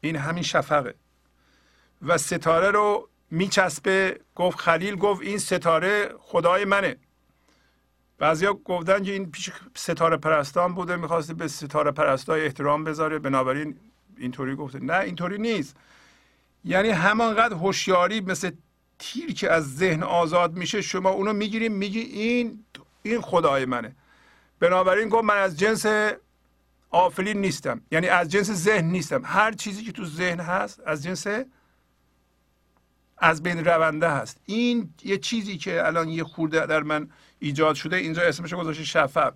این 0.00 0.16
همین 0.16 0.42
شفقه. 0.42 0.94
و 2.02 2.18
ستاره 2.18 2.70
رو 2.70 3.08
میچسبه. 3.30 4.20
گفت 4.34 4.58
خلیل 4.58 4.96
گفت 4.96 5.22
این 5.22 5.38
ستاره 5.38 6.14
خدای 6.18 6.64
منه. 6.64 6.96
بعضیا 8.18 8.54
گفتن 8.54 9.02
که 9.02 9.12
این 9.12 9.30
پیش 9.30 9.50
ستاره 9.74 10.16
پرستان 10.16 10.74
بوده 10.74 10.96
می‌خواسته 10.96 11.34
به 11.34 11.48
ستاره 11.48 11.90
پرستای 11.90 12.44
احترام 12.44 12.84
بذاره. 12.84 13.18
بنابراین 13.18 13.76
اینطوری 14.16 14.54
گفته. 14.54 14.78
نه 14.78 14.98
اینطوری 14.98 15.38
نیست. 15.38 15.76
یعنی 16.64 16.88
همانقدر 16.88 17.54
هوشیاری 17.54 18.20
مثل 18.20 18.50
تیر 18.98 19.34
که 19.34 19.50
از 19.52 19.76
ذهن 19.76 20.02
آزاد 20.02 20.56
میشه 20.56 20.82
شما 20.82 21.10
اونو 21.10 21.32
می‌گیریم 21.32 21.72
میگی 21.72 22.00
این 22.00 22.64
این 23.02 23.20
خدای 23.20 23.64
منه. 23.64 23.96
بنابراین 24.60 25.08
گفت 25.08 25.24
من 25.24 25.36
از 25.36 25.58
جنس 25.58 25.86
آفلین 26.90 27.40
نیستم. 27.40 27.80
یعنی 27.90 28.08
از 28.08 28.28
جنس 28.28 28.50
ذهن 28.50 28.84
نیستم. 28.84 29.22
هر 29.24 29.52
چیزی 29.52 29.84
که 29.84 29.92
تو 29.92 30.04
ذهن 30.04 30.40
هست 30.40 30.80
از 30.86 31.02
جنس 31.02 31.26
از 33.22 33.42
بین 33.42 33.64
رونده 33.64 34.10
هست. 34.10 34.40
این 34.46 34.94
یه 35.02 35.18
چیزی 35.18 35.58
که 35.58 35.86
الان 35.86 36.08
یه 36.08 36.24
خورده 36.24 36.66
در 36.66 36.82
من 36.82 37.10
ایجاد 37.38 37.74
شده 37.74 37.96
اینجا 37.96 38.22
اسمش 38.22 38.54
گذاشته 38.54 38.84
شفق. 38.84 39.34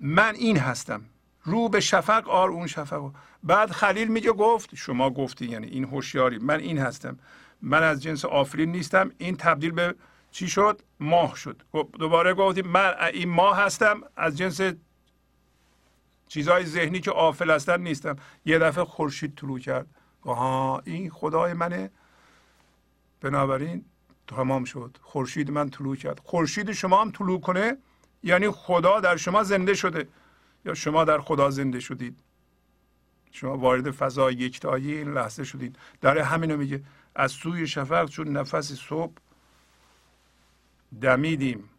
من 0.00 0.34
این 0.34 0.56
هستم. 0.56 1.02
رو 1.42 1.68
به 1.68 1.80
شفق 1.80 2.28
آر 2.28 2.50
اون 2.50 2.66
شفق 2.66 3.10
بعد 3.42 3.70
خلیل 3.70 4.08
میگه 4.08 4.32
گفت 4.32 4.74
شما 4.74 5.10
گفتی 5.10 5.46
یعنی 5.46 5.66
این 5.66 5.84
هوشیاری. 5.84 6.38
من 6.38 6.60
این 6.60 6.78
هستم. 6.78 7.18
من 7.62 7.82
از 7.82 8.02
جنس 8.02 8.24
آفرین 8.24 8.72
نیستم. 8.72 9.10
این 9.18 9.36
تبدیل 9.36 9.70
به 9.70 9.94
چی 10.30 10.48
شد؟ 10.48 10.82
ماه 11.00 11.36
شد. 11.36 11.62
دوباره 11.98 12.34
گفتیم 12.34 12.66
من 12.66 12.94
این 13.12 13.28
ماه 13.28 13.58
هستم. 13.58 14.00
از 14.16 14.38
جنس 14.38 14.60
چیزهای 16.28 16.64
ذهنی 16.64 17.00
که 17.00 17.10
آفل 17.10 17.50
هستن 17.50 17.80
نیستم. 17.80 18.16
یه 18.44 18.58
دفعه 18.58 18.84
خورشید 18.84 19.34
طلوع 19.34 19.58
کرد. 19.58 19.86
آها 20.22 20.82
این 20.84 21.10
خدای 21.10 21.52
منه. 21.52 21.90
بنابراین 23.20 23.84
تمام 24.26 24.64
شد. 24.64 24.96
خورشید 25.02 25.50
من 25.50 25.70
طلوع 25.70 25.96
کرد. 25.96 26.20
خورشید 26.24 26.72
شما 26.72 27.00
هم 27.00 27.10
طلوع 27.10 27.40
کنه 27.40 27.76
یعنی 28.22 28.50
خدا 28.50 29.00
در 29.00 29.16
شما 29.16 29.42
زنده 29.42 29.74
شده. 29.74 30.08
یا 30.64 30.74
شما 30.74 31.04
در 31.04 31.18
خدا 31.20 31.50
زنده 31.50 31.80
شدید. 31.80 32.20
شما 33.30 33.56
وارد 33.56 33.90
فضای 33.90 34.34
یکتایی 34.34 34.92
این 34.92 35.12
لحظه 35.12 35.44
شدید. 35.44 35.76
داره 36.00 36.24
همینو 36.24 36.56
میگه 36.56 36.82
از 37.14 37.32
سوی 37.32 37.66
شفق 37.66 38.08
چون 38.08 38.28
نفس 38.28 38.72
صبح 38.72 39.12
دمیدیم. 41.00 41.70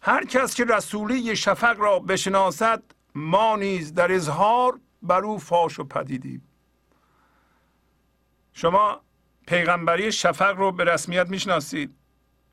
هر 0.00 0.24
کس 0.24 0.54
که 0.54 0.64
رسولی 0.64 1.36
شفق 1.36 1.80
را 1.80 1.98
بشناسد 1.98 2.82
ما 3.14 3.56
نیز 3.56 3.94
در 3.94 4.12
اظهار 4.12 4.80
بر 5.02 5.24
او 5.24 5.38
فاش 5.38 5.78
و 5.78 5.84
پدیدیم. 5.84 6.42
شما 8.52 9.00
پیغمبری 9.52 10.12
شفق 10.12 10.56
رو 10.56 10.72
به 10.72 10.84
رسمیت 10.84 11.28
می‌شناسید. 11.28 11.94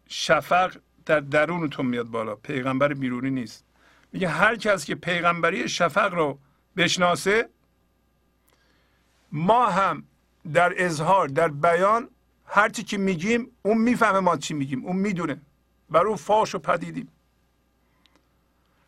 شفق 0.07 0.75
در 1.05 1.19
درونتون 1.19 1.85
میاد 1.85 2.05
بالا. 2.05 2.35
پیغمبر 2.35 2.93
بیرونی 2.93 3.29
نیست. 3.29 3.63
میگه 4.13 4.27
هر 4.27 4.55
کس 4.55 4.85
که 4.85 4.95
پیغمبری 4.95 5.69
شفق 5.69 6.13
رو 6.13 6.39
بشناسه 6.77 7.49
ما 9.31 9.69
هم 9.69 10.03
در 10.53 10.73
اظهار 10.77 11.27
در 11.27 11.47
بیان 11.47 12.09
هرچی 12.45 12.83
که 12.83 12.97
میگیم 12.97 13.47
اون 13.61 13.77
می‌فهمه 13.77 14.19
ما 14.19 14.37
چی 14.37 14.53
میگیم. 14.53 14.85
اون 14.85 14.95
می‌دونه. 14.95 15.41
بر 15.89 16.07
اون 16.07 16.17
فاش 16.17 16.55
و 16.55 16.59
پدیدیم. 16.59 17.07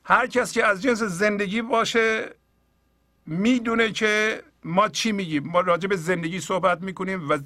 هر 0.03 0.27
کس 0.27 0.51
که 0.51 0.65
از 0.65 0.81
جنس 0.81 1.03
زندگی 1.03 1.61
باشه 1.61 2.35
می‌دونه 3.25 3.91
که 3.91 4.43
ما 4.63 4.89
چی 4.89 5.11
میگیم. 5.11 5.47
ما 5.47 5.59
راجع 5.61 5.87
به 5.87 5.95
زندگی 5.95 6.39
صحبت 6.39 6.81
می‌کنیم 6.81 7.29
و 7.29 7.37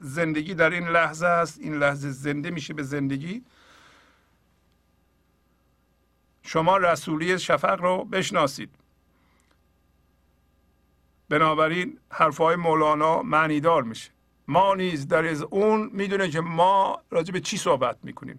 زندگی 0.00 0.54
در 0.54 0.70
این 0.70 0.88
لحظه 0.88 1.26
است. 1.26 1.58
این 1.60 1.74
لحظه 1.74 2.10
زنده 2.10 2.50
میشه 2.50 2.74
به 2.74 2.82
زندگی. 2.82 3.44
شما 6.42 6.76
رسولی 6.76 7.38
شفق 7.38 7.80
رو 7.80 8.04
بشناسید. 8.04 8.70
بنابراین 11.28 11.98
حرفهای 12.10 12.56
مولانا 12.56 13.22
معنیدار 13.22 13.82
میشه. 13.82 14.10
ما 14.48 14.74
نیز 14.74 15.08
در 15.08 15.24
از 15.24 15.42
اون 15.42 15.90
می‌دونه 15.92 16.30
که 16.30 16.40
ما 16.40 17.02
راجع 17.10 17.32
به 17.32 17.40
چی 17.40 17.56
صحبت 17.56 17.98
می‌کنیم. 18.02 18.38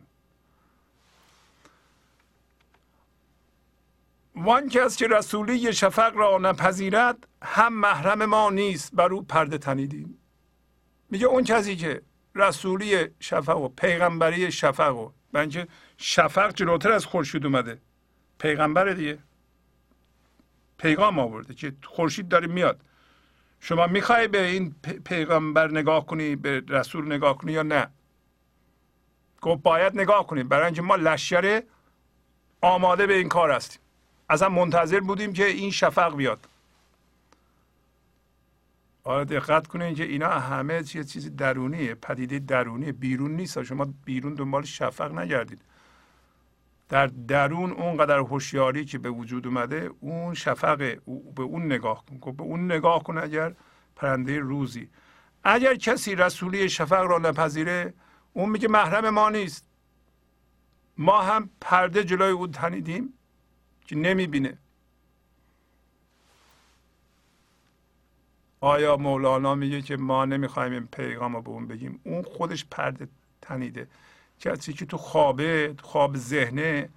وان 4.35 4.69
کس 4.69 4.97
که 4.97 5.07
رسولی 5.07 5.73
شفق 5.73 6.11
را 6.15 6.37
نپذیرد 6.37 7.27
هم 7.41 7.73
محرم 7.73 8.25
ما 8.25 8.49
نیست 8.49 8.95
بر 8.95 9.13
او 9.13 9.21
پرده 9.23 9.57
تنیدیم. 9.57 10.20
میگه 11.11 11.25
اون 11.25 11.43
کسی 11.43 11.75
که 11.75 12.01
رسولی 12.35 13.07
شفق 13.19 13.57
و 13.57 13.69
پیغمبری 13.69 14.51
شفق 14.51 14.95
و 14.95 15.11
بنچه 15.31 15.67
شفق 15.97 16.53
جلوتر 16.53 16.91
از 16.91 17.05
خورشید 17.05 17.45
اومده. 17.45 17.81
پیغمبر 18.39 18.89
دیگه. 18.89 19.17
پیغام 20.77 21.19
آورده 21.19 21.53
که 21.53 21.73
خورشید 21.83 22.27
داره 22.27 22.47
میاد. 22.47 22.81
شما 23.59 23.87
می‌خوای 23.87 24.27
به 24.27 24.45
این 24.45 24.75
پیغمبر 25.05 25.71
نگاه 25.71 26.05
کنی 26.05 26.35
به 26.35 26.63
رسول 26.69 27.05
نگاه 27.05 27.37
کنی 27.37 27.51
یا 27.51 27.63
نه؟ 27.63 27.87
گفت 29.41 29.63
باید 29.63 29.99
نگاه 29.99 30.27
کنیم. 30.27 30.47
برای 30.47 30.65
اینکه 30.65 30.81
ما 30.81 30.95
لشکر 30.95 31.63
آماده 32.61 33.07
به 33.07 33.13
این 33.13 33.29
کار 33.29 33.51
هستیم. 33.51 33.81
اصلا 34.29 34.49
منتظر 34.49 34.99
بودیم 34.99 35.33
که 35.33 35.45
این 35.45 35.71
شفق 35.71 36.15
بیاد. 36.15 36.47
آره 39.03 39.25
دقت 39.25 39.67
کنین 39.67 39.95
که 39.95 40.03
اینا 40.03 40.29
همه 40.29 40.73
یه 40.73 41.03
چیزی 41.03 41.29
درونیه 41.29 41.95
پدیده 41.95 42.39
درونیه 42.39 42.91
بیرون 42.91 43.31
نیست. 43.31 43.63
شما 43.63 43.93
بیرون 44.05 44.33
دنبال 44.33 44.63
شفق 44.63 45.11
نگردید. 45.11 45.61
در 46.89 47.07
درون 47.07 47.71
اونقدر 47.71 48.17
هوشیاری 48.17 48.85
که 48.85 48.97
به 48.97 49.09
وجود 49.09 49.47
اومده 49.47 49.89
اون 49.99 50.33
شفق 50.33 50.77
به 51.35 51.41
اون 51.41 51.65
نگاه 51.65 52.05
کن. 52.05 52.31
به 52.31 52.43
اون 52.43 52.65
نگاه 52.65 53.03
کن 53.03 53.17
اگر 53.17 53.55
پرنده 53.95 54.39
روزی. 54.39 54.89
اگر 55.43 55.75
کسی 55.75 56.15
رسولی 56.15 56.69
شفق 56.69 57.01
را 57.03 57.17
نپذیره 57.17 57.93
اون 58.33 58.49
میگه 58.49 58.67
محرم 58.67 59.09
ما 59.09 59.29
نیست. 59.29 59.67
ما 60.97 61.21
هم 61.21 61.49
پرده 61.61 62.03
جلوی 62.03 62.31
او 62.31 62.47
تنیدیم 62.47 63.13
که 63.85 63.95
نمی‌بینه. 63.95 64.57
آیا 68.61 68.97
مولانا 68.97 69.55
میگه 69.55 69.81
که 69.81 69.97
ما 69.97 70.25
نمی‌خوایم 70.25 70.71
این 70.71 70.87
پیغام 70.87 71.35
رو 71.35 71.41
به 71.41 71.49
اون 71.49 71.67
بگیم؟ 71.67 71.99
اون 72.03 72.23
خودش 72.23 72.65
پرده 72.71 73.07
تنیده. 73.41 73.87
کسی 74.39 74.73
که 74.73 74.85
تو 74.85 74.97
خوابه 74.97 75.75
خواب 75.81 76.17
ذهنه 76.17 76.89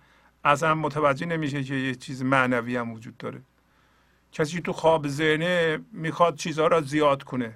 اصلا 0.44 0.74
متوجه 0.74 1.26
نمیشه 1.26 1.64
که 1.64 1.74
یه 1.74 1.94
چیز 1.94 2.22
معنوی 2.22 2.76
هم 2.76 2.92
وجود 2.92 3.16
داره. 3.16 3.40
کسی 4.32 4.56
که 4.56 4.62
تو 4.62 4.72
خواب 4.72 5.08
ذهنه 5.08 5.78
می‌خواد 5.92 6.36
چیزها 6.36 6.66
را 6.66 6.80
زیاد 6.80 7.22
کنه. 7.22 7.54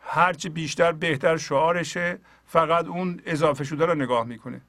هرچی 0.00 0.48
بیشتر 0.48 0.92
بهتر 0.92 1.36
شعارشه 1.36 2.18
فقط 2.46 2.86
اون 2.86 3.20
اضافه 3.26 3.64
شده 3.64 3.86
رو 3.86 3.94
نگاه 3.94 4.24
می‌کنه. 4.24 4.60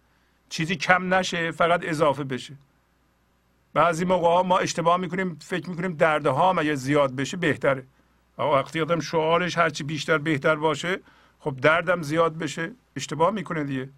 چیزی 0.49 0.75
کم 0.75 1.13
نشه 1.13 1.51
فقط 1.51 1.81
اضافه 1.83 2.23
بشه. 2.23 2.53
بعضی 3.73 4.05
موقع 4.05 4.47
ما 4.47 4.57
اشتباه 4.57 4.97
می‌کنیم 4.97 5.37
فکر 5.41 5.69
می‌کنیم 5.69 5.93
درده 5.93 6.29
ها 6.29 6.51
اگه 6.51 6.75
زیاد 6.75 7.15
بشه 7.15 7.37
بهتره. 7.37 7.83
وقتی 8.37 8.81
آدم 8.81 8.99
شعارش 8.99 9.57
هرچی 9.57 9.83
بیشتر 9.83 10.17
بهتر 10.17 10.55
باشه 10.55 10.99
خب 11.39 11.55
دردم 11.61 12.01
زیاد 12.01 12.37
بشه. 12.37 12.71
اشتباه 12.95 13.31
می‌کنه 13.31 13.63
دیگه. 13.63 13.89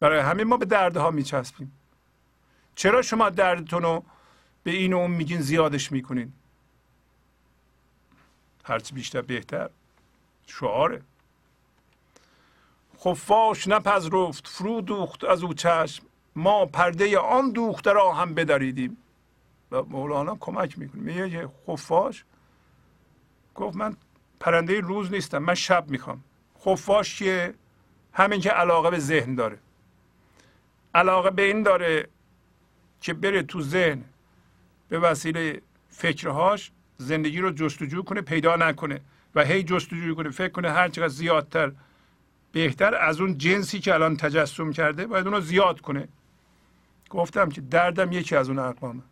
برای 0.00 0.20
همین 0.20 0.46
ما 0.46 0.56
به 0.56 0.64
دردها 0.64 1.10
میچسبیم. 1.10 1.72
چرا 2.74 3.02
شما 3.02 3.30
دردتون 3.30 3.82
رو 3.82 4.04
به 4.62 4.70
این 4.70 4.92
و 4.92 4.96
اون 4.96 5.10
میگین 5.10 5.40
زیادش 5.40 5.92
می‌کنین؟ 5.92 6.32
هرچی 8.64 8.94
بیشتر 8.94 9.22
بهتر. 9.22 9.70
شعاره. 10.46 11.02
خفاش 12.98 13.68
نپذرفت 13.68 14.48
فرو 14.48 14.80
دوخت 14.80 15.24
از 15.24 15.42
او 15.42 15.54
چشم. 15.54 16.04
ما 16.36 16.66
پرده 16.66 17.18
آن 17.18 17.50
دوخته 17.50 17.92
را 17.92 18.12
هم 18.12 18.34
بدریدیم. 18.34 18.96
و 19.70 19.82
مولانا 19.82 20.36
کمک 20.40 20.78
می‌کنه. 20.78 21.00
میگه 21.02 21.48
خفاش 21.66 22.24
گفت 23.54 23.76
من 23.76 23.96
پرنده 24.40 24.80
روز 24.80 25.12
نیستم 25.12 25.38
من 25.38 25.54
شب 25.54 25.90
می‌خوام. 25.90 26.24
خفاش 26.60 27.18
که 27.18 27.54
همین 28.12 28.40
که 28.40 28.50
علاقه 28.50 28.90
به 28.90 28.98
ذهن 28.98 29.34
داره. 29.34 29.58
علاقه 30.94 31.30
به 31.30 31.42
این 31.42 31.62
داره 31.62 32.08
که 33.00 33.14
بره 33.14 33.42
تو 33.42 33.62
ذهن 33.62 34.04
به 34.88 34.98
وسیله 34.98 35.62
فکرهاش 35.90 36.70
زندگی 36.96 37.40
رو 37.40 37.50
جستجو 37.50 38.02
کنه 38.02 38.20
پیدا 38.20 38.56
نکنه 38.56 39.00
و 39.34 39.44
هی 39.44 39.62
جستجو 39.62 40.14
کنه 40.14 40.30
فکر 40.30 40.48
کنه 40.48 40.70
هر 40.70 40.88
چقدر 40.88 41.08
زیادتر 41.08 41.72
بهتر 42.52 42.94
از 42.94 43.20
اون 43.20 43.38
جنسی 43.38 43.80
که 43.80 43.94
الان 43.94 44.16
تجسم 44.16 44.72
کرده 44.72 45.06
باید 45.06 45.26
اون 45.26 45.34
رو 45.34 45.40
زیاد 45.40 45.80
کنه. 45.80 46.08
گفتم 47.10 47.48
که 47.48 47.60
دردم 47.60 48.12
یکی 48.12 48.36
از 48.36 48.48
اون 48.48 48.58
اقوامه. 48.58 49.02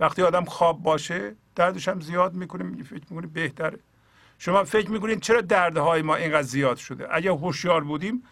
وقتی 0.00 0.22
آدم 0.22 0.44
خواب 0.44 0.82
باشه 0.82 1.34
دردش 1.54 1.88
هم 1.88 2.00
زیاد 2.00 2.34
می‌کنه 2.34 2.82
فکر 2.82 3.02
می‌کنه 3.10 3.26
بهتره. 3.26 3.78
شما 4.38 4.64
فکر 4.64 4.90
می‌کنید 4.90 5.20
چرا 5.20 5.40
دردهای 5.40 6.02
ما 6.02 6.16
اینقدر 6.16 6.42
زیاد 6.42 6.76
شده؟ 6.76 7.08
اگر 7.10 7.30
هوشیار 7.30 7.84
بودیم 7.84 8.22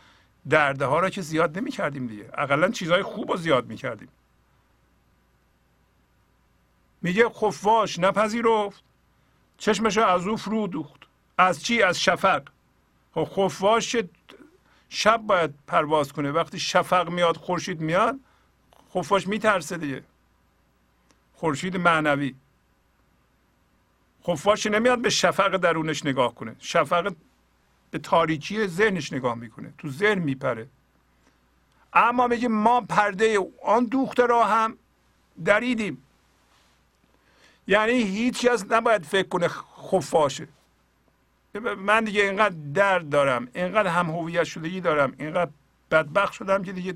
دردها 0.48 0.98
را 0.98 1.10
که 1.10 1.22
زیاد 1.22 1.58
نمی‌کردیم 1.58 2.06
دیگه. 2.06 2.30
اقلا 2.34 2.70
چیزهای 2.70 3.02
خوب 3.02 3.30
رو 3.30 3.36
زیاد 3.36 3.66
می‌کردیم. 3.66 4.08
میگه 7.02 7.28
خفاش 7.28 7.98
نپذیرفت. 7.98 8.82
چشمش 9.58 9.98
از 9.98 10.26
او 10.26 10.36
فرو 10.36 10.66
دوخت. 10.66 11.00
از 11.38 11.64
چی؟ 11.64 11.82
از 11.82 12.00
شفق. 12.00 12.42
خب 13.14 13.28
خفاش 13.36 13.96
شب 14.88 15.16
باید 15.16 15.54
پرواز 15.66 16.12
کنه. 16.12 16.30
وقتی 16.30 16.58
شفق 16.58 17.08
میاد 17.08 17.36
خورشید 17.36 17.80
میاد 17.80 18.16
خفاش 18.94 19.26
میترسه 19.26 19.76
دیگه. 19.76 20.02
خورشید 21.44 21.76
معنوی. 21.76 22.34
خفاش 24.26 24.66
نمیاد 24.66 25.02
به 25.02 25.10
شفق 25.10 25.56
درونش 25.56 26.06
نگاه 26.06 26.34
کنه. 26.34 26.56
شفق 26.58 27.14
به 27.90 27.98
تاریکی 27.98 28.66
ذهنش 28.66 29.12
نگاه 29.12 29.34
می‌کنه. 29.34 29.72
تو 29.78 29.90
ذهن 29.90 30.18
میپره. 30.18 30.68
اما 31.92 32.26
میگه 32.26 32.48
ما 32.48 32.80
پرده 32.80 33.38
آن 33.64 33.84
دوخته 33.84 34.26
را 34.26 34.44
هم 34.44 34.78
دریدیم. 35.44 36.02
یعنی 37.66 37.92
هیچ 37.92 38.46
کس 38.46 38.64
نباید 38.70 39.04
فکر 39.04 39.28
کنه 39.28 39.48
خفاشه 39.88 40.48
من 41.78 42.04
دیگه 42.04 42.22
اینقدر 42.22 42.56
درد 42.74 43.08
دارم. 43.08 43.48
اینقدر 43.54 43.90
هم 43.90 44.10
هویت 44.10 44.44
شدگی 44.44 44.80
دارم. 44.80 45.14
اینقدر 45.18 45.50
بدبخت 45.90 46.32
شدم 46.32 46.62
که 46.62 46.72
دیگه 46.72 46.94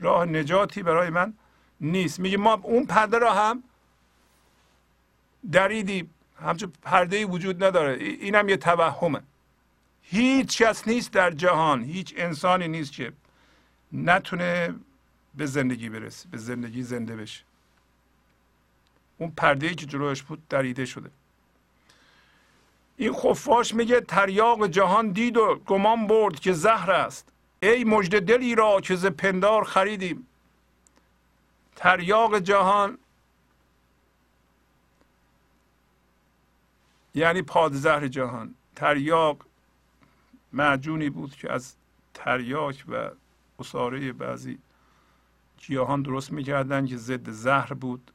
راه 0.00 0.24
نجاتی 0.24 0.82
برای 0.82 1.10
من 1.10 1.34
نیست. 1.80 2.20
میگه 2.20 2.36
ما 2.36 2.52
اون 2.52 2.86
پرده 2.86 3.18
را 3.18 3.34
هم 3.34 3.62
دریدیم 5.52 6.14
همچون 6.40 6.72
پرده 6.82 7.26
وجود 7.26 7.64
نداره. 7.64 7.92
اینم 8.02 8.48
یه 8.48 8.56
توهمه. 8.56 9.22
هیچ 10.02 10.62
کس 10.62 10.88
نیست 10.88 11.12
در 11.12 11.30
جهان 11.30 11.84
هیچ 11.84 12.14
انسانی 12.16 12.68
نیست 12.68 12.92
که 12.92 13.12
نتونه 13.92 14.74
به 15.34 15.46
زندگی 15.46 15.88
برسه 15.88 16.28
به 16.28 16.38
زندگی 16.38 16.82
زنده 16.82 17.16
بشه. 17.16 17.44
اون 19.18 19.30
پرده 19.30 19.66
ای 19.66 19.74
که 19.74 19.86
جلوش 19.86 20.22
بود 20.22 20.48
دریده 20.48 20.84
شده. 20.84 21.10
این 22.96 23.12
خفاش 23.12 23.74
میگه 23.74 24.00
تریاق 24.00 24.66
جهان 24.66 25.10
دید 25.10 25.36
و 25.36 25.54
گمان 25.66 26.06
برد 26.06 26.40
که 26.40 26.52
زهر 26.52 26.90
است. 26.90 27.28
ای 27.62 27.84
مجد 27.84 28.20
دلی 28.20 28.54
را 28.54 28.80
که 28.80 28.96
ز 28.96 29.06
پندار 29.06 29.64
خریدیم. 29.64 30.26
تریاق 31.76 32.38
جهان 32.38 32.98
یعنی 37.14 37.42
پادزهر 37.42 38.08
جهان. 38.08 38.54
تریاق 38.76 39.46
معجونی 40.52 41.10
بود 41.10 41.36
که 41.36 41.52
از 41.52 41.74
تریاک 42.14 42.84
و 42.88 43.10
اصاره 43.58 44.12
بعضی 44.12 44.58
گیاهان 45.66 46.02
درست 46.02 46.32
می‌کردن 46.32 46.86
که 46.86 46.96
ضد 46.96 47.30
زهر 47.30 47.74
بود. 47.74 48.10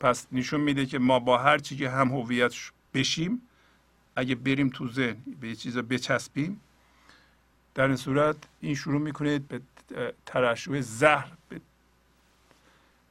پس 0.00 0.26
نشون 0.32 0.60
میده 0.60 0.86
که 0.86 0.98
ما 0.98 1.18
با 1.18 1.38
هر 1.38 1.58
چی 1.58 1.76
که 1.76 1.90
هم 1.90 2.08
هویت 2.08 2.54
بشیم 2.94 3.42
اگه 4.16 4.34
بریم 4.34 4.68
تو 4.68 4.88
ذهن 4.88 5.16
به 5.40 5.48
یه 5.48 5.54
چیزا 5.54 5.82
بچسبیم 5.82 6.60
در 7.74 7.86
این 7.86 7.96
صورت 7.96 8.36
این 8.60 8.74
شروع 8.74 9.00
می‌کنه 9.00 9.38
به 9.38 9.60
ترشح 10.26 10.80
زهر 10.80 11.32
به 11.48 11.60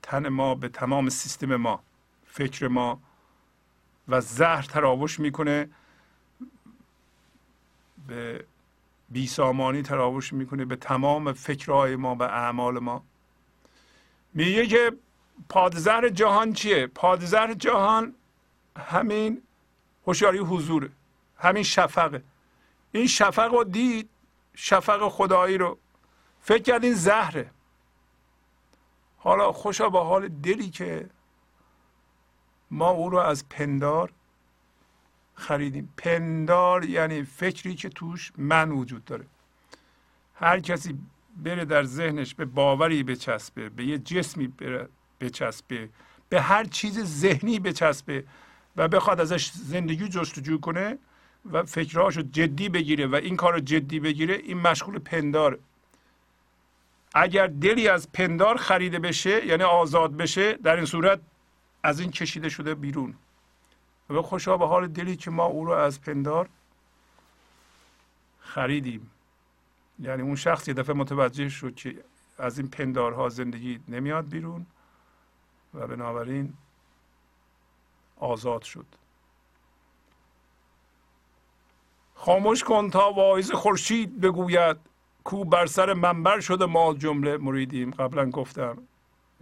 تن 0.02 0.28
ما 0.28 0.56
به 0.56 0.70
تمام 0.70 1.10
سیستم 1.10 1.56
ما 1.56 1.84
فکر 2.26 2.68
ما 2.68 3.02
و 4.08 4.22
زهر 4.22 4.62
تراوش 4.62 5.20
می‌کنه. 5.20 5.70
به 8.08 8.46
بیسامانی 9.10 9.82
تراوش 9.82 10.34
می‌کنه. 10.34 10.66
به 10.66 10.76
تمام 10.76 11.34
فکرهای 11.34 11.96
ما 11.96 12.16
و 12.16 12.24
اعمال 12.24 12.80
ما. 12.80 13.04
میگه 14.34 14.68
که 14.68 14.92
پادزر 15.50 16.10
جهان 16.10 16.54
چیه؟ 16.54 16.88
پادزر 16.88 17.54
جهان 17.54 18.16
همین 18.78 19.42
هوشیاری 20.08 20.38
حضوره. 20.38 20.90
همین 21.38 21.64
شفقه. 21.64 22.24
این 22.92 23.08
شفق 23.08 23.54
رو 23.54 23.64
دید 23.64 24.10
شفق 24.56 25.10
خدایی 25.10 25.58
رو. 25.58 25.78
فکر 26.42 26.64
کرد 26.64 26.84
این 26.84 26.94
زهره. 26.94 27.52
حالا 29.18 29.52
خوشا 29.52 29.90
با 29.90 30.04
حال 30.04 30.28
دلی 30.28 30.70
که 30.70 31.10
ما 32.72 32.90
او 32.90 33.10
رو 33.10 33.18
از 33.18 33.50
پندار 33.50 34.12
خریدیم. 35.36 35.94
پندار 35.98 36.86
یعنی 36.86 37.24
فکری 37.24 37.76
که 37.76 37.90
توش 37.90 38.32
من 38.38 38.72
وجود 38.72 39.06
داره. 39.06 39.26
هر 40.36 40.60
کسی 40.60 40.98
بره 41.38 41.66
در 41.66 41.84
ذهنش 41.84 42.36
به 42.36 42.46
باوری 42.46 43.04
بچسبه 43.04 43.70
به 43.70 43.86
یه 43.86 43.98
جسمی 43.98 44.48
بره 44.48 44.90
بچسبه 45.22 45.90
به 46.30 46.42
هر 46.42 46.64
چیز 46.64 47.04
ذهنی 47.04 47.60
بچسبه 47.60 48.24
و 48.76 48.88
بخواد 48.88 49.20
ازش 49.20 49.52
زندگی 49.52 50.08
جستجو 50.08 50.60
کنه 50.60 50.98
و 51.52 51.64
فکرهاش 51.64 52.18
رو 52.18 52.24
جدی 52.24 52.70
بگیره 52.70 53.08
و 53.08 53.16
این 53.16 53.36
کار 53.36 53.54
رو 53.54 53.60
جدی 53.60 54.00
بگیره 54.00 54.34
این 54.34 54.58
مشغول 54.58 55.00
پندار 55.00 55.60
اگر 57.14 57.48
دلی 57.48 57.88
از 57.88 58.12
پندار 58.12 58.58
خریده 58.58 59.00
بشه 59.00 59.46
یعنی 59.46 59.64
آزاد 59.64 60.18
بشه 60.18 60.54
در 60.54 60.76
این 60.76 60.86
صورت 60.86 61.20
از 61.84 62.00
این 62.00 62.12
کشیده 62.12 62.50
شده 62.50 62.76
بیرون. 62.76 63.16
و 64.10 64.22
خوشا 64.22 64.58
به 64.58 64.68
حال 64.68 64.88
دلی 64.88 65.16
که 65.16 65.32
ما 65.32 65.46
او 65.46 65.66
رو 65.66 65.72
از 65.72 66.02
پندار 66.02 66.50
خریدیم. 68.40 69.12
یعنی 70.00 70.22
اون 70.22 70.36
شخص 70.36 70.68
یه 70.68 70.74
دفعه 70.74 70.96
متوجه 70.96 71.50
شد 71.50 71.76
که 71.76 72.04
از 72.38 72.60
این 72.60 72.68
پندارها 72.68 73.30
زندگی 73.30 73.80
نمیاد 73.88 74.30
بیرون 74.30 74.66
و 75.74 75.88
بنابراین 75.88 76.54
آزاد 78.20 78.62
شد. 78.62 78.86
خاموش 82.16 82.64
کن 82.64 82.90
تا 82.90 83.12
واعظ 83.12 83.52
خورشید 83.52 84.22
بگوید 84.22 84.78
کو 85.24 85.44
بر 85.44 85.66
سر 85.66 85.94
منبر 85.94 86.40
شده 86.40 86.66
ما 86.66 86.94
جمله 86.94 87.38
مریدیم. 87.38 87.92
قبلا 87.92 88.30
گفتم 88.30 88.78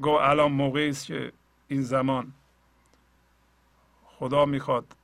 گو 0.02 0.10
الان 0.10 0.52
موقعی 0.52 0.90
است 0.90 1.06
که 1.06 1.32
این 1.72 1.82
زمان. 1.82 2.34
خدا 4.06 4.46
می‌خواد 4.46 4.96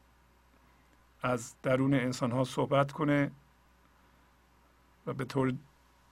از 1.21 1.55
درون 1.63 1.93
انسان 1.93 2.31
ها 2.31 2.43
صحبت 2.43 2.91
کنه 2.91 3.31
و 5.05 5.13
به 5.13 5.25
طور 5.25 5.53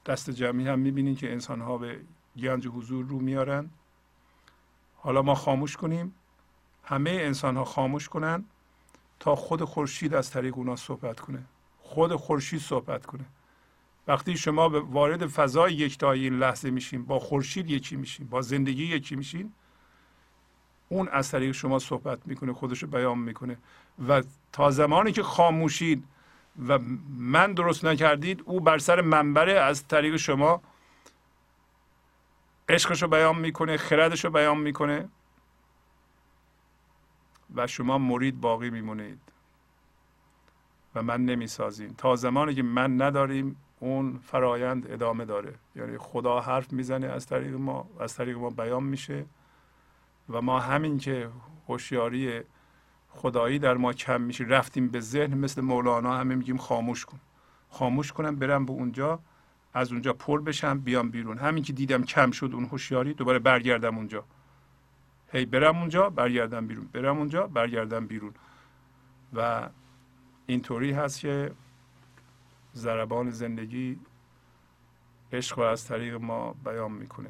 دست 0.06 0.30
جمعی 0.30 0.68
هم 0.68 0.80
می‌بینید 0.80 1.18
که 1.18 1.32
انسان 1.32 1.62
ها 1.62 1.78
به 1.78 2.02
گنج 2.38 2.68
حضور 2.68 3.06
رو 3.06 3.20
میارن 3.20 3.70
حالا 4.96 5.22
ما 5.22 5.36
خاموش 5.36 5.78
کنیم. 5.78 6.16
همه 6.84 7.12
انسان 7.12 7.58
ها 7.58 7.66
خاموش 7.66 8.10
کنن 8.10 8.46
تا 9.20 9.36
خود 9.36 9.64
خورشید 9.64 10.14
از 10.14 10.32
طریق 10.32 10.58
اونا 10.58 10.76
صحبت 10.76 11.20
کنه. 11.20 11.44
خود 11.80 12.16
خورشید 12.16 12.60
صحبت 12.60 13.06
کنه. 13.06 13.26
وقتی 14.08 14.38
شما 14.38 14.70
به 14.70 14.80
وارد 14.80 15.28
فضای 15.28 15.74
یکتایی 15.74 16.24
این 16.24 16.34
لحظه 16.34 16.72
میشین 16.72 17.06
با 17.06 17.20
خورشید 17.20 17.70
یکی 17.70 17.96
میشین 17.96 18.28
با 18.28 18.42
زندگی 18.42 18.86
یکی 18.86 19.16
میشین 19.16 19.54
اون 20.89 21.07
از 21.07 21.31
طریق 21.31 21.51
شما 21.51 21.80
صحبت 21.80 22.19
می‌کنه 22.26 22.53
خودش 22.53 22.84
رو 22.84 22.89
بیان 22.89 23.18
می‌کنه. 23.18 23.57
و 24.07 24.23
تا 24.51 24.72
زمانی 24.72 25.11
که 25.11 25.23
خاموشید 25.23 26.03
و 26.68 26.80
من 27.18 27.53
درست 27.53 27.85
نکردید 27.85 28.41
او 28.45 28.60
بر 28.60 28.77
سر 28.77 29.01
منبره 29.01 29.53
از 29.53 29.88
طریق 29.88 30.15
شما 30.15 30.61
عشقش 32.69 33.01
رو 33.01 33.07
بیان 33.07 33.38
می‌کنه 33.38 33.77
خردش 33.77 34.26
رو 34.26 34.31
بیان 34.31 34.57
می‌کنه 34.57 35.10
و 37.55 37.68
شما 37.68 37.97
مرید 37.97 38.41
باقی 38.41 38.69
میمونید 38.69 39.19
و 40.95 41.03
من 41.03 41.26
نمی‌سازیم. 41.26 41.95
تا 41.97 42.15
زمانی 42.15 42.55
که 42.55 42.64
من 42.64 43.01
نداریم 43.01 43.55
اون 43.80 44.18
فرایند 44.18 44.91
ادامه 44.91 45.26
داره. 45.26 45.53
یعنی 45.76 45.97
خدا 45.97 46.39
حرف 46.39 46.73
می‌زنه 46.73 47.07
از 47.07 47.26
طریق 47.26 47.55
ما 47.55 47.89
از 47.99 48.15
طریق 48.15 48.38
ما 48.38 48.49
بیان 48.49 48.84
میشه. 48.84 49.26
و 50.30 50.41
ما 50.41 50.60
همین 50.60 50.98
که 50.98 51.30
هوشیاری 51.68 52.41
خدایی 53.10 53.60
در 53.60 53.78
ما 53.78 53.94
کم 53.94 54.22
میشه 54.22 54.44
رفتیم 54.44 54.88
به 54.88 55.00
ذهن 55.00 55.38
مثل 55.38 55.62
مولانا 55.62 56.18
همه 56.18 56.36
میگیم 56.36 56.58
خاموش 56.58 57.06
کن. 57.06 57.20
خاموش 57.70 58.12
کنم 58.12 58.36
برم 58.36 58.66
به 58.66 58.72
اونجا 58.72 59.20
از 59.74 59.91
اونجا 59.91 60.14
پر 60.14 60.41
بشم 60.41 60.80
بیام 60.80 61.10
بیرون. 61.10 61.38
همین 61.38 61.64
که 61.64 61.74
دیدم 61.74 62.04
کم 62.04 62.32
شد 62.32 62.52
اون 62.54 62.66
هوشیاری 62.66 63.14
دوباره 63.14 63.40
برگردم 63.40 63.98
اونجا. 63.98 64.24
هی 65.32 65.45
برم 65.45 65.78
اونجا 65.78 66.10
برگردم 66.10 66.68
بیرون. 66.68 66.90
برم 66.94 67.18
اونجا 67.18 67.48
برگردم 67.48 68.08
بیرون. 68.08 68.34
و 69.34 69.70
اینطوری 70.45 70.91
هست 70.91 71.20
که 71.20 71.52
ضربان 72.76 73.30
زندگی 73.30 74.00
عشق 75.34 75.60
رو 75.60 75.66
از 75.66 75.88
طریق 75.88 76.16
ما 76.16 76.56
بیان 76.66 76.91
می‌کنه. 76.91 77.30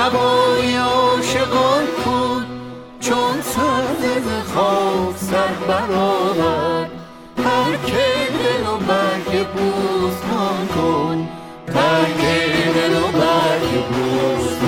نوای 0.00 0.76
عاشقان 0.76 1.86
کن 2.04 2.46
چون 3.00 3.42
سر 3.42 3.84
خاک 4.54 5.16
سر 5.16 5.52
برآورد 5.68 6.90
هر 7.38 7.76
که 7.86 8.06
دل 8.38 8.66
و 8.66 8.76
برگ 8.76 9.46
بوستان 9.46 10.68
کن 10.74 11.28
ترک 11.66 12.20
دل 12.74 12.94
و 12.98 13.06
برگ 13.18 13.72
بوستان 13.92 14.59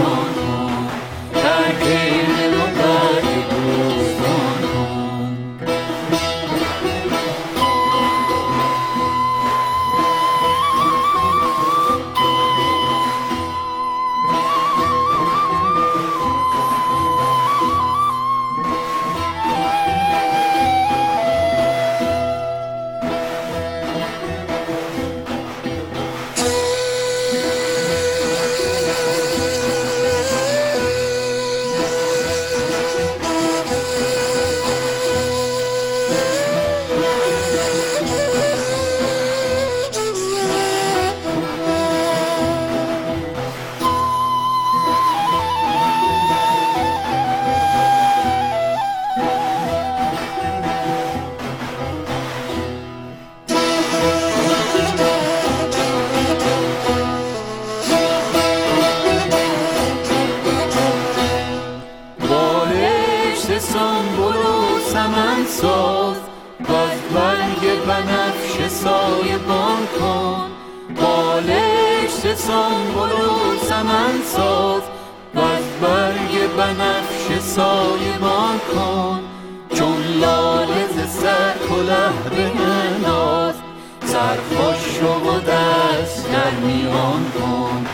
میان 86.60 87.24
کن 87.34 87.86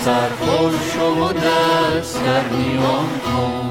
سرخوش 0.00 0.96
و 0.96 1.32
دست 1.32 2.24
در 2.24 2.48
میان 2.48 3.08
کن. 3.24 3.65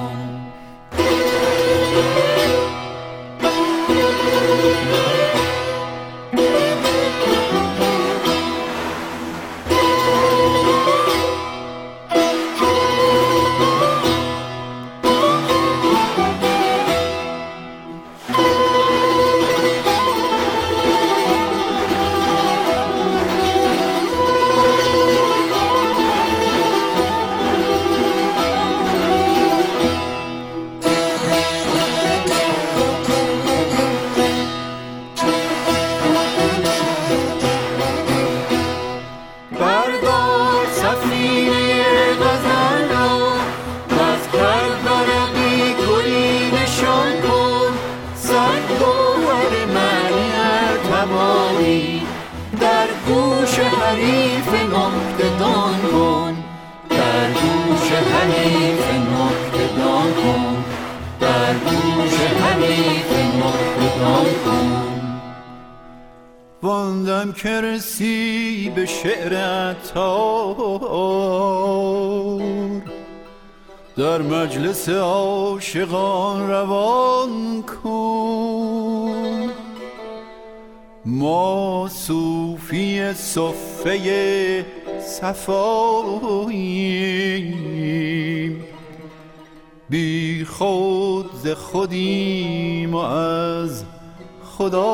خداییم 94.65 94.94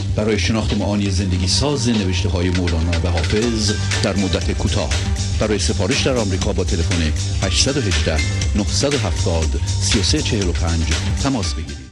برای 0.17 0.39
شناخت 0.39 0.73
معانی 0.77 1.09
زندگی 1.09 1.47
ساز 1.47 1.89
نوشته 1.89 2.29
های 2.29 2.49
مولانا 2.49 2.91
و 3.03 3.07
حافظ 3.07 3.71
در 4.03 4.15
مدت 4.15 4.57
کوتاه. 4.57 4.89
برای 5.39 5.59
سفارش 5.59 6.07
در 6.07 6.17
آمریکا 6.17 6.53
با 6.53 6.63
تلفن 6.63 7.01
818 7.45 8.17
970 8.57 9.45
3345 9.67 10.93
تماس 11.23 11.53
بگیرید. 11.53 11.91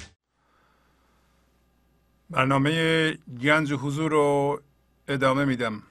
برنامه 2.30 3.18
گنج 3.42 3.74
حضور 3.74 4.12
رو 4.12 4.62
ادامه 5.08 5.46
میدم. 5.46 5.84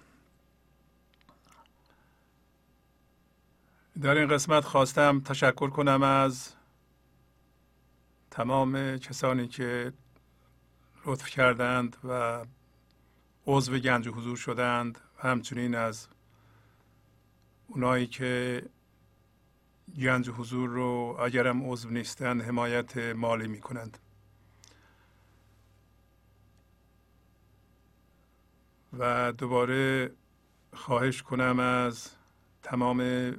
در 4.03 4.17
این 4.17 4.29
قسمت 4.29 4.65
خواستم 4.65 5.21
تشکر 5.21 5.71
کنم 5.71 6.03
از 6.03 6.49
تمام 8.31 8.99
کسانی 8.99 9.49
که 9.49 9.93
لطف 11.07 11.29
کردند 11.31 11.97
و 12.05 12.45
عضو 13.47 13.79
گنج 13.79 14.09
حضور 14.09 14.37
شدند 14.37 14.99
و 15.19 15.29
همچنین 15.29 15.75
از 15.75 16.09
اونایی 17.67 18.07
که 18.07 18.63
گنج 19.99 20.31
حضور 20.31 20.69
رو 20.71 21.17
اگرم 21.21 21.71
عضو 21.71 21.91
نیستند 21.91 22.43
حمایت 22.43 22.97
مالی 22.97 23.49
می 23.49 23.61
کنند 23.61 23.99
و 28.99 29.33
دوباره 29.33 30.11
خواهش 30.73 31.23
کنم 31.23 31.59
از 31.59 32.11
تمام 32.63 33.31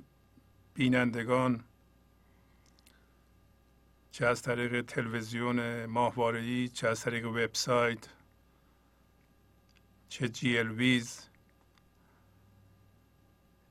بینندگان 0.73 1.63
چه 4.11 4.25
از 4.25 4.41
طریق 4.41 4.81
تلویزیون 4.81 5.85
ماهواره‌ای 5.85 6.67
چه 6.67 6.87
از 6.87 7.01
طریق 7.01 7.27
وبسایت 7.27 8.07
چه 10.09 10.29
جی 10.29 10.57
ال 10.57 10.71
ویز. 10.71 11.29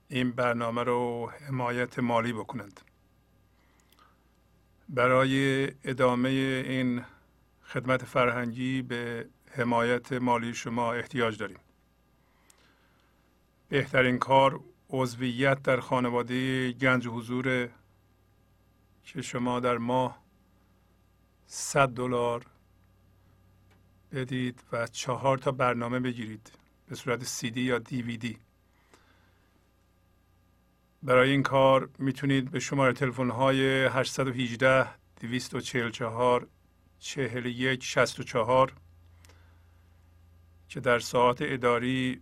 این 0.07 0.31
برنامه 0.31 0.83
رو 0.83 1.31
حمایت 1.47 1.99
مالی 1.99 2.33
بکنند. 2.33 2.81
برای 4.89 5.67
ادامه 5.83 6.29
این 6.29 7.05
خدمت 7.63 8.05
فرهنگی 8.05 8.81
به 8.81 9.29
حمایت 9.51 10.13
مالی 10.13 10.53
شما 10.53 10.93
احتیاج 10.93 11.37
داریم. 11.37 11.59
بهترین 13.69 14.17
کار 14.17 14.59
عضویت 14.89 15.61
در 15.61 15.79
خانواده 15.79 16.71
گنج 16.71 17.07
حضور 17.07 17.69
که 19.03 19.21
شما 19.21 19.59
در 19.59 19.77
ماه 19.77 20.28
100 21.51 21.89
دلار 21.89 22.45
بدید 24.11 24.63
و 24.71 24.87
چهار 24.87 25.37
تا 25.37 25.51
برنامه 25.51 25.99
بگیرید. 25.99 26.51
به 26.87 26.95
صورت 26.95 27.23
سی 27.23 27.51
دی 27.51 27.61
یا 27.61 27.79
دی 27.79 28.37
برای 31.03 31.31
این 31.31 31.43
کار 31.43 31.89
می‌تونید 31.99 32.51
به 32.51 32.59
شماره 32.59 32.93
تلفن 32.93 33.29
های 33.29 33.85
818 33.85 34.87
244 35.21 36.47
41 36.99 37.83
64 37.83 38.73
که 40.69 40.79
در 40.79 40.99
ساعت 40.99 41.37
اداری 41.41 42.21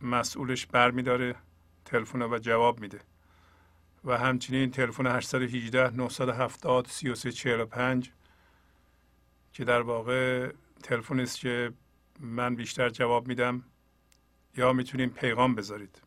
مسئولش 0.00 0.66
برمیداره 0.66 1.34
تلفن 1.84 2.22
و 2.22 2.38
جواب 2.38 2.80
میده. 2.80 3.00
و 4.04 4.18
همچنین 4.18 4.70
تلفن 4.70 5.06
818 5.06 5.96
970 5.96 6.86
3345 6.86 8.10
که 9.58 9.64
در 9.64 9.80
واقع 9.80 10.52
تلفن 10.82 11.20
است 11.20 11.40
که 11.40 11.72
من 12.20 12.54
بیشتر 12.54 12.88
جواب 12.88 13.28
میدم 13.28 13.64
یا 14.56 14.72
می‌تونیم 14.72 15.10
پیغام 15.10 15.54
بذارید. 15.54 16.02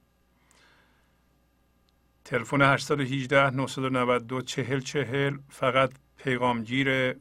تلفن 2.26 2.62
818 2.62 3.50
992 3.50 4.42
40 4.42 4.80
40 4.80 5.38
فقط 5.50 5.92
پیغامگیره 6.18 7.20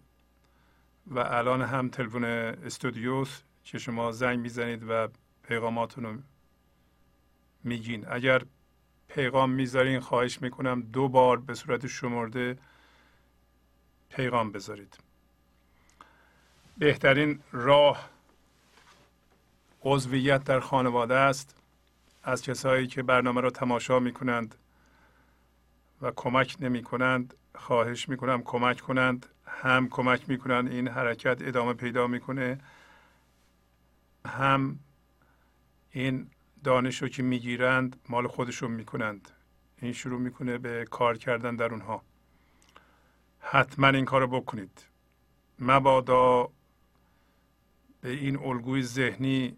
و 1.07 1.19
الان 1.19 1.63
هم 1.63 1.89
تلفن 1.89 2.25
استودیوس 2.25 3.43
که 3.65 3.79
شما 3.79 4.13
زنگ 4.13 4.39
می‌زنید 4.39 4.85
و 4.89 5.09
پیغاماتون 5.43 6.05
رو 6.05 6.17
میگین. 7.65 8.07
اگر 8.09 8.43
پیغام 9.09 9.51
می‌ذارین 9.51 10.01
خواهش 10.01 10.43
می‌کنم 10.43 10.81
دو 10.81 11.09
بار 11.09 11.41
به 11.41 11.55
صورت 11.55 11.87
شمرده 11.87 12.59
پیغام 14.09 14.53
بذارید. 14.53 15.10
بهترین 16.81 17.41
راه 17.53 18.11
عضویت 19.83 20.45
در 20.45 20.61
خانواده 20.61 21.15
است 21.15 21.57
از 22.23 22.43
کسایی 22.43 22.87
که 22.87 23.03
برنامه 23.03 23.41
را 23.41 23.51
تماشا 23.51 23.99
می 23.99 24.13
کنند 24.13 24.55
و 26.03 26.11
کمک 26.17 26.57
نمی 26.61 26.83
کنند 26.83 27.35
خواهش 27.55 28.09
می 28.09 28.17
کنم 28.17 28.43
کمک 28.43 28.81
کنند 28.81 29.27
هم 29.47 29.89
کمک 29.89 30.29
می 30.29 30.39
کنند 30.39 30.71
این 30.71 30.89
حرکت 30.89 31.43
ادامه 31.43 31.73
پیدا 31.73 32.07
می‌کنه 32.07 32.61
هم 34.27 34.79
این 35.91 36.31
دانش 36.65 37.03
رو 37.03 37.09
که 37.09 37.23
می‌گیرند 37.23 37.97
مال 38.09 38.27
خودشون 38.27 38.71
می‌کنند. 38.71 39.31
این 39.83 39.93
شروع 39.93 40.21
می‌کنه 40.21 40.59
به 40.59 40.85
کار 40.91 41.19
کردن 41.19 41.57
در 41.57 41.71
اونها. 41.71 42.03
حتما 43.41 43.89
این 43.89 44.05
کار 44.05 44.21
رو 44.21 44.27
بکنید. 44.27 44.85
مبادا 45.59 46.51
به 48.01 48.11
این 48.11 48.37
الگوی 48.39 48.83
ذهنی 48.83 49.57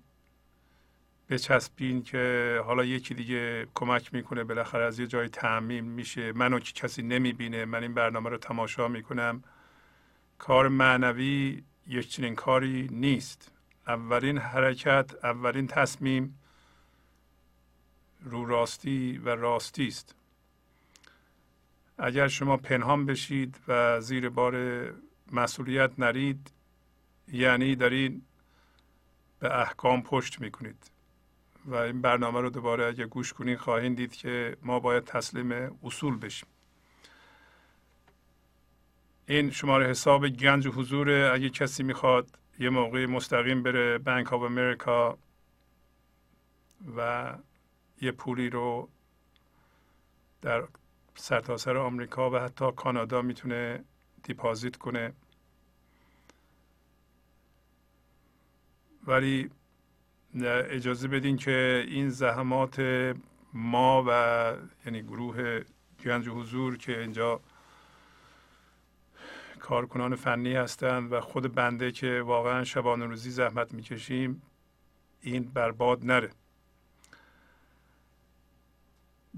بچسبین 1.28 2.02
که 2.02 2.60
حالا 2.64 2.84
یکی 2.84 3.14
دیگه 3.14 3.66
کمک 3.74 4.14
می‌کنه 4.14 4.44
بالاخره 4.44 4.84
از 4.84 4.98
یه 4.98 5.06
جای 5.06 5.28
تعمیم 5.28 5.84
میشه. 5.84 6.32
منو 6.32 6.58
که 6.58 6.72
کسی 6.72 7.02
نمی‌بینه 7.02 7.64
من 7.64 7.82
این 7.82 7.94
برنامه 7.94 8.30
رو 8.30 8.38
تماشا 8.38 8.88
می‌کنم. 8.88 9.42
کار 10.38 10.68
معنوی 10.68 11.62
یک 11.86 12.08
چنین 12.08 12.34
کاری 12.34 12.88
نیست. 12.90 13.50
اولین 13.86 14.38
حرکت 14.38 15.24
اولین 15.24 15.66
تصمیم 15.66 16.38
رو 18.20 18.44
راستی 18.44 19.18
و 19.18 19.28
راستی 19.28 19.86
است. 19.86 20.14
اگر 21.98 22.28
شما 22.28 22.56
پنهان 22.56 23.06
بشید 23.06 23.60
و 23.68 24.00
زیر 24.00 24.28
بار 24.28 24.84
مسئولیت 25.32 25.90
نرید 25.98 26.50
یعنی 27.32 27.76
دارین 27.76 28.22
به 29.42 29.60
احکام 29.60 30.02
پشت 30.02 30.40
می‌کنید. 30.40 30.90
و 31.66 31.74
این 31.74 32.00
برنامه 32.00 32.40
رو 32.40 32.50
دوباره 32.50 32.86
اگر 32.86 33.04
گوش 33.04 33.32
کنید 33.32 33.58
خواهید 33.58 33.96
دید 33.96 34.14
که 34.14 34.56
ما 34.62 34.80
باید 34.80 35.04
تسلیم 35.04 35.78
اصول 35.82 36.18
بشیم. 36.18 36.48
این 39.26 39.50
شماره 39.50 39.86
حساب 39.86 40.28
گنج 40.28 40.68
حضور 40.68 41.10
اگه 41.10 41.50
کسی 41.50 41.82
می‌خواد 41.82 42.38
یه 42.58 42.70
موقعی 42.70 43.06
مستقیم 43.06 43.62
بره 43.62 43.98
بانک 43.98 44.32
آف 44.32 44.42
امریکا 44.42 45.18
و 46.96 47.32
یه 48.00 48.12
پولی 48.12 48.50
رو 48.50 48.88
در 50.42 50.64
سرتاسر 51.14 51.72
سر 51.72 51.76
آمریکا 51.76 52.30
و 52.30 52.36
حتی 52.38 52.72
کانادا 52.72 53.22
می‌تونه 53.22 53.84
دیپازیت 54.22 54.76
کنه. 54.76 55.12
ولی 59.06 59.50
اجازه 60.70 61.08
بدین 61.08 61.36
که 61.36 61.84
این 61.88 62.08
زحمات 62.08 62.80
ما 63.54 64.04
و 64.08 64.52
یعنی 64.86 65.02
گروه 65.02 65.62
گنج 66.04 66.28
حضور 66.28 66.76
که 66.76 67.00
اینجا 67.00 67.40
کارکنان 69.58 70.16
فنی 70.16 70.54
هستند 70.54 71.12
و 71.12 71.20
خود 71.20 71.54
بنده 71.54 71.92
که 71.92 72.22
واقعا 72.26 72.64
شبانه 72.64 73.06
روزی 73.06 73.30
زحمت 73.30 73.74
می‌کشیم 73.74 74.42
این 75.20 75.42
برباد 75.42 76.04
نره. 76.06 76.30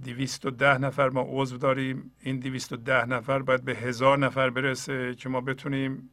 دویست 0.04 0.46
و 0.46 0.50
ده 0.50 0.78
نفر 0.78 1.08
ما 1.08 1.26
عضو 1.28 1.58
داریم. 1.58 2.12
این 2.20 2.38
دویست 2.38 2.72
و 2.72 2.76
ده 2.76 3.04
نفر 3.04 3.38
باید 3.38 3.64
به 3.64 3.74
هزار 3.74 4.18
نفر 4.18 4.50
برسه 4.50 5.14
که 5.14 5.28
ما 5.28 5.40
بتونیم 5.40 6.10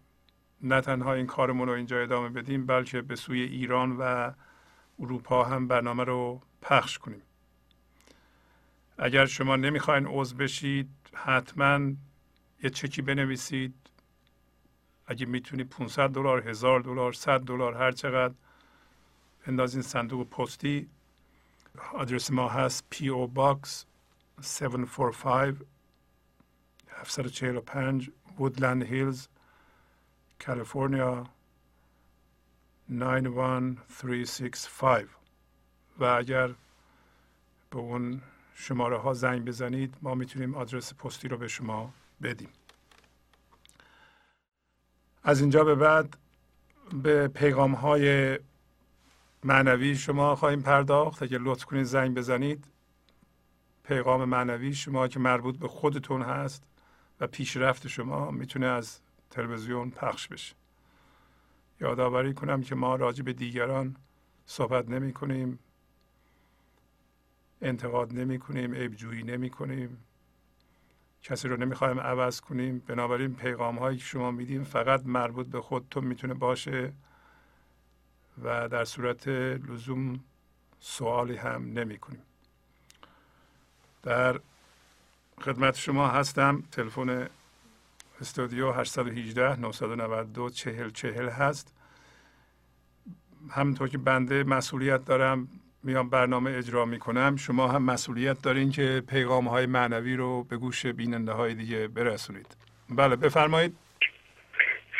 نه 0.63 0.81
تنها 0.81 1.13
این 1.13 1.27
کارمون 1.27 1.67
رو 1.67 1.73
اینجا 1.73 2.01
ادامه 2.01 2.29
بدیم 2.29 2.65
بلکه 2.65 3.01
به 3.01 3.15
سوی 3.15 3.41
ایران 3.41 3.97
و 3.99 4.31
اروپا 4.99 5.43
هم 5.43 5.67
برنامه 5.67 6.03
رو 6.03 6.41
پخش 6.61 6.97
کنیم. 6.97 7.21
اگر 8.97 9.25
شما 9.25 9.55
نمی‌خواین 9.55 10.05
عضو 10.05 10.35
بشید 10.35 10.89
حتما 11.13 11.79
یه 12.63 12.69
چکی 12.69 13.01
بنویسید. 13.01 13.73
اگه 15.05 15.25
می‌تونید 15.25 15.69
500 15.69 16.09
دلار، 16.09 16.49
هزار 16.49 16.79
دلار، 16.79 17.13
100 17.13 17.39
دلار 17.39 17.73
هر 17.73 17.91
چقدر 17.91 18.33
بندازین 19.47 19.81
صندوق 19.81 20.29
پستی. 20.29 20.89
آدرس 21.93 22.31
ما 22.31 22.49
هست 22.49 22.83
P.O. 22.89 23.09
Box 23.09 23.85
745 24.39 25.55
745 26.89 28.11
Woodland 28.39 28.83
Hills 28.83 29.27
کالیفرنیا 30.45 31.27
91365 32.89 35.07
و 35.99 36.03
اگر 36.03 36.47
به 37.69 37.77
اون 37.77 38.21
شماره 38.53 38.97
ها 38.97 39.13
زنگ 39.13 39.45
بزنید 39.45 39.95
ما 40.01 40.15
می‌تونیم 40.15 40.55
آدرس 40.55 40.93
پستی 40.93 41.27
رو 41.27 41.37
به 41.37 41.47
شما 41.47 41.93
بدیم. 42.23 42.49
از 45.23 45.41
اینجا 45.41 45.63
به 45.63 45.75
بعد 45.75 46.17
به 47.03 47.27
پیغام 47.27 47.73
های 47.73 48.39
معنوی 49.43 49.95
شما 49.95 50.35
خواهیم 50.35 50.61
پرداخت. 50.61 51.23
اگر 51.23 51.37
لطف 51.37 51.65
کنید 51.65 51.83
زنگ 51.83 52.15
بزنید. 52.15 52.65
پیغام 53.83 54.25
معنوی 54.25 54.73
شما 54.73 55.07
که 55.07 55.19
مربوط 55.19 55.57
به 55.57 55.67
خودتون 55.67 56.21
هست 56.21 56.63
و 57.19 57.27
پیشرفت 57.27 57.87
شما 57.87 58.31
می‌تونه 58.31 58.65
از 58.65 58.99
تلویزیون 59.31 59.89
پخش 59.89 60.27
بشه. 60.27 60.55
یادآوری 61.81 62.33
کنم 62.33 62.61
که 62.61 62.75
ما 62.75 62.95
راجع 62.95 63.23
به 63.23 63.33
دیگران 63.33 63.95
صحبت 64.45 64.89
نمی 64.89 65.13
کنیم. 65.13 65.59
انتقاد 67.61 68.13
نمی 68.13 68.39
کنیم 68.39 68.73
عیبجویی 68.73 69.23
نمی 69.23 69.49
کنیم. 69.49 69.97
کسی 71.23 71.47
رو 71.47 71.57
نمی‌خوایم 71.57 71.99
عوض 71.99 72.41
کنیم. 72.41 72.79
بنابراین 72.87 73.35
پیغام 73.35 73.79
هایی 73.79 73.97
که 73.97 74.03
شما 74.03 74.31
میدیم 74.31 74.63
فقط 74.63 75.05
مربوط 75.05 75.47
به 75.47 75.61
خودتون 75.61 76.03
می‌تونه 76.03 76.33
باشه 76.33 76.93
و 78.43 78.69
در 78.69 78.85
صورت 78.85 79.27
لزوم 79.27 80.19
سوالی 80.79 81.35
هم 81.35 81.73
نمی 81.73 81.97
کنیم. 81.97 82.21
در 84.03 84.39
خدمت 85.41 85.75
شما 85.75 86.07
هستم. 86.07 86.63
تلفن 86.71 87.29
استودیو 88.21 88.71
818 88.71 89.59
992 89.59 90.49
40 90.49 90.89
40 90.89 91.29
هست. 91.29 91.75
همونطور 93.51 93.89
که 93.89 93.97
بنده 93.97 94.43
مسئولیت 94.43 95.05
دارم 95.05 95.47
میام 95.83 96.09
برنامه 96.09 96.51
اجرا 96.51 96.85
می‌کنم. 96.85 97.35
شما 97.35 97.67
هم 97.67 97.83
مسئولیت 97.83 98.41
دارین 98.41 98.71
که 98.71 99.03
پیغام 99.09 99.47
های 99.47 99.65
معنوی 99.65 100.15
رو 100.15 100.43
به 100.43 100.57
گوش 100.57 100.85
بیننده 100.85 101.31
های 101.31 101.53
دیگه 101.53 101.87
برسونید. 101.87 102.55
بله 102.89 103.15
بفرمایید. 103.15 103.77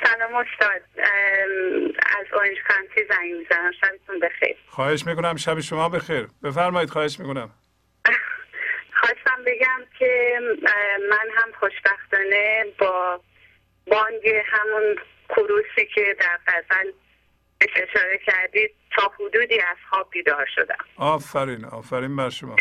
سلام 0.04 0.36
استاد. 0.36 0.82
از 2.20 2.26
اورنج 2.34 2.58
کانتی 2.68 3.02
زنگ 3.10 3.32
می‌زنم. 3.40 3.72
شبتون 3.82 4.20
بخیر. 4.20 4.56
خواهش 4.68 5.08
می‌کنم. 5.08 5.36
شب 5.36 5.60
شما 5.60 5.90
بخیر. 5.90 6.28
بفرمایید 6.44 6.90
خواهش 6.90 7.20
می‌کنم. 7.20 7.50
خواستم 9.12 9.44
بگم 9.44 9.86
که 10.00 10.40
من 11.10 11.28
هم 11.36 11.52
خوشبختانه 11.60 12.66
با 12.78 13.22
بانگ 13.88 14.28
همون 14.46 14.96
کروسی 15.30 15.86
که 15.96 16.16
در 16.20 16.40
غزل 16.48 16.92
بهش 17.60 17.70
اشاره 17.76 18.20
کردید 18.26 18.72
تا 18.96 19.12
حدودی 19.20 19.60
از 19.60 19.78
خواب 19.90 20.10
بیدار 20.12 20.46
شدم. 20.56 20.86
آفرین 20.98 21.66
آفرین 21.66 22.16
بر 22.16 22.30
شما. 22.30 22.56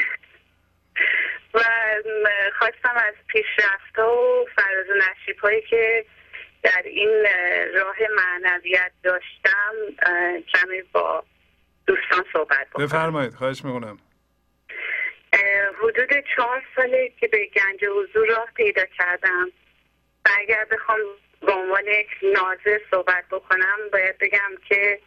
و 1.54 1.60
خواستم 2.58 2.94
از 2.96 3.14
پیشرفت 3.26 3.98
و 3.98 4.46
فراز 4.56 4.86
و 4.90 4.94
نشیب 4.94 5.38
هایی 5.38 5.62
که 5.62 6.04
در 6.62 6.82
این 6.84 7.26
راه 7.74 7.96
معنویت 8.16 8.92
داشتم 9.02 9.74
کمی 10.54 10.82
با 10.92 11.24
دوستان 11.86 12.24
صحبت 12.32 12.66
بکنم. 12.70 12.86
بفرمایید 12.86 13.34
خواهش 13.34 13.64
می‌کنم. 13.64 13.98
حدود 15.82 16.24
چهار 16.36 16.62
ساله 16.76 17.12
که 17.20 17.28
به 17.28 17.46
گنج 17.46 17.84
حضور 17.84 18.28
راه 18.28 18.48
پیدا 18.54 18.84
کردم. 18.98 19.52
و 20.26 20.28
اگر 20.38 20.64
بخوام 20.64 20.98
به 21.40 21.52
عنوان 21.52 21.86
یک 21.86 22.08
ناظر 22.22 22.80
صحبت 22.90 23.24
بکنم 23.30 23.78
باید 23.92 24.18
بگم 24.18 24.50
که 24.68 25.00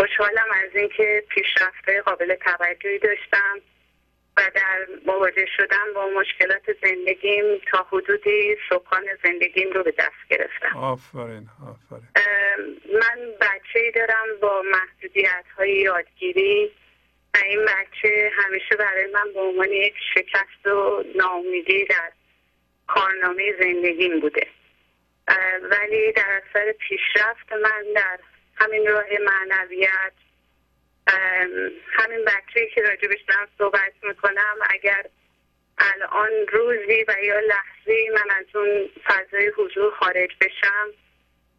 خوشحالم 0.00 0.46
از 0.64 0.76
اینکه 0.76 1.24
پیشرفته 1.28 2.00
قابل 2.00 2.34
توجهی 2.34 2.98
داشتم 2.98 3.60
و 4.36 4.50
در 4.54 4.86
مواجه 5.06 5.46
شدن 5.56 5.92
با 5.94 6.06
مشکلات 6.20 6.62
زندگیم 6.82 7.44
تا 7.70 7.86
حدودی 7.92 8.56
سکان 8.70 9.04
زندگیم 9.24 9.72
رو 9.72 9.82
به 9.82 9.94
دست 9.98 10.28
گرفتم. 10.30 10.76
آفرین 10.78 11.48
آفرین. 11.68 12.08
من 12.92 13.32
بچه 13.40 13.90
دارم 13.94 14.40
با 14.42 14.62
محدودیت 14.72 15.44
های 15.56 15.72
یادگیری. 15.72 16.72
این 17.44 17.64
بچه 17.64 18.30
همیشه 18.34 18.76
برای 18.76 19.06
من 19.06 19.32
به 19.32 19.40
عنوان 19.40 19.72
یک 19.72 19.94
شکست 20.14 20.66
و 20.66 21.04
ناامیدی 21.14 21.84
در 21.84 22.12
کارنامه 22.86 23.54
زندگیم 23.60 24.20
بوده. 24.20 24.46
ولی 25.62 26.12
در 26.12 26.42
اثر 26.42 26.72
پیشرفت 26.72 27.52
من 27.52 27.84
در 27.94 28.18
همین 28.56 28.86
راه 28.86 29.06
معنویت 29.20 30.12
همین 31.92 32.24
بچه 32.24 32.66
که 32.74 32.82
راجبش 32.82 33.20
دارم 33.28 33.48
صحبت 33.58 33.92
می‌کنم 34.02 34.56
اگر 34.70 35.06
الان 35.78 36.30
روزی 36.52 37.04
و 37.08 37.14
یا 37.22 37.40
لحظه 37.40 38.10
من 38.14 38.30
از 38.30 38.46
اون 38.54 38.90
فضای 39.04 39.52
حضور 39.56 39.92
خارج 39.94 40.30
بشم 40.40 40.90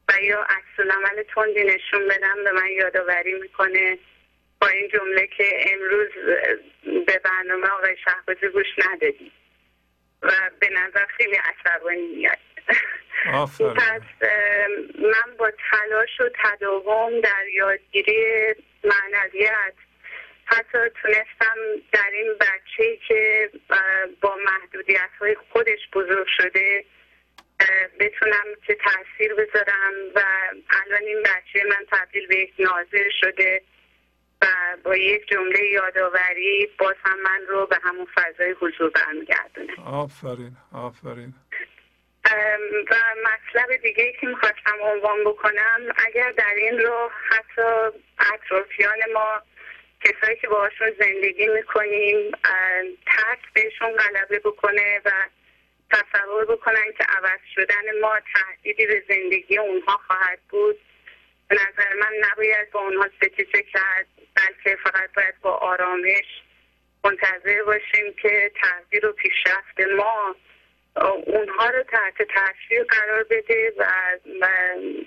و 0.10 0.22
یا 0.22 0.42
عکس 0.42 0.92
عمل 0.92 1.24
تندی 1.36 1.64
نشون 1.64 2.08
بدم 2.08 2.44
به 2.44 2.52
من 2.52 2.68
یادآوری 2.68 3.34
می‌کنه. 3.34 3.98
با 4.62 4.68
این 4.68 4.90
جمله 4.94 5.28
که 5.28 5.44
امروز 5.74 6.10
به 7.06 7.20
برنامه 7.24 7.68
آقای 7.68 7.96
شهبازی 8.06 8.48
گوش 8.48 8.68
ندادی 8.78 9.32
و 10.22 10.32
به 10.60 10.70
نظر 10.70 11.06
خیلی 11.06 11.36
عصبانی 11.36 12.08
میاد. 12.08 12.38
پس 13.74 14.02
من 15.00 15.36
با 15.38 15.52
تلاش 15.72 16.22
و 16.22 16.30
تداوم 16.44 17.22
در 17.22 17.48
یادگیری 17.54 18.56
معنویت 18.84 19.74
حتی 20.46 20.78
تونستم 21.02 21.56
در 21.92 22.10
این 22.14 22.34
بچه 22.40 22.98
که 23.08 23.52
با 24.22 24.36
محدودیت 24.46 25.10
های 25.20 25.36
خودش 25.50 25.80
بزرگ 25.94 26.28
شده 26.38 26.86
بتونم 28.00 28.46
که 28.68 28.76
تاثیر 28.76 29.34
بذارم 29.34 29.94
و 30.16 30.22
الان 30.70 31.02
این 31.08 31.24
بچه 31.24 31.64
من 31.70 31.86
تبدیل 31.92 32.28
به 32.28 32.36
یک 32.36 32.54
ناظر 32.60 33.10
شده. 33.22 33.62
و 34.42 34.48
با 34.84 34.96
یک 34.96 35.28
جمله 35.28 35.66
یادآوری 35.72 36.70
باز 36.80 36.96
هم 37.06 37.22
من 37.22 37.42
رو 37.50 37.66
به 37.66 37.78
همون 37.84 38.08
فضای 38.16 38.52
حضور 38.52 38.90
برمیگردونه. 38.90 39.74
آفرین 39.86 40.58
آفرین. 40.74 41.34
و 42.92 42.96
مطلب 43.24 43.76
دیگه 43.82 44.14
که 44.22 44.28
می‌خواستم 44.28 44.78
عنوان 44.82 45.24
بکنم 45.24 45.82
اگر 46.06 46.32
در 46.32 46.54
این 46.58 46.80
رو 46.80 47.12
حتی 47.30 47.98
اطرافیان 48.34 48.98
ما 49.14 49.42
کسایی 50.04 50.38
که 50.38 50.48
باهاشون 50.48 50.92
زندگی 51.00 51.48
می‌کنیم 51.48 52.32
ترس 53.06 53.40
بهشون 53.54 53.92
غلبه 53.92 54.40
بکنه 54.40 55.02
و 55.06 55.12
تصور 55.92 56.46
بکنن 56.46 56.94
که 56.98 57.04
عوض 57.04 57.40
شدن 57.56 58.00
ما 58.02 58.14
تهدیدی 58.34 58.86
به 58.86 59.04
زندگی 59.10 59.58
اونها 59.58 60.00
خواهد 60.08 60.40
بود 60.50 60.80
به 61.48 61.56
نظر 61.56 61.94
من 61.94 62.12
نباید 62.32 62.72
با 62.72 62.80
اونها 62.80 63.10
ستیزه 63.18 63.64
کرد 63.74 64.08
بلکه 64.36 64.78
فقط 64.84 65.14
باید 65.16 65.40
با 65.42 65.52
آرامش 65.52 66.44
منتظر 67.04 67.64
باشیم 67.64 68.14
که 68.22 68.52
تغییر 68.62 69.06
و 69.06 69.12
پیشرفت 69.12 69.80
ما 69.98 70.36
اونها 71.26 71.70
رو 71.70 71.84
تحت 71.84 72.18
تاثیر 72.18 72.84
قرار 72.84 73.24
بده 73.24 73.74
و 73.78 73.86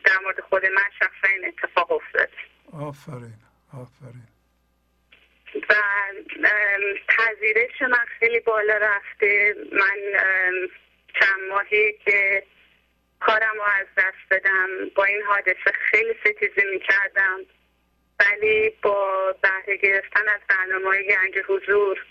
در 0.05 0.19
مورد 0.23 0.41
خود 0.41 0.67
من 0.67 0.91
شخصا 0.99 1.29
این 1.35 1.47
اتفاق 1.47 1.93
افتاد 1.93 2.29
آفرین 2.73 3.35
آفرین. 3.73 4.27
و 5.55 5.75
پذیرش 7.09 7.83
من 7.83 8.07
خیلی 8.19 8.41
بالا 8.41 8.77
رفته. 8.77 9.55
من 9.73 10.29
چند 11.21 11.41
ماهی 11.51 11.93
که 12.05 12.43
کارم 13.21 13.55
رو 13.57 13.63
از 13.63 13.87
دست 13.97 14.29
بدم. 14.31 14.69
با 14.95 15.05
این 15.05 15.23
حادثه 15.23 15.73
خیلی 15.91 16.15
ستیزه 16.21 16.71
می 16.73 16.81
کردم 16.81 17.39
ولی 18.21 18.71
با 18.83 19.33
بهره 19.43 19.77
گرفتن 19.77 20.29
از 20.29 20.41
برنامه 20.49 20.87
های 20.87 21.07
گنج 21.07 21.45
حضور 21.49 22.07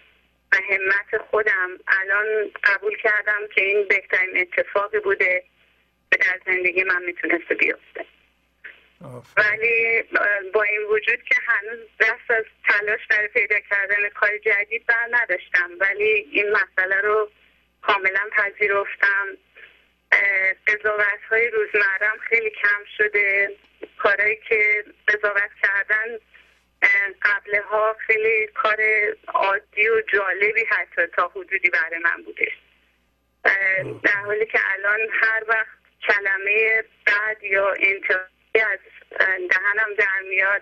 و 0.51 0.55
همت 0.55 1.21
خودم 1.29 1.69
الان 1.87 2.51
قبول 2.63 2.97
کردم 2.97 3.47
که 3.55 3.63
این 3.63 3.87
بهترین 3.87 4.37
اتفاقی 4.37 4.99
بوده 4.99 5.43
که 6.11 6.17
در 6.17 6.39
زندگی 6.45 6.83
من 6.83 7.03
می‌تونسته 7.03 7.55
بیفته. 7.55 8.05
ولی 9.37 10.03
با 10.53 10.63
این 10.63 10.81
وجود 10.81 11.23
که 11.23 11.35
هنوز 11.47 11.79
دست 11.99 12.31
از 12.31 12.45
تلاش 12.67 12.99
برای 13.09 13.27
پیدا 13.27 13.55
کردن 13.69 14.09
کار 14.09 14.37
جدید 14.37 14.85
بر 14.85 15.07
نداشتم 15.11 15.69
ولی 15.79 16.29
این 16.31 16.45
مسئله 16.51 17.01
رو 17.01 17.29
کاملا 17.81 18.29
پذیرفتم. 18.31 19.27
قضاوت 20.67 21.23
های 21.29 21.47
روزمرم 21.47 22.17
خیلی 22.29 22.49
کم 22.49 22.83
شده. 22.97 23.55
کارهایی 23.97 24.39
که 24.49 24.83
قضاوت 25.07 25.51
کردن 25.63 26.19
قبلها 27.21 27.95
خیلی 28.07 28.47
کار 28.47 28.77
عادی 29.27 29.89
و 29.89 30.01
جالبی 30.01 30.65
حتی 30.69 31.07
تا 31.07 31.27
حدودی 31.27 31.69
برای 31.69 31.99
من 31.99 32.23
بودش 32.23 32.51
در 34.03 34.21
حالی 34.25 34.45
که 34.45 34.59
الان 34.73 34.99
هر 35.21 35.43
وقت 35.47 35.67
کلمه 36.07 36.83
بعد 37.05 37.43
یا 37.43 37.73
انتقادی 37.79 38.59
از 38.71 38.79
دهنم 39.23 39.93
در 39.97 40.21
میاد 40.29 40.61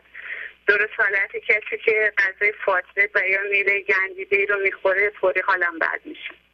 درست 0.67 0.93
حالت 0.97 1.37
کسی 1.37 1.77
که 1.85 2.13
غذای 2.17 2.53
فاصله 2.65 3.09
و 3.15 3.19
یا 3.29 3.41
میره 3.51 3.81
گندیده 3.81 4.45
رو 4.45 4.59
می‌خوره 4.59 5.09
فوری 5.21 5.41
حالم 5.41 5.79
بد 5.79 6.01
میشه. 6.05 6.46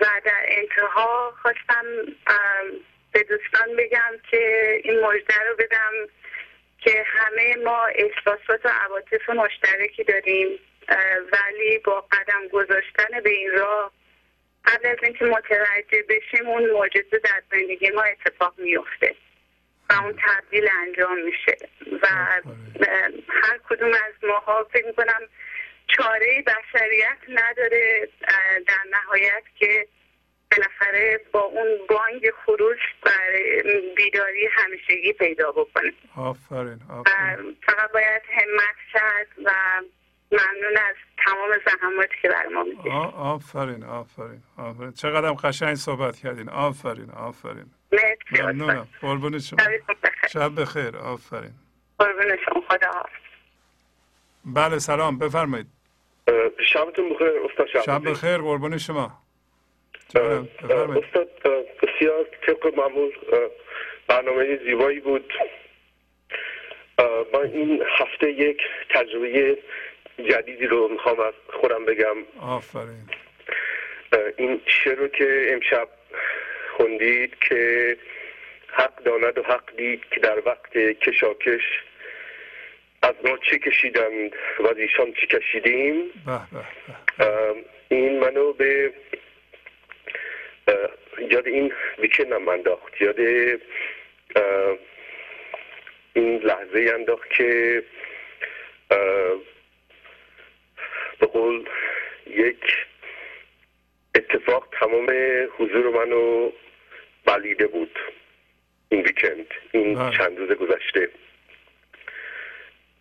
و 0.00 0.06
در 0.24 0.44
انتها 0.48 1.34
خواستم 1.42 1.84
به 3.12 3.22
دوستان 3.22 3.76
بگم 3.76 4.12
که 4.30 4.72
این 4.84 5.00
مژده 5.00 5.34
رو 5.48 5.56
بدم 5.58 5.92
که 6.78 7.04
همه 7.06 7.56
ما 7.64 7.86
احساسات 7.86 8.66
و 8.66 8.68
عواطف 8.68 9.30
مشترکی 9.30 10.04
داریم 10.04 10.58
ولی 11.32 11.78
با 11.78 12.00
قدم 12.00 12.48
گذاشتن 12.52 13.20
به 13.24 13.30
این 13.30 13.50
راه 13.50 13.92
قبل 14.64 14.86
از 14.86 14.96
اینکه 15.02 15.24
متوجه 15.24 16.04
بشیم 16.08 16.48
اون 16.48 16.70
معجزه 16.70 17.18
در 17.24 17.42
زندگی 17.50 17.90
ما 17.90 18.02
اتفاق 18.02 18.54
میفته 18.58 19.14
و 19.90 19.92
اون 20.02 20.14
تبدیل 20.26 20.68
انجام 20.86 21.18
میشه. 21.18 21.56
و 22.02 22.06
هر 23.28 23.58
کدوم 23.68 23.92
از 23.92 24.14
ماها 24.22 24.68
فکر 24.72 24.86
می‌کنم 24.86 25.20
چاره 25.88 26.44
بشریت 26.46 27.18
نداره 27.28 28.08
در 28.66 28.82
نهایت 28.90 29.42
که 29.58 29.88
بالاخره 30.52 31.20
با 31.32 31.40
اون 31.40 31.66
بانگ 31.88 32.30
خروش 32.44 32.78
برای 33.02 33.62
بیداری 33.96 34.46
همیشگی 34.52 35.12
پیدا 35.12 35.52
بکنه. 35.52 35.92
آفرین 36.16 36.80
آفرین. 36.90 37.56
فقط 37.66 37.92
باید 37.92 38.22
همت 38.30 38.76
کرد 38.92 39.26
و 39.44 39.50
ممنون 40.32 40.76
از 40.76 40.96
تمام 41.24 41.50
زحماتی 41.66 42.14
که 42.22 42.28
برای 42.28 42.54
ما 42.54 43.04
آفرین 43.10 43.84
آفرین 43.84 44.42
آفرین. 44.58 44.92
چقدر 44.92 45.32
قشنگ 45.32 45.74
صحبت 45.74 46.16
کردین. 46.16 46.48
آفرین 46.48 47.10
آفرین. 47.10 47.70
ممنونم. 48.32 48.88
قربون 49.00 49.38
شما. 49.38 49.58
شب 50.32 50.60
بخیر. 50.60 50.96
آفرین. 50.96 51.52
قربون 51.98 52.36
شما 52.44 52.62
خدا 52.68 53.02
بله 54.44 54.78
سلام. 54.78 55.18
بفرمایید. 55.18 55.77
شبتون 56.72 57.08
بخیر 57.08 57.28
استاد 57.28 57.66
شب, 57.66 57.82
شب 57.82 58.10
بخیر 58.10 58.38
قربون 58.38 58.78
شما. 58.78 59.12
استاد 60.14 61.28
بسیار 61.82 62.26
طبق 62.46 62.78
معمول 62.78 63.12
برنامه 64.08 64.56
زیبایی 64.64 65.00
بود. 65.00 65.32
من 67.34 67.40
این 67.52 67.82
هفته 67.98 68.30
یک 68.30 68.60
تجربه 68.90 69.58
جدیدی 70.30 70.66
رو 70.66 70.88
می‌خوام 70.88 71.20
از 71.20 71.34
خودم 71.60 71.84
بگم. 71.84 72.16
آفرین. 72.40 73.08
این 74.36 74.60
شعر 74.66 74.94
رو 74.94 75.08
که 75.08 75.46
امشب 75.48 75.88
خوندید 76.76 77.38
که 77.48 77.96
حق 78.68 79.02
داند 79.02 79.38
و 79.38 79.42
حق 79.42 79.76
دید 79.76 80.04
که 80.10 80.20
در 80.20 80.42
وقت 80.46 80.72
کشاکش 80.78 81.62
از 83.02 83.14
ما 83.24 83.38
چه 83.50 83.58
کشیدند 83.58 84.32
و 84.58 84.66
از 84.66 84.78
ایشان 84.78 85.12
چه 85.12 85.26
کشیدیم؟ 85.26 86.12
این 87.88 88.18
منو 88.20 88.52
به 88.52 88.92
یاد 91.30 91.46
این 91.46 91.72
بیکنم 92.00 92.48
انداخت. 92.48 93.00
یاد 93.00 93.18
این 96.12 96.38
لحظه 96.38 96.92
انداخت 96.94 97.30
که 97.30 97.82
به 101.18 101.26
قول 101.26 101.68
یک 102.26 102.64
اتفاق 104.14 104.68
تمام 104.80 105.06
حضور 105.58 105.90
منو 105.90 106.50
بلیده 107.24 107.66
بود. 107.66 107.98
این 108.88 109.00
ویکند 109.02 109.46
این 109.72 110.10
چند 110.10 110.38
روز 110.38 110.52
گذشته. 110.52 111.08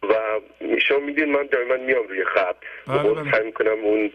و 0.10 0.40
میشون 0.60 1.04
میدین 1.04 1.32
من 1.32 1.44
دائما 1.44 1.76
میام 1.76 2.08
روی 2.08 2.26
خط. 2.26 2.56
به 2.86 3.32
سعی 3.32 3.46
می‌کنم 3.46 3.80
اون 3.84 4.12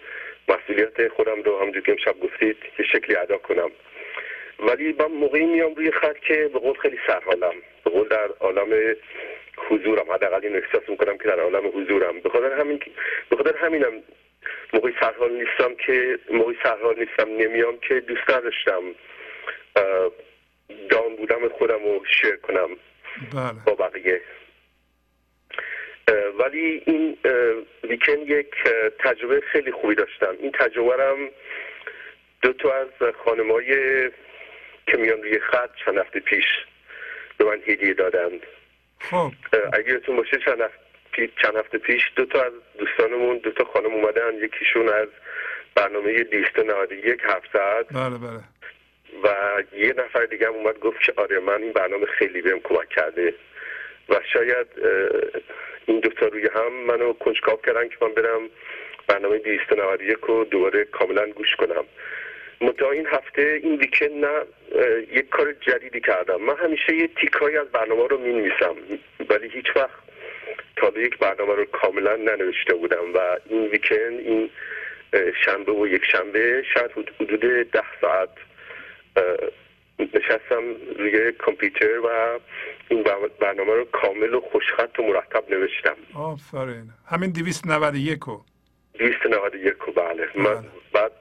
مسئولیت 0.48 1.08
خودم 1.08 1.42
رو 1.42 1.60
همجور 1.60 1.82
که 1.82 1.92
امشب 1.92 2.20
گفتید 2.20 2.56
یه 2.78 2.84
شکلی 2.92 3.16
ادا 3.16 3.38
کنم. 3.38 3.70
ولی 4.58 4.96
من 4.98 5.06
موقعی 5.06 5.46
میام 5.46 5.74
روی 5.74 5.90
خط 5.90 6.18
که 6.18 6.50
به 6.52 6.58
قول 6.58 6.78
خیلی 6.78 6.98
سرحالم 7.06 7.54
به 7.84 7.90
قول 7.90 8.08
در 8.08 8.28
عالم 8.40 8.96
حضورم. 9.56 10.12
حداقل 10.12 10.40
این 10.42 10.56
احساس 10.56 10.88
می‌کنم 10.88 11.18
که 11.18 11.24
در 11.24 11.40
عالم 11.40 11.68
حضورم. 11.74 12.20
به 12.20 12.28
خاطر 12.28 12.52
همین 12.52 12.80
به 13.28 13.36
خاطر 13.36 13.56
همینم 13.56 13.92
موقعی 14.72 14.94
سرحال 15.00 15.32
نیستم 15.32 15.74
که 15.74 16.18
موقعی 16.30 16.56
سرحال 16.62 16.98
نیستم. 16.98 17.28
نمیام 17.28 17.78
که 17.88 18.00
دوست 18.00 18.30
نداشتم 18.30 18.82
دام 20.90 21.16
بودم 21.16 21.48
خودم 21.48 21.84
رو 21.84 22.04
شیر 22.20 22.36
کنم. 22.36 22.68
بله. 23.34 23.52
با 23.66 23.74
بقیه. 23.74 24.20
ولی 26.38 26.82
این 26.86 27.18
ویکند 27.84 28.30
یک 28.30 28.54
تجربه 28.98 29.40
خیلی 29.40 29.72
خوبی 29.72 29.94
داشتم. 29.94 30.36
این 30.40 30.52
تجربه 30.52 30.96
رم 30.96 31.30
دو 32.42 32.52
تا 32.52 32.74
از 32.74 33.14
خانمای 33.24 33.74
که 34.86 34.96
میان 34.96 35.22
روی 35.22 35.38
خط 35.40 35.70
چند 35.84 35.98
هفته 35.98 36.20
پیش 36.20 36.44
به 37.38 37.44
من 37.44 37.58
هدیه 37.66 37.94
دادند. 37.94 38.40
خب. 39.00 39.32
اگه 39.72 39.92
یادتون 39.92 40.16
باشه 40.16 40.38
چند 40.44 40.60
هفته, 40.60 41.28
چند 41.42 41.56
هفته 41.56 41.78
پیش 41.78 42.02
دو 42.16 42.24
تا 42.24 42.42
از 42.42 42.52
دوستانمون 42.78 43.38
دو 43.38 43.50
تا 43.50 43.64
خانم 43.64 43.94
اومدن 43.94 44.34
یکیشون 44.34 44.88
از 44.88 45.08
برنامه 45.74 46.12
یک 46.12 47.20
هفت 47.22 47.52
ساعت. 47.52 47.86
بله 47.92 48.18
بله. 48.18 48.40
و 49.22 49.28
یه 49.76 49.94
نفر 49.98 50.24
دیگه 50.24 50.46
هم 50.46 50.54
اومد 50.54 50.78
گفت 50.78 51.00
که 51.02 51.12
آره 51.16 51.40
من 51.40 51.62
این 51.62 51.72
برنامه 51.72 52.06
خیلی 52.06 52.42
بهم 52.42 52.60
کمک 52.60 52.88
کرده. 52.88 53.34
و 54.08 54.20
شاید 54.32 54.66
این 55.86 56.00
دوتا 56.00 56.26
روی 56.26 56.48
هم 56.54 56.72
منو 56.72 57.12
کنجکاو 57.12 57.60
کردن 57.66 57.88
که 57.88 57.96
من 58.00 58.12
برم 58.12 58.40
برنامه 59.06 59.38
291 59.38 60.18
رو 60.18 60.44
دوباره 60.44 60.84
کاملا 60.84 61.26
گوش 61.26 61.56
کنم. 61.56 61.84
متا 62.60 62.90
این 62.90 63.06
هفته 63.06 63.60
این 63.62 63.76
ویکند 63.76 64.24
نه 64.24 64.42
یک 65.12 65.28
کار 65.28 65.52
جدیدی 65.52 66.00
کردم. 66.00 66.40
من 66.40 66.56
همیشه 66.56 66.96
یه 66.96 67.08
تیکایی 67.20 67.56
از 67.56 67.68
برنامه 67.68 68.06
رو 68.08 68.18
می 68.18 68.32
نویسم 68.32 68.76
ولی 69.30 69.48
هیچ 69.48 69.76
وقت 69.76 70.02
تا 70.76 70.92
یک 70.96 71.18
برنامه 71.18 71.54
رو 71.54 71.64
کاملا 71.64 72.16
ننوشته 72.16 72.74
بودم 72.74 73.14
و 73.14 73.38
این 73.46 73.66
ویکند 73.66 74.20
این 74.20 74.50
شنبه 75.44 75.72
و 75.72 75.86
یک 75.86 76.04
شنبه 76.04 76.64
شاید 76.74 76.90
حدود 77.20 77.40
ده 77.70 77.84
ساعت 78.00 78.28
نشستم 80.14 80.62
روی 80.98 81.32
کامپیوتر 81.32 81.98
و 81.98 82.38
این 82.88 83.04
برنامه 83.40 83.74
رو 83.74 83.84
کامل 83.84 84.34
و 84.34 84.40
خوشخط 84.40 84.98
و 84.98 85.02
مرتب 85.02 85.44
نوشتم. 85.50 85.96
آفرین. 86.14 86.90
همین 87.10 87.32
291 87.32 88.18
رو. 88.20 88.40
291 88.98 89.74
رو 89.86 89.92
بله. 89.92 90.28
من 90.34 90.64
بعد 90.92 91.12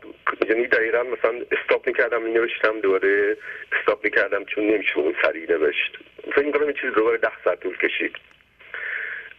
یعنی 0.50 0.68
دقیقا 0.68 1.04
مثلا 1.04 1.42
stop 1.52 1.88
می‌کردم 1.88 2.22
می 2.22 2.32
نوشتم 2.32 2.80
دوباره 2.80 3.38
stop 3.72 4.06
می‌کردم 4.06 4.46
چون 4.46 4.68
نمیشه 4.68 4.98
اون 4.98 5.16
سریع 5.24 5.52
نوشت. 5.52 5.98
فکر 6.36 6.46
می‌کنم 6.46 6.64
این 6.64 6.76
چیز 6.82 6.92
دوباره 6.96 7.18
ده 7.18 7.32
ساعت 7.44 7.60
طول 7.60 7.78
کشید. 7.78 8.16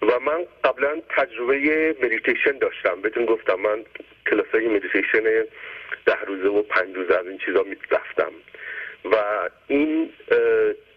و 0.02 0.20
من 0.20 0.46
قبلا 0.64 1.00
تجربه 1.08 1.96
مدیتیشن 2.02 2.58
داشتم. 2.58 3.00
بهتون 3.00 3.24
گفتم 3.24 3.54
من 3.54 3.84
کلاس 4.30 4.46
های 4.54 4.68
مدیتیشن 4.68 5.22
ده 6.06 6.20
روزه 6.26 6.48
و 6.48 6.62
پنج 6.62 6.96
روزه 6.96 7.14
از 7.14 7.26
این 7.26 7.38
چیزا 7.38 7.64
رفتم 7.90 8.32
و 9.04 9.16
این 9.66 10.12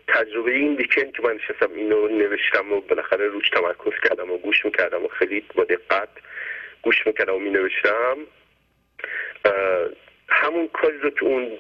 تجربه 0.08 0.52
این 0.52 0.76
ویکند 0.76 1.12
که 1.12 1.22
من 1.24 1.34
نشستم 1.36 1.74
اینو 1.76 2.08
نوشتم 2.08 2.72
و 2.72 2.82
بالاخره 2.82 3.28
روش 3.28 3.50
تمرکز 3.50 3.94
کردم 4.10 4.32
و 4.32 4.38
گوش 4.38 4.66
می‌کردم 4.66 5.06
و 5.06 5.08
خیلی 5.08 5.46
با 5.56 5.64
دقت 5.64 6.10
گوش 6.82 7.08
می‌کردم 7.08 7.36
و 7.36 7.40
مینوشتم. 7.40 8.18
همون 10.30 10.68
کاری 10.68 10.98
رو 10.98 11.10
که 11.10 11.24
اون 11.24 11.52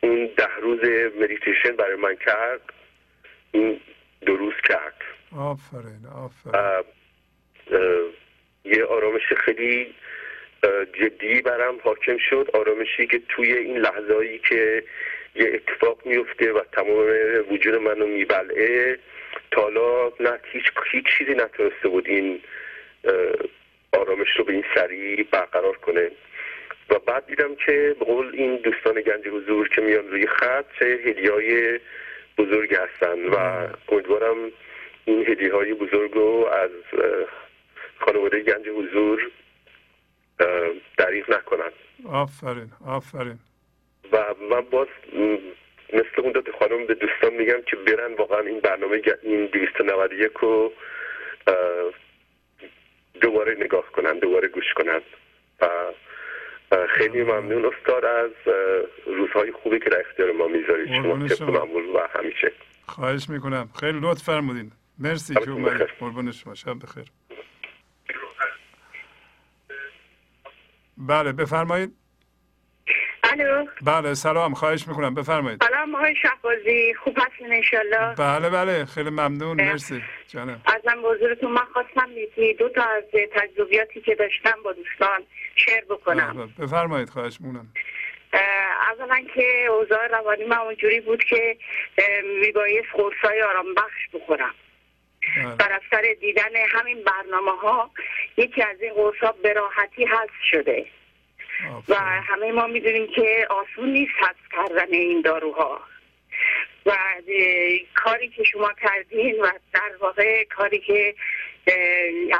اون 0.00 0.30
ده 0.36 0.56
روز 0.62 0.80
مدیتیشن 1.20 1.76
برای 1.76 1.96
من 1.96 2.16
کرد. 2.16 2.60
این 3.52 3.80
دو 4.26 4.36
روز 4.36 4.54
کرد. 4.64 5.02
آفرین 5.36 6.06
آفرین. 6.24 6.84
یه 8.64 8.84
آرامش 8.84 9.32
خیلی 9.32 9.94
جدی 10.92 11.42
برم 11.42 11.74
حاکم 11.82 12.16
شد. 12.30 12.50
آرامشی 12.54 13.06
که 13.06 13.20
توی 13.28 13.52
این 13.52 13.78
لحظه 13.78 14.38
که 14.48 14.84
یه 15.38 15.52
اتفاق 15.54 15.98
میفته 16.04 16.52
و 16.52 16.60
تمام 16.72 17.06
وجود 17.50 17.74
منو 17.74 18.06
میبلعه. 18.06 18.98
تا 19.50 19.62
حالا 19.62 20.12
نه 20.20 20.38
هیچ 20.52 20.64
هیچ 20.92 21.04
چیزی 21.18 21.34
نتونسته 21.34 21.88
بود 21.88 22.08
این 22.08 22.40
آرامش 23.92 24.28
رو 24.38 24.44
به 24.44 24.52
این 24.52 24.64
سریع 24.74 25.26
برقرار 25.30 25.76
کنه. 25.76 26.10
و 26.90 26.98
بعد 26.98 27.26
دیدم 27.26 27.54
که 27.54 27.96
به 27.98 28.04
قول 28.04 28.30
این 28.34 28.56
دوستان 28.56 28.94
گنج 28.94 29.28
حضور 29.28 29.68
که 29.68 29.80
میان 29.80 30.08
روی 30.08 30.26
خط 30.26 30.64
چه 30.78 30.84
هدیای 30.84 31.80
بزرگ 32.38 32.74
هستن 32.74 33.28
و 33.28 33.36
امیدوارم 33.88 34.36
این 35.04 35.26
هدیه 35.28 35.54
های 35.54 35.74
بزرگ 35.74 36.12
رو 36.14 36.48
از 36.52 36.70
خانواده 37.98 38.40
گنج 38.40 38.68
حضور 38.68 39.30
دریغ 40.98 41.30
نکنن. 41.30 41.70
آفرین 42.04 42.70
آفرین. 42.86 43.38
و 44.12 44.34
من 44.50 44.60
باز 44.60 44.88
مثل 45.92 46.20
اون 46.22 46.32
دو 46.32 46.42
خانم 46.58 46.86
به 46.86 46.94
دوستان 46.94 47.34
میگم 47.34 47.62
که 47.66 47.76
برن 47.76 48.14
واقعا 48.14 48.40
این 48.40 48.60
برنامه 48.60 49.02
این 49.22 49.46
291 49.46 50.32
رو 50.32 50.72
دوباره 53.20 53.56
نگاه 53.60 53.92
کنن 53.92 54.18
دوباره 54.18 54.48
گوش 54.48 54.72
کنن. 54.76 55.00
و 55.60 55.68
خیلی 56.88 57.22
ممنون 57.22 57.64
استاد 57.64 58.04
از 58.04 58.30
روزهای 59.06 59.52
خوبی 59.52 59.78
که 59.78 59.90
در 59.90 60.00
اختیار 60.00 60.32
ما 60.32 60.48
می‌ذارید. 60.48 60.94
شما 60.94 61.28
طبق 61.28 61.42
معمول 61.42 61.84
و 61.84 61.98
همیشه. 62.14 62.52
خواهش 62.86 63.28
می‌کنم. 63.28 63.68
خیلی 63.80 63.98
لطف 64.02 64.22
فرمودین. 64.22 64.72
مرسی 64.98 65.34
که 65.34 65.50
اومدید 65.50 65.86
قربون 66.00 66.32
شما. 66.32 66.54
شب 66.54 66.74
بخیر. 66.82 67.04
بله 70.96 71.32
بفرمایید. 71.32 71.90
الو. 73.32 73.66
بله 73.82 74.14
سلام 74.14 74.54
خواهش 74.54 74.88
می‌کنم 74.88 75.14
بفرمایید. 75.14 75.64
سلام 75.64 75.94
آقای 75.94 76.16
شهبازی 76.16 76.94
خوب 76.94 77.18
هستین 77.18 77.52
انشالله؟ 77.52 78.14
بله 78.14 78.50
بله 78.50 78.84
خیلی 78.84 79.10
ممنون 79.10 79.64
مرسی 79.64 80.02
جانم. 80.28 80.62
ازم 80.66 81.02
بزرگتون 81.02 81.52
من 81.52 81.64
خواستم 81.72 82.08
یکی 82.16 82.54
دو 82.54 82.68
تا 82.68 82.82
از 82.82 83.04
تجربیاتی 83.34 84.00
که 84.00 84.14
داشتم 84.14 84.62
با 84.64 84.72
دوستان 84.72 85.22
شیر 85.56 85.84
بکنم. 85.90 86.54
بفرمایید 86.58 87.08
خواهش 87.08 87.38
می‌کنم. 87.40 87.66
اولا 88.90 89.24
که 89.34 89.66
اوضاع 89.66 90.06
روانی 90.06 90.44
من 90.44 90.58
اونجوری 90.58 91.00
بود 91.00 91.24
که 91.24 91.56
میبایست 92.40 92.88
قرصای 92.92 93.42
آرام 93.42 93.74
بخش 93.74 94.08
بخورم. 94.12 94.54
بله. 95.36 95.54
بر 95.54 95.72
اثر 95.72 96.14
دیدن 96.20 96.56
همین 96.68 97.04
برنامه 97.04 97.50
ها 97.60 97.90
یکی 98.36 98.62
از 98.62 98.76
این 98.80 98.94
قرصا 98.94 99.32
به 99.42 99.52
راحتی 99.52 100.04
حذف 100.04 100.42
شده. 100.50 100.86
و 101.88 101.94
همه 102.00 102.52
ما 102.52 102.66
می‌دونیم 102.66 103.06
که 103.06 103.46
آسون 103.50 103.92
نیست 103.92 104.12
حذف 104.18 104.48
کردن 104.52 104.92
این 104.92 105.20
داروها. 105.20 105.80
و 106.86 106.96
کاری 107.94 108.28
که 108.28 108.44
شما 108.44 108.72
کردین 108.82 109.40
و 109.40 109.50
در 109.72 109.96
واقع 110.00 110.44
کاری 110.44 110.78
که 110.80 111.14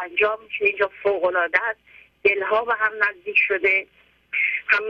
انجام 0.03 0.39
میشه 0.45 0.65
اینجا 0.65 0.91
فوق 1.03 1.25
العاده 1.25 1.59
است. 1.63 1.81
دلها 2.23 2.65
و 2.65 2.73
هم 2.73 2.93
نزدیک 3.09 3.39
شده. 3.39 3.87
هم 4.67 4.83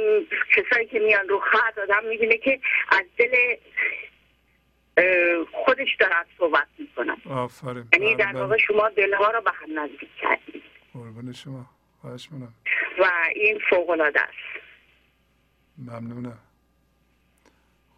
کسایی 0.56 0.86
که 0.86 0.98
میان 0.98 1.28
رو 1.28 1.38
خط 1.38 1.78
آدم 1.78 2.04
می‌بینه 2.04 2.36
که 2.36 2.60
از 2.88 3.04
دل 3.18 3.56
خودش 5.52 5.96
دارد 6.00 6.26
صحبت 6.38 6.66
می‌کنم 6.78 7.22
آفرین. 7.30 7.88
یعنی 7.92 8.14
در 8.14 8.26
بله، 8.26 8.40
واقع 8.40 8.56
بله. 8.56 8.58
شما 8.58 8.88
دلها 8.88 9.30
رو 9.30 9.40
به 9.40 9.50
هم 9.50 9.78
نزدیک 9.78 10.08
کردید 10.20 10.62
قربان 10.92 11.32
شما. 11.32 11.66
خواهش 12.00 12.28
منم 12.32 12.54
و 12.98 13.10
این 13.34 13.60
فوق 13.70 13.90
العاده 13.90 14.20
است. 14.20 14.64
ممنونم 15.78 16.38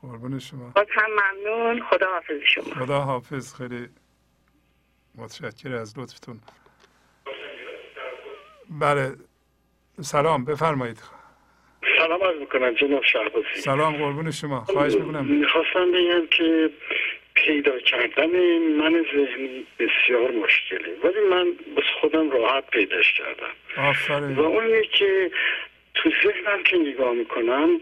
قربان 0.03 0.39
شما. 0.39 0.71
باز 0.77 0.87
هم 0.91 1.11
ممنون. 1.11 1.83
خدا 1.91 2.07
حافظ 2.07 2.41
شما. 2.55 2.85
خدا 2.85 3.01
حافظ. 3.01 3.55
خیلی 3.55 3.89
متشکر 5.15 5.75
از 5.75 5.99
لطفتون. 5.99 6.41
بله. 8.71 9.13
سلام. 10.01 10.45
بفرمایید. 10.45 11.03
سلام 11.99 12.23
از 12.23 12.35
می‌کنم 12.41 12.75
جناب 12.75 13.05
شهبازی. 13.05 13.61
سلام. 13.61 13.97
قربون 13.97 14.31
شما. 14.31 14.61
خواهش 14.65 14.95
می‌کنم. 14.95 15.25
می‌خواستم 15.25 15.93
بگم 15.93 16.27
که 16.27 16.71
پیدا 17.35 17.79
کردن 17.79 18.59
من 18.59 19.07
ذهنی 19.15 19.67
بسیار 19.79 20.31
مشکله 20.31 20.95
ولی 21.05 21.21
من 21.31 21.53
بس 21.77 21.85
خودم 22.01 22.31
راحت 22.31 22.71
پیداش 22.71 23.13
کردم. 23.13 23.89
آفرین. 23.89 24.35
و 24.35 24.41
اونی 24.41 24.87
که 24.87 25.31
تو 25.95 26.11
ذهنم 26.25 26.63
که 26.63 26.77
نگاه 26.77 27.13
می‌کنم 27.13 27.81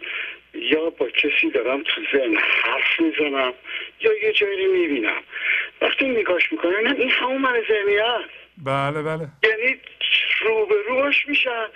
یا 0.55 0.91
با 0.91 1.09
کسی 1.09 1.51
دارم 1.51 1.83
تو 1.83 2.01
ذهن 2.13 2.37
حرف 2.37 3.01
می‌زنم 3.01 3.53
یا 4.01 4.13
یه 4.23 4.33
جایی 4.33 4.67
می‌بینم. 4.67 5.23
وقتی 5.81 6.09
نگاش 6.09 6.53
می‌کنم 6.53 6.97
این 6.99 7.11
همون 7.11 7.39
من 7.39 7.63
ذهنی 7.69 7.97
هست 7.97 8.48
بله 8.65 9.03
بله. 9.03 9.29
یعنی 9.43 9.81
رو 10.41 10.67
به 10.67 10.75
روش 10.89 11.29
میشن 11.29 11.67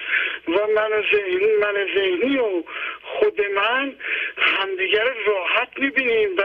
و 0.49 0.53
من 0.77 1.03
ذهنی 1.13 1.57
من 1.61 1.87
ذهنی 1.95 2.39
و 2.39 2.65
خود 3.03 3.41
من 3.41 3.95
همدیگر 4.39 5.05
راحت 5.27 5.69
می‌بینیم 5.79 6.37
و 6.39 6.43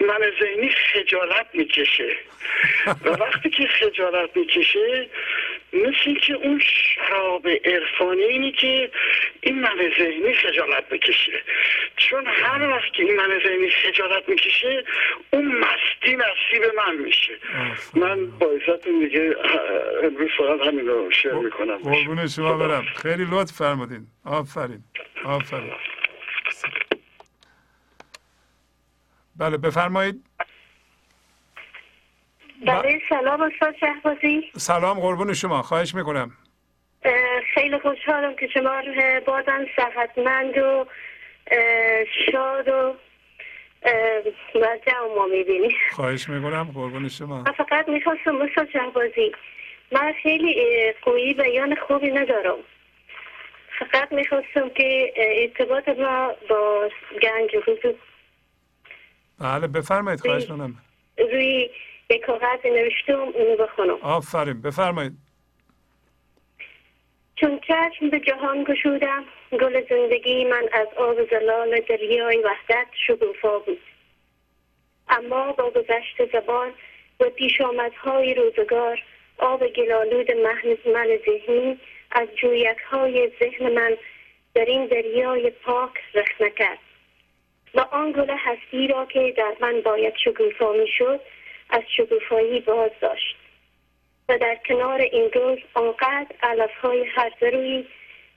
من 0.00 0.32
ذهنی 0.40 0.68
خجالت 0.68 1.46
می‌کشه. 1.54 2.16
و 3.04 3.08
وقتی 3.08 3.50
که 3.50 3.66
خجالت 3.66 4.36
می‌کشه 4.36 5.08
مثل 5.72 6.14
که 6.26 6.34
اون 6.34 6.60
شراب 6.64 7.48
عرفانی 7.48 8.22
اینی 8.22 8.52
که 8.52 8.90
این 9.40 9.60
من 9.60 9.76
ذهنی 9.98 10.34
خجالت 10.34 10.88
بکشه 10.88 11.42
چون 11.96 12.26
هر 12.26 12.68
وقت 12.68 12.92
که 12.92 13.02
این 13.02 13.16
من 13.16 13.40
ذهنی 13.46 13.70
خجالت 13.70 14.28
می‌کشه 14.28 14.84
اون 15.30 15.46
مستی 15.46 16.16
نصیب 16.16 16.62
من 16.76 16.96
میشه. 16.96 17.38
من 17.94 18.26
با 18.26 18.50
دیگه 18.84 19.36
امروز 20.02 20.30
فقط 20.38 20.66
همین 20.66 20.86
رو 20.86 21.10
شعر 21.10 21.34
می‌کنم. 21.34 21.76
قربون 21.76 22.26
شما 22.26 22.56
برم. 22.58 22.84
خیلی 22.96 23.26
لطف 23.30 23.52
فرمودین. 23.52 24.06
آفرین. 24.24 24.84
آفرین. 25.24 25.72
بله 29.36 29.56
بفرمایید. 29.56 30.24
بله 32.66 33.00
سلام 33.08 33.40
استاد 33.40 33.76
شهبازی. 33.80 34.50
سلام 34.56 35.00
قربون 35.00 35.34
شما. 35.34 35.62
خواهش 35.62 35.94
می‌کنم. 35.94 36.32
خیلی 37.54 37.78
خوشحالم 37.78 38.36
که 38.36 38.46
شما 38.46 38.82
بازم 39.26 39.66
صحتمند 39.76 40.58
و 40.58 40.86
شاد 42.32 42.68
و 42.68 42.94
و 44.54 44.66
ما 45.16 45.26
می‌بینی. 45.26 45.74
خواهش 45.92 46.28
می‌کنم 46.28 46.70
قربون 46.74 47.08
شما. 47.08 47.44
فقط 47.44 47.88
می‌خواستم 47.88 48.42
استاد 48.42 48.70
شهبازی 48.70 49.32
من 49.92 50.12
خیلی 50.22 50.54
قوی 51.02 51.34
بیان 51.34 51.74
خوبی 51.86 52.10
ندارم. 52.10 52.58
فقط 53.78 54.12
می‌خواستم 54.12 54.68
که 54.68 55.12
ارتباط 55.16 55.88
ما 55.88 56.32
با 56.50 56.90
گنج 57.22 57.50
حضور. 57.66 57.94
بله 59.40 59.66
بفرمایید 59.66 60.20
خواهش 60.20 60.46
کنم 60.46 60.74
روی 61.18 61.70
یک 62.10 62.20
کاغذ 62.26 62.64
نوشتم 62.64 63.20
اونو 63.20 63.56
بخونم. 63.56 63.98
آفرین 64.02 64.62
بفرمایید. 64.62 65.12
چون 67.36 67.60
چشم 67.60 68.10
به 68.10 68.20
جهان 68.20 68.64
گشودم 68.64 69.24
گل 69.52 69.88
زندگی 69.90 70.44
من 70.44 70.68
از 70.72 70.86
آب 70.96 71.30
زلال 71.30 71.80
دریای 71.80 72.38
وحدت 72.38 72.86
شگوفا 73.06 73.58
بود. 73.58 73.80
اما 75.08 75.52
با 75.52 75.70
گذشت 75.70 76.32
زبان 76.32 76.70
و 77.20 77.24
پیش 77.30 77.60
آمدهای 77.60 78.34
روزگار 78.34 79.02
آب 79.38 79.66
گلالود 79.66 80.30
من 80.30 81.18
ذهنی 81.26 81.78
از 82.10 82.28
جویک 82.36 82.78
های 82.90 83.30
ذهن 83.40 83.72
من 83.72 83.96
در 84.54 84.64
این 84.64 84.86
دریای 84.86 85.50
پاک 85.50 85.92
رخ 86.14 86.52
کرد. 86.56 86.78
و 87.74 87.80
آن 87.80 88.12
گل 88.12 88.30
هستی 88.30 88.86
را 88.86 89.06
که 89.06 89.34
در 89.36 89.52
من 89.60 89.80
باید 89.80 90.14
شگوفا 90.24 90.72
می 90.72 90.88
شد 90.98 91.20
از 91.70 91.82
شگوفایی 91.96 92.60
باز 92.60 92.90
داشت 93.00 93.36
و 94.28 94.38
در 94.38 94.58
کنار 94.68 95.00
این 95.00 95.30
گل 95.34 95.60
آنقدر 95.74 96.26
علف 96.42 96.74
های 96.82 97.04
هرزه 97.04 97.50
روی 97.50 97.86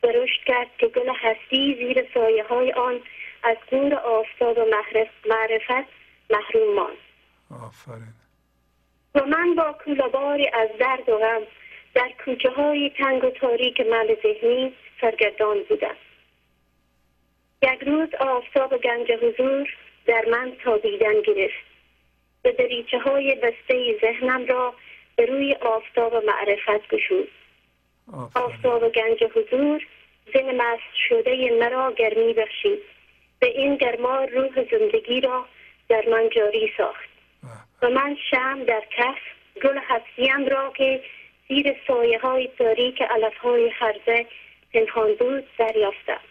رشد 0.03 0.43
کرد 0.45 0.67
که 0.77 0.87
گل 0.87 1.09
هستی 1.15 1.75
زیر 1.75 2.05
سایه 2.13 2.43
های 2.43 2.71
آن 2.71 3.01
از 3.43 3.57
نور 3.71 3.93
آفتاب 3.93 4.57
و 4.57 4.65
معرفت 5.29 5.89
محروم 6.29 6.75
ماند. 6.75 6.97
آفرین. 7.65 8.13
و 9.15 9.25
من 9.25 9.55
با 9.55 9.75
کولاباری 9.85 10.47
از 10.53 10.69
درد 10.79 11.09
و 11.09 11.17
غم 11.17 11.41
در 11.93 12.11
کوچه 12.25 12.49
های 12.49 12.89
تنگ 12.89 13.23
و 13.23 13.29
تاریک 13.29 13.81
مل 13.81 14.15
ذهنی 14.23 14.73
سرگردان 15.01 15.57
بودم. 15.69 15.95
یک 17.61 17.83
روز 17.83 18.09
آفتاب 18.19 18.77
گنج 18.77 19.11
حضور 19.11 19.69
در 20.05 20.25
من 20.31 20.51
تابیدن 20.63 21.21
گرفت. 21.21 21.70
و 22.45 22.51
دریچه 22.51 22.99
های 22.99 23.35
بسته 23.35 23.97
ذهنم 24.01 24.45
را 24.45 24.73
به 25.15 25.25
روی 25.25 25.53
آفتاب 25.53 26.15
معرفت 26.15 26.87
گشود. 26.89 27.27
آفتاب 28.35 28.89
گنج 28.89 29.23
حضور 29.35 29.87
زن 30.33 30.55
مست 30.55 30.95
شده 31.09 31.57
مرا 31.59 31.91
گرمی 31.91 32.33
بخشید. 32.33 32.79
به 33.39 33.47
این 33.47 33.75
گرما 33.75 34.23
روح 34.23 34.65
زندگی 34.71 35.21
را 35.21 35.45
در 35.89 36.03
من 36.11 36.29
جاری 36.29 36.71
ساخت. 36.77 37.09
و 37.81 37.89
من 37.89 38.17
شم 38.31 38.63
در 38.63 38.83
کف 38.97 39.17
گل 39.63 39.79
هستیم 39.87 40.45
را 40.45 40.73
که 40.77 41.01
زیر 41.47 41.75
سایه 41.87 42.19
های 42.19 42.49
تاریک 42.57 43.01
علف 43.01 43.37
های 43.37 43.71
خرزه 43.71 44.25
پنهان 44.73 45.15
بود 45.15 45.47
دریافتم. 45.57 46.21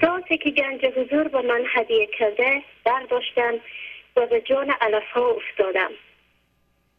ذاتی 0.00 0.38
که 0.38 0.50
گنج 0.50 0.84
حضور 0.84 1.28
به 1.28 1.42
من 1.42 1.64
هدیه 1.74 2.06
کرده 2.06 2.62
برداشتم 2.84 3.54
و 4.18 4.26
به 4.26 4.40
جان 4.40 4.70
علف 4.80 5.10
ها 5.10 5.28
افتادم 5.28 5.90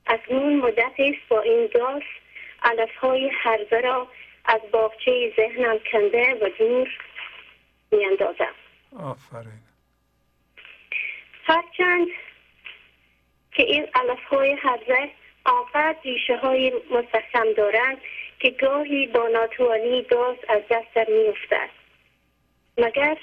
اکنون 0.07 0.55
مدت 0.55 0.93
است 0.97 1.27
با 1.29 1.41
این 1.41 1.69
داس 1.73 2.03
علف 2.63 2.95
های 2.95 3.31
هرزه 3.33 3.79
را 3.79 4.07
از 4.45 4.61
باغچه 4.71 5.33
ذهنم 5.37 5.79
کنده 5.91 6.35
و 6.41 6.49
دور 6.57 6.89
میاندازم. 7.91 8.55
آفرین. 8.99 9.59
هرچند 11.43 12.07
که 13.51 13.63
این 13.63 13.87
علف 13.95 14.23
های 14.23 14.51
هرزه 14.51 15.09
آنقدر 15.45 15.95
ریشه 16.03 16.37
های 16.37 16.73
مستحکم 16.91 17.53
دارند 17.57 17.97
که 18.39 18.49
گاهی 18.49 19.07
با 19.07 19.27
ناتوانی 19.27 20.01
داس 20.01 20.37
از 20.49 20.61
دستم 20.69 21.11
میافتد. 21.11 21.69
مگر 22.77 23.17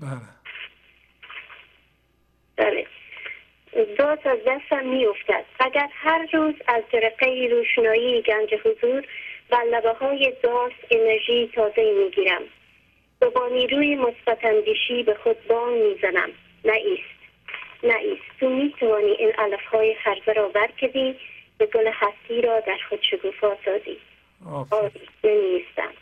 بله. 0.00 0.20
بله. 2.56 2.86
داس 3.98 4.18
از 4.24 4.38
دستم 4.46 4.86
میافتد. 4.86 5.44
اگر 5.60 5.88
هر 5.92 6.26
روز 6.32 6.54
از 6.66 6.82
جرقه 6.92 7.48
روشنایی 7.50 8.22
گنج 8.22 8.54
حضور 8.54 9.04
و 9.50 9.56
لبه 9.70 9.92
های 9.92 10.34
انرژی 10.90 11.50
تازه 11.54 11.92
می‌گیرم. 12.04 12.42
و 13.20 13.30
با 13.30 13.48
نیروی 13.48 13.96
مثبت 13.96 14.44
اندیشی 14.44 15.02
به 15.02 15.14
خود 15.14 15.46
بانگ 15.46 15.82
می‌زنم. 15.82 16.30
نه 16.64 16.72
ایست. 16.72 17.18
نه 17.82 17.96
ایست. 17.96 18.22
تو 18.40 18.48
می‌توانی 18.48 19.10
این 19.10 19.32
علف 19.38 19.64
های 19.64 19.94
خرزه 19.94 20.32
را 20.32 20.48
برکدی 20.48 21.16
به 21.58 21.66
گل 21.66 21.90
هستی 21.92 22.40
را 22.40 22.60
در 22.60 22.78
خود 22.88 23.02
شکوفا 23.10 23.56
سازی. 23.64 23.98
آری 24.70 25.08
نمیستم 25.24 25.92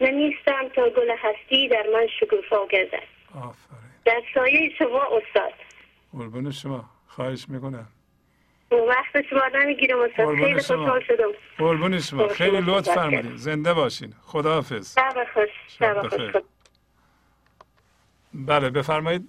نمیستم 0.00 0.68
تا 0.68 0.88
گل 0.90 1.10
هستی 1.18 1.68
در 1.68 1.86
من 1.92 2.06
شکوفا 2.20 2.66
گردد. 2.66 3.15
آفرین. 3.36 3.90
در 4.04 4.22
سایه 4.34 4.70
شما 4.78 5.02
استاد. 5.02 5.52
قربون 6.12 6.50
شما. 6.50 6.84
خواهش 7.06 7.48
می‌کنم. 7.48 7.88
وقت 8.70 9.26
شما 9.30 9.42
نمی‌گیرم 9.54 9.98
استاد. 10.00 10.36
خیلی. 10.36 10.54
خوشحال 10.54 11.00
شدم. 11.00 11.28
قربون 11.58 12.00
شما. 12.00 12.28
خیلی. 12.28 12.60
لطف 12.60 12.94
فرمودین 12.94 13.36
زنده 13.36 13.74
باشین. 13.74 14.14
خداحافظ. 14.22 14.94
شب 14.94 15.26
خوش. 15.34 15.48
شب 15.68 16.02
شب 16.02 16.08
خوش. 16.08 16.20
بخیر. 16.20 16.42
بله 18.34 18.70
بفرمایید. 18.70 19.28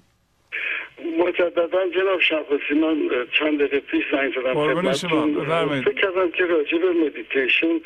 مجددا 1.17 1.89
جناب 1.89 2.21
شمخصی 2.21 2.73
من 2.73 3.09
چند 3.39 3.59
دقیقه 3.59 3.79
پیش 3.79 4.03
زنگ 4.11 4.33
زدم. 4.33 5.81
فکر 5.81 5.93
کردم 5.93 6.31
که 6.31 6.45
راجع 6.45 6.77
به 6.77 6.91
مدیتیشن 6.91 7.79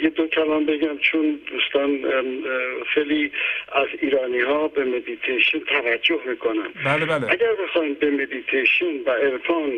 یه 0.00 0.10
دو 0.10 0.26
کلام 0.26 0.66
بگم 0.66 0.98
چون 0.98 1.40
دوستان 1.50 2.04
خیلی 2.94 3.32
از 3.72 3.86
ایرانی 4.00 4.40
ها 4.40 4.68
به 4.68 4.84
مدیتیشن 4.84 5.58
توجه 5.58 6.20
می‌کنن. 6.26 6.68
بله 6.84 7.04
بله. 7.06 7.30
اگر 7.30 7.52
بخوایم 7.64 7.94
به 7.94 8.10
مدیتیشن 8.10 8.98
و 9.06 9.10
عرفان 9.10 9.72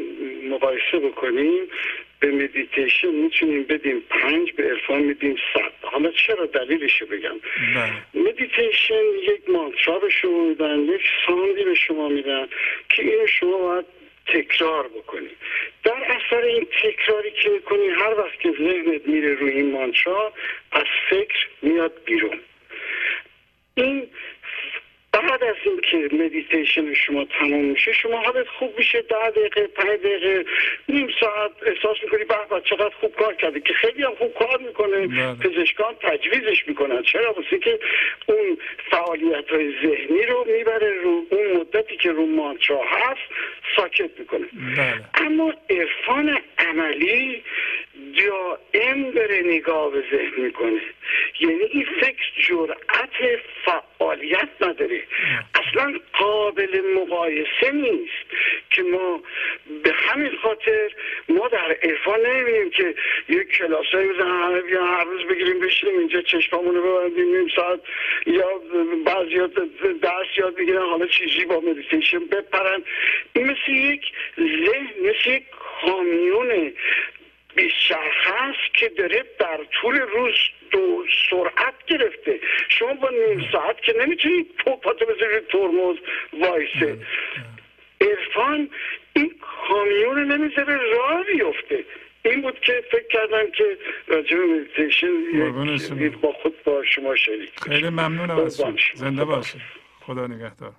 مقایسه 0.50 0.98
بکنیم 0.98 1.62
به 2.20 2.30
مدیتیشن 2.30 3.08
می‌تونیم 3.08 3.62
بدیم 3.62 4.00
پنج 4.00 4.52
به 4.52 4.62
عرفان 4.62 5.02
میدیم 5.02 5.36
صد. 5.54 5.72
حالا 5.82 6.10
چرا 6.10 6.46
دلیلش 6.46 7.02
بگم؟ 7.02 7.40
بله. 7.74 8.24
مدیتیشن 8.24 9.04
یک 9.22 9.50
مانترا 9.50 9.98
به 9.98 10.10
شما 10.10 10.44
میدن 10.44 10.80
یک 10.80 11.02
sound 11.26 11.58
ی 11.58 11.64
به 11.64 11.74
شما 11.74 12.08
میدن 12.08 12.48
که 12.88 13.02
اینو 13.02 13.26
شما 13.26 13.58
باید 13.58 13.84
تکرار 14.26 14.88
بکنی. 14.88 15.30
در 15.84 16.04
اثر 16.04 16.42
این 16.44 16.66
تکراری 16.82 17.30
که 17.30 17.48
می‌کنی 17.48 17.88
هر 17.88 18.14
وقت 18.18 18.40
که 18.40 18.52
ذهنت 18.58 19.08
میره 19.08 19.34
روی 19.34 19.52
این 19.52 19.70
مانترا 19.70 20.32
از 20.72 20.86
فکر 21.10 21.46
میاد 21.62 21.92
بیرون. 22.04 22.40
این 23.74 24.08
بعد 25.12 25.44
از 25.44 25.56
اینکه 25.64 26.16
مدیتیشن 26.16 26.94
شما 26.94 27.24
تمام 27.24 27.64
میشه 27.64 27.92
شما 27.92 28.20
حالت 28.20 28.46
خوب 28.58 28.78
میشه 28.78 29.02
ده 29.02 29.30
دقیقه 29.30 29.66
پنج 29.66 30.00
دقیقه 30.00 30.44
نیم 30.88 31.08
ساعت 31.20 31.50
احساس 31.66 31.96
می‌کنی 32.02 32.24
به 32.24 32.34
به 32.50 32.60
چقدر 32.64 32.94
خوب 33.00 33.16
کار 33.16 33.34
کرده. 33.34 33.60
که 33.60 33.72
خیلی 33.72 34.02
هم 34.02 34.14
خوب 34.14 34.34
کار 34.34 34.58
می‌کنه 34.58 35.06
بله. 35.06 35.34
پزشکان 35.34 35.94
تجویزش 36.00 36.64
می‌کنن. 36.66 37.02
چرا؟ 37.02 37.32
واسه 37.32 37.58
که 37.58 37.80
اون 38.26 38.58
فعالیت 38.90 39.48
های 39.50 39.72
ذهنی 39.82 40.26
رو 40.26 40.46
می‌بره 40.58 41.00
رو 41.02 41.26
اون 41.30 41.56
مدتی 41.56 41.96
که 41.96 42.12
رو 42.12 42.26
مانترا 42.26 42.82
هست 42.84 43.20
ساکت 43.76 44.10
می‌کنه. 44.18 44.46
بله. 44.76 45.26
اما 45.26 45.54
عرفان 45.70 46.38
عملی 46.58 47.42
دائم 48.16 49.10
داره 49.10 49.42
نگاه 49.44 49.90
به 49.90 50.04
ذهن 50.10 50.40
می‌کنه. 50.44 50.80
یعنی 51.40 51.62
این 51.62 51.86
فکر 52.00 52.24
جرأت 52.48 53.40
فعالیت 53.64 54.48
نداره. 54.60 55.02
اصلا 55.54 55.98
قابل 56.12 56.80
مقایسه 56.96 57.72
نیست 57.72 58.26
که 58.70 58.82
ما 58.82 59.22
به 59.82 59.92
همین 59.92 60.36
خاطر 60.42 60.90
ما 61.28 61.48
در 61.48 61.76
عرفان 61.82 62.26
نمی‌بینیم 62.26 62.70
که 62.70 62.94
یک 63.28 63.48
کلاس 63.48 63.86
بزن 63.94 64.30
همه 64.30 64.60
بیان 64.60 64.88
هر 64.88 65.04
روز 65.04 65.26
بگیریم 65.26 65.60
بشینیم 65.60 65.98
اینجا 65.98 66.22
چشمامون 66.22 66.74
رو 66.74 66.82
ببندیم 66.82 67.36
نیم 67.36 67.48
ساعت 67.56 67.80
یا 68.26 68.48
بعضی 69.04 69.36
درس 70.02 70.26
یاد 70.36 70.54
بگیرن 70.54 70.82
حالا 70.82 71.06
چیزی 71.06 71.44
با 71.44 71.60
مدیتیشن 71.60 72.18
بپرن. 72.18 72.82
این 73.32 73.46
مثل 73.46 73.72
یک 73.72 74.02
ذهن 74.38 74.90
مثل 75.02 75.30
یک 75.30 75.44
کامیونه 75.82 76.72
بیشرخ 77.54 78.14
هست 78.24 78.74
که 78.74 78.88
داره 78.88 79.24
در 79.38 79.60
طول 79.80 80.00
روز 80.00 80.34
دو 80.70 81.04
سرعت 81.30 81.74
گرفته. 81.86 82.40
شما 82.68 82.94
با 82.94 83.10
نیم 83.10 83.48
ساعت 83.52 83.82
که 83.82 83.94
نمی‌تونید 84.00 84.46
پاتو 84.82 85.06
بذارید 85.06 85.46
ترمز 85.48 85.96
وایسه. 86.32 86.98
عرفان 88.00 88.70
این 89.12 89.34
کامیون 89.68 90.16
رو 90.16 90.24
نمی‌ذاره 90.24 90.76
راه 90.76 91.24
بیفته. 91.24 91.84
این 92.22 92.42
بود 92.42 92.60
که 92.60 92.84
فکر 92.92 93.08
کردم 93.08 93.50
که 93.50 93.78
راجع 94.06 94.36
به 94.36 94.44
مدیتیشن 94.44 96.08
با 96.10 96.32
خود 96.32 96.62
با 96.64 96.84
شما 96.84 97.16
شریک. 97.16 97.60
خیلی 97.60 97.88
ممنونم 97.88 98.38
از 98.38 98.56
شما. 98.56 98.74
زنده 98.94 99.24
باشید. 99.24 99.60
خدا 100.00 100.26
نگهدار. 100.26 100.72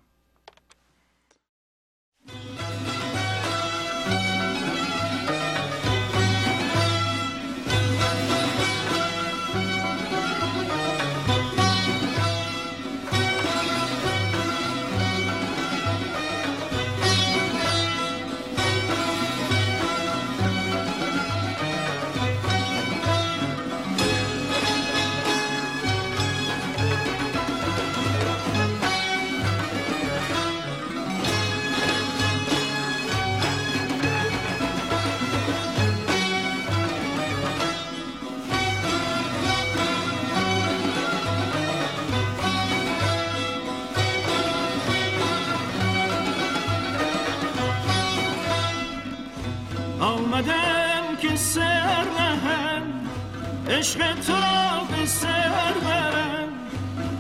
عشق 53.82 54.14
تو 54.14 54.34
را 54.34 54.84
به 54.90 55.06
سر 55.06 55.74
برم 55.84 56.50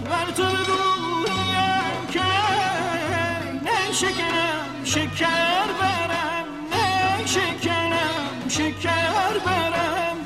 بر 0.09 0.31
تو 0.35 0.43
بگویم 0.43 2.07
که 2.11 2.19
نه 3.63 3.91
شکنم 3.93 4.83
شکر 4.83 5.65
برم. 5.79 6.45
نه 6.71 7.25
شکنم 7.25 8.49
شکر 8.49 9.39
برم. 9.45 10.17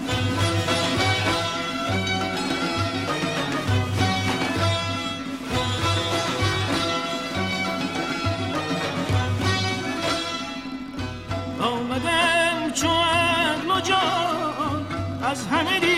آمدم 11.60 12.72
چو 12.74 12.88
عقل 12.88 13.72
و 13.72 13.82
جان. 13.82 14.86
از 15.24 15.48
همه 15.48 15.95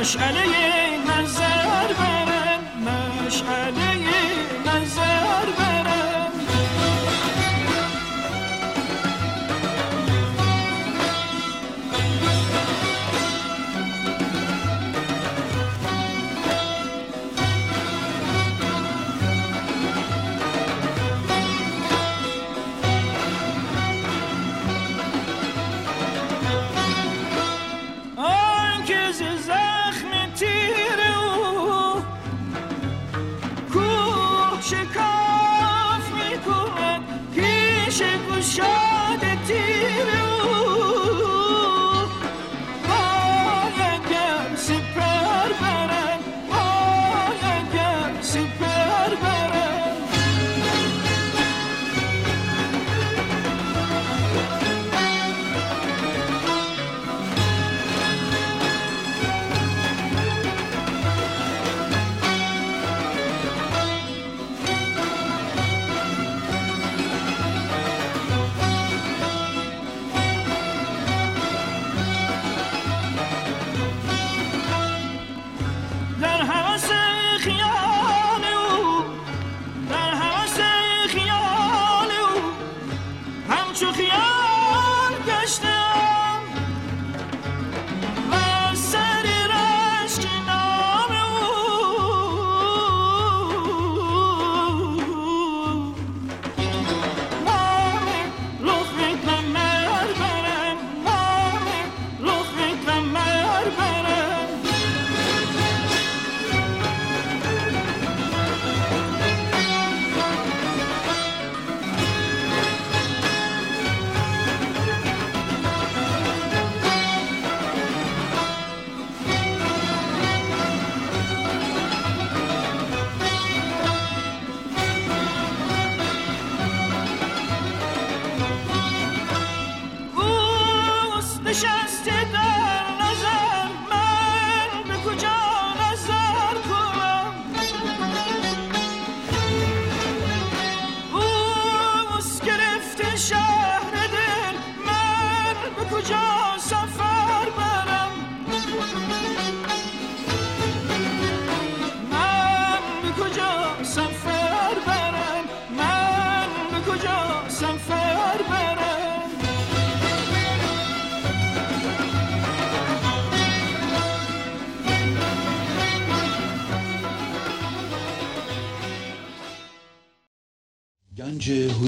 مشعله 0.00 0.44
نظر 1.06 1.92
برم 1.98 2.60
مشعله 3.26 4.07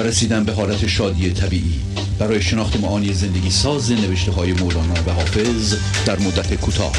و 0.00 0.02
رسیدن 0.02 0.44
به 0.44 0.52
حالت 0.52 0.86
شادی 0.96 1.24
طبیعی. 1.42 1.76
برای 2.20 2.40
شناخت 2.50 2.74
معانی 2.82 3.12
زندگی 3.22 3.50
ساز 3.50 3.84
نوشته 4.02 4.32
های 4.32 4.52
مولانا 4.60 4.98
و 5.06 5.10
حافظ 5.18 5.62
در 6.08 6.18
مدت 6.26 6.50
کوتاه. 6.64 6.94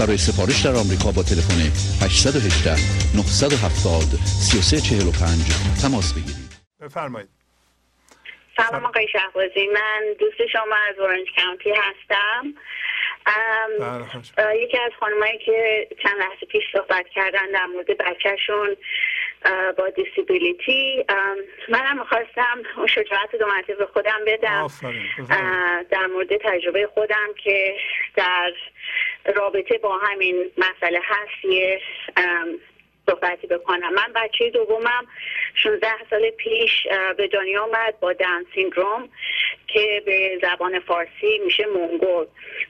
برای 0.00 0.18
سفارش 0.26 0.58
در 0.66 0.74
آمریکا 0.82 1.08
با 1.16 1.22
تلفن 1.30 1.60
818 2.04 2.70
970 3.16 4.08
3345 4.48 5.82
تماس 5.82 6.08
بگیرید. 6.16 6.50
بفرمایید. 6.80 7.30
سلام 8.56 8.84
آقای 8.84 9.08
شهبازی. 9.12 9.64
من 9.78 10.00
دوست 10.20 10.40
شما 10.52 10.76
از 10.88 10.96
اورنج 10.98 11.26
کانتی 11.36 11.72
هستم. 11.84 12.42
بله، 13.80 14.62
یکی 14.62 14.78
از 14.78 14.92
خانمایی 15.00 15.38
که 15.46 15.88
چند 16.02 16.16
لحظه 16.18 16.46
پیش 16.52 16.64
صحبت 16.72 17.06
کردن 17.14 17.46
در 17.54 17.66
مورد 17.66 17.86
بچهشون 17.86 18.76
با 19.78 19.88
دیسیبیلیتی 19.88 21.04
منم 21.68 21.98
می‌خواستم 21.98 22.62
اون 22.76 22.86
شجاعت 22.86 23.36
دو 23.36 23.46
مرتبه 23.46 23.86
خودم 23.86 24.20
بدم. 24.26 24.66
در 25.90 26.06
مورد 26.06 26.36
تجربه 26.36 26.86
خودم 26.86 27.34
که 27.44 27.76
در 28.16 28.52
رابطه 29.34 29.78
با 29.78 29.98
همین 29.98 30.50
مسئله 30.56 31.00
هست 31.04 31.44
یه 31.44 31.80
صحبتی 33.06 33.46
بکنم. 33.46 33.94
من 33.94 34.12
بچه 34.14 34.50
دومم 34.50 35.06
16 35.54 35.88
سال 36.10 36.30
پیش 36.30 36.86
به 37.16 37.28
دنیا 37.28 37.62
آمد 37.62 38.00
با 38.00 38.12
داون 38.12 38.46
سیندروم 38.54 39.08
که 39.66 40.02
به 40.06 40.40
زبان 40.42 40.80
فارسی 40.80 41.38
میشه 41.44 41.66
مونگول. 41.66 42.26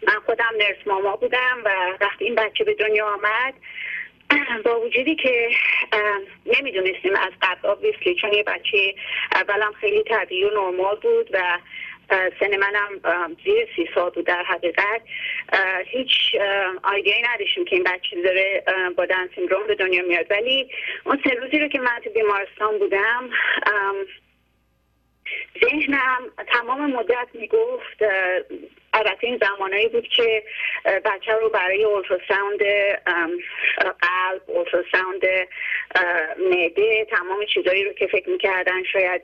من 0.09 0.21
خودم 0.27 0.53
نرس 0.59 0.87
ماما 0.87 1.17
بودم 1.17 1.63
و 1.65 1.71
وقتی 2.01 2.25
این 2.25 2.35
بچه 2.35 2.65
به 2.65 2.75
دنیا 2.75 3.07
آمد 3.07 3.55
با 4.65 4.81
وجودی 4.81 5.15
که 5.15 5.51
نمی‌دونستیم 6.47 7.15
از 7.15 7.33
قبل 7.43 7.75
obviously 7.75 8.21
چون 8.21 8.33
یه 8.33 8.43
بچه 8.43 8.95
اولم 9.33 9.73
خیلی 9.73 10.03
طبیعی 10.03 10.45
و 10.45 10.51
نرمال 10.51 10.97
بود 10.97 11.31
و 11.33 11.59
سن 12.41 12.57
منم 12.57 13.37
زیر 13.45 13.69
سی 13.77 13.89
سال 13.95 14.11
بود 14.11 14.27
در 14.27 14.43
حقیقت. 14.43 15.03
هیچ 15.87 16.11
آیدیایی 16.83 17.23
نداشتیم 17.23 17.65
که 17.65 17.77
این 17.77 17.85
بچه 17.85 18.23
داره 18.23 18.63
با 18.97 19.07
دن 19.07 19.29
سیندروم 19.35 19.67
به 19.67 19.75
دنیا 19.75 20.03
میاد. 20.03 20.27
ولی 20.31 20.71
اون 21.05 21.21
سه 21.25 21.31
روزی 21.35 21.59
رو 21.59 21.69
که 21.69 21.79
من 21.79 22.01
تو 22.05 22.11
بیمارستان 22.11 22.79
بودم 22.79 23.31
ذهنم 25.65 26.19
تمام 26.47 26.91
مدت 26.91 27.29
می‌گفت 27.35 28.03
البته 28.97 29.27
این 29.27 29.41
زمانایی 29.43 29.89
بود 29.89 30.09
که 30.09 30.43
بچه 31.05 31.33
رو 31.33 31.49
برای 31.49 31.85
اولتراساوند 31.85 32.63
قلب 34.01 34.43
اولتراساوند 34.47 35.23
معده 36.51 37.05
تمام 37.05 37.45
چیزایی 37.55 37.85
رو 37.85 37.93
که 37.93 38.07
فکر 38.07 38.29
می‌کردن 38.29 38.83
شاید 38.93 39.23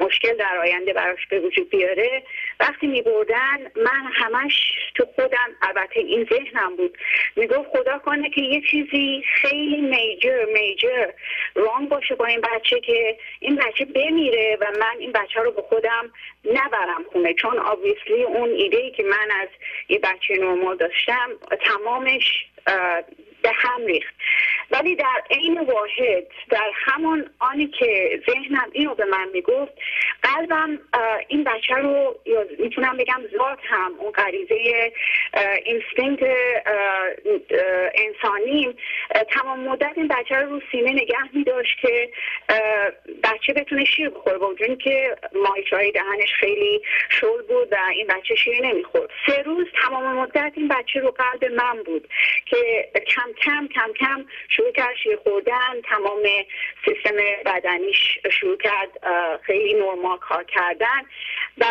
مشکل 0.00 0.36
در 0.36 0.58
آینده 0.58 0.92
براش 0.92 1.26
به 1.30 1.40
وجود 1.40 1.70
بیاره. 1.70 2.22
وقتی 2.60 2.86
می 2.86 3.02
بردن 3.02 3.58
من 3.76 4.10
همش 4.12 4.72
تو 4.94 5.06
خودم 5.14 5.48
البته 5.62 6.00
این 6.00 6.28
ذهنم 6.32 6.76
بود 6.76 6.98
می‌گفت 7.36 7.68
خدا 7.70 7.98
کنه 7.98 8.30
که 8.30 8.40
یه 8.40 8.62
چیزی 8.70 9.24
خیلی 9.34 9.80
میجر 9.80 10.44
میجر 10.44 11.10
رانگ 11.54 11.88
باشه 11.88 12.14
با 12.14 12.26
این 12.26 12.40
بچه 12.40 12.80
که 12.80 13.16
این 13.40 13.56
بچه 13.56 13.84
بمیره 13.84 14.58
و 14.60 14.64
من 14.80 14.98
این 14.98 15.12
بچه 15.12 15.40
رو 15.40 15.50
به 15.50 15.62
خودم 15.62 16.12
نبرم 16.44 17.04
خونه. 17.12 17.34
چون 17.34 17.58
obviously 17.58 18.22
اون 18.26 18.50
ایده 18.50 18.76
ای 18.76 18.90
که 18.90 19.02
من 19.02 19.30
از 19.40 19.48
یه 19.88 19.98
بچه 19.98 20.34
نرمال 20.34 20.76
داشتم 20.76 21.30
تمامش 21.64 22.46
به 23.44 23.52
هم 23.54 23.86
ریخت. 23.86 24.14
ولی 24.70 24.96
در 24.96 25.22
عین 25.30 25.60
واحد 25.60 26.26
در 26.50 26.70
همان 26.74 27.30
آنی 27.38 27.66
که 27.66 28.20
ذهنم 28.30 28.68
اینو 28.72 28.94
به 28.94 29.04
من 29.04 29.28
می‌گفت 29.32 29.72
قلبم 30.22 30.78
این 31.28 31.44
بچه 31.44 31.74
رو 31.74 32.20
یا 32.26 32.46
می‌تونم 32.58 32.96
بگم 32.96 33.20
ذات 33.36 33.58
هم 33.62 33.92
اون 33.98 34.12
غریزه 34.12 34.92
اینستینکت 35.64 36.36
انسانیم 37.94 38.76
تمام 39.30 39.60
مدت 39.60 39.92
این 39.96 40.08
بچه 40.08 40.36
رو 40.36 40.60
سینه 40.72 40.92
نگه 40.92 41.16
میداشت 41.32 41.80
که 41.80 42.10
بچه 43.24 43.52
بتونه 43.52 43.84
شیر 43.84 44.10
بخوره. 44.10 44.38
با 44.38 44.54
که 44.54 45.16
مایچه 45.32 45.76
های 45.76 45.92
دهنش 45.92 46.32
خیلی 46.40 46.82
شل 47.08 47.42
بود 47.42 47.72
و 47.72 47.76
این 47.92 48.06
بچه 48.06 48.34
شیر 48.34 48.66
نمی‌خورد. 48.66 49.10
سه 49.26 49.42
روز 49.42 49.66
تمام 49.82 50.16
مدت 50.16 50.52
این 50.56 50.68
بچه 50.68 51.00
رو 51.00 51.10
قلب 51.10 51.52
من 51.52 51.82
بود 51.82 52.08
که 52.46 52.88
کم 53.06 53.32
کم 53.42 53.68
کم 53.68 53.92
کم 53.92 54.24
شروع 54.48 54.72
کرد 54.72 54.96
شیر 55.02 55.16
خوردن 55.16 55.80
تمام 55.84 56.22
سیستم 56.84 57.16
بدنیش 57.46 58.18
شروع 58.30 58.56
کرد 58.56 58.88
خیلی 59.42 59.74
نرمال 59.74 60.18
کار 60.18 60.44
کردن. 60.44 61.00
و 61.58 61.64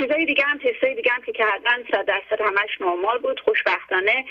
چیزای 0.00 0.24
دیگه 0.26 0.44
هم 0.44 0.58
تستای 0.58 0.94
دیگه 0.94 1.12
هم 1.12 1.22
که 1.22 1.32
کردن 1.32 1.84
صد 1.90 2.04
درصد 2.04 2.40
همش 2.40 2.80
نرمال 2.80 3.18
بود 3.18 3.40
خوشبختانه. 3.40 4.24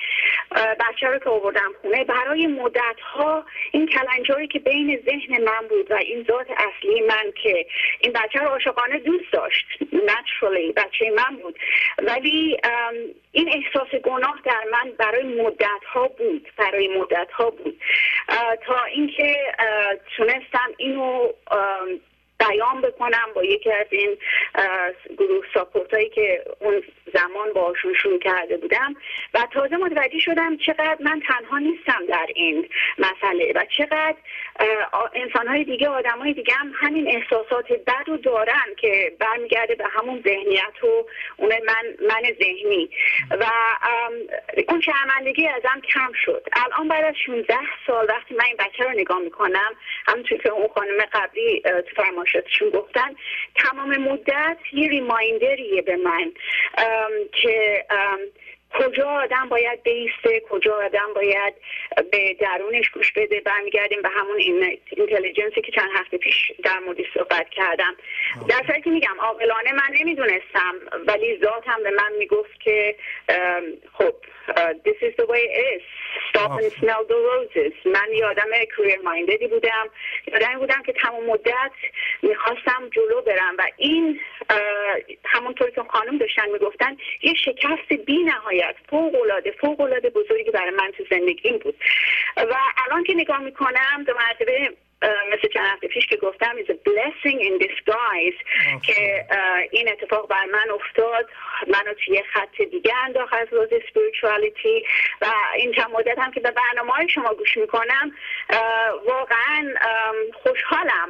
بچه 0.79 1.07
رو 1.07 1.19
که 1.19 1.29
آوردم 1.29 1.71
خونه. 1.81 2.03
برای 2.03 2.47
مدت 2.47 2.99
ها 3.01 3.45
این 3.71 3.87
کلنجاری 3.87 4.47
که 4.47 4.59
بین 4.59 4.99
ذهن 5.05 5.43
من 5.43 5.67
بود 5.69 5.91
و 5.91 5.95
این 5.95 6.25
ذات 6.27 6.47
اصلی 6.51 7.01
من 7.01 7.31
که 7.43 7.65
این 7.99 8.13
بچه 8.13 8.39
رو 8.39 8.47
عاشقانه 8.47 8.99
دوست 8.99 9.31
داشت 9.31 9.65
naturally 9.93 10.73
بچه 10.75 11.11
من 11.11 11.35
بود. 11.35 11.59
ولی 11.97 12.57
این 13.31 13.49
احساس 13.49 14.01
گناه 14.03 14.39
در 14.45 14.63
من 14.71 14.91
برای 14.91 15.23
مدت 15.23 15.83
ها 15.93 16.07
بود 16.07 16.49
برای 16.57 16.87
مدت 16.87 17.31
ها 17.31 17.49
بود 17.49 17.81
تا 18.65 18.83
اینکه 18.83 19.37
تونستم 20.17 20.73
اینو 20.77 21.29
بیان 22.39 22.81
بکنم 22.81 23.27
با 23.35 23.43
یکی 23.43 23.71
از 23.71 23.87
این 23.89 24.17
گروه 25.17 25.45
ساپورت 25.53 25.93
هایی 25.93 26.09
که 26.09 26.43
اون 26.59 26.83
زمان 27.13 27.53
باشون 27.53 27.93
شروع 27.93 28.19
کرده 28.19 28.57
بودم. 28.57 28.95
و 29.33 29.47
تازه 29.53 29.77
متوجه 29.77 30.19
شدم 30.19 30.57
چقدر 30.57 30.97
من 30.99 31.21
تنها 31.27 31.57
نیستم 31.57 32.05
در 32.09 32.27
این 32.35 32.69
مسئله 32.97 33.53
و 33.55 33.65
چقدر 33.77 34.15
انسان 35.13 35.47
های 35.47 35.63
دیگه 35.63 35.89
آدم 35.89 36.19
های 36.19 36.33
دیگه 36.33 36.53
هم 36.53 36.71
همین 36.75 37.07
احساسات 37.07 37.71
بد 37.71 38.03
رو 38.07 38.17
دارن 38.17 38.75
که 38.77 39.15
برمیگرده 39.19 39.75
به 39.75 39.85
همون 39.87 40.21
ذهنیت 40.25 40.83
و 40.83 41.05
اون 41.37 41.51
من, 41.67 42.07
من 42.07 42.21
ذهنی. 42.39 42.89
و 43.39 43.45
اون 44.67 44.81
شرمندگی 44.81 45.47
ازم 45.47 45.81
کم 45.93 46.11
شد. 46.25 46.47
الان 46.53 46.87
بعد 46.87 47.03
از 47.03 47.15
16 47.25 47.55
سال 47.87 48.05
وقتی 48.09 48.35
من 48.35 48.45
این 48.45 48.57
بچه 48.59 48.83
رو 48.83 48.91
نگاه 48.91 49.19
می‌کنم 49.19 49.75
همونطور 50.07 50.37
که 50.37 50.49
اون 50.49 50.67
خانم 50.67 51.05
قبلی 51.13 51.61
تو 51.61 51.95
فرماشتشون 52.31 52.69
گفتن 52.69 53.15
تمام 53.55 53.97
مدت 53.97 54.57
یه 54.73 54.89
ریمایندریه 54.89 55.81
به 55.81 55.95
من 55.95 56.31
که 57.41 57.85
کجا 58.73 59.09
آدم 59.09 59.49
باید 59.49 59.83
بیسته 59.83 60.39
کجا 60.49 60.75
آدم 60.85 61.13
باید 61.15 61.53
به 62.11 62.33
درونش 62.33 62.89
گوش 62.89 63.11
بده 63.11 63.39
برمیگردیم 63.39 64.01
به 64.01 64.09
همون 64.09 64.37
اینتلیجنسی 64.97 65.61
که 65.61 65.71
چند 65.71 65.89
هفته 65.93 66.17
پیش 66.17 66.51
در 66.63 66.79
موردی 66.79 67.07
صحبت 67.13 67.49
کردم. 67.49 67.95
در 68.49 68.63
صورتی 68.67 68.81
که 68.81 68.89
میگم 68.89 69.19
عاقلانه 69.19 69.71
من 69.73 69.89
نمی‌دونستم 69.99 70.75
ولی 71.07 71.39
ذاتم 71.43 71.83
به 71.83 71.91
من 71.91 72.11
می‌گفت 72.17 72.59
که 72.59 72.95
خب 73.93 74.13
this 74.85 74.99
is 75.07 75.13
the 75.21 75.27
way 75.33 75.43
it 75.57 75.65
is. 75.75 75.83
Stop 76.29 76.51
and 76.61 76.71
smell 76.79 77.03
the 77.11 77.19
roses. 77.29 77.73
من 77.85 78.07
یادم 78.13 78.51
کریر 78.77 78.99
ماینددی 79.03 79.47
بودم. 79.47 79.89
یادم 80.27 80.59
بودم 80.59 80.83
که 80.85 80.93
تمام 80.93 81.25
مدت 81.25 81.71
می‌خواستم 82.21 82.89
جلو 82.91 83.21
برم 83.21 83.55
و 83.57 83.67
این 83.77 84.19
همونطور 85.25 85.69
که 85.69 85.81
خانم 85.89 86.17
داشتن 86.17 86.49
می‌گفتن 86.49 86.97
یه 87.21 87.33
شکست 87.33 87.93
بی 88.05 88.17
نهایت 88.23 88.58
فوق 88.89 89.15
العاده 89.15 89.51
فوق 89.51 89.81
العاده 89.81 90.09
بزرگی 90.09 90.51
برای 90.51 90.69
من 90.69 90.91
تو 90.97 91.03
زندگیم 91.09 91.57
بود. 91.57 91.75
و 92.37 92.55
الان 92.85 93.03
که 93.03 93.13
نگاه 93.13 93.39
می‌کنم 93.39 94.03
دو 94.07 94.13
مرتبه 94.13 94.71
مثل 95.03 95.47
چند 95.53 95.65
هفته 95.65 95.87
پیش 95.87 96.05
که 96.05 96.17
گفتم 96.17 96.55
is 96.57 96.69
a 96.69 96.89
blessing 96.89 97.39
in 97.41 97.63
disguise 97.63 98.43
که 98.85 99.25
این 99.71 99.89
اتفاق 99.91 100.27
بر 100.27 100.45
من 100.45 100.69
افتاد. 100.71 101.29
منو 101.67 101.93
توی 102.05 102.23
خط 102.33 102.61
دیگه 102.61 102.93
انداخت 103.05 103.33
از 103.33 103.47
روز 103.51 103.69
spirituality. 103.69 104.87
و 105.21 105.25
این 105.55 105.71
چند 105.71 105.91
مدت 105.91 106.19
هم 106.19 106.31
که 106.31 106.39
به 106.39 106.51
برنامه 106.51 106.91
های 106.91 107.09
شما 107.09 107.33
گوش 107.33 107.57
می‌کنم 107.57 108.11
واقعا 109.05 109.73
خوشحالم. 110.33 111.09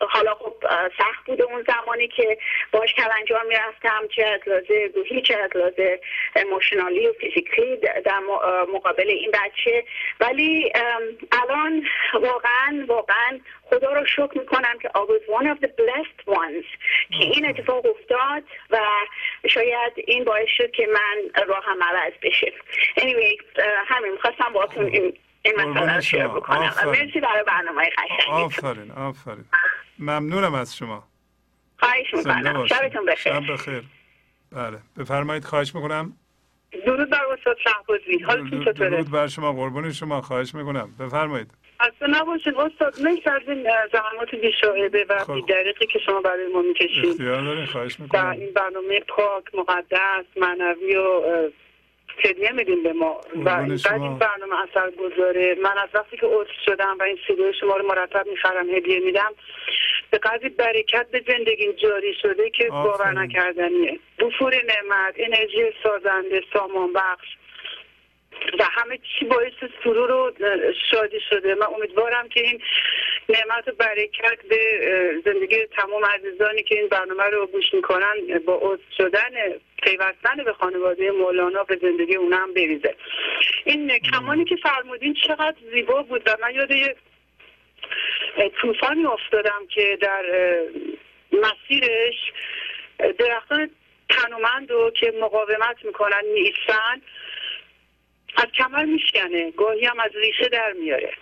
حالا 0.00 0.34
خب 0.34 0.54
سخت 0.98 1.26
بوده 1.26 1.44
اون 1.44 1.64
زمانی 1.68 2.08
که 2.08 2.38
باش 2.72 2.94
کلنجار 2.94 3.42
می‌رفتم 3.42 4.08
چه 4.16 4.24
از 4.26 4.40
لازه 4.46 4.90
روحی 4.94 5.22
چه 5.22 5.36
از 5.36 5.50
لازه 5.54 6.00
اموشنالی 6.36 7.08
و 7.08 7.12
فیزیکلی 7.12 7.76
در 7.76 8.18
مقابل 8.74 9.08
این 9.08 9.30
بچه. 9.30 9.84
ولی 10.20 10.72
الان 11.32 11.86
واقعا 12.14 12.84
واقعا 13.08 13.40
خدا 13.62 13.92
رو 13.92 14.06
شکر 14.06 14.38
می‌کنم 14.38 14.78
که 14.82 14.88
I 14.88 15.00
was 15.00 15.40
one 15.40 15.46
of 15.56 15.60
the 15.64 15.68
blessed 15.68 16.34
ones 16.34 16.66
که 17.18 17.24
این 17.24 17.48
اتفاق 17.48 17.86
افتاد 17.86 18.42
و 18.70 18.78
شاید 19.48 19.92
این 19.96 20.24
باعث 20.24 20.48
شد 20.56 20.70
که 20.70 20.88
من 20.94 21.44
راهم 21.46 21.82
عوض 21.82 22.12
بشه. 22.22 22.52
Anyway 22.96 23.60
همین 23.86 24.12
می‌خواستم 24.12 24.52
با 24.52 24.68
این 24.76 25.18
این 25.42 25.54
مسئله 25.54 25.94
رو 25.94 26.00
شیر 26.00 26.28
بکنم. 26.28 26.74
مرسی 26.86 27.20
برای 27.20 27.44
برنامه 27.46 27.90
قشنگ 27.90 28.34
آفرین 28.34 28.90
آفرین. 28.90 29.44
ممنونم 29.98 30.54
از 30.54 30.76
شما. 30.76 31.04
خواهش 31.78 32.14
می‌کنم. 32.14 32.66
شبتون 32.66 33.06
بخیر. 33.06 33.32
شب 33.32 33.52
بخیر. 33.52 33.82
بله 34.52 34.78
بفرمایید 34.98 35.44
خواهش 35.44 35.74
می‌کنم. 35.74 36.16
درود 36.86 37.10
بر 37.10 37.24
استاد 37.38 37.56
شهبازی. 37.64 38.18
حالتون 38.18 38.64
چطوره؟ 38.64 38.90
درود 38.90 39.10
بر 39.10 39.26
شما 39.26 39.52
قربون 39.52 39.92
شما 39.92 40.20
خواهش 40.20 40.54
می‌کنم. 40.54 40.94
بفرمایید. 41.00 41.50
اصلا 41.82 42.20
نباشید 42.20 42.54
استاد 42.56 43.00
من 43.00 43.18
از 43.26 43.42
این 43.48 43.68
زحمات 43.92 44.34
بیشاهده 44.34 45.06
و 45.08 45.18
خب. 45.18 45.34
بیدرقی 45.34 45.86
که 45.86 45.98
شما 45.98 46.20
برای 46.20 46.46
ما 46.46 46.62
می‌کشید 46.62 47.04
اختیار 47.06 47.42
دارین 47.42 47.66
خواهش 47.66 48.00
می‌کنم. 48.00 48.30
این 48.30 48.52
برنامه 48.52 49.00
پاک 49.00 49.44
مقدس 49.54 50.24
معنوی 50.36 50.96
و 50.96 51.22
هدیه 52.24 52.52
میدیم 52.52 52.82
به 52.82 52.92
ما. 52.92 53.20
و 53.44 53.76
شما. 53.76 54.04
این 54.04 54.18
برنامه 54.18 54.56
اثر 54.62 54.90
گذاره 54.90 55.56
من 55.62 55.78
از 55.78 55.88
وقتی 55.94 56.16
که 56.16 56.26
عضو 56.26 56.52
شدم 56.66 56.96
و 57.00 57.02
این 57.02 57.18
سیدیو 57.26 57.52
شما 57.52 57.76
رو 57.76 57.88
مرتب 57.88 58.26
می‌خرم 58.26 58.70
هدیه 58.70 59.00
میدم 59.00 59.32
به 60.10 60.18
قدری 60.18 60.48
برکت 60.48 61.06
به 61.10 61.24
زندگی 61.28 61.72
جاری 61.72 62.14
شده 62.22 62.50
که 62.50 62.68
باور. 62.68 63.12
نکردنیه. 63.12 63.98
بفور 64.18 64.54
نعمت 64.54 65.14
انرژی 65.16 65.72
سازنده 65.82 66.42
سامان 66.52 66.92
بخش. 66.92 67.28
و 68.58 68.64
همه 68.72 68.98
چی 68.98 69.24
باعث 69.24 69.52
سرور 69.84 70.10
و 70.10 70.32
شادی 70.90 71.20
شده. 71.30 71.54
من 71.54 71.66
امیدوارم 71.66 72.28
که 72.28 72.40
این 72.40 72.62
نعمت 73.28 73.68
و 73.68 73.72
برکت 73.72 74.38
به 74.48 74.60
زندگی 75.24 75.66
تمام 75.66 76.04
عزیزانی 76.04 76.62
که 76.62 76.74
این 76.74 76.88
برنامه 76.88 77.24
رو 77.24 77.46
گوش 77.46 77.74
می‌کنن 77.74 78.38
با 78.46 78.54
عضو 78.62 78.82
شدن 78.96 79.30
پیوستن 79.82 80.44
به 80.44 80.52
خانواده 80.52 81.10
مولانا 81.10 81.64
به 81.64 81.78
زندگی 81.82 82.16
اونا 82.16 82.36
هم 82.36 82.54
بریزه. 82.54 82.94
این 83.64 83.98
کمانی 83.98 84.44
که 84.44 84.56
فرمودین 84.56 85.14
چقدر 85.14 85.56
زیبا 85.72 86.02
بود 86.02 86.22
و 86.26 86.36
من 86.42 86.54
یاد 86.54 86.70
یه 86.70 86.96
طوفانی 88.60 89.06
افتادم 89.06 89.66
که 89.74 89.98
در 90.00 90.24
مسیرش 91.32 92.32
درختان 93.18 93.70
تنومند 94.08 94.70
رو 94.70 94.90
که 94.90 95.12
مقاومت 95.20 95.84
می‌کنن 95.84 96.22
نیستن 96.34 97.02
از 98.36 98.46
کمر 98.58 98.84
میشکنه. 98.84 99.50
گاهی 99.50 99.84
هم 99.84 100.00
از 100.00 100.10
ریشه 100.14 100.48
در 100.48 100.72
میاره. 100.72 101.12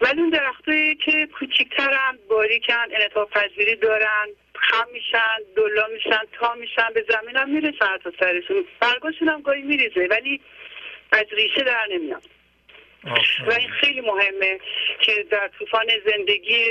ولی 0.00 0.20
اون 0.20 0.30
درختایی 0.30 0.94
که 0.94 1.28
کوچیکترن 1.38 2.18
باریکن 2.28 2.74
انعطاف 2.94 3.30
پذیری 3.30 3.76
دارن 3.76 4.26
خم 4.54 4.86
میشن 4.92 5.36
دلا 5.56 5.86
میشن 5.94 6.20
تا 6.32 6.54
میشن 6.54 6.88
به 6.94 7.04
زمین 7.08 7.36
هم 7.36 7.50
می‌رسن 7.50 7.96
تا 8.04 8.12
سرشون. 8.20 8.64
برگاشون 8.80 9.28
هم 9.28 9.42
گاهی 9.42 9.62
میریزه 9.62 10.06
ولی 10.10 10.40
از 11.12 11.26
ریشه 11.32 11.62
در 11.62 11.86
نمیان 11.90 12.20
و 13.46 13.52
این 13.52 13.70
خیلی 13.70 14.00
مهمه 14.00 14.60
که 15.00 15.26
در 15.30 15.50
طوفان 15.58 15.86
زندگی 16.06 16.66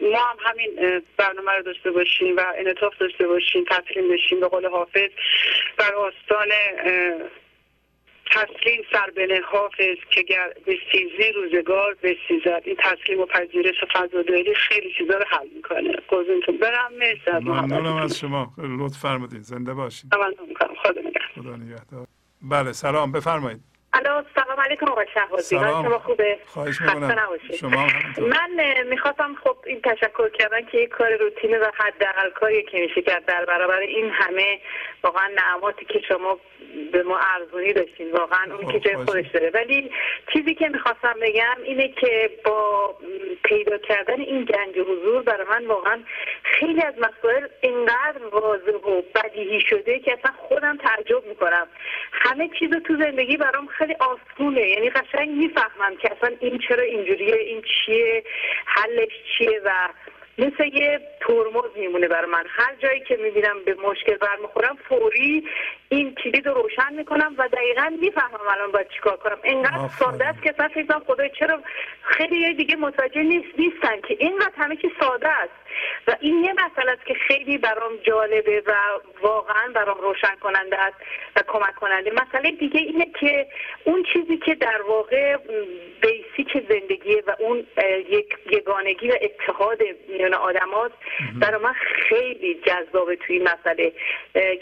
ما 0.00 0.18
هم 0.18 0.36
همین 0.44 1.02
برنامه 1.16 1.52
رو 1.52 1.62
داشته 1.62 1.90
باشیم 1.90 2.36
و 2.36 2.44
انعطاف 2.58 2.98
داشته 2.98 3.26
باشیم 3.26 3.64
تسلیم 3.64 4.08
بشیم 4.08 4.40
به 4.40 4.48
قول 4.48 4.68
حافظ 4.68 5.10
بر 5.78 5.94
آستان 5.94 6.48
تسلیم 8.32 8.82
سر 8.92 9.10
به 9.10 9.40
حافظ 9.44 9.96
که 10.10 10.22
گر 10.22 10.52
به 10.66 10.76
سیزی 10.92 11.32
روزگار 11.32 11.96
بسیزد 12.02 12.62
این 12.64 12.76
تسلیم 12.78 13.20
و 13.20 13.26
پذیرش 13.26 13.82
و 13.82 13.86
فضاداری 13.94 14.54
خیلی 14.54 14.92
چیزا 14.98 15.18
رو 15.18 15.24
حل 15.28 15.48
می‌کنه. 15.56 15.92
قربونتون. 16.08 16.58
برم. 16.58 16.92
مرسی 16.98 17.44
ممنونم 17.48 17.96
از 17.96 18.18
شما. 18.18 18.54
لطف 18.58 18.98
فرمودین. 18.98 19.42
زنده 19.42 19.74
باشین. 19.74 20.10
خدا 21.34 21.56
نگهدار. 21.56 22.06
بله 22.42 22.72
سلام. 22.72 23.12
بفرمایید. 23.12 23.71
الو 23.94 24.22
سلام 24.34 24.60
علیکم 24.60 24.86
آقای 24.86 25.06
سلام. 25.42 25.84
شما 25.84 25.98
خوبه 25.98 26.38
خواهش 26.46 26.80
می‌کنم. 26.80 27.16
شما. 27.60 27.86
من 28.18 28.50
می‌خواستم 28.86 29.34
خب 29.44 29.56
این 29.66 29.80
تشکر 29.80 30.28
کردن 30.28 30.64
که 30.64 30.78
یک 30.78 30.88
کار 30.88 31.16
روتینه 31.16 31.58
و 31.58 31.70
حداقل 31.74 32.30
کاری 32.30 32.62
که 32.62 32.80
میشه 32.80 33.02
کرد 33.02 33.24
در 33.24 33.44
برابر 33.44 33.78
این 33.78 34.10
همه 34.10 34.60
واقعا 35.02 35.28
نعماتی 35.36 35.84
که 35.84 36.00
شما 36.08 36.38
به 36.92 37.02
ما 37.02 37.18
ارزونی 37.18 37.72
داشتین 37.72 38.12
واقعا 38.12 38.54
اون 38.54 38.66
خب، 38.66 38.72
که 38.72 38.80
جای 38.80 38.96
باشه. 38.96 39.06
خودش 39.06 39.26
داره 39.26 39.50
ولی 39.54 39.90
چیزی 40.32 40.54
که 40.54 40.68
می‌خواستم 40.68 41.14
بگم 41.22 41.56
اینه 41.64 41.88
که 41.88 42.30
با 42.44 42.94
پیدا 43.44 43.78
کردن 43.78 44.20
این 44.20 44.44
گنج 44.44 44.78
حضور 44.78 45.22
برای 45.22 45.46
من 45.46 45.66
واقعا 45.66 46.00
خیلی 46.42 46.82
از 46.82 46.94
مسائل 46.98 47.46
اینقدر 47.60 48.26
واضح 48.32 48.72
و 48.72 49.02
بدیهی 49.14 49.60
شده 49.60 49.98
که 49.98 50.12
اصلا 50.12 50.32
خودم 50.36 50.76
تعجب 50.76 51.26
می‌کنم 51.26 51.66
همه 52.12 52.50
چیز 52.58 52.70
تو 52.86 52.96
زندگی 52.96 53.36
برام 53.36 53.66
خیلی 53.82 53.96
آسونه. 54.00 54.68
یعنی 54.68 54.90
قشنگ 54.90 55.28
می‌فهمم 55.28 55.96
که 56.02 56.12
اصلا 56.12 56.36
این 56.40 56.58
چرا 56.68 56.82
اینجوریه 56.82 57.36
این 57.36 57.62
چیه 57.62 58.24
حلش 58.66 59.12
چیه 59.38 59.60
و 59.64 59.88
مثل 60.38 60.64
یه 60.64 61.00
ترمز 61.20 61.70
میمونه 61.76 62.08
برای 62.08 62.30
من. 62.30 62.44
هر 62.48 62.74
جایی 62.74 63.00
که 63.00 63.16
می‌بینم 63.16 63.64
به 63.64 63.74
مشکل 63.74 64.16
برمیخورم 64.16 64.78
فوری 64.88 65.48
این 65.88 66.14
کلید 66.14 66.46
رو 66.46 66.54
روشن 66.54 66.94
می‌کنم 66.94 67.34
و 67.38 67.48
دقیقا 67.48 67.92
می‌فهمم 68.00 68.48
الان 68.50 68.72
باید 68.72 68.88
چیکار 68.88 69.16
کنم. 69.16 69.38
آفرین. 69.38 69.88
ساده 69.88 70.24
است 70.24 70.42
که 70.42 70.50
اصلا 70.50 70.68
فکر 70.68 70.98
خدای 70.98 71.30
چرا 71.38 71.60
خیلی 72.02 72.38
یه 72.40 72.52
دیگه 72.52 72.76
متوجه 72.76 73.22
نیست 73.22 73.58
نیستن 73.58 74.00
که 74.00 74.16
اینقدر 74.18 74.52
همه 74.56 74.76
چی 74.76 74.92
ساده 75.00 75.28
است. 75.28 75.52
و 76.08 76.16
این 76.20 76.44
یه 76.44 76.52
مسئله 76.52 76.92
است 76.92 77.06
که 77.06 77.14
خیلی 77.14 77.58
برام 77.58 77.96
جالبه 78.02 78.62
و 78.66 78.72
واقعا 79.22 79.72
برام 79.74 80.00
روشن 80.00 80.34
کننده 80.40 80.78
است 80.78 80.96
و 81.36 81.42
کمک 81.46 81.74
کننده 81.74 82.10
مسئله 82.10 82.50
دیگه 82.50 82.80
اینه 82.80 83.06
که 83.20 83.46
اون 83.84 84.04
چیزی 84.12 84.36
که 84.36 84.54
در 84.54 84.82
واقع 84.82 85.36
بیسیک 86.02 86.66
زندگیه 86.68 87.22
و 87.26 87.36
اون 87.38 87.66
یک 88.08 88.36
یگانگی 88.50 89.10
و 89.10 89.14
اتحاد 89.22 89.78
میان 90.22 90.34
آدماست. 90.34 90.94
برای 91.40 91.62
من 91.62 91.72
خیلی 92.08 92.60
جذابه 92.66 93.16
توی 93.16 93.36
این 93.36 93.48
مسئله. 93.48 93.92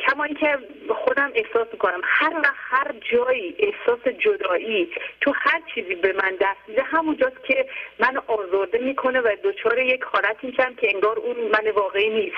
کما 0.09 0.25
اینکه 0.25 0.59
خودم 0.89 1.33
احساس 1.35 1.67
می‌کنم 1.73 2.01
هر 2.05 2.33
وقت 2.45 2.55
هر 2.57 2.95
جایی 3.13 3.57
احساس 3.59 4.09
جدایی 4.19 4.89
تو 5.21 5.33
هر 5.37 5.61
چیزی 5.75 5.95
به 5.95 6.13
من 6.13 6.37
دست 6.41 6.69
میده 6.69 6.83
همونجاست 6.83 7.45
که 7.45 7.67
من 7.99 8.17
آزرده 8.27 8.79
می‌کنه 8.79 9.21
و 9.21 9.37
دچار 9.45 9.79
یک 9.79 10.03
حالت 10.03 10.37
میشم 10.43 10.75
که 10.75 10.95
انگار 10.95 11.19
اون 11.19 11.37
من 11.37 11.71
واقعی 11.71 12.09
نیست. 12.09 12.37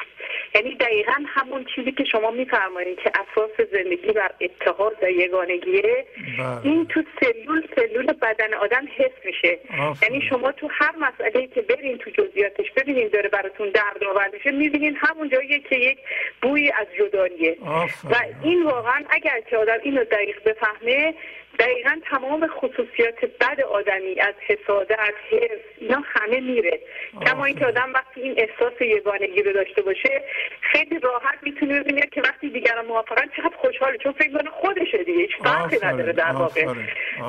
یعنی 0.54 0.74
دقیقا 0.74 1.24
همون 1.26 1.66
چیزی 1.74 1.92
که 1.92 2.04
شما 2.04 2.30
میفرمایید 2.30 2.98
که 2.98 3.12
اساس 3.14 3.68
زندگی 3.72 4.12
بر 4.12 4.30
اتحاد 4.40 4.96
و 5.02 5.10
یگانگیه 5.10 6.06
بله. 6.38 6.60
این 6.64 6.86
تو 6.86 7.02
سلول 7.20 7.68
سلول 7.76 8.06
بدن 8.06 8.54
آدم 8.54 8.88
حس 8.96 9.24
میشه. 9.24 9.58
یعنی 10.02 10.22
شما 10.28 10.52
تو 10.52 10.68
هر 10.72 10.94
مسئله 10.96 11.46
که 11.46 11.62
برین 11.62 11.98
تو 11.98 12.10
جزئیاتش 12.10 12.70
ببینین 12.70 13.08
داره 13.12 13.28
براتون 13.28 13.70
درد 13.70 14.04
آور 14.04 14.30
میشه 14.32 14.50
می‌بینین 14.50 14.96
همون 14.96 15.28
جاییه 15.28 15.58
که 15.58 15.76
یک 15.76 15.98
بوی 16.42 16.72
از 16.80 16.86
جداییه 16.98 17.56
و 17.60 17.64
آفرین. 17.68 18.36
این 18.42 18.62
واقعا 18.62 19.04
اگر 19.10 19.40
که 19.40 19.56
آدم 19.56 19.78
اینو 19.82 20.04
دقیق 20.04 20.44
بفهمه 20.44 21.14
دقیقا 21.58 22.00
تمام 22.10 22.46
خصوصیات 22.46 23.24
بد 23.40 23.60
آدمی 23.60 24.20
از 24.20 24.34
حسادت 24.46 24.98
حرص 24.98 25.60
اینا 25.78 26.02
همه 26.06 26.40
میره. 26.40 26.80
کما 27.26 27.44
اینکه 27.44 27.66
آدم 27.66 27.92
وقتی 27.94 28.20
این 28.20 28.34
احساس 28.36 28.80
یگانگی 28.80 29.42
رو 29.42 29.52
داشته 29.52 29.82
باشه 29.82 30.22
خیلی 30.60 30.98
راحت 30.98 31.38
می‌تونه 31.42 31.80
ببینه 31.80 32.00
که 32.00 32.22
وقتی 32.22 32.50
دیگران 32.50 32.86
موافقن 32.86 33.28
چقدر 33.36 33.56
خوشحاله 33.56 33.98
چون 33.98 34.12
فکر 34.12 34.38
کنه 34.38 34.50
خودشه 34.50 34.98
دیگه 34.98 35.18
هیچ 35.20 35.30
فرقی 35.44 35.78
نداره 35.82 36.12
در 36.12 36.32
واقع. 36.32 36.64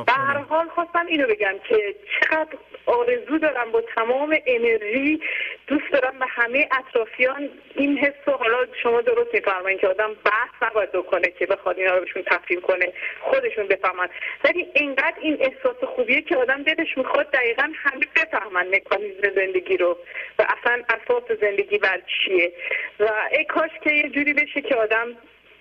به 0.06 0.12
هر. 0.12 0.38
حال 0.38 0.68
خواستم 0.70 1.06
اینو 1.08 1.28
بگم 1.28 1.56
که 1.70 1.96
چقدر 2.20 2.58
آرزو 2.86 3.38
دارم 3.38 3.72
با 3.72 3.84
تمام 3.96 4.38
انرژی 4.46 5.22
دوست 5.68 5.92
دارم 5.92 6.20
به 6.20 6.26
همه 6.30 6.70
اطرافیان 6.72 7.50
این 7.76 7.98
حس 7.98 8.14
رو 8.26 8.34
حالا 8.34 8.58
شما 8.84 9.02
درست 9.02 9.34
میفرمایید 9.34 9.80
که 9.80 9.88
آدم 9.88 10.14
بحث 10.26 10.72
نباید 10.72 10.92
بکنه 10.92 11.28
که 11.40 11.46
بخواد 11.46 11.80
اینا 11.80 11.96
رو 11.96 12.00
بهشون 12.00 12.24
تفهیم 12.24 12.62
کنه 12.62 12.94
خودشون 13.22 13.68
بفهمن 13.68 14.10
ولی 14.44 14.68
اینقدر 14.76 15.16
این 15.22 15.38
احساس 15.40 15.84
خوبیه 15.96 16.22
که 16.22 16.38
آدم 16.38 16.64
دلش 16.64 16.98
می‌خواد 16.98 17.32
دقیقا 17.32 17.72
همه 17.76 18.06
بفهمن 18.16 18.76
مکانیزم 18.76 19.36
زندگی 19.36 19.78
رو 19.78 19.98
و 20.40 20.48
اصلا 20.50 20.84
اساس 20.90 21.24
زندگی 21.42 21.78
بر 21.78 22.02
چیه. 22.08 22.54
و 23.00 23.10
ای 23.32 23.46
کاش 23.46 23.72
که 23.84 23.92
یه 23.94 24.10
جوری 24.10 24.34
بشه 24.34 24.62
که 24.62 24.76
آدم 24.76 25.08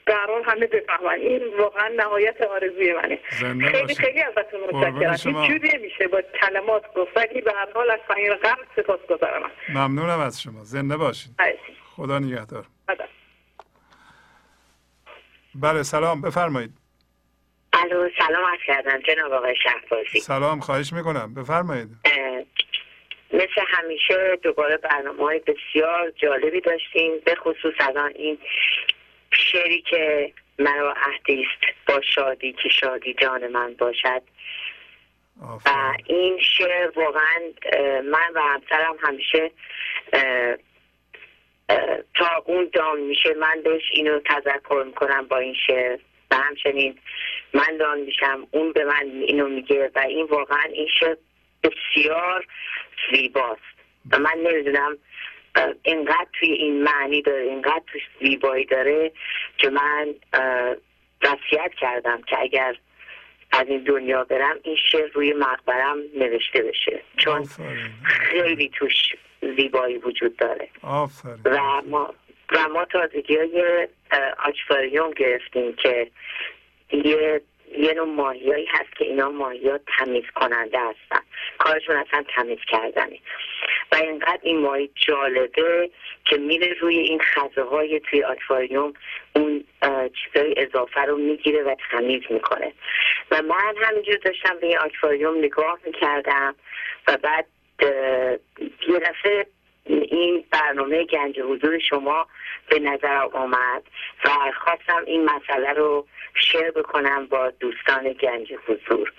حال 0.07 0.43
همه 0.45 0.67
بفهمن. 0.67 1.21
این 1.21 1.43
واقعا 1.59 1.89
نهایت 1.89 2.41
آرزوی 2.41 2.93
منه. 2.93 3.19
خیلی. 3.71 3.95
خیلی 3.95 4.23
ازتون 4.23 4.61
متشکرم. 4.61 5.17
شما. 5.17 5.47
جوری 5.47 5.79
نمیشه 5.79 6.09
با 6.09 6.23
کلمات 6.23 6.95
گفت 6.95 7.17
ولی 7.17 7.41
به 7.41 7.53
هر 7.53 7.69
حال 7.75 7.91
از 7.91 8.01
صمیم 8.09 8.35
قلب 8.35 8.67
سپاس 8.77 9.01
گذارم. 9.11 9.51
ممنونم 9.69 10.21
از 10.21 10.43
شما. 10.43 10.65
زنده 10.65 10.97
باشید. 10.97 11.33
خدا 11.97 12.19
نگهدار. 12.19 12.65
بله 15.55 15.83
سلام. 15.83 16.23
بفرمایید. 16.23 16.82
الو 17.73 18.09
سلام 18.19 18.45
عرض 18.47 18.61
کردم. 18.67 19.01
جناب 19.01 19.33
آقای 19.33 19.57
شهبازی. 19.57 20.21
سلام 20.21 20.61
خواهش 20.61 20.93
می‌کنم. 20.93 21.35
بفرمایید. 21.35 21.89
مثل 23.33 23.63
همیشه 23.67 24.39
دوباره 24.43 24.77
برنامه 24.77 25.23
های 25.23 25.39
بسیار 25.39 26.11
جالبی 26.11 26.61
داشتیم 26.61 27.13
به 27.25 27.35
خصوص 27.35 27.75
الان 27.81 28.13
این 28.15 28.39
شعری 29.33 29.83
که 29.83 30.33
مرا 30.59 30.93
عهدی 30.93 31.43
است 31.43 31.75
با 31.87 32.01
شادی 32.01 32.53
که 32.53 32.69
شادی 32.69 33.15
جان 33.15 33.47
من 33.47 33.75
باشد. 33.75 34.23
و 35.67 35.95
این 36.07 36.39
شعر 36.59 36.91
واقعا 36.99 37.41
من 38.05 38.33
و 38.35 38.41
همسرم 38.41 38.97
همیشه 39.03 39.51
اه، 40.13 40.57
اه، 41.69 41.99
تا 42.15 42.43
اون 42.45 42.71
دام 42.73 42.99
میشه 42.99 43.35
من 43.35 43.63
بهش 43.65 43.83
اینو 43.93 44.21
تذکر 44.21 44.83
می‌کنم 44.87 45.27
با 45.29 45.39
این 45.39 45.55
شعر. 45.67 45.99
و 46.33 46.35
همچنین 46.35 46.99
من 47.55 47.77
دان 47.77 48.01
میشم 48.01 48.47
اون 48.51 48.73
به 48.73 48.85
من 48.85 49.11
اینو 49.11 49.49
میگه 49.49 49.91
و 49.95 49.99
این 49.99 50.27
واقعا 50.27 50.65
این 50.73 50.89
شعر 51.01 51.17
بسیار 51.63 52.47
زیباست. 53.13 53.61
و 54.11 54.19
من 54.19 54.39
نمی‌دونم 54.45 54.99
اینقدر 55.83 56.27
توی 56.33 56.53
این 56.53 56.83
معنی 56.83 57.23
داره 57.23 57.43
اینقدر 57.43 57.83
توی 57.87 58.01
زیبایی 58.21 58.65
داره 58.65 59.13
که 59.59 59.71
من 59.71 60.15
وصیت 61.23 61.75
کردم 61.81 62.23
که 62.23 62.41
اگر 62.41 62.77
از 63.53 63.67
این 63.69 63.83
دنیا 63.83 64.25
برم 64.25 64.57
این 64.63 64.77
شعر 64.91 65.11
روی 65.13 65.33
مقبرم 65.33 65.99
نوشته 66.19 66.63
بشه. 66.63 67.03
چون 67.17 67.49
خیلی 68.05 68.69
توش 68.69 68.95
زیبایی 69.57 69.99
وجود 69.99 70.37
داره. 70.37 70.69
آفرین. 70.83 71.41
و 71.45 71.83
ما 71.87 72.15
و 72.53 72.69
ما 72.69 72.85
تازگی 72.85 73.37
های 73.37 73.89
آچفاریوم 74.45 75.11
گرفتیم 75.11 75.73
که 75.73 76.11
یه 76.93 77.41
یه 77.79 77.95
نوع 77.95 78.07
ماهیایی 78.07 78.67
هست 78.67 78.97
که 78.97 79.05
اینا 79.05 79.31
ماهی 79.31 79.69
ها 79.69 79.79
تمیز 79.99 80.25
کننده 80.35 80.79
هستن. 80.79 81.25
کارشون 81.59 81.97
اصلا 81.97 82.25
تمیز 82.37 82.59
کردنه. 82.69 83.19
و 83.93 83.97
اینقدر 83.97 84.39
این 84.43 84.59
ماهی 84.59 84.91
جالبه 84.95 85.91
که 86.25 86.37
میره 86.37 86.73
روی 86.81 86.97
این 86.97 87.21
خزه 87.21 87.63
های 87.63 88.01
توی 88.01 88.25
آکواریوم 88.25 88.93
اون 89.37 89.65
چیزای 90.25 90.55
اضافه 90.57 91.01
رو 91.01 91.17
می‌گیره 91.17 91.63
و 91.63 91.75
تمیز 91.91 92.23
می‌کنه. 92.31 92.73
و 93.31 93.43
من 93.43 93.75
همینجور 93.83 94.17
داشتم 94.17 94.59
به 94.61 94.67
این 94.67 94.79
آکواریوم 94.79 95.39
نگاه 95.39 95.79
می‌کردم 95.87 96.55
و 97.09 97.17
بعد 97.17 97.47
یه 98.89 98.99
دفعه 98.99 99.47
این 99.87 100.45
برنامه 100.51 101.05
گنج 101.05 101.41
حضور 101.41 101.79
شما 101.79 102.27
به 102.71 102.79
نظر 102.79 103.17
آمد 103.33 103.83
و 104.25 104.29
خواستم 104.61 105.03
این 105.07 105.25
مسئله 105.25 105.73
رو 105.73 106.07
شیر 106.35 106.71
بکنم 106.71 107.27
با 107.27 107.51
دوستان 107.51 108.13
گنج 108.13 108.53
حضور. 108.67 109.13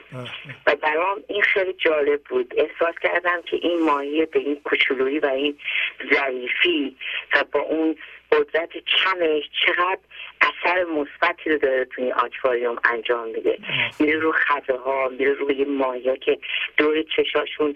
و 0.67 0.75
برام 0.75 1.24
این 1.27 1.42
خیلی 1.42 1.74
جالب 1.74 2.22
بود. 2.24 2.53
احساس 2.58 2.95
کردم 3.01 3.42
که 3.42 3.56
این 3.61 3.83
ماهی 3.83 4.25
به 4.25 4.40
این 4.40 4.61
کوچولویی 4.64 5.19
و 5.19 5.25
این 5.25 5.58
ظریفی 6.14 6.98
و 7.35 7.43
با 7.51 7.59
اون 7.59 7.95
قدرت 8.32 8.69
کمش 8.77 9.43
چقدر 9.66 10.00
اثر 10.42 10.83
مثبتی 10.83 11.50
رو 11.50 11.58
داره 11.58 11.85
توی 11.85 12.03
این 12.03 12.14
آکواریوم 12.14 12.75
انجام 12.83 13.27
میده. 13.27 13.58
میره 14.00 14.19
رو 14.19 14.32
خزه 14.32 14.77
ها 14.85 15.09
میره 15.19 15.33
روی 15.33 15.66
ماهی 15.66 16.09
ها 16.09 16.16
که 16.16 16.38
دور 16.77 17.03
چشاشون 17.03 17.75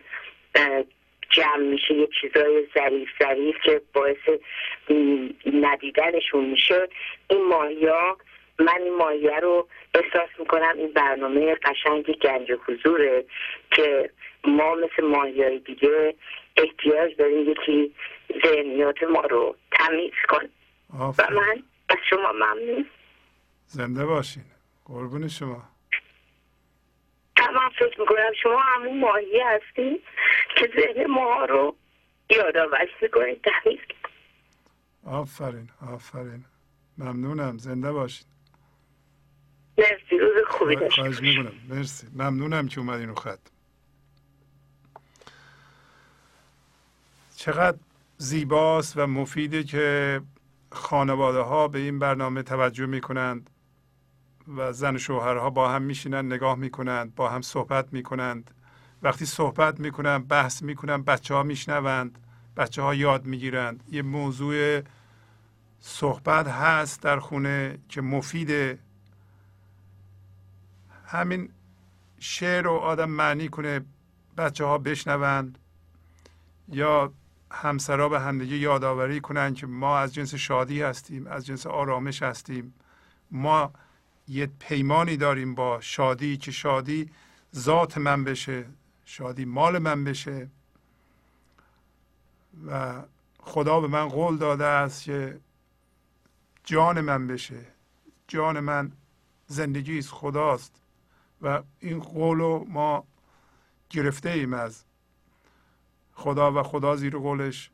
جمع 1.30 1.58
میشه 1.58 1.94
یه 1.94 2.10
چیزای 2.22 2.68
ظریف 2.74 3.10
ظریف 3.20 3.56
که 3.64 3.82
باعث 3.94 4.40
ندیدنشون 5.54 6.46
میشه. 6.46 6.88
این 7.30 7.48
ماهی 7.48 7.88
ها 7.88 8.18
من 8.60 8.82
این 8.84 8.98
ماهیه 8.98 9.40
رو 9.40 9.68
احساس 9.94 10.30
می‌کنم 10.40 10.74
این 10.78 10.94
برنامه 10.94 11.56
قشنگ 11.56 12.04
گنج 12.04 12.52
حضوره 12.68 13.26
که 13.72 14.10
ما 14.44 14.76
مثل 14.76 15.08
ماهی 15.08 15.44
های 15.44 15.60
دیگه 15.60 16.16
احتیاج 16.58 17.16
داریم 17.18 17.52
یکی 17.52 17.94
ذهنیات 18.46 19.04
ما 19.04 19.22
رو 19.22 19.56
تمیز 19.72 20.12
کن 20.30 20.46
و 20.90 21.04
آفرین 21.04 21.40
من 21.40 21.64
از 21.90 21.98
شما 22.10 22.32
ممنون. 22.32 22.86
زنده 23.66 24.06
باشین. 24.06 24.44
قربون 24.86 25.28
شما. 25.28 25.64
تمام 27.58 27.70
فکر 27.70 28.00
می‌کنم 28.00 28.34
شما 28.44 28.62
همون 28.62 29.00
ماهی 29.00 29.40
هستیم 29.40 30.00
که 30.56 30.70
ذهن 30.76 31.06
ما 31.06 31.46
رو 31.46 31.76
یادآور 32.30 32.90
می‌کنید 33.02 33.42
تمیز 33.42 33.80
آفرین 35.06 35.70
آفرین. 35.94 36.46
ممنونم 36.98 37.58
زنده 37.58 37.92
باشید 37.92 38.28
مرسی 39.78 40.18
روز 40.18 40.46
خوبی 40.48 40.76
داشت 40.76 41.00
مرسی. 41.70 42.08
ممنونم 42.16 42.68
که 42.68 42.80
اومدین 42.80 43.10
رو 43.10 43.16
خط. 43.16 43.40
چقدر 47.36 47.78
زیباست 48.18 48.98
و 48.98 49.08
مفیده 49.08 49.64
که 49.64 50.22
خانواده 50.72 51.40
ها 51.40 51.68
به 51.68 51.80
این 51.80 52.00
برنامه 52.00 52.44
توجه 52.44 52.86
می 52.86 53.02
کنند 53.02 53.50
و 54.56 54.74
زن 54.74 54.98
شوهرها 54.98 55.50
با 55.50 55.70
هم 55.70 55.82
میشینند 55.82 56.34
نگاه 56.34 56.56
می‌کنند 56.56 57.16
با 57.16 57.30
هم 57.30 57.42
صحبت 57.42 57.94
می‌کنند. 57.94 58.52
وقتی 59.02 59.26
صحبت 59.26 59.80
می‌کنند 59.80 60.28
بحث 60.28 60.62
می‌کنند 60.62 61.06
بچه 61.06 61.34
ها 61.34 61.44
میشنوند 61.44 62.18
بچه 62.58 62.82
ها 62.82 62.96
یاد 62.96 63.26
می‌گیرند. 63.26 63.84
یه 63.92 64.02
موضوع 64.02 64.82
صحبت 65.80 66.48
هست 66.48 67.02
در 67.02 67.20
خونه 67.20 67.78
که 67.90 68.02
مفیده 68.02 68.80
همین 71.06 71.50
شعر 72.20 72.62
رو 72.62 72.72
آدم 72.72 73.10
معنی 73.10 73.48
کنه 73.48 73.86
بچه 74.38 74.66
ها 74.66 74.78
بشنوند 74.78 75.60
یا 76.68 77.14
همسرا 77.52 78.10
به 78.10 78.20
همدیگه 78.20 78.58
یادآوری 78.58 79.22
کنند 79.22 79.56
که 79.56 79.68
ما 79.68 79.98
از 79.98 80.14
جنس 80.14 80.36
شادی 80.36 80.82
هستیم 80.82 81.28
از 81.28 81.46
جنس 81.46 81.68
آرامش 81.68 82.24
هستیم. 82.24 82.74
ما 83.32 83.74
یه 84.28 84.46
پیمانی 84.60 85.18
داریم 85.18 85.56
با 85.56 85.82
شادی 85.82 86.38
که 86.38 86.52
شادی 86.52 87.12
ذات 87.56 87.98
من 87.98 88.24
بشه 88.24 88.66
شادی 89.06 89.46
مال 89.46 89.78
من 89.80 90.04
بشه. 90.04 90.50
و 92.68 93.04
خدا 93.40 93.82
به 93.82 93.88
من 93.88 94.08
قول 94.08 94.38
داده 94.38 94.66
است 94.66 95.04
که 95.04 95.40
جان 96.64 97.02
من 97.02 97.28
بشه. 97.28 97.66
جان 98.28 98.60
من 98.60 98.92
زندگی 99.48 100.00
است 100.00 100.12
خداست. 100.12 100.82
و 101.42 101.64
این 101.80 102.00
قول 102.00 102.38
رو 102.38 102.66
ما 102.70 103.04
گرفته 103.90 104.30
ایم 104.30 104.54
از 104.54 104.84
خدا 106.14 106.52
و 106.54 106.64
خدا 106.64 106.96
زیر 106.96 107.18
قولش 107.18 107.72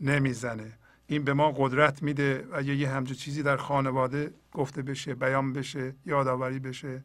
نمی‌زنه. 0.00 0.78
این 1.06 1.24
به 1.24 1.32
ما 1.32 1.52
قدرت 1.56 2.02
میده 2.02 2.48
اگه 2.54 2.74
یه 2.74 2.88
همچه 2.88 3.14
چیزی 3.14 3.42
در 3.42 3.56
خانواده 3.56 4.34
گفته 4.52 4.82
بشه 4.82 5.14
بیان 5.14 5.52
بشه 5.52 5.94
یادآوری 6.06 6.58
بشه. 6.58 7.04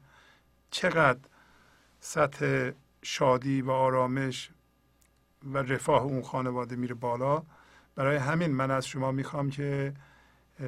چقدر 0.71 1.19
سطح 1.99 2.71
شادی 3.03 3.61
و 3.61 3.71
آرامش 3.71 4.51
و 5.43 5.57
رفاه 5.57 6.03
اون 6.03 6.21
خانواده 6.21 6.75
میره 6.75 6.95
بالا. 6.95 7.43
برای 7.95 8.17
همین 8.17 8.51
من 8.51 8.71
از 8.71 8.87
شما 8.87 9.11
می‌خوام 9.11 9.49
که 9.49 9.93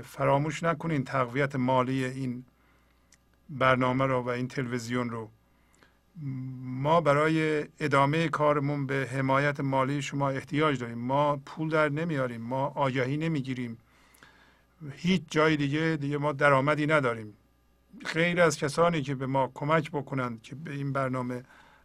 فراموش 0.03 0.64
نکنین 0.64 1.03
تقویت 1.03 1.56
مالی 1.56 2.06
این 2.06 2.45
برنامه 3.50 4.06
رو 4.06 4.22
و 4.22 4.30
این 4.30 4.48
تلویزیون 4.48 5.10
رو 5.10 5.30
ما 6.22 7.01
برای 7.01 7.66
ادامه 7.80 8.27
کارمون 8.27 8.85
به 8.85 9.09
حمایت 9.11 9.59
مالی 9.59 10.01
شما 10.01 10.30
احتیاج 10.30 10.80
داریم. 10.80 10.98
ما 10.98 11.38
پول 11.45 11.69
در 11.69 11.90
نمیاریم 11.90 12.42
ما 12.42 12.66
آگهی 12.67 13.17
نمی‌گیریم. 13.17 13.77
هیچ 14.92 15.24
جای 15.30 15.58
دیگه 15.58 15.98
دیگه 16.01 16.17
ما 16.17 16.32
درآمدی 16.32 16.88
نداریم. 16.88 17.33
غیر 18.14 18.42
از 18.42 18.58
کسانی 18.58 19.01
که 19.01 19.16
به 19.16 19.25
ما 19.25 19.51
کمک 19.53 19.92
بکنند 19.92 20.42
که 20.42 20.56
به 20.56 20.72
این 20.72 20.93
برنامه 20.93 21.43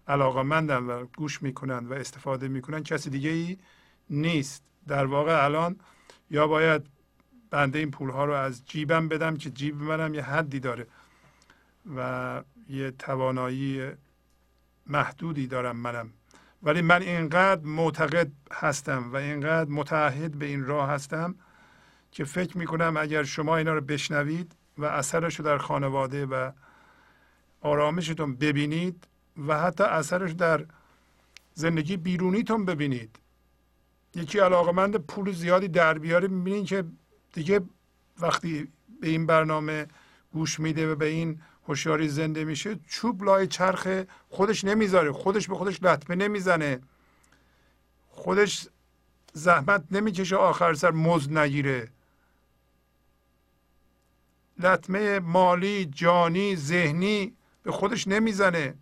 علاقمندن 0.08 0.82
و 0.82 1.06
گوش 1.16 1.42
می‌کنند 1.42 1.90
و 1.90 1.94
استفاده 1.94 2.48
می‌کنند 2.48 2.84
کسی 2.84 3.10
دیگه 3.10 3.30
ای 3.30 3.58
نیست. 4.10 4.62
در 4.86 5.06
واقع 5.06 5.44
الان 5.44 5.76
یا 6.30 6.46
باید 6.46 6.82
بنده 7.50 7.78
این 7.78 7.90
پول 7.90 8.10
ها 8.10 8.24
رو 8.24 8.32
از 8.32 8.64
جیبم 8.64 9.08
بدم 9.08 9.36
که 9.36 9.50
جیب 9.50 9.82
منم 9.82 10.14
یه 10.14 10.22
حدی 10.22 10.60
داره 10.60 10.86
و 11.96 12.42
یه 12.68 12.90
توانایی 12.90 13.90
محدودی 14.88 15.46
دارم 15.46 15.76
منم. 15.76 16.10
ولی 16.62 16.82
من 16.82 17.02
اینقدر 17.02 17.64
معتقد 17.64 18.32
هستم 18.52 19.12
و 19.12 19.16
اینقدر 19.16 19.70
متعهد 19.70 20.38
به 20.38 20.46
این 20.46 20.64
راه 20.64 20.90
هستم 20.90 21.34
که 22.12 22.24
فکر 22.24 22.58
می‌کنم 22.58 22.96
اگر 22.96 23.22
شما 23.22 23.56
اینا 23.56 23.74
رو 23.74 23.80
بشنوید 23.80 24.52
و 24.78 24.84
اثرش 24.84 25.36
رو 25.38 25.44
در 25.44 25.58
خانواده 25.58 26.26
و 26.26 26.50
آرامشتون 27.60 28.36
ببینید 28.36 29.06
و 29.48 29.60
حتی 29.60 29.84
اثرش 29.84 30.32
در 30.32 30.64
زندگی 31.54 31.96
بیرونیتون 31.96 32.64
ببینید 32.64 33.18
یکی 34.14 34.38
علاقمند 34.38 34.96
پول 34.96 35.32
زیادی 35.32 35.68
در 35.68 35.98
بیاره 35.98 36.28
می‌بینید 36.28 36.66
که 36.66 36.84
دیگه 37.32 37.60
وقتی 38.20 38.68
به 39.00 39.08
این 39.08 39.26
برنامه 39.26 39.86
گوش 40.32 40.60
میده 40.60 40.92
و 40.92 40.94
به 40.94 41.06
این 41.06 41.40
هوشیاری 41.68 42.08
زنده 42.08 42.44
میشه 42.44 42.78
چوب 42.88 43.24
لای 43.24 43.46
چرخ 43.46 44.04
خودش 44.28 44.64
نمی‌ذاره. 44.64 45.12
خودش 45.12 45.48
به 45.48 45.54
خودش 45.54 45.82
لطمه 45.82 46.16
نمی‌زنه. 46.16 46.80
خودش 48.08 48.68
زحمت 49.32 49.84
نمی‌کشه 49.90 50.36
آخر 50.36 50.74
سر 50.74 50.90
مزد 50.90 51.38
نگیره. 51.38 51.88
لطمه 54.58 55.20
مالی 55.20 55.84
جانی 55.84 56.56
ذهنی 56.56 57.32
به 57.62 57.72
خودش 57.72 58.08
نمی‌زنه. 58.08 58.74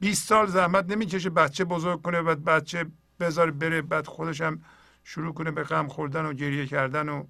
20 0.00 0.28
سال 0.28 0.46
زحمت 0.46 0.90
نمی‌کشه 0.90 1.30
بچه 1.30 1.64
بزرگ 1.64 2.02
کنه 2.02 2.20
و 2.20 2.34
بچه 2.34 2.86
بذاره 3.20 3.50
بره 3.50 3.82
بعد 3.82 4.06
خودش 4.06 4.40
هم 4.40 4.62
شروع 5.04 5.34
کنه 5.34 5.50
به 5.50 5.62
غم 5.62 5.88
خوردن 5.88 6.26
و 6.26 6.32
گریه 6.32 6.66
کردن 6.66 7.08
و 7.08 7.24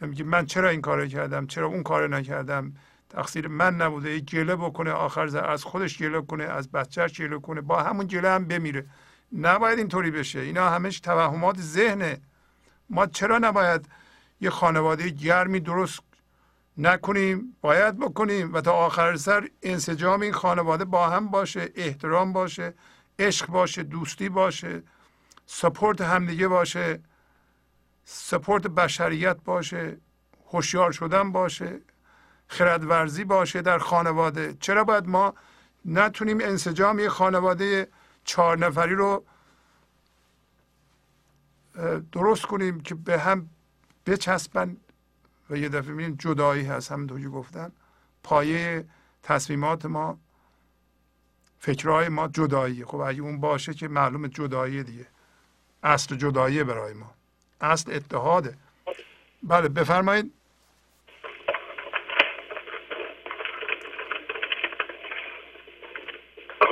میگه 0.00 0.24
من 0.24 0.46
چرا 0.46 0.68
این 0.68 0.80
کار 0.80 1.06
کردم؟ 1.06 1.46
چرا 1.46 1.66
اون 1.66 1.82
کار 1.82 2.08
نکردم؟ 2.08 2.76
تقصیر 3.14 3.48
من 3.48 3.74
نبوده 3.76 4.20
گله 4.20 4.56
بکنه 4.56 4.90
آخر 4.90 5.38
از 5.38 5.64
خودش 5.64 5.98
گله 5.98 6.22
کنه 6.22 6.44
از 6.44 6.70
بچهش 6.70 7.20
گله 7.20 7.38
کنه 7.38 7.60
با 7.60 7.82
همون 7.82 8.06
گله 8.06 8.30
هم 8.30 8.44
بمیره. 8.44 8.86
نباید 9.32 9.78
اینطوری 9.78 10.10
بشه. 10.10 10.38
اینا 10.38 10.70
همش 10.70 11.00
توهمات 11.00 11.60
ذهنه. 11.60 12.20
ما 12.90 13.06
چرا 13.06 13.38
نباید 13.38 13.88
یه 14.40 14.50
خانواده 14.50 15.08
گرمی 15.08 15.60
درست 15.60 16.00
نکنیم؟ 16.78 17.56
باید 17.60 17.98
بکنیم. 17.98 18.54
و 18.54 18.60
تا 18.60 18.72
آخر 18.72 19.16
سر 19.16 19.48
انسجام 19.62 20.20
این 20.20 20.32
خانواده 20.32 20.84
با 20.84 21.08
هم 21.08 21.28
باشه 21.28 21.70
احترام 21.74 22.32
باشه 22.32 22.74
عشق 23.18 23.46
باشه 23.46 23.82
دوستی 23.82 24.28
باشه 24.28 24.82
سپورت 25.46 26.00
همدیگه 26.00 26.48
باشه 26.48 27.00
سپورت 28.04 28.66
بشریت 28.66 29.36
باشه 29.44 29.96
هوشیار 30.50 30.92
شدن 30.92 31.32
باشه. 31.32 31.80
خردورزی 32.48 33.24
باشه 33.24 33.62
در 33.62 33.78
خانواده. 33.78 34.56
چرا 34.60 34.84
باید 34.84 35.06
ما 35.06 35.34
نتونیم 35.84 36.40
انسجام 36.40 36.98
یه 36.98 37.08
خانواده 37.08 37.88
چهار 38.24 38.58
نفری 38.58 38.94
رو 38.94 39.24
درست 42.12 42.46
کنیم 42.46 42.80
که 42.80 42.94
به 42.94 43.18
هم 43.18 43.50
بچسبن؟ 44.06 44.76
و 45.50 45.56
یه 45.56 45.68
دفعه 45.68 45.90
می‌بینیم 45.90 46.16
جدایی 46.18 46.64
هست 46.64 46.92
همونطور 46.92 47.20
که 47.20 47.28
گفتن 47.28 47.72
پایه 48.22 48.84
تصمیمات 49.22 49.86
ما 49.86 50.18
فکرهای 51.58 52.08
ما 52.08 52.28
جدایی. 52.28 52.84
خب 52.84 52.96
اگه 52.96 53.20
اون 53.22 53.40
باشه 53.40 53.74
که 53.74 53.88
معلوم 53.88 54.26
جدایی 54.26 54.82
دیگه. 54.82 55.06
اصل 55.82 56.16
جدایی 56.16 56.64
برای 56.64 56.94
ما. 56.94 57.14
اصل 57.60 57.92
اتحاده. 57.94 58.56
بله 59.42 59.68
بفرمایید. 59.68 60.32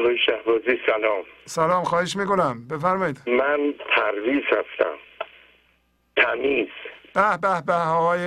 آقای 0.03 0.19
شهبازی 0.19 0.81
سلام. 0.87 1.23
سلام 1.45 1.85
خواهش 1.85 2.17
می‌کنم. 2.17 2.69
بفرمایید. 2.71 3.19
من 3.27 3.75
پرویز 3.97 4.43
هستم. 4.47 4.97
تمیز. 6.17 6.69
به 7.15 7.39
به 7.43 7.63
به 7.67 7.73
آقای 7.73 8.21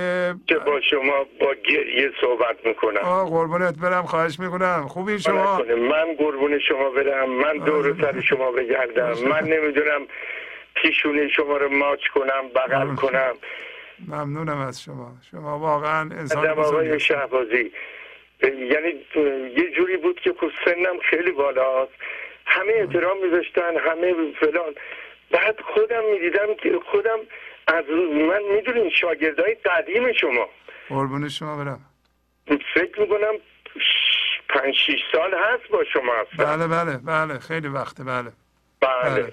که 0.46 0.54
با 0.54 0.80
شما 0.80 1.24
با 1.40 1.54
گریه 1.68 2.10
صحبت 2.20 2.66
می‌کنم. 2.66 3.00
آه 3.04 3.30
قربونت 3.30 3.78
برم 3.78 4.02
خواهش 4.02 4.40
می‌کنم. 4.40 4.86
خوبی 4.88 5.18
شما؟ 5.18 5.58
من 5.90 6.14
قربون 6.18 6.58
شما 6.58 6.90
برم. 6.90 7.30
من 7.30 7.58
دور 7.58 7.96
سر 8.00 8.20
شما 8.20 8.50
بگردم. 8.52 9.28
من 9.28 9.44
نمی‌دونم 9.44 10.06
پیشونی 10.74 11.30
شما 11.30 11.56
رو 11.56 11.68
ماچ 11.68 12.00
کنم 12.14 12.48
بغل 12.54 12.94
کنم. 12.94 13.34
ممنونم 14.08 14.58
از 14.58 14.82
شما. 14.82 15.12
شما 15.30 15.58
واقعا 15.58 16.00
انسان 16.00 16.48
آقای 16.48 17.00
شهبازی. 17.00 17.72
یعنی 18.42 19.04
یه 19.56 19.70
جوری 19.76 19.96
بود 19.96 20.20
که 20.20 20.34
خب 20.40 20.50
سنم 20.64 20.98
خیلی 21.10 21.30
بالاست. 21.30 21.92
همه 22.46 22.72
احترام 22.72 23.24
میذاشتن 23.24 23.76
همه 23.76 24.32
فلان. 24.40 24.74
بعد 25.30 25.60
خودم 25.60 26.04
می‌دیدم 26.12 26.54
که 26.54 26.78
خودم 26.90 27.18
از 27.66 27.84
من 28.28 28.42
می‌دونین 28.54 28.90
شاگردای 28.90 29.54
قدیم 29.54 30.12
شما. 30.12 30.48
قربون 30.88 31.28
شما 31.28 31.56
برم. 31.56 31.80
فکر 32.74 33.00
می‌کنم 33.00 33.34
پنج 34.48 34.74
شیش 34.74 35.00
سال 35.12 35.34
هست 35.34 35.68
با 35.70 35.84
شما 35.84 36.12
هستم. 36.14 36.44
بله 36.44 36.66
بله 36.68 36.98
بله. 36.98 37.38
خیلی 37.38 37.68
وقته 37.68 38.04
بله. 38.04 38.32
بله. 38.80 39.10
بله. 39.10 39.32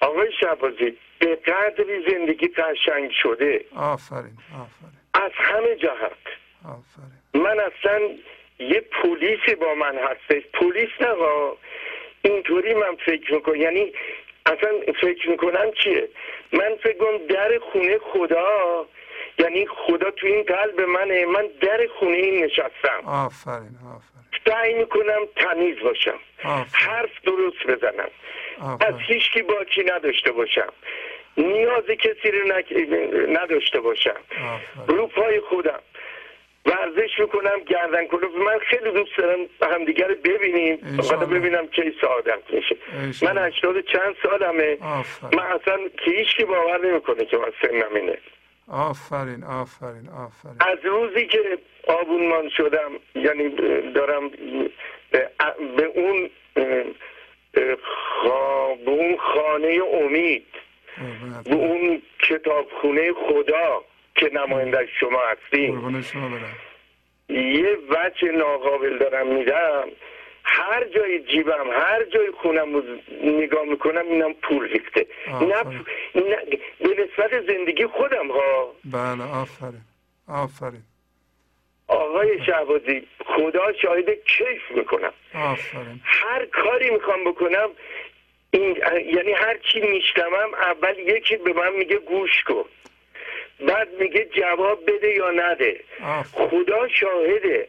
آقای 0.00 0.32
شبازی 0.40 0.98
به 1.18 1.36
قدری 1.36 2.10
زندگی 2.10 2.48
قشنگ 2.48 3.10
شده. 3.22 3.64
آفرین 3.76 4.38
آفرین. 4.54 4.98
از 5.14 5.32
همه 5.34 5.76
جهت. 5.76 6.22
آفرین. 6.64 7.21
من 7.34 7.60
اصلا 7.60 8.00
یه 8.58 8.80
پلیسی 8.80 9.54
با 9.54 9.74
من 9.74 9.98
هستش. 9.98 10.42
پلیس 10.54 10.90
نه 11.00 11.08
ها. 11.08 11.56
اینطوری 12.22 12.74
من 12.74 12.96
فکر 13.06 13.34
می‌کنم. 13.34 13.56
یعنی 13.56 13.92
اصلا 14.46 14.70
فکر 15.00 15.30
می‌کنم 15.30 15.70
چیه؟ 15.84 16.08
من 16.52 16.76
فکر 16.82 16.98
کنم 16.98 17.26
در 17.26 17.58
خونه 17.58 17.98
خدا 17.98 18.46
یعنی 19.38 19.66
خدا 19.66 20.10
تو 20.10 20.26
این 20.26 20.42
قلب 20.42 20.80
منه. 20.80 21.26
من 21.26 21.46
در 21.60 21.86
خونه 21.98 22.16
این 22.16 22.44
نشستم. 22.44 23.00
آفرین 23.06 23.76
آفرین. 23.96 24.22
سعی 24.46 24.74
می‌کنم 24.74 25.20
تمیز 25.36 25.78
باشم. 25.78 26.18
آفرین. 26.44 26.66
حرف 26.72 27.10
درست 27.24 27.66
بزنم. 27.66 28.08
از 28.60 28.72
آفرین 28.74 29.00
هیچکی 29.00 29.42
باکی 29.42 29.82
نداشته 29.82 30.32
باشم. 30.32 30.72
نیاز 31.36 31.84
کسی 31.84 32.30
رو 32.30 32.52
نداشته 33.28 33.80
باشم. 33.80 34.16
آفرین. 34.30 34.98
رو 34.98 35.06
پای 35.06 35.40
خودم. 35.40 35.80
ورزش 36.66 37.18
می‌کنم 37.18 37.58
گردن 37.66 38.06
کلوف 38.06 38.34
من 38.34 38.58
خیلی 38.58 38.92
دوست 38.92 39.16
دارم 39.18 39.38
همدیگه 39.62 40.06
رو 40.06 40.14
ببینیم. 40.14 40.76
فقط 40.76 41.28
ببینم 41.28 41.66
کی 41.66 41.94
سعادت 42.00 42.38
میشه. 42.52 42.76
من 43.22 43.38
هشتاد 43.38 43.80
چند 43.80 44.14
سالمه. 44.22 44.78
آفرین. 44.82 45.40
من 45.40 45.46
اصلا 45.46 45.78
که 46.04 46.10
هیچکی 46.10 46.44
باور 46.44 46.86
نمی‌کنه 46.86 47.24
که 47.24 47.36
من 47.36 47.52
سنم 47.62 47.94
اینه. 47.94 48.18
آفرین 48.68 49.44
آفرین 49.44 50.08
آفرین. 50.08 50.56
از 50.60 50.78
روزی 50.84 51.26
که 51.26 51.58
آبونمان 51.88 52.48
شدم 52.48 52.90
یعنی 53.14 53.48
دارم 53.92 54.30
به 55.76 55.84
اون 55.94 56.30
به 58.84 58.90
اون 58.90 59.16
خانه 59.16 59.78
امید 59.92 60.46
به 61.44 61.54
اون 61.54 62.02
کتابخونه 62.28 63.12
خدا. 63.12 63.84
که 64.14 64.30
نماینده 64.32 64.88
شما 65.00 65.20
هستیم 65.32 66.02
یه 67.28 67.76
وجه 67.90 68.32
ناقابل 68.32 68.98
دارم 68.98 69.26
میدم 69.26 69.88
هر 70.44 70.84
جای 70.84 71.20
جیبم 71.20 71.70
هر 71.72 72.04
جای 72.04 72.30
خونم 72.30 72.74
رو 72.74 72.82
نگاه 73.24 73.64
می‌کنم 73.64 74.06
اینم 74.06 74.32
پول 74.32 74.68
ریخته. 74.68 75.06
نه, 75.28 75.54
آفرین. 75.54 75.84
نه 76.14 76.36
به 76.80 76.88
نسبت 76.88 77.46
زندگی 77.52 77.86
خودم 77.86 78.30
ها. 78.30 78.74
بله 78.84 79.22
آفرین 79.22 79.80
آفرین. 80.28 80.82
آقای 81.88 82.44
شهبازی 82.46 83.06
خدا 83.26 83.72
شاهد 83.82 84.10
کیف 84.10 84.70
می‌کنم. 84.76 85.12
آفرین. 85.34 86.00
هر 86.04 86.46
کاری 86.46 86.90
می‌خوام 86.90 87.24
بکنم 87.24 87.68
این 88.50 88.76
یعنی 89.16 89.32
هر 89.32 89.58
چی 89.58 89.80
میشنوم 89.80 90.54
اول 90.54 90.98
یکی 90.98 91.36
به 91.36 91.52
من 91.52 91.72
میگه 91.72 91.96
گوش 91.96 92.42
کن. 92.46 92.64
بعد 93.68 93.88
میگه 94.00 94.28
جواب 94.36 94.82
بده 94.86 95.14
یا 95.14 95.30
نده. 95.30 95.80
خدا 96.32 96.88
شاهده. 96.88 97.68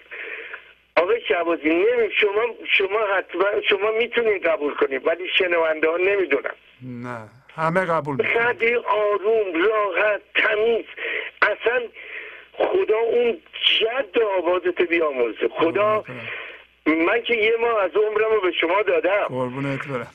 آقای 0.98 1.22
شعبازی 1.28 1.70
نمی 1.70 2.12
شما 2.22 2.42
شما 2.78 3.00
حتما 3.18 3.62
شما 3.70 3.92
می‌تونید 3.92 4.46
قبول 4.48 4.74
کنید 4.74 5.08
ولی 5.08 5.24
شنونده 5.38 5.90
ها 5.90 5.98
نمی‌دونم 5.98 6.56
نه 6.82 7.30
همه 7.56 7.86
قبول 7.86 8.18
خیلی 8.24 8.76
آروم 8.76 9.54
راحت 9.54 10.22
تمیز. 10.36 10.86
اصلا 11.42 11.82
خدا 12.54 12.98
اون 12.98 13.38
جد 13.80 14.20
آوازت 14.38 14.82
بیامرزه. 14.82 15.48
خدا 15.60 16.04
من 16.86 17.22
که 17.22 17.34
یه 17.36 17.54
ماه 17.62 17.84
از 17.84 17.92
عمرم 17.96 18.32
رو 18.32 18.42
به 18.42 18.52
شما 18.52 18.82
دادم. 18.82 19.26
قربونت 19.28 19.88
برم. 19.88 20.08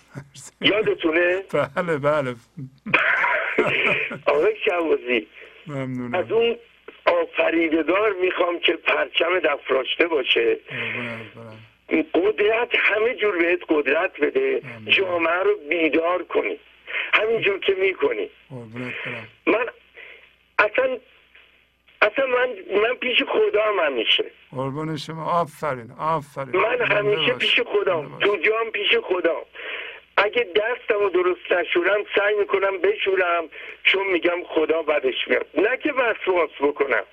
یادتونه؟ 0.61 1.43
بله 1.77 1.99
بله. 1.99 2.35
آقای 4.27 4.55
شعبازی 4.65 5.27
از 5.71 5.77
ممنونم 5.77 6.33
اون 6.33 6.57
آفریدگار 7.07 8.13
می‌خوام 8.13 8.59
که 8.61 8.73
پرچم 8.73 9.39
دفراشته 9.39 10.07
باشه. 10.07 10.59
قدرت 12.15 12.69
همه 12.75 13.15
جور 13.15 13.39
بهت 13.39 13.61
قدرت 13.69 14.21
بده. 14.21 14.63
جامعه 14.87 15.43
رو 15.43 15.57
بیدار 15.69 16.23
کنی. 16.23 16.59
همینجور 17.13 17.59
که 17.59 17.75
می‌کنی. 17.75 18.31
من 19.47 19.67
اصلا 20.59 20.99
اصلا 22.03 22.27
من 22.27 22.49
من 22.83 22.95
پیش 22.95 23.23
خدا 23.23 23.63
هم 23.63 23.79
همیشه 23.87 24.25
قربون 24.51 24.97
شما. 24.97 25.25
آفرین 25.25 25.91
آفرین. 25.99 26.57
من 26.57 26.81
همیشه. 26.81 27.33
پیش 27.33 27.61
باش. 27.61 28.07
تو 28.21 28.37
جام 28.37 28.71
پیش 28.73 28.97
خدام. 29.03 29.43
اگه 30.25 30.47
دستم 30.57 30.99
رو 31.01 31.09
درست 31.09 31.53
نشورم 31.53 32.05
سعی 32.17 32.35
می‌کنم 32.35 32.79
بشورم 32.79 33.49
چون 33.85 34.07
میگم 34.07 34.45
خدا 34.45 34.83
بدش 34.83 35.29
میاد. 35.29 35.47
نه 35.55 35.77
که 35.77 35.93
وسواس 35.93 36.51
بکنم. 36.61 37.05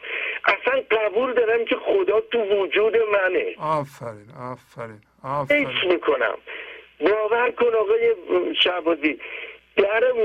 اصلا 0.45 0.81
قبول 0.91 1.33
دارم 1.33 1.65
که 1.65 1.75
خدا 1.75 2.19
تو 2.19 2.39
وجود 2.39 2.97
منه. 2.97 3.55
آفرین 3.59 4.29
آفرین 4.51 5.01
آفرین. 5.23 5.67
می‌کنم. 5.93 6.37
باور 6.99 7.51
کن 7.51 7.73
آقای 7.73 8.15
شعبازی 8.63 9.19
درم 9.77 10.15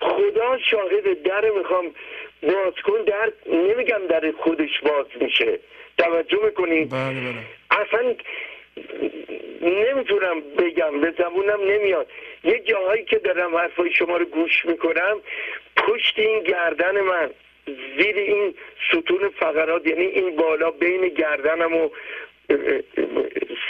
خدا 0.00 0.58
شاهد 0.70 1.22
در 1.22 1.50
می‌خوام. 1.50 1.84
باز 2.42 2.74
کن 2.84 3.04
در 3.06 3.32
نمیگم 3.46 4.06
در 4.08 4.32
خودش 4.38 4.80
باز 4.82 5.06
میشه. 5.20 5.58
توجه 5.98 6.38
می‌کنی؟ 6.44 6.84
بله 6.84 7.20
بله. 7.20 7.34
اصلا 7.70 8.14
نمی‌تونم 9.62 10.40
بگم 10.40 11.00
به 11.00 11.14
زبونم 11.18 11.60
نمیاد. 11.60 12.06
یه 12.44 12.58
جاهایی 12.58 13.04
که 13.04 13.18
دارم 13.18 13.56
حرفای 13.56 13.92
شما 13.92 14.16
رو 14.16 14.24
گوش 14.24 14.64
می‌کنم 14.64 15.20
پشت 15.76 16.18
این 16.18 16.42
گردن 16.42 17.00
من 17.00 17.30
زیر 17.98 18.16
این 18.16 18.54
ستون 18.88 19.28
فقرات 19.28 19.86
یعنی 19.86 20.04
این 20.04 20.36
بالا 20.36 20.70
بین 20.70 21.08
گردنم 21.08 21.76
و 21.76 21.88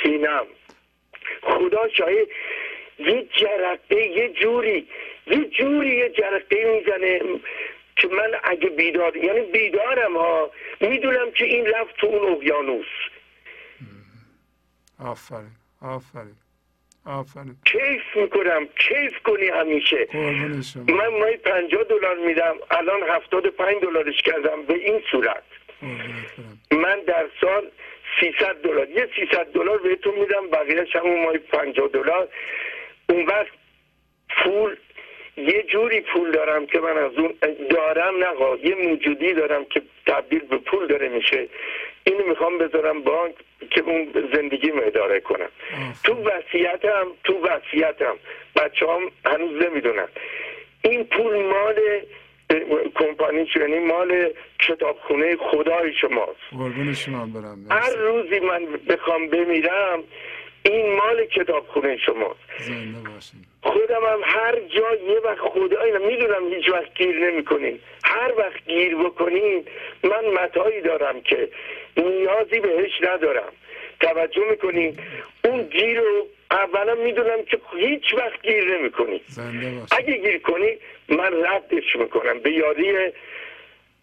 سینم 0.02 0.46
خدا 1.42 1.88
شاید 1.88 2.28
یه 2.98 3.26
جرقه 3.36 3.96
یه 3.96 4.28
جوری 4.28 4.86
یه 5.26 5.44
جوری 5.44 5.96
یه 5.96 6.08
جرقه 6.08 6.64
می‌زنه 6.64 7.20
که 7.96 8.08
من 8.08 8.40
اگه 8.44 8.68
بیدار 8.68 9.16
یعنی 9.16 9.40
بیدارم 9.40 10.16
ها 10.16 10.50
می‌دونم 10.80 11.30
که 11.30 11.44
این 11.44 11.66
رفت 11.66 11.96
تو 11.96 12.06
اون 12.06 12.32
اقیانوس. 12.32 12.86
آفرین. 15.04 15.50
آفرین. 15.82 16.36
آفرین. 17.06 17.56
کیف 17.64 18.16
می‌کنم. 18.16 18.66
کیف 18.66 19.22
کنی 19.24 19.48
همیشه. 19.48 20.08
شما. 20.62 20.96
من 20.96 21.08
مای 21.08 21.36
پنجاه 21.36 21.84
دلار 21.84 22.16
میدم. 22.16 22.54
الان 22.70 23.02
هفتاد 23.02 23.46
و 23.46 23.50
پنج 23.50 23.76
دلارش 23.82 24.22
کردم 24.22 24.62
به 24.62 24.74
این 24.74 25.02
صورت. 25.10 25.42
من 26.70 27.00
در 27.06 27.26
سال 27.40 27.70
300 28.20 28.62
دلار. 28.62 28.90
یه 28.90 29.08
300 29.16 29.46
دلار 29.46 29.78
بهتون 29.78 30.14
میدم. 30.14 30.50
بقیهش 30.50 30.96
همون 30.96 31.24
مای 31.24 31.38
50 31.38 31.88
دلار. 31.88 32.28
اون 33.08 33.26
وقت 33.26 33.52
پول 34.28 34.76
یه 35.36 35.62
جوری 35.62 36.00
پول 36.00 36.30
دارم 36.30 36.66
که 36.66 36.80
من 36.80 36.98
از 36.98 37.12
اون 37.12 37.34
دارم 37.70 38.14
نه 38.16 38.58
یه 38.68 38.74
موجودی 38.74 39.34
دارم 39.34 39.64
که 39.64 39.82
تبدیل 40.06 40.40
به 40.40 40.56
پول 40.56 40.86
داره 40.86 41.08
میشه. 41.08 41.48
اینو 42.10 42.28
می‌خوام 42.28 42.58
بذارم 42.58 43.02
بانک 43.02 43.34
که 43.70 43.80
اون 43.80 44.28
زندگی 44.34 44.70
اداره 44.70 45.20
کنم 45.20 45.48
تو 46.04 46.14
وصیتم 46.14 47.06
تو 47.24 47.32
وصیتم. 47.38 48.16
بچه 48.56 48.86
هم 48.86 49.10
هنوز 49.26 49.62
نمی‌دونن. 49.62 50.08
این 50.82 51.04
پول 51.04 51.42
مال 51.42 51.80
کمپانی 52.94 53.48
یعنی 53.56 53.78
مال 53.78 54.30
کتابخونه 54.58 55.36
خدای 55.36 55.92
شماست. 56.00 56.94
شما 56.94 57.26
برم 57.26 57.66
هر. 57.70 57.96
روزی 57.96 58.40
من 58.40 58.66
بخوام 58.88 59.28
بمیرم 59.28 60.04
این 60.62 60.96
مال 60.96 61.24
کتابخونه 61.24 61.96
شماست. 61.96 62.40
خودم 63.62 64.04
هم 64.12 64.20
هر 64.22 64.54
جا 64.60 64.94
یه 64.94 65.18
وقت 65.24 65.38
خدایی 65.38 65.92
می‌دونم 65.92 66.52
هیچ 66.54 66.68
وقت 66.68 66.94
گیر 66.94 67.30
نمی‌کنین. 67.30 67.80
هر 68.04 68.32
وقت 68.38 68.64
گیر 68.66 68.96
بکنین 68.96 69.64
من 70.04 70.24
متایی 70.42 70.80
دارم 70.80 71.20
که 71.20 71.48
نیازی 71.96 72.60
بهش 72.60 72.92
ندارم. 73.02 73.52
توجه 74.00 74.42
می‌کنین 74.50 74.98
اون 75.44 75.62
گیر 75.62 76.00
رو 76.00 76.26
اولا 76.50 76.94
می‌دونم 76.94 77.44
که 77.44 77.58
هیچ 77.76 78.14
وقت 78.14 78.42
گیر 78.42 78.78
باشین 78.78 79.20
اگه 79.90 80.16
گیر 80.16 80.38
کنی 80.38 80.78
من 81.08 81.44
ردش 81.44 81.96
می‌کنم. 81.96 82.38
به 82.38 82.52
یاری 82.52 83.12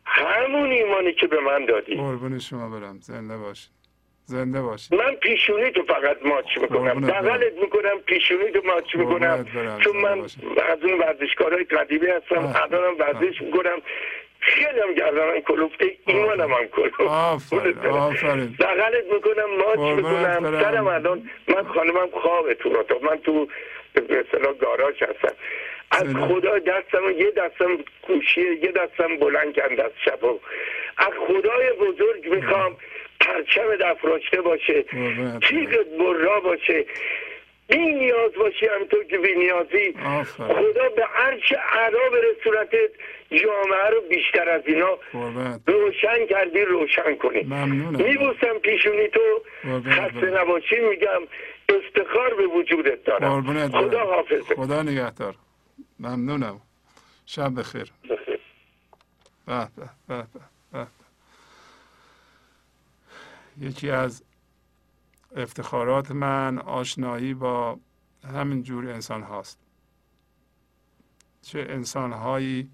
همون 0.06 0.72
ایمانی 0.72 1.14
که 1.14 1.28
به 1.28 1.40
من 1.40 1.66
دادی. 1.66 1.96
قربون 1.96 2.40
شما 2.40 2.80
برم. 2.80 3.00
زنده 3.02 3.38
باشین 3.38 3.72
زنده 4.24 4.62
باشین 4.62 4.98
من 4.98 5.16
پیشونی 5.16 5.72
تو 5.72 5.84
فقط 5.84 6.18
ماچ 6.26 6.58
می‌کنم. 6.62 6.88
قربونت 6.88 7.12
برم. 7.14 7.26
بغلت 7.26 7.54
می‌کنم 7.54 8.00
پیشونی 8.06 8.52
تو 8.52 8.62
ماچ 8.66 8.96
می‌کنم. 8.96 9.46
چون 9.84 9.98
من. 9.98 10.20
از 10.70 10.84
اون 10.84 11.00
ورزشکارهای 11.00 11.64
قدیمی 11.64 12.08
هستم. 12.08 12.56
الانم 12.64 12.98
ورزش 13.00 13.42
می‌کنم. 13.42 13.82
خیلی 14.48 14.80
هم 14.80 14.94
گردنم 14.94 15.40
کلوفته 15.40 15.92
ایمانم 16.06 16.52
هم 16.54 16.68
کلوفته 16.68 17.04
آفرین 17.04 17.78
آفرین. 17.78 18.56
بغلت 18.60 19.04
می‌کنم 19.14 19.50
ماچ 19.58 19.96
می‌کنم. 19.98 20.62
سرم 20.62 20.88
الان 20.88 21.30
من 21.48 21.64
خانمم 21.64 22.10
خوابه 22.22 22.54
تو 22.54 22.70
اتاق. 22.70 23.04
من 23.04 23.18
تو 23.18 23.48
به 23.94 24.20
اصطلاح 24.20 24.54
گاراژ 24.54 25.04
هستم. 25.04 25.36
از. 25.92 26.16
خدا 26.16 26.60
دستم 26.60 27.10
یه 27.18 27.32
دستم 27.32 27.78
گوشیه 28.08 28.64
یه 28.64 28.72
دستم 28.72 29.18
بلند 29.18 29.56
کند 29.56 29.80
از 29.80 29.92
شبا. 30.06 30.40
از 30.98 31.14
خدای 31.28 31.72
بزرگ 31.72 32.36
می‌خوام 32.36 32.78
پرچم 33.20 33.68
افراشته 33.86 34.42
باشه. 34.42 34.86
تیغت 35.50 35.88
برا 36.00 36.40
باشه. 36.40 36.86
بی 37.68 37.78
نیاز 37.78 38.32
باشی 38.40 38.66
همینطور 38.76 39.04
که 39.04 39.18
بی 39.18 39.36
نیازی. 39.36 39.94
خدا 40.38 40.90
به 40.96 41.06
هرچه 41.14 41.56
علا 41.56 42.00
صورتت 42.44 42.92
جامعه 43.32 43.90
رو 43.92 44.02
بیشتر 44.10 44.50
از 44.50 44.62
اینا 44.66 44.98
روشن 45.68 46.26
کردی 46.30 46.62
روشن 46.62 47.16
کنی. 47.16 47.44
ممنونم. 47.44 48.04
میبوسم 48.04 48.60
پیشونی 48.64 49.08
تو. 49.08 49.42
خسته. 49.90 50.26
نباشی 50.26 50.80
میگم 50.80 51.22
افتخار 51.70 52.34
به 52.34 52.48
وجودت 52.48 53.04
دارم. 53.04 53.70
خدا 53.70 54.06
حافظ 54.06 54.42
خدا 54.56 54.84
نگهدار. 54.84 55.36
ممنونم. 56.00 56.62
شب 57.26 57.60
بخیر. 57.60 57.92
به 59.46 59.68
به 59.78 59.90
به 60.08 60.24
به. 60.74 60.88
یکی 63.62 63.90
از 63.90 64.24
افتخارات 65.38 66.12
من 66.12 66.58
آشنایی 66.58 67.34
با 67.34 67.80
همین 68.24 68.64
جور 68.64 68.90
انسان 68.90 69.24
هاست. 69.24 69.60
چه 71.42 71.66
انسان 71.70 72.14
هایی 72.14 72.72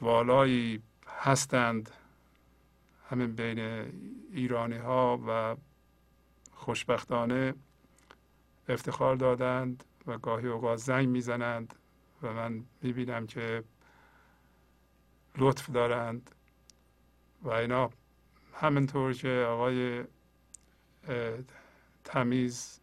والایی 0.00 0.82
هستند 1.06 1.90
همین 3.10 3.32
بین 3.32 3.58
ایرانی 4.32 4.76
ها 4.76 5.20
و 5.28 5.56
خوشبختانه 6.54 7.54
افتخار 8.68 9.16
دادند 9.16 9.84
و 10.06 10.18
گاهی 10.18 10.48
اوقات 10.48 10.78
زنگ 10.78 11.08
می‌زنند 11.08 11.74
و 12.22 12.32
من 12.32 12.64
می‌بینم 12.82 13.26
که 13.26 13.64
لطف 15.36 15.70
دارند. 15.70 16.30
و 17.42 17.50
اینا 17.50 17.90
همینطور 18.54 19.12
که 19.12 19.46
آقای 19.48 20.04
تمیز 22.04 22.80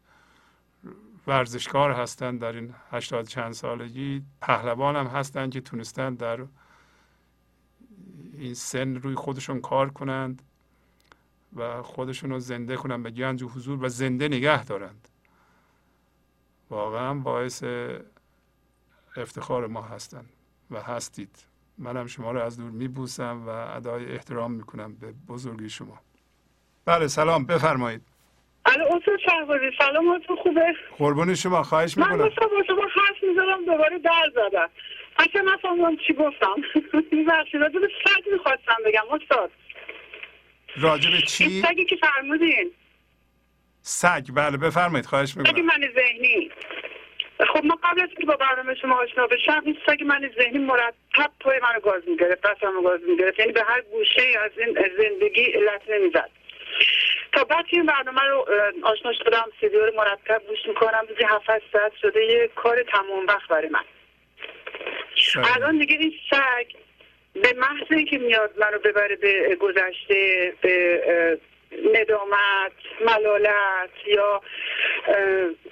ورزشکار 1.28 1.92
هستند 1.92 2.40
در 2.40 2.54
این 2.54 2.74
هشتاد 2.92 3.26
چند 3.26 3.52
سالگی. 3.52 4.24
پهلوان 4.42 4.96
هم 4.96 5.08
هستند 5.08 5.54
که 5.54 5.62
تونستند 5.62 6.18
در 6.18 6.46
این 8.34 8.54
سن 8.54 8.96
روی 8.96 9.16
خودشون 9.16 9.62
کار 9.62 9.90
کنند 9.90 10.42
و 11.56 11.82
خودشون 11.82 12.30
رو 12.30 12.40
زنده 12.40 12.76
کنند 12.76 13.04
به 13.04 13.12
گنج 13.12 13.44
و 13.44 13.50
حضور 13.50 13.84
و 13.84 13.90
زنده 13.90 14.28
نگه 14.28 14.64
دارند. 14.64 15.08
واقعا 16.70 17.14
باعث 17.14 17.64
افتخار 19.16 19.68
ما 19.68 19.82
هستند 19.82 20.30
و 20.72 20.82
هستید. 20.82 21.38
منم 21.78 22.08
شما 22.08 22.32
رو 22.32 22.42
از 22.42 22.58
دور 22.58 22.72
میبوسم 22.72 23.44
و 23.46 23.50
ادای 23.50 24.12
احترام 24.12 24.52
می‌کنم 24.52 24.96
به 24.96 25.12
بزرگی 25.28 25.70
شما. 25.70 26.00
بله 26.86 27.08
سلام. 27.08 27.46
بفرمایید. 27.46 28.13
الو 28.66 28.86
استاد 28.86 29.20
شهبازی 29.26 29.72
سلام 29.78 30.10
حالتون 30.10 30.36
خوبه؟ 30.36 30.76
قربون 30.98 31.36
شما 31.36 31.64
خواهش 31.64 31.98
من 31.98 32.04
می‌کنم 32.04 32.30
داشتم 32.30 32.48
با 32.48 32.64
شما 32.68 32.82
حرف 32.82 33.24
می‌زدم 33.24 33.66
دوباره 33.66 34.00
در 34.00 34.32
زدم. 34.36 34.70
اصلا 35.20 35.42
نفهمیدم 35.54 35.96
چی 36.08 36.14
گفتم. 36.14 36.56
میبخشید 37.12 37.62
راجع 37.62 37.80
به 37.80 37.90
سگ 38.06 38.32
می‌خواستم 38.32 38.78
بگم 38.86 39.04
استاد. 39.12 39.52
راجع 40.76 41.10
به 41.10 41.16
این 41.16 41.26
چی 41.26 41.62
سگی 41.62 41.86
که 41.86 41.96
فرمودین. 41.96 42.72
سگ 43.82 44.24
بله 44.36 44.58
بفرمایید 44.58 45.06
خواهش 45.06 45.30
سگ 45.30 45.38
می‌کنم 45.38 45.66
من 45.66 45.90
ذهنی. 45.96 46.52
خب 47.54 47.66
من 47.66 47.76
قبل 47.84 48.02
از 48.02 48.10
اینکه 48.10 48.26
با 48.26 48.36
برنامه 48.36 48.76
شما 48.76 48.96
آشنا 48.96 49.28
بشم 49.28 49.62
این 49.66 49.78
سگ 49.88 50.04
من 50.04 50.32
ذهنی 50.40 50.58
مرتب 50.58 51.32
پای 51.40 51.60
منو 51.60 51.80
گاز 51.80 52.02
می‌گرفت 52.08 52.42
دستمو 52.42 52.82
گاز 52.82 53.00
می‌گرفت. 53.10 53.40
یعنی 53.40 53.52
به 53.52 53.64
هر 53.68 53.82
گوشه 53.82 54.40
از 54.46 54.52
این 54.58 54.78
زندگی 54.98 55.42
علت 55.42 55.82
نمی‌زد. 55.90 56.30
تا 57.32 57.44
بعد 57.44 57.66
که 57.68 57.78
این 57.78 57.86
برنامه 57.86 58.22
رو 58.22 58.46
آشنا 58.84 59.14
شدم 59.14 59.46
سیدیو 59.62 59.86
رو 59.86 59.92
مرتب 59.96 60.42
گوش 60.48 60.60
می‌کنم 60.68 61.06
روزی 61.10 61.24
هفت 61.24 61.64
ساعت 61.74 61.92
شده 62.02 62.26
یه 62.26 62.50
کار 62.56 62.84
تمام 62.84 63.28
وقت 63.28 63.48
برای 63.50 63.70
من. 63.70 63.84
الان 65.56 65.78
دیگه 65.78 65.96
این 65.96 66.14
سگ 66.32 66.66
به 67.34 67.54
محض 67.54 67.88
اینکه 67.90 68.18
میاد 68.18 68.54
منو 68.58 68.80
ببره 68.80 69.16
به 69.16 69.56
گذشته 69.56 70.54
به 70.62 71.02
ندامت 71.94 72.72
ملالت 73.06 73.90
یا 74.08 74.42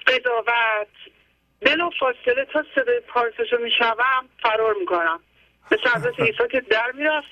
قضاوت 0.08 0.88
بلا 1.62 1.90
فاصله 2.00 2.46
تا 2.46 2.66
صدای 2.76 3.00
پارسشو 3.00 3.58
میشنوم 3.58 4.30
فرار 4.44 4.76
می‌کنم 4.80 5.20
مثل 5.72 5.90
حضرت 5.96 6.20
عیسی 6.20 6.48
که 6.52 6.62
در 6.62 6.92
می‌رفت 6.92 7.28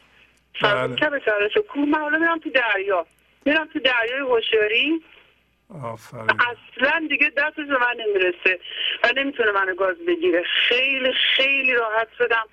فرار 0.61 0.88
بله. 0.88 0.88
می‌کنم 0.88 1.09
به 1.09 1.22
سرش 1.25 1.57
کوه 1.57 1.85
من 1.85 1.99
حالا 1.99 2.17
میرم 2.17 2.39
تو 2.39 2.49
دریا 2.49 3.06
میرم 3.45 3.69
تو 3.74 3.80
دریای 3.80 4.19
هوشیاری. 4.19 5.01
آفرین. 5.84 6.27
اصلا 6.30 7.08
دیگه 7.09 7.32
دستش 7.38 7.66
به 7.66 7.77
من 7.77 7.95
نمی‌رسه 8.00 8.59
و 9.03 9.11
نمی‌تونه 9.16 9.51
منو 9.51 9.76
گاز 9.76 9.98
بگیره. 10.08 10.43
خیلی 10.43 11.14
خیلی 11.14 11.74
راحت 11.74 12.08
شدم. 12.18 12.48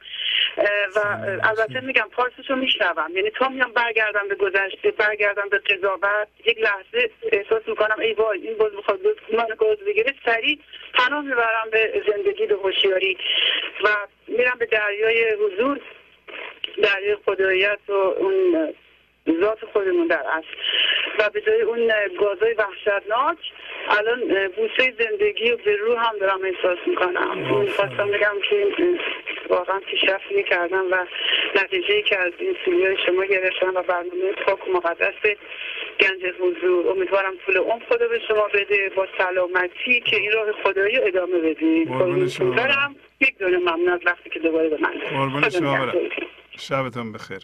و 0.96 1.00
البته 1.42 1.80
میگم 1.80 2.08
پارسشو 2.12 2.56
میشنوم. 2.56 3.16
یعنی 3.16 3.30
تا 3.30 3.48
میام 3.48 3.72
برگردم 3.72 4.28
به 4.28 4.34
گذشته 4.34 4.90
برگردم 4.90 5.48
به 5.48 5.58
قضاوت 5.58 6.28
یک 6.44 6.58
لحظه 6.58 7.10
احساس 7.32 7.62
می‌کنم 7.68 8.00
ای 8.00 8.12
وای 8.12 8.48
این 8.48 8.58
باز 8.58 8.74
می‌خواد 8.74 9.00
منو 9.32 9.54
گاز 9.54 9.78
بگیره. 9.78 10.14
سریع 10.24 10.58
پناه 10.94 11.24
می‌برم 11.24 11.70
به 11.72 12.02
زندگی 12.12 12.46
به 12.46 12.54
هوشیاری. 12.54 13.18
و 13.84 13.88
میرم 14.28 14.56
به 14.58 14.66
دریای 14.66 15.34
حضور 15.34 15.80
دریای 16.82 17.16
خداییت 17.26 17.78
و 17.88 17.92
اون 17.92 18.74
ذات 19.40 19.64
خودمون 19.72 20.06
در 20.06 20.22
اصل. 20.32 20.46
و 21.18 21.30
به 21.30 21.40
جای 21.40 21.60
اون 21.60 21.92
گازای 22.20 22.54
وحشتناک 22.54 23.38
الان 23.88 24.48
بوسه 24.48 24.94
زندگی 24.98 25.50
و 25.50 25.56
به 25.56 25.76
روح 25.76 26.08
هم 26.08 26.18
دارم 26.18 26.40
احساس 26.44 26.78
می‌کنم. 26.86 27.38
می‌خواستم 27.60 28.10
بگم 28.10 28.34
که 28.50 28.66
واقعا 29.48 29.80
پیشرفتی 29.80 30.42
کردم 30.42 30.84
و 30.90 31.06
نتیجه 31.54 32.02
که 32.02 32.18
از 32.18 32.32
این 32.38 32.56
سوریای 32.64 32.96
شما 33.06 33.24
گرفتم 33.24 33.72
و 33.74 33.82
برنامه 33.82 34.32
پاک 34.46 34.68
و 34.68 34.72
مقدس 34.72 35.14
گنج 36.00 36.34
حضور. 36.40 36.88
امیدوارم 36.88 37.34
طول 37.46 37.56
عمر 37.56 37.82
خدا 37.88 38.08
به 38.08 38.20
شما 38.28 38.48
بده. 38.54 38.90
با 38.96 39.06
سلامتی 39.18 40.00
که 40.00 40.16
این 40.16 40.32
راه 40.32 40.52
خدایی 40.52 40.98
ادامه 40.98 41.38
بدید. 41.38 41.88
برم 42.56 42.96
یک 43.20 43.38
دونه 43.38 43.58
ممنون 43.58 43.88
از 43.88 44.00
وقتی 44.06 44.30
که 44.30 44.38
دوباره 44.38 44.68
به 44.68 44.78
من 44.80 44.98
قربون 45.10 45.40
خدا 45.40 45.50
شما. 45.50 45.92
شبتون 46.58 47.12
بخیر. 47.12 47.42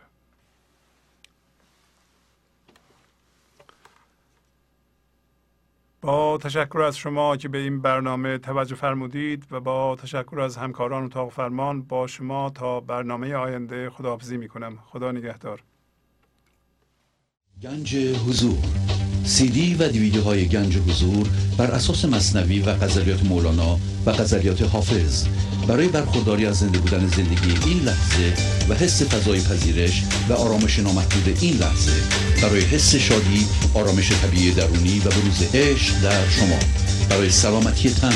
با 6.02 6.38
تشکر 6.38 6.80
از 6.80 6.96
شما 6.96 7.36
که 7.36 7.48
به 7.48 7.58
این 7.58 7.82
برنامه 7.82 8.38
توجه 8.38 8.74
فرمودید 8.74 9.44
و 9.50 9.60
با 9.60 9.96
تشکر 9.96 10.40
از 10.40 10.56
همکاران 10.56 11.04
اتاق 11.04 11.32
فرمان 11.32 11.82
با 11.82 12.06
شما 12.06 12.50
تا 12.50 12.80
برنامه 12.80 13.34
آینده 13.34 13.90
خداحافظی 13.90 14.36
می 14.36 14.48
کنم 14.48 14.78
خدا 14.86 15.12
نگهدار. 15.12 15.62
گنج 17.62 17.96
حضور. 17.96 18.58
سی 19.24 19.48
دی 19.48 19.74
و 19.74 19.88
دیویدیوهای 19.88 20.48
گنج 20.48 20.78
حضور 20.78 21.28
بر 21.58 21.70
اساس 21.70 22.04
مصنوی 22.04 22.60
و 22.60 22.74
غزلیات 22.74 23.24
مولانا 23.24 23.78
و 24.06 24.12
غزلیات 24.12 24.62
حافظ. 24.62 25.26
برای 25.68 25.88
برخورداری 25.88 26.46
از 26.46 26.58
زنده 26.58 26.78
بودن 26.78 27.06
زندگی 27.06 27.70
این 27.70 27.82
لحظه 27.82 28.34
و 28.68 28.74
حس 28.74 29.14
فضای 29.14 29.40
پذیرش 29.40 30.04
و 30.28 30.32
آرامش 30.32 30.78
نامحدود 30.78 31.38
این 31.40 31.54
لحظه 31.54 32.31
برای 32.42 32.60
حس 32.60 32.94
شادی 32.94 33.46
آرامش 33.74 34.12
طبیعی 34.12 34.50
درونی 34.50 34.98
و 34.98 35.02
بروز 35.02 35.42
عشق 35.54 36.00
در 36.00 36.28
شما. 36.28 36.58
برای 37.10 37.30
سلامتی 37.30 37.90
تن 37.90 38.14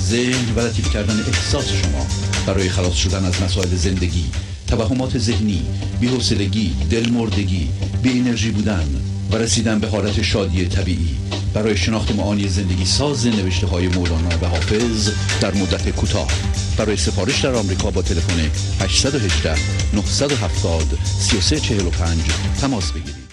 ذهن 0.00 0.54
و 0.56 0.60
لطیف 0.60 0.92
کردن 0.92 1.24
احساس 1.28 1.64
شما. 1.68 2.06
برای 2.46 2.68
خلاص 2.68 2.94
شدن 2.94 3.24
از 3.24 3.42
مسائل 3.42 3.76
زندگی 3.76 4.24
توهمات 4.66 5.18
ذهنی 5.18 5.62
بی‌حوصلگی 6.00 6.74
دلمردگی 6.90 7.68
بی 8.02 8.18
انرژی 8.18 8.50
بودن 8.50 8.86
و 9.32 9.36
رسیدن 9.36 9.78
به 9.78 9.88
حالت 9.88 10.22
شادی 10.22 10.66
طبیعی. 10.66 11.16
برای 11.54 11.76
شناخت 11.76 12.12
معانی 12.14 12.48
زندگی 12.48 12.84
ساز 12.84 13.26
نوشته 13.26 13.66
های 13.66 13.88
مولانا 13.88 14.38
و 14.42 14.46
حافظ 14.46 15.10
در 15.40 15.54
مدت 15.54 15.90
کوتاه. 15.90 16.28
برای 16.76 16.96
سفارش 16.96 17.40
در 17.40 17.54
آمریکا 17.54 17.90
با 17.90 18.02
تلفن 18.02 18.50
818 18.80 19.54
970 19.94 20.98
3345 21.18 22.20
تماس 22.60 22.92
بگیرید. 22.92 23.23